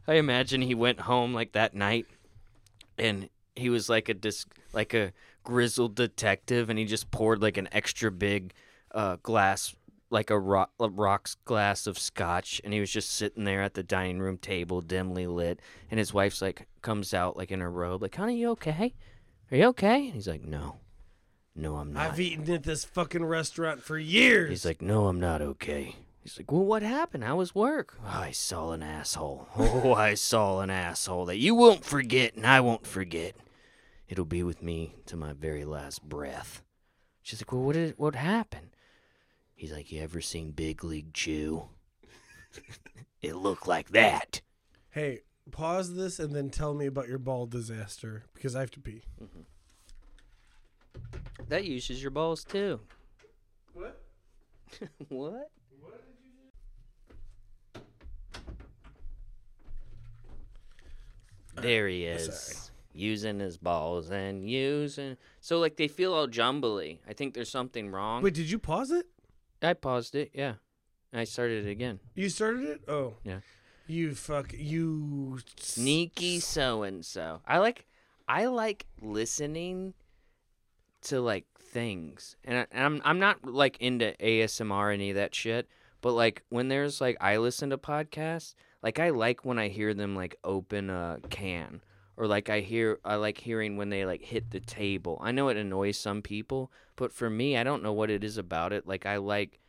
I 0.08 0.16
imagine 0.16 0.62
he 0.62 0.76
went 0.76 1.02
home 1.02 1.34
like 1.34 1.54
that 1.54 1.76
night, 1.76 2.08
and 2.98 3.30
he 3.56 3.70
was 3.70 3.88
like 3.88 4.10
a 4.10 4.14
dis- 4.14 4.46
like 4.74 4.94
a 4.94 5.14
grizzled 5.44 5.96
detective, 5.96 6.70
and 6.70 6.78
he 6.78 6.86
just 6.86 7.12
poured 7.12 7.42
like 7.42 7.58
an 7.58 7.70
extra 7.72 8.12
big 8.12 8.54
uh, 8.94 9.18
glass, 9.22 9.76
like 10.10 10.30
a, 10.30 10.40
ro- 10.40 10.70
a 10.80 10.90
rocks 10.90 11.36
glass 11.46 11.86
of 11.88 11.98
scotch, 12.00 12.60
and 12.64 12.74
he 12.74 12.80
was 12.80 12.92
just 12.92 13.12
sitting 13.12 13.44
there 13.44 13.62
at 13.62 13.76
the 13.76 13.84
dining 13.84 14.20
room 14.20 14.38
table, 14.38 14.82
dimly 14.82 15.28
lit, 15.28 15.60
and 15.90 16.00
his 16.00 16.14
wife's 16.14 16.42
like 16.42 16.68
comes 16.82 17.14
out 17.14 17.38
like 17.38 17.52
in 17.52 17.60
her 17.60 17.72
robe, 17.72 18.02
like, 18.02 18.16
"Honey, 18.16 18.38
you 18.38 18.50
okay? 18.52 18.94
Are 19.52 19.58
you 19.58 19.66
okay?" 19.66 20.06
And 20.06 20.14
he's 20.14 20.28
like, 20.28 20.44
"No, 20.44 20.78
no, 21.56 21.78
I'm 21.78 21.94
not." 21.94 22.12
I've 22.12 22.20
eaten 22.20 22.50
at 22.52 22.64
this 22.64 22.86
fucking 22.86 23.26
restaurant 23.26 23.82
for 23.84 23.98
years. 23.98 24.50
He's 24.50 24.66
like, 24.66 24.82
"No, 24.82 25.08
I'm 25.08 25.20
not 25.20 25.42
okay." 25.42 25.96
He's 26.24 26.38
like, 26.38 26.52
"Well, 26.52 26.66
what 26.66 26.84
happened? 26.84 27.24
How 27.24 27.38
was 27.38 27.56
work?" 27.56 27.98
"Oh, 28.04 28.08
I 28.08 28.32
saw 28.32 28.72
an 28.72 28.84
asshole. 28.84 29.48
Oh, 29.58 29.94
I 29.94 30.14
saw 30.14 30.60
an 30.62 30.70
asshole 30.70 31.26
that 31.26 31.38
you 31.38 31.56
won't 31.56 31.84
forget, 31.86 32.36
and 32.36 32.46
I 32.46 32.60
won't 32.62 32.86
forget. 32.88 33.36
It'll 34.08 34.26
be 34.26 34.44
with 34.44 34.62
me 34.62 34.96
to 35.08 35.16
my 35.16 35.34
very 35.34 35.66
last 35.66 36.04
breath." 36.04 36.62
She's 37.22 37.42
like, 37.42 37.52
"Well, 37.52 37.64
what 37.64 37.74
did 37.74 37.98
what 37.98 38.16
happened?" 38.16 38.70
He's 39.56 39.72
like, 39.72 39.92
"You 39.92 40.02
ever 40.02 40.22
seen 40.22 40.52
Big 40.52 40.84
League 40.84 41.14
Chew? 41.14 41.70
it 43.22 43.36
looked 43.36 43.68
like 43.68 43.90
that." 43.90 44.42
hey, 44.92 45.22
pause 45.52 45.96
this 45.96 46.20
and 46.20 46.36
then 46.36 46.50
tell 46.50 46.74
me 46.74 46.86
about 46.86 47.08
your 47.08 47.18
ball 47.18 47.46
disaster 47.46 48.26
because 48.34 48.56
I 48.56 48.60
have 48.60 48.72
to 48.72 48.80
pee. 48.80 49.04
Mm-hmm. 49.22 49.42
That 51.52 51.66
uses 51.66 52.02
your 52.02 52.12
balls 52.12 52.46
too. 52.46 52.80
What? 53.74 54.02
what? 55.10 55.52
What 55.82 56.02
did 56.06 56.16
you 56.24 56.32
do? 61.56 61.62
There 61.62 61.90
he 61.90 62.06
is. 62.06 62.34
sorry. 62.34 62.72
Using 62.94 63.42
his 63.42 63.58
balls 63.58 64.12
and 64.12 64.50
using. 64.50 65.18
So, 65.42 65.60
like, 65.60 65.76
they 65.76 65.90
feel 65.90 66.14
all 66.14 66.28
jumbly. 66.28 67.00
I 67.06 67.12
think 67.12 67.34
there's 67.34 67.50
something 67.50 67.92
wrong. 67.92 68.24
Wait, 68.24 68.34
did 68.34 68.50
you 68.50 68.58
pause 68.58 68.92
it? 68.92 69.08
I 69.62 69.74
paused 69.74 70.16
it, 70.16 70.32
yeah. 70.34 70.54
I 71.12 71.26
started 71.26 71.66
it 71.66 71.70
again. 71.70 72.00
You 72.16 72.30
started 72.30 72.64
it? 72.64 72.82
Oh. 72.88 73.16
Yeah. 73.26 73.42
You 73.88 74.16
fuck 74.16 74.54
you 74.58 75.40
Sneaky 75.58 76.40
so 76.40 76.84
and 76.84 77.04
so. 77.04 77.42
I 77.46 77.58
like, 77.58 77.88
I 78.26 78.46
like 78.46 78.86
listening 79.02 79.96
to 81.04 81.22
like 81.22 81.46
things, 81.60 82.36
and, 82.44 82.60
I, 82.60 82.68
and 82.72 82.84
I'm 82.84 83.02
I'm 83.04 83.20
not 83.20 83.46
like 83.46 83.78
into 83.80 84.16
ASMR 84.20 84.94
any 84.94 85.12
of 85.12 85.16
that 85.16 85.36
shit. 85.36 85.68
But 86.02 86.14
like 86.14 86.44
when 86.50 86.68
there's 86.68 87.00
like 87.00 87.18
I 87.22 87.38
listen 87.38 87.70
to 87.70 87.78
podcasts, 87.78 88.56
like 88.82 89.00
I 89.00 89.12
like 89.12 89.46
when 89.46 89.60
I 89.60 89.68
hear 89.70 89.94
them 89.94 90.16
like 90.16 90.36
open 90.44 90.90
a 90.90 91.20
can, 91.30 91.82
or 92.18 92.28
like 92.28 92.50
I 92.50 92.62
hear 92.62 93.00
I 93.06 93.16
like 93.16 93.38
hearing 93.38 93.78
when 93.78 93.90
they 93.90 94.06
like 94.06 94.24
hit 94.24 94.52
the 94.52 94.60
table. 94.60 95.20
I 95.22 95.32
know 95.32 95.50
it 95.50 95.58
annoys 95.58 95.98
some 95.98 96.22
people, 96.22 96.72
but 96.96 97.14
for 97.14 97.30
me, 97.30 97.56
I 97.56 97.64
don't 97.64 97.84
know 97.84 97.94
what 97.94 98.10
it 98.10 98.24
is 98.24 98.38
about 98.38 98.74
it. 98.74 98.88
Like 98.88 99.06
I 99.06 99.18
like 99.18 99.60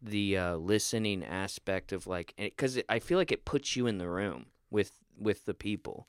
the 0.00 0.36
uh, 0.36 0.56
listening 0.56 1.24
aspect 1.24 1.92
of 1.92 2.06
like 2.06 2.34
because 2.36 2.80
I 2.88 2.98
feel 2.98 3.18
like 3.18 3.32
it 3.32 3.44
puts 3.44 3.76
you 3.76 3.86
in 3.86 3.98
the 3.98 4.08
room 4.08 4.46
with 4.70 4.92
with 5.18 5.44
the 5.44 5.54
people. 5.54 6.08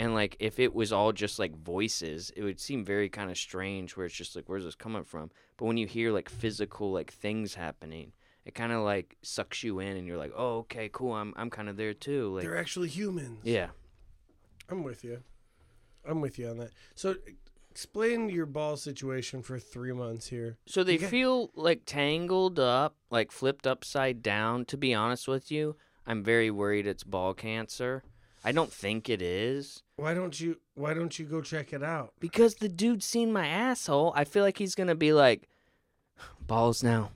And 0.00 0.14
like 0.14 0.34
if 0.40 0.58
it 0.58 0.74
was 0.74 0.94
all 0.94 1.12
just 1.12 1.38
like 1.38 1.54
voices, 1.54 2.32
it 2.34 2.42
would 2.42 2.58
seem 2.58 2.86
very 2.86 3.10
kind 3.10 3.30
of 3.30 3.36
strange 3.36 3.98
where 3.98 4.06
it's 4.06 4.14
just 4.14 4.34
like 4.34 4.48
where's 4.48 4.64
this 4.64 4.74
coming 4.74 5.04
from? 5.04 5.30
But 5.58 5.66
when 5.66 5.76
you 5.76 5.86
hear 5.86 6.10
like 6.10 6.30
physical 6.30 6.90
like 6.90 7.12
things 7.12 7.54
happening, 7.54 8.12
it 8.46 8.54
kind 8.54 8.72
of 8.72 8.80
like 8.80 9.18
sucks 9.20 9.62
you 9.62 9.78
in 9.78 9.98
and 9.98 10.06
you're 10.06 10.16
like, 10.16 10.32
"Oh, 10.34 10.60
okay, 10.60 10.88
cool. 10.90 11.12
I'm 11.12 11.34
I'm 11.36 11.50
kind 11.50 11.68
of 11.68 11.76
there 11.76 11.92
too." 11.92 12.34
Like 12.34 12.44
They're 12.44 12.56
actually 12.56 12.88
humans. 12.88 13.40
yeah. 13.44 13.68
I'm 14.70 14.84
with 14.84 15.04
you. 15.04 15.22
I'm 16.08 16.22
with 16.22 16.38
you 16.38 16.48
on 16.48 16.56
that. 16.56 16.70
So 16.94 17.16
explain 17.70 18.30
your 18.30 18.46
ball 18.46 18.78
situation 18.78 19.42
for 19.42 19.58
3 19.58 19.92
months 19.92 20.28
here. 20.28 20.56
So 20.64 20.82
they 20.82 20.96
feel 20.96 21.50
like 21.54 21.82
tangled 21.84 22.58
up, 22.58 22.96
like 23.10 23.30
flipped 23.32 23.66
upside 23.66 24.22
down. 24.22 24.64
To 24.64 24.78
be 24.78 24.94
honest 24.94 25.28
with 25.28 25.50
you, 25.52 25.76
I'm 26.06 26.24
very 26.24 26.50
worried 26.50 26.86
it's 26.86 27.04
ball 27.04 27.34
cancer. 27.34 28.02
I 28.44 28.52
don't 28.52 28.72
think 28.72 29.08
it 29.08 29.20
is. 29.20 29.82
Why 29.96 30.14
don't 30.14 30.38
you 30.40 30.58
why 30.74 30.94
don't 30.94 31.18
you 31.18 31.26
go 31.26 31.40
check 31.42 31.72
it 31.72 31.82
out? 31.82 32.12
Because 32.20 32.54
the 32.56 32.68
dude's 32.68 33.04
seen 33.06 33.32
my 33.32 33.46
asshole, 33.46 34.12
I 34.16 34.24
feel 34.24 34.42
like 34.44 34.58
he's 34.58 34.74
gonna 34.74 34.94
be 34.94 35.12
like, 35.12 35.48
balls 36.46 36.82
now. 36.82 37.10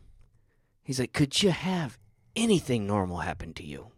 He's 0.82 1.00
like, 1.00 1.12
could 1.14 1.42
you 1.42 1.50
have 1.50 1.98
anything 2.36 2.86
normal 2.86 3.18
happen 3.18 3.54
to 3.54 3.64
you? 3.64 3.88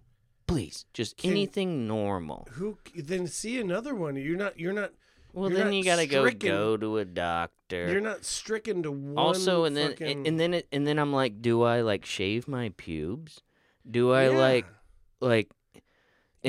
Please, 0.47 0.87
just 0.95 1.17
Can- 1.17 1.33
anything 1.33 1.89
normal. 1.89 2.47
Who 2.53 2.79
then 2.95 3.27
see 3.27 3.61
another 3.61 3.95
one. 3.95 4.15
You're 4.17 4.37
not 4.39 4.59
you're 4.61 4.73
not 4.73 4.93
Well, 5.33 5.51
you're 5.51 5.59
then 5.65 5.73
you 5.73 5.83
gotta 5.83 6.07
go 6.07 6.23
stricken- 6.23 6.49
go 6.49 6.77
to 6.77 6.99
a 6.99 7.05
doctor. 7.05 7.91
you're 7.91 8.01
not 8.01 8.25
stricken 8.25 8.85
to 8.85 8.93
one 8.93 9.19
also, 9.19 9.65
and 9.65 9.77
then 9.77 9.91
fucking, 9.91 10.29
and 10.29 10.39
then 10.39 10.55
it, 10.55 10.69
and 10.71 10.87
then 10.87 11.01
I'm 11.01 11.13
like, 11.13 11.43
do 11.43 11.63
I 11.63 11.81
like 11.81 12.05
shave 12.05 12.47
my 12.47 12.73
pubes? 12.77 13.41
Do 13.91 14.13
I 14.13 14.31
Yeah. 14.31 14.39
like 14.39 14.67
like 15.21 15.51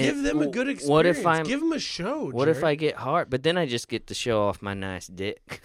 give 0.03 0.23
them 0.23 0.39
a 0.41 0.47
good 0.47 0.67
experience. 0.67 0.89
What 0.89 1.05
if 1.05 1.25
I'm 1.25 1.43
give 1.45 1.59
them 1.59 1.71
a 1.73 1.79
show? 1.79 2.29
What 2.29 2.47
if 2.47 2.63
I 2.63 2.75
get 2.75 2.95
hard? 2.95 3.29
But 3.29 3.43
then 3.43 3.57
I 3.57 3.65
just 3.65 3.87
get 3.87 4.07
to 4.07 4.13
show 4.13 4.43
off 4.43 4.61
my 4.61 4.73
nice 4.73 5.07
dick. 5.07 5.61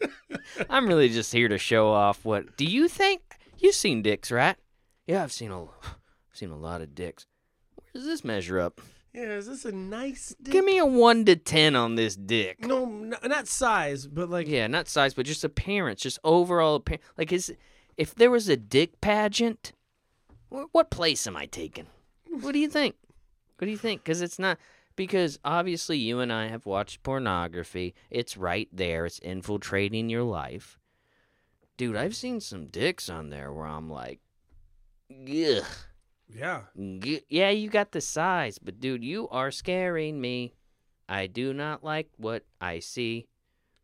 I'm 0.70 0.86
really 0.86 1.08
just 1.08 1.32
here 1.32 1.48
to 1.48 1.58
show 1.58 1.88
off 1.88 2.24
what. 2.24 2.56
Do 2.56 2.64
you 2.64 2.88
think 2.88 3.22
you've 3.58 3.74
seen 3.74 4.02
dicks, 4.02 4.30
right? 4.30 4.56
Yeah, 5.06 5.22
I've 5.22 5.32
seen 5.32 5.50
a, 5.50 5.62
I've 5.62 5.68
seen 6.32 6.50
a 6.50 6.56
lot 6.56 6.80
of 6.80 6.94
dicks. 6.94 7.26
Where 7.76 7.90
does 7.94 8.04
this 8.04 8.24
measure 8.24 8.60
up? 8.60 8.80
Yeah, 9.12 9.32
is 9.36 9.46
this 9.46 9.64
a 9.64 9.72
nice 9.72 10.34
dick? 10.42 10.52
Give 10.52 10.64
me 10.64 10.76
a 10.78 10.84
one 10.84 11.24
to 11.24 11.36
ten 11.36 11.74
on 11.74 11.94
this 11.94 12.16
dick. 12.16 12.64
No, 12.66 12.84
n- 12.84 13.14
not 13.24 13.48
size, 13.48 14.06
but 14.06 14.28
like 14.28 14.46
Yeah, 14.46 14.66
not 14.66 14.88
size, 14.88 15.14
but 15.14 15.24
just 15.24 15.42
appearance, 15.44 16.02
just 16.02 16.18
overall 16.22 16.74
appearance. 16.76 17.04
Like, 17.16 17.32
is 17.32 17.54
if 17.96 18.14
there 18.14 18.30
was 18.30 18.48
a 18.50 18.56
dick 18.58 19.00
pageant, 19.00 19.72
what 20.50 20.90
place 20.90 21.26
am 21.26 21.36
I 21.36 21.46
taking? 21.46 21.86
What 22.40 22.52
do 22.52 22.58
you 22.58 22.68
think? 22.68 22.96
What 23.58 23.66
do 23.66 23.70
you 23.70 23.78
think? 23.78 24.02
Because 24.02 24.22
it's 24.22 24.38
not. 24.38 24.58
Because 24.96 25.38
obviously, 25.44 25.98
you 25.98 26.20
and 26.20 26.32
I 26.32 26.48
have 26.48 26.64
watched 26.64 27.02
pornography. 27.02 27.94
It's 28.10 28.36
right 28.36 28.68
there. 28.72 29.04
It's 29.04 29.18
infiltrating 29.18 30.08
your 30.08 30.22
life. 30.22 30.78
Dude, 31.76 31.96
I've 31.96 32.16
seen 32.16 32.40
some 32.40 32.66
dicks 32.66 33.10
on 33.10 33.28
there 33.28 33.52
where 33.52 33.66
I'm 33.66 33.90
like, 33.90 34.20
ugh. 35.10 35.64
yeah. 36.28 36.60
Yeah, 37.28 37.50
you 37.50 37.68
got 37.68 37.92
the 37.92 38.00
size, 38.00 38.58
but 38.58 38.80
dude, 38.80 39.04
you 39.04 39.28
are 39.28 39.50
scaring 39.50 40.18
me. 40.18 40.54
I 41.08 41.26
do 41.26 41.52
not 41.52 41.84
like 41.84 42.08
what 42.16 42.44
I 42.60 42.78
see. 42.78 43.26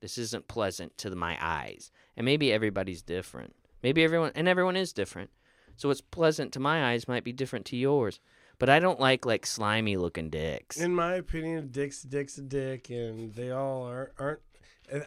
This 0.01 0.17
isn't 0.19 0.49
pleasant 0.49 0.97
to 0.99 1.15
my 1.15 1.37
eyes. 1.41 1.93
And 2.17 2.25
maybe 2.25 2.53
everybody's 2.53 3.03
different. 3.03 3.55
Maybe 3.83 4.03
everyone 4.03 4.33
and 4.35 4.49
everyone 4.49 4.77
is 4.77 4.93
different. 4.93 5.31
So 5.77 5.89
what's 5.89 6.01
pleasant 6.01 6.53
to 6.53 6.61
my 6.61 6.93
eyes 6.93 7.07
might 7.09 7.25
be 7.25 7.33
different 7.33 7.67
to 7.67 7.77
yours. 7.77 8.21
But 8.59 8.69
I 8.69 8.79
don't 8.79 9.01
like 9.01 9.27
like 9.27 9.45
slimy 9.47 9.97
looking 9.97 10.31
dicks. 10.31 10.77
In 10.79 10.95
my 10.95 11.15
opinion, 11.15 11.69
dick's 11.71 12.03
dick's 12.03 12.39
a 12.39 12.43
dick, 12.43 12.91
and 12.91 13.35
they 13.35 13.51
all 13.51 13.89
are, 13.89 14.13
aren't. 14.19 14.41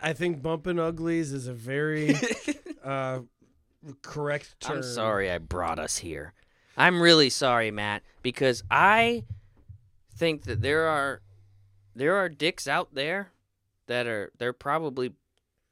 I 0.01 0.13
think 0.13 0.41
bumping 0.41 0.79
uglies 0.79 1.31
is 1.31 1.47
a 1.47 1.53
very 1.53 2.15
uh, 2.83 3.19
correct 4.01 4.59
term. 4.59 4.77
I'm 4.77 4.83
sorry 4.83 5.31
I 5.31 5.37
brought 5.37 5.79
us 5.79 5.97
here. 5.97 6.33
I'm 6.77 7.01
really 7.01 7.29
sorry, 7.29 7.71
Matt, 7.71 8.03
because 8.21 8.63
I 8.69 9.23
think 10.15 10.43
that 10.43 10.61
there 10.61 10.87
are 10.87 11.21
there 11.95 12.15
are 12.15 12.29
dicks 12.29 12.67
out 12.67 12.93
there 12.93 13.31
that 13.87 14.07
are 14.07 14.31
they're 14.37 14.53
probably 14.53 15.13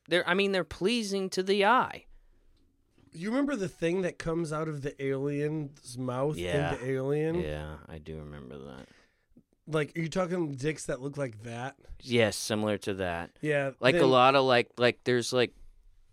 they're 0.08 0.28
I 0.28 0.34
mean 0.34 0.52
they're 0.52 0.64
pleasing 0.64 1.30
to 1.32 1.44
the 1.44 1.66
eye. 1.66 2.06
You 3.14 3.30
remember 3.30 3.56
the 3.56 3.70
thing 3.70 4.02
that 4.02 4.18
comes 4.18 4.52
out 4.52 4.68
of 4.68 4.82
the 4.82 5.02
alien's 5.04 5.98
mouth 5.98 6.36
Yeah. 6.38 6.74
in 6.74 6.80
the 6.80 6.92
alien? 6.92 7.40
Yeah, 7.40 7.76
I 7.88 8.00
do 8.00 8.18
remember 8.18 8.58
that. 8.58 8.88
Like, 9.68 9.96
are 9.98 10.02
you 10.02 10.10
talking 10.10 10.54
dicks 10.56 10.86
that 10.88 11.02
look 11.02 11.16
like 11.18 11.44
that? 11.44 11.76
Yes, 12.02 12.36
similar 12.36 12.78
to 12.80 12.96
that. 12.96 13.30
Yeah. 13.42 13.72
Like 13.80 13.96
a 13.96 14.06
lot 14.06 14.36
of 14.36 14.44
like 14.46 14.72
like 14.78 15.00
there's 15.06 15.32
like 15.32 15.54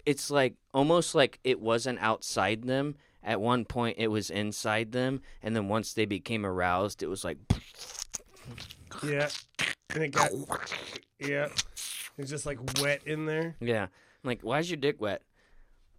it's 0.06 0.30
like 0.30 0.54
almost 0.72 1.14
like 1.14 1.40
it 1.42 1.60
wasn't 1.60 1.98
outside 2.00 2.62
them. 2.62 2.94
At 3.22 3.40
one 3.40 3.64
point 3.64 3.96
it 3.98 4.08
was 4.08 4.30
inside 4.30 4.92
them 4.92 5.20
and 5.42 5.54
then 5.56 5.68
once 5.68 5.92
they 5.94 6.06
became 6.06 6.46
aroused 6.46 7.02
it 7.02 7.08
was 7.08 7.24
like 7.24 7.38
Yeah. 9.04 9.28
And 9.94 10.04
it 10.04 10.12
got. 10.12 10.30
Yeah. 11.18 11.48
It's 12.18 12.30
just 12.30 12.46
like 12.46 12.58
wet 12.80 13.02
in 13.06 13.26
there. 13.26 13.56
Yeah. 13.60 13.82
I'm 13.84 13.88
like, 14.28 14.42
why's 14.42 14.70
your 14.70 14.76
dick 14.76 15.00
wet? 15.00 15.22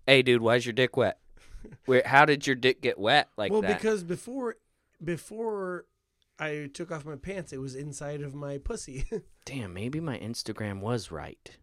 Hey, 0.06 0.22
dude, 0.22 0.42
why's 0.42 0.66
your 0.66 0.74
dick 0.74 0.98
wet? 0.98 1.20
Where? 1.86 2.04
How 2.06 2.26
did 2.26 2.48
your 2.48 2.56
dick 2.56 2.82
get 2.82 3.00
wet 3.00 3.30
like 3.38 3.52
well, 3.52 3.62
that? 3.62 3.78
because 3.78 4.04
before, 4.04 4.56
before 5.04 5.86
I 6.40 6.70
took 6.74 6.92
off 6.92 7.06
my 7.06 7.16
pants, 7.16 7.54
it 7.54 7.60
was 7.60 7.76
inside 7.76 8.22
of 8.22 8.34
my 8.34 8.58
pussy. 8.58 9.06
Damn, 9.46 9.74
maybe 9.74 10.00
my 10.00 10.18
Instagram 10.18 10.80
was 10.80 11.12
right. 11.12 11.58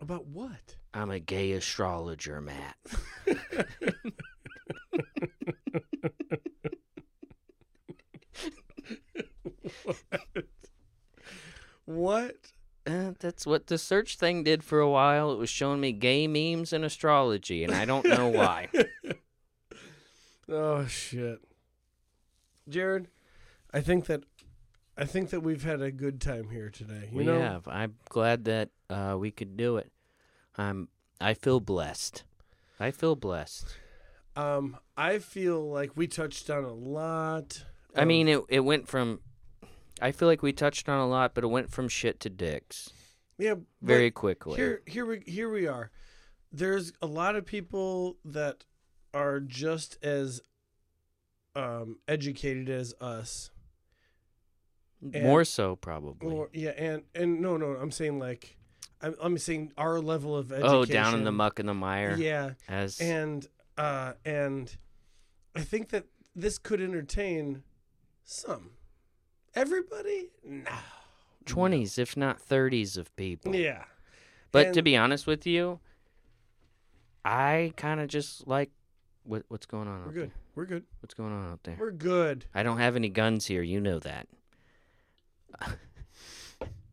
About 0.00 0.26
what? 0.26 0.76
I'm 0.94 1.10
a 1.10 1.20
gay 1.20 1.52
astrologer, 1.52 2.40
Matt. 2.40 2.76
What? 11.90 12.36
Uh, 12.90 13.12
that's 13.20 13.46
what 13.46 13.68
the 13.68 13.78
search 13.78 14.16
thing 14.16 14.42
did 14.42 14.64
for 14.64 14.80
a 14.80 14.88
while. 14.90 15.30
It 15.32 15.38
was 15.38 15.48
showing 15.50 15.80
me 15.80 15.92
gay 15.92 16.26
memes 16.26 16.72
and 16.72 16.84
astrology, 16.84 17.62
and 17.62 17.72
I 17.72 17.84
don't 17.84 18.06
know 18.06 18.28
why. 18.28 18.68
Oh 20.48 20.84
shit. 20.86 21.40
Jarrod, 22.68 23.06
I 23.72 23.80
think 23.80 24.06
that 24.06 24.24
I 24.96 25.04
think 25.04 25.30
that 25.30 25.42
we've 25.42 25.62
had 25.62 25.80
a 25.80 25.92
good 25.92 26.20
time 26.20 26.50
here 26.50 26.70
today. 26.70 27.08
You 27.12 27.18
we 27.18 27.24
know, 27.24 27.40
have. 27.40 27.68
I'm 27.68 27.94
glad 28.08 28.44
that 28.46 28.70
uh, 28.88 29.16
we 29.18 29.30
could 29.30 29.56
do 29.56 29.76
it. 29.76 29.92
I'm. 30.58 30.88
I 31.20 31.34
feel 31.34 31.60
blessed. 31.60 32.24
I 32.80 32.90
feel 32.90 33.14
blessed. 33.14 33.66
um, 34.34 34.76
I 34.96 35.20
feel 35.20 35.70
like 35.70 35.96
we 35.96 36.08
touched 36.08 36.50
on 36.50 36.64
a 36.64 36.72
lot. 36.74 37.64
I 37.94 38.04
mean, 38.04 38.26
it 38.26 38.40
it 38.48 38.60
went 38.60 38.88
from. 38.88 39.20
I 40.00 40.12
feel 40.12 40.28
like 40.28 40.42
we 40.42 40.52
touched 40.52 40.88
on 40.88 40.98
a 40.98 41.06
lot, 41.06 41.34
but 41.34 41.44
it 41.44 41.48
went 41.48 41.70
from 41.70 41.88
shit 41.88 42.20
to 42.20 42.30
dicks 42.30 42.90
yeah, 43.40 43.54
very 43.80 44.10
quickly. 44.10 44.56
Here, 44.56 44.82
here 44.86 45.06
we 45.06 45.22
here 45.26 45.50
we 45.50 45.66
are. 45.66 45.90
There's 46.52 46.92
a 47.00 47.06
lot 47.06 47.36
of 47.36 47.46
people 47.46 48.16
that 48.24 48.64
are 49.14 49.40
just 49.40 49.96
as 50.04 50.40
um, 51.56 51.98
educated 52.06 52.68
as 52.68 52.94
us. 53.00 53.50
and- 55.00 55.24
More 55.24 55.44
so, 55.44 55.76
probably. 55.76 56.34
Or 56.34 56.50
yeah, 56.52 56.70
and 56.70 57.02
and 57.14 57.40
no, 57.40 57.56
no, 57.56 57.68
I'm 57.72 57.90
saying 57.90 58.18
like, 58.18 58.56
I'm 59.00 59.14
I'm 59.22 59.38
saying 59.38 59.72
our 59.78 60.00
level 60.00 60.36
of 60.36 60.52
education. 60.52 60.74
oh, 60.74 60.84
down 60.84 61.14
in 61.14 61.24
the 61.24 61.32
muck 61.32 61.58
and 61.58 61.68
the 61.68 61.74
mire. 61.74 62.16
Yeah, 62.16 62.50
As 62.68 63.00
and 63.00 63.46
uh, 63.78 64.12
and 64.24 64.76
I 65.56 65.62
think 65.62 65.88
that 65.90 66.04
this 66.36 66.58
could 66.58 66.80
entertain 66.80 67.62
some. 68.22 68.72
Everybody, 69.54 70.28
no. 70.44 70.62
twenties, 71.44 71.98
if 71.98 72.16
not 72.16 72.40
thirties, 72.40 72.96
of 72.96 73.14
people. 73.16 73.54
Yeah, 73.54 73.84
But 74.52 74.72
to 74.74 74.82
be 74.82 74.96
honest 74.96 75.26
with 75.26 75.46
you, 75.46 75.80
I 77.24 77.72
kind 77.76 78.00
of 78.00 78.08
just 78.08 78.46
like 78.46 78.70
what 79.24 79.44
what's 79.48 79.66
going 79.66 79.88
on. 79.88 80.04
we're 80.06 80.12
good. 80.12 80.28
There? 80.30 80.36
We're 80.54 80.64
good. 80.66 80.84
What's 81.00 81.14
going 81.14 81.32
on 81.32 81.52
out 81.52 81.62
there? 81.64 81.76
We're 81.78 81.90
good. 81.90 82.44
I 82.54 82.62
don't 82.62 82.78
have 82.78 82.96
any 82.96 83.08
guns 83.08 83.46
here. 83.46 83.62
You 83.62 83.80
know 83.80 83.98
that. 84.00 84.28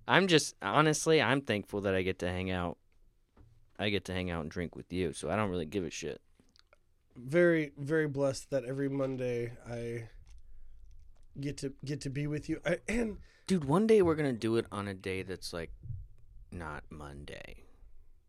I'm 0.07 0.27
just 0.27 0.55
honestly, 0.61 1.21
I'm 1.21 1.41
thankful 1.41 1.81
that 1.81 1.93
I 1.93 2.01
get 2.01 2.19
to 2.19 2.29
hang 2.29 2.49
out. 2.49 2.77
I 3.77 3.89
get 3.89 4.05
to 4.05 4.13
hang 4.13 4.31
out 4.31 4.41
and 4.41 4.49
drink 4.49 4.75
with 4.75 4.91
you, 4.91 5.13
so 5.13 5.29
I 5.29 5.35
don't 5.35 5.49
really 5.51 5.65
give 5.65 5.83
a 5.83 5.91
shit. 5.91 6.19
very 7.15 7.71
very 7.77 8.07
blessed 8.07 8.49
that 8.49 8.63
every 8.65 8.89
Monday 8.89 9.51
I 9.69 10.07
get 11.39 11.57
to 11.57 11.73
get 11.85 12.01
to 12.01 12.09
be 12.09 12.27
with 12.27 12.49
you. 12.49 12.59
I, 12.65 12.79
and 12.87 13.17
Dude, 13.47 13.63
one 13.65 13.87
day 13.87 14.01
we're 14.01 14.15
gonna 14.15 14.33
do 14.33 14.57
it 14.57 14.65
on 14.71 14.87
a 14.87 14.93
day 14.93 15.23
that's 15.23 15.53
like 15.53 15.71
not 16.51 16.83
Monday, 16.89 17.63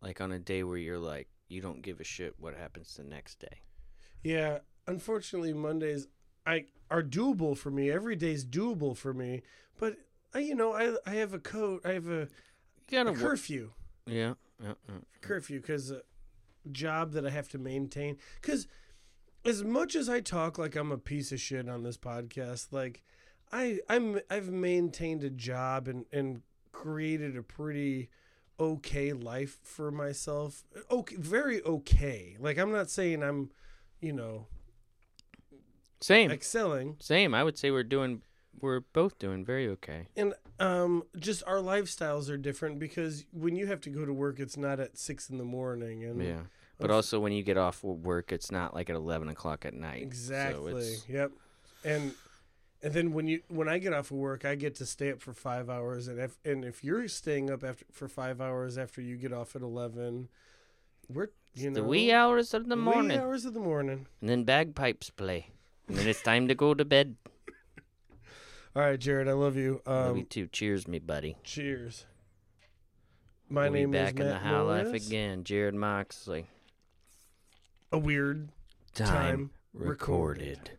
like 0.01 0.21
on 0.21 0.31
a 0.31 0.39
day 0.39 0.63
where 0.63 0.77
you're 0.77 0.99
like 0.99 1.27
you 1.47 1.61
don't 1.61 1.81
give 1.81 1.99
a 1.99 2.03
shit 2.03 2.35
what 2.37 2.55
happens 2.55 2.95
the 2.95 3.03
next 3.03 3.39
day. 3.39 3.61
yeah, 4.23 4.59
unfortunately 4.87 5.53
Mondays 5.53 6.07
I 6.45 6.65
are 6.89 7.03
doable 7.03 7.57
for 7.57 7.71
me. 7.71 7.91
Every 7.91 8.15
day's 8.15 8.45
doable 8.45 8.95
for 8.95 9.13
me, 9.13 9.41
but 9.79 9.97
I 10.33 10.39
you 10.39 10.55
know 10.55 10.73
I 10.73 10.95
I 11.05 11.15
have 11.15 11.33
a 11.33 11.39
code. 11.39 11.81
I 11.85 11.93
have 11.93 12.07
a, 12.07 12.27
a 12.91 13.13
curfew. 13.13 13.71
Yeah, 14.05 14.33
yeah, 14.61 14.73
yeah. 14.87 14.95
curfew 15.21 15.59
because 15.59 15.93
job 16.71 17.13
that 17.13 17.25
I 17.25 17.29
have 17.29 17.49
to 17.49 17.57
maintain. 17.57 18.17
Because 18.41 18.67
as 19.49 19.63
much 19.63 19.95
as 19.95 20.07
I 20.07 20.19
talk 20.21 20.57
like 20.57 20.75
I'm 20.75 20.91
a 20.91 20.97
piece 20.97 21.31
of 21.31 21.39
shit 21.41 21.67
on 21.67 21.83
this 21.83 21.97
podcast, 21.97 22.67
like 22.71 23.01
I 23.51 23.79
I'm 23.89 24.19
I've 24.29 24.49
maintained 24.49 25.23
a 25.23 25.29
job 25.29 25.87
and 25.87 26.05
and 26.13 26.41
created 26.71 27.35
a 27.35 27.43
pretty 27.43 28.09
okay 28.59 29.11
life 29.13 29.57
for 29.63 29.91
myself. 29.91 30.63
Okay, 30.91 31.15
very 31.17 31.61
okay. 31.63 32.37
Like 32.39 32.57
I'm 32.57 32.71
not 32.71 32.89
saying 32.89 33.23
I'm, 33.23 33.49
you 34.01 34.13
know, 34.13 34.47
Same, 36.01 36.31
excelling. 36.31 36.97
same. 36.99 37.33
I 37.33 37.43
would 37.43 37.57
say 37.57 37.71
we're 37.71 37.83
doing, 37.83 38.21
we're 38.61 38.81
both 38.81 39.17
doing 39.17 39.43
very 39.45 39.67
okay. 39.69 40.07
And 40.15 40.33
um, 40.59 41.03
just 41.17 41.41
our 41.47 41.57
lifestyles 41.57 42.29
are 42.29 42.37
different 42.37 42.79
because 42.79 43.25
when 43.31 43.55
you 43.55 43.67
have 43.67 43.81
to 43.81 43.89
go 43.89 44.05
to 44.05 44.13
work, 44.13 44.39
it's 44.39 44.57
not 44.57 44.79
at 44.79 44.97
six 44.97 45.29
in 45.29 45.37
the 45.37 45.45
morning, 45.45 46.03
and 46.03 46.21
Yeah, 46.21 46.41
but 46.79 46.91
also 46.91 47.19
when 47.19 47.31
you 47.33 47.43
get 47.43 47.57
off 47.57 47.83
work, 47.83 48.31
it's 48.31 48.51
not 48.51 48.73
like 48.73 48.89
at 48.89 48.95
eleven 48.95 49.27
o'clock 49.29 49.65
at 49.65 49.73
night. 49.73 50.01
Exactly. 50.01 50.71
it's- 50.71 51.05
Yep. 51.09 51.31
And 51.83 52.13
and 52.81 52.93
then 52.93 53.11
when 53.13 53.27
you 53.27 53.41
when 53.49 53.67
I 53.67 53.77
get 53.77 53.93
off 53.93 54.11
of 54.11 54.17
work, 54.17 54.45
I 54.45 54.55
get 54.55 54.75
to 54.75 54.85
stay 54.85 55.11
up 55.11 55.21
for 55.21 55.33
five 55.33 55.69
hours, 55.69 56.07
and 56.07 56.19
if 56.19 56.37
and 56.45 56.63
if 56.65 56.83
you're 56.83 57.07
staying 57.07 57.49
up 57.49 57.63
after 57.63 57.85
for 57.91 58.07
five 58.07 58.39
hours 58.41 58.77
after 58.77 59.01
you 59.01 59.17
get 59.17 59.33
off 59.33 59.55
at 59.55 59.61
eleven, 59.61 60.29
we're 61.09 61.27
you 61.55 61.69
know 61.69 61.75
the 61.75 61.83
wee 61.83 62.11
hours 62.13 62.53
of 62.53 62.67
the 62.69 62.75
wee 62.75 62.81
morning, 62.81 63.19
hours 63.19 63.43
of 63.45 63.53
the 63.53 63.59
morning. 63.59 64.07
and 64.21 64.29
then 64.29 64.43
bagpipes 64.45 65.09
play, 65.09 65.47
and 65.87 65.97
then 65.97 66.07
it's 66.07 66.21
time 66.21 66.47
to 66.47 66.55
go 66.55 66.73
to 66.73 66.85
bed. 66.85 67.15
All 68.75 68.83
right, 68.83 68.99
Jarrod, 68.99 69.27
I 69.27 69.33
love 69.33 69.57
you. 69.57 69.81
Um, 69.85 69.93
Love 69.95 70.17
you 70.17 70.23
too. 70.23 70.47
Cheers, 70.47 70.87
me 70.87 70.99
buddy. 70.99 71.35
cheers. 71.43 72.05
My 73.49 73.63
we'll 73.63 73.71
name 73.73 73.91
be 73.91 73.97
back 73.97 74.13
is 74.13 74.19
in 74.21 74.27
the 74.27 74.33
Matt 74.33 74.41
high 74.43 74.61
life 74.61 74.93
again. 74.93 75.43
Jarrod 75.43 75.73
Moxley. 75.73 76.47
A 77.91 77.97
weird 77.97 78.49
Time, 78.93 79.07
time 79.07 79.49
recorded. 79.73 80.71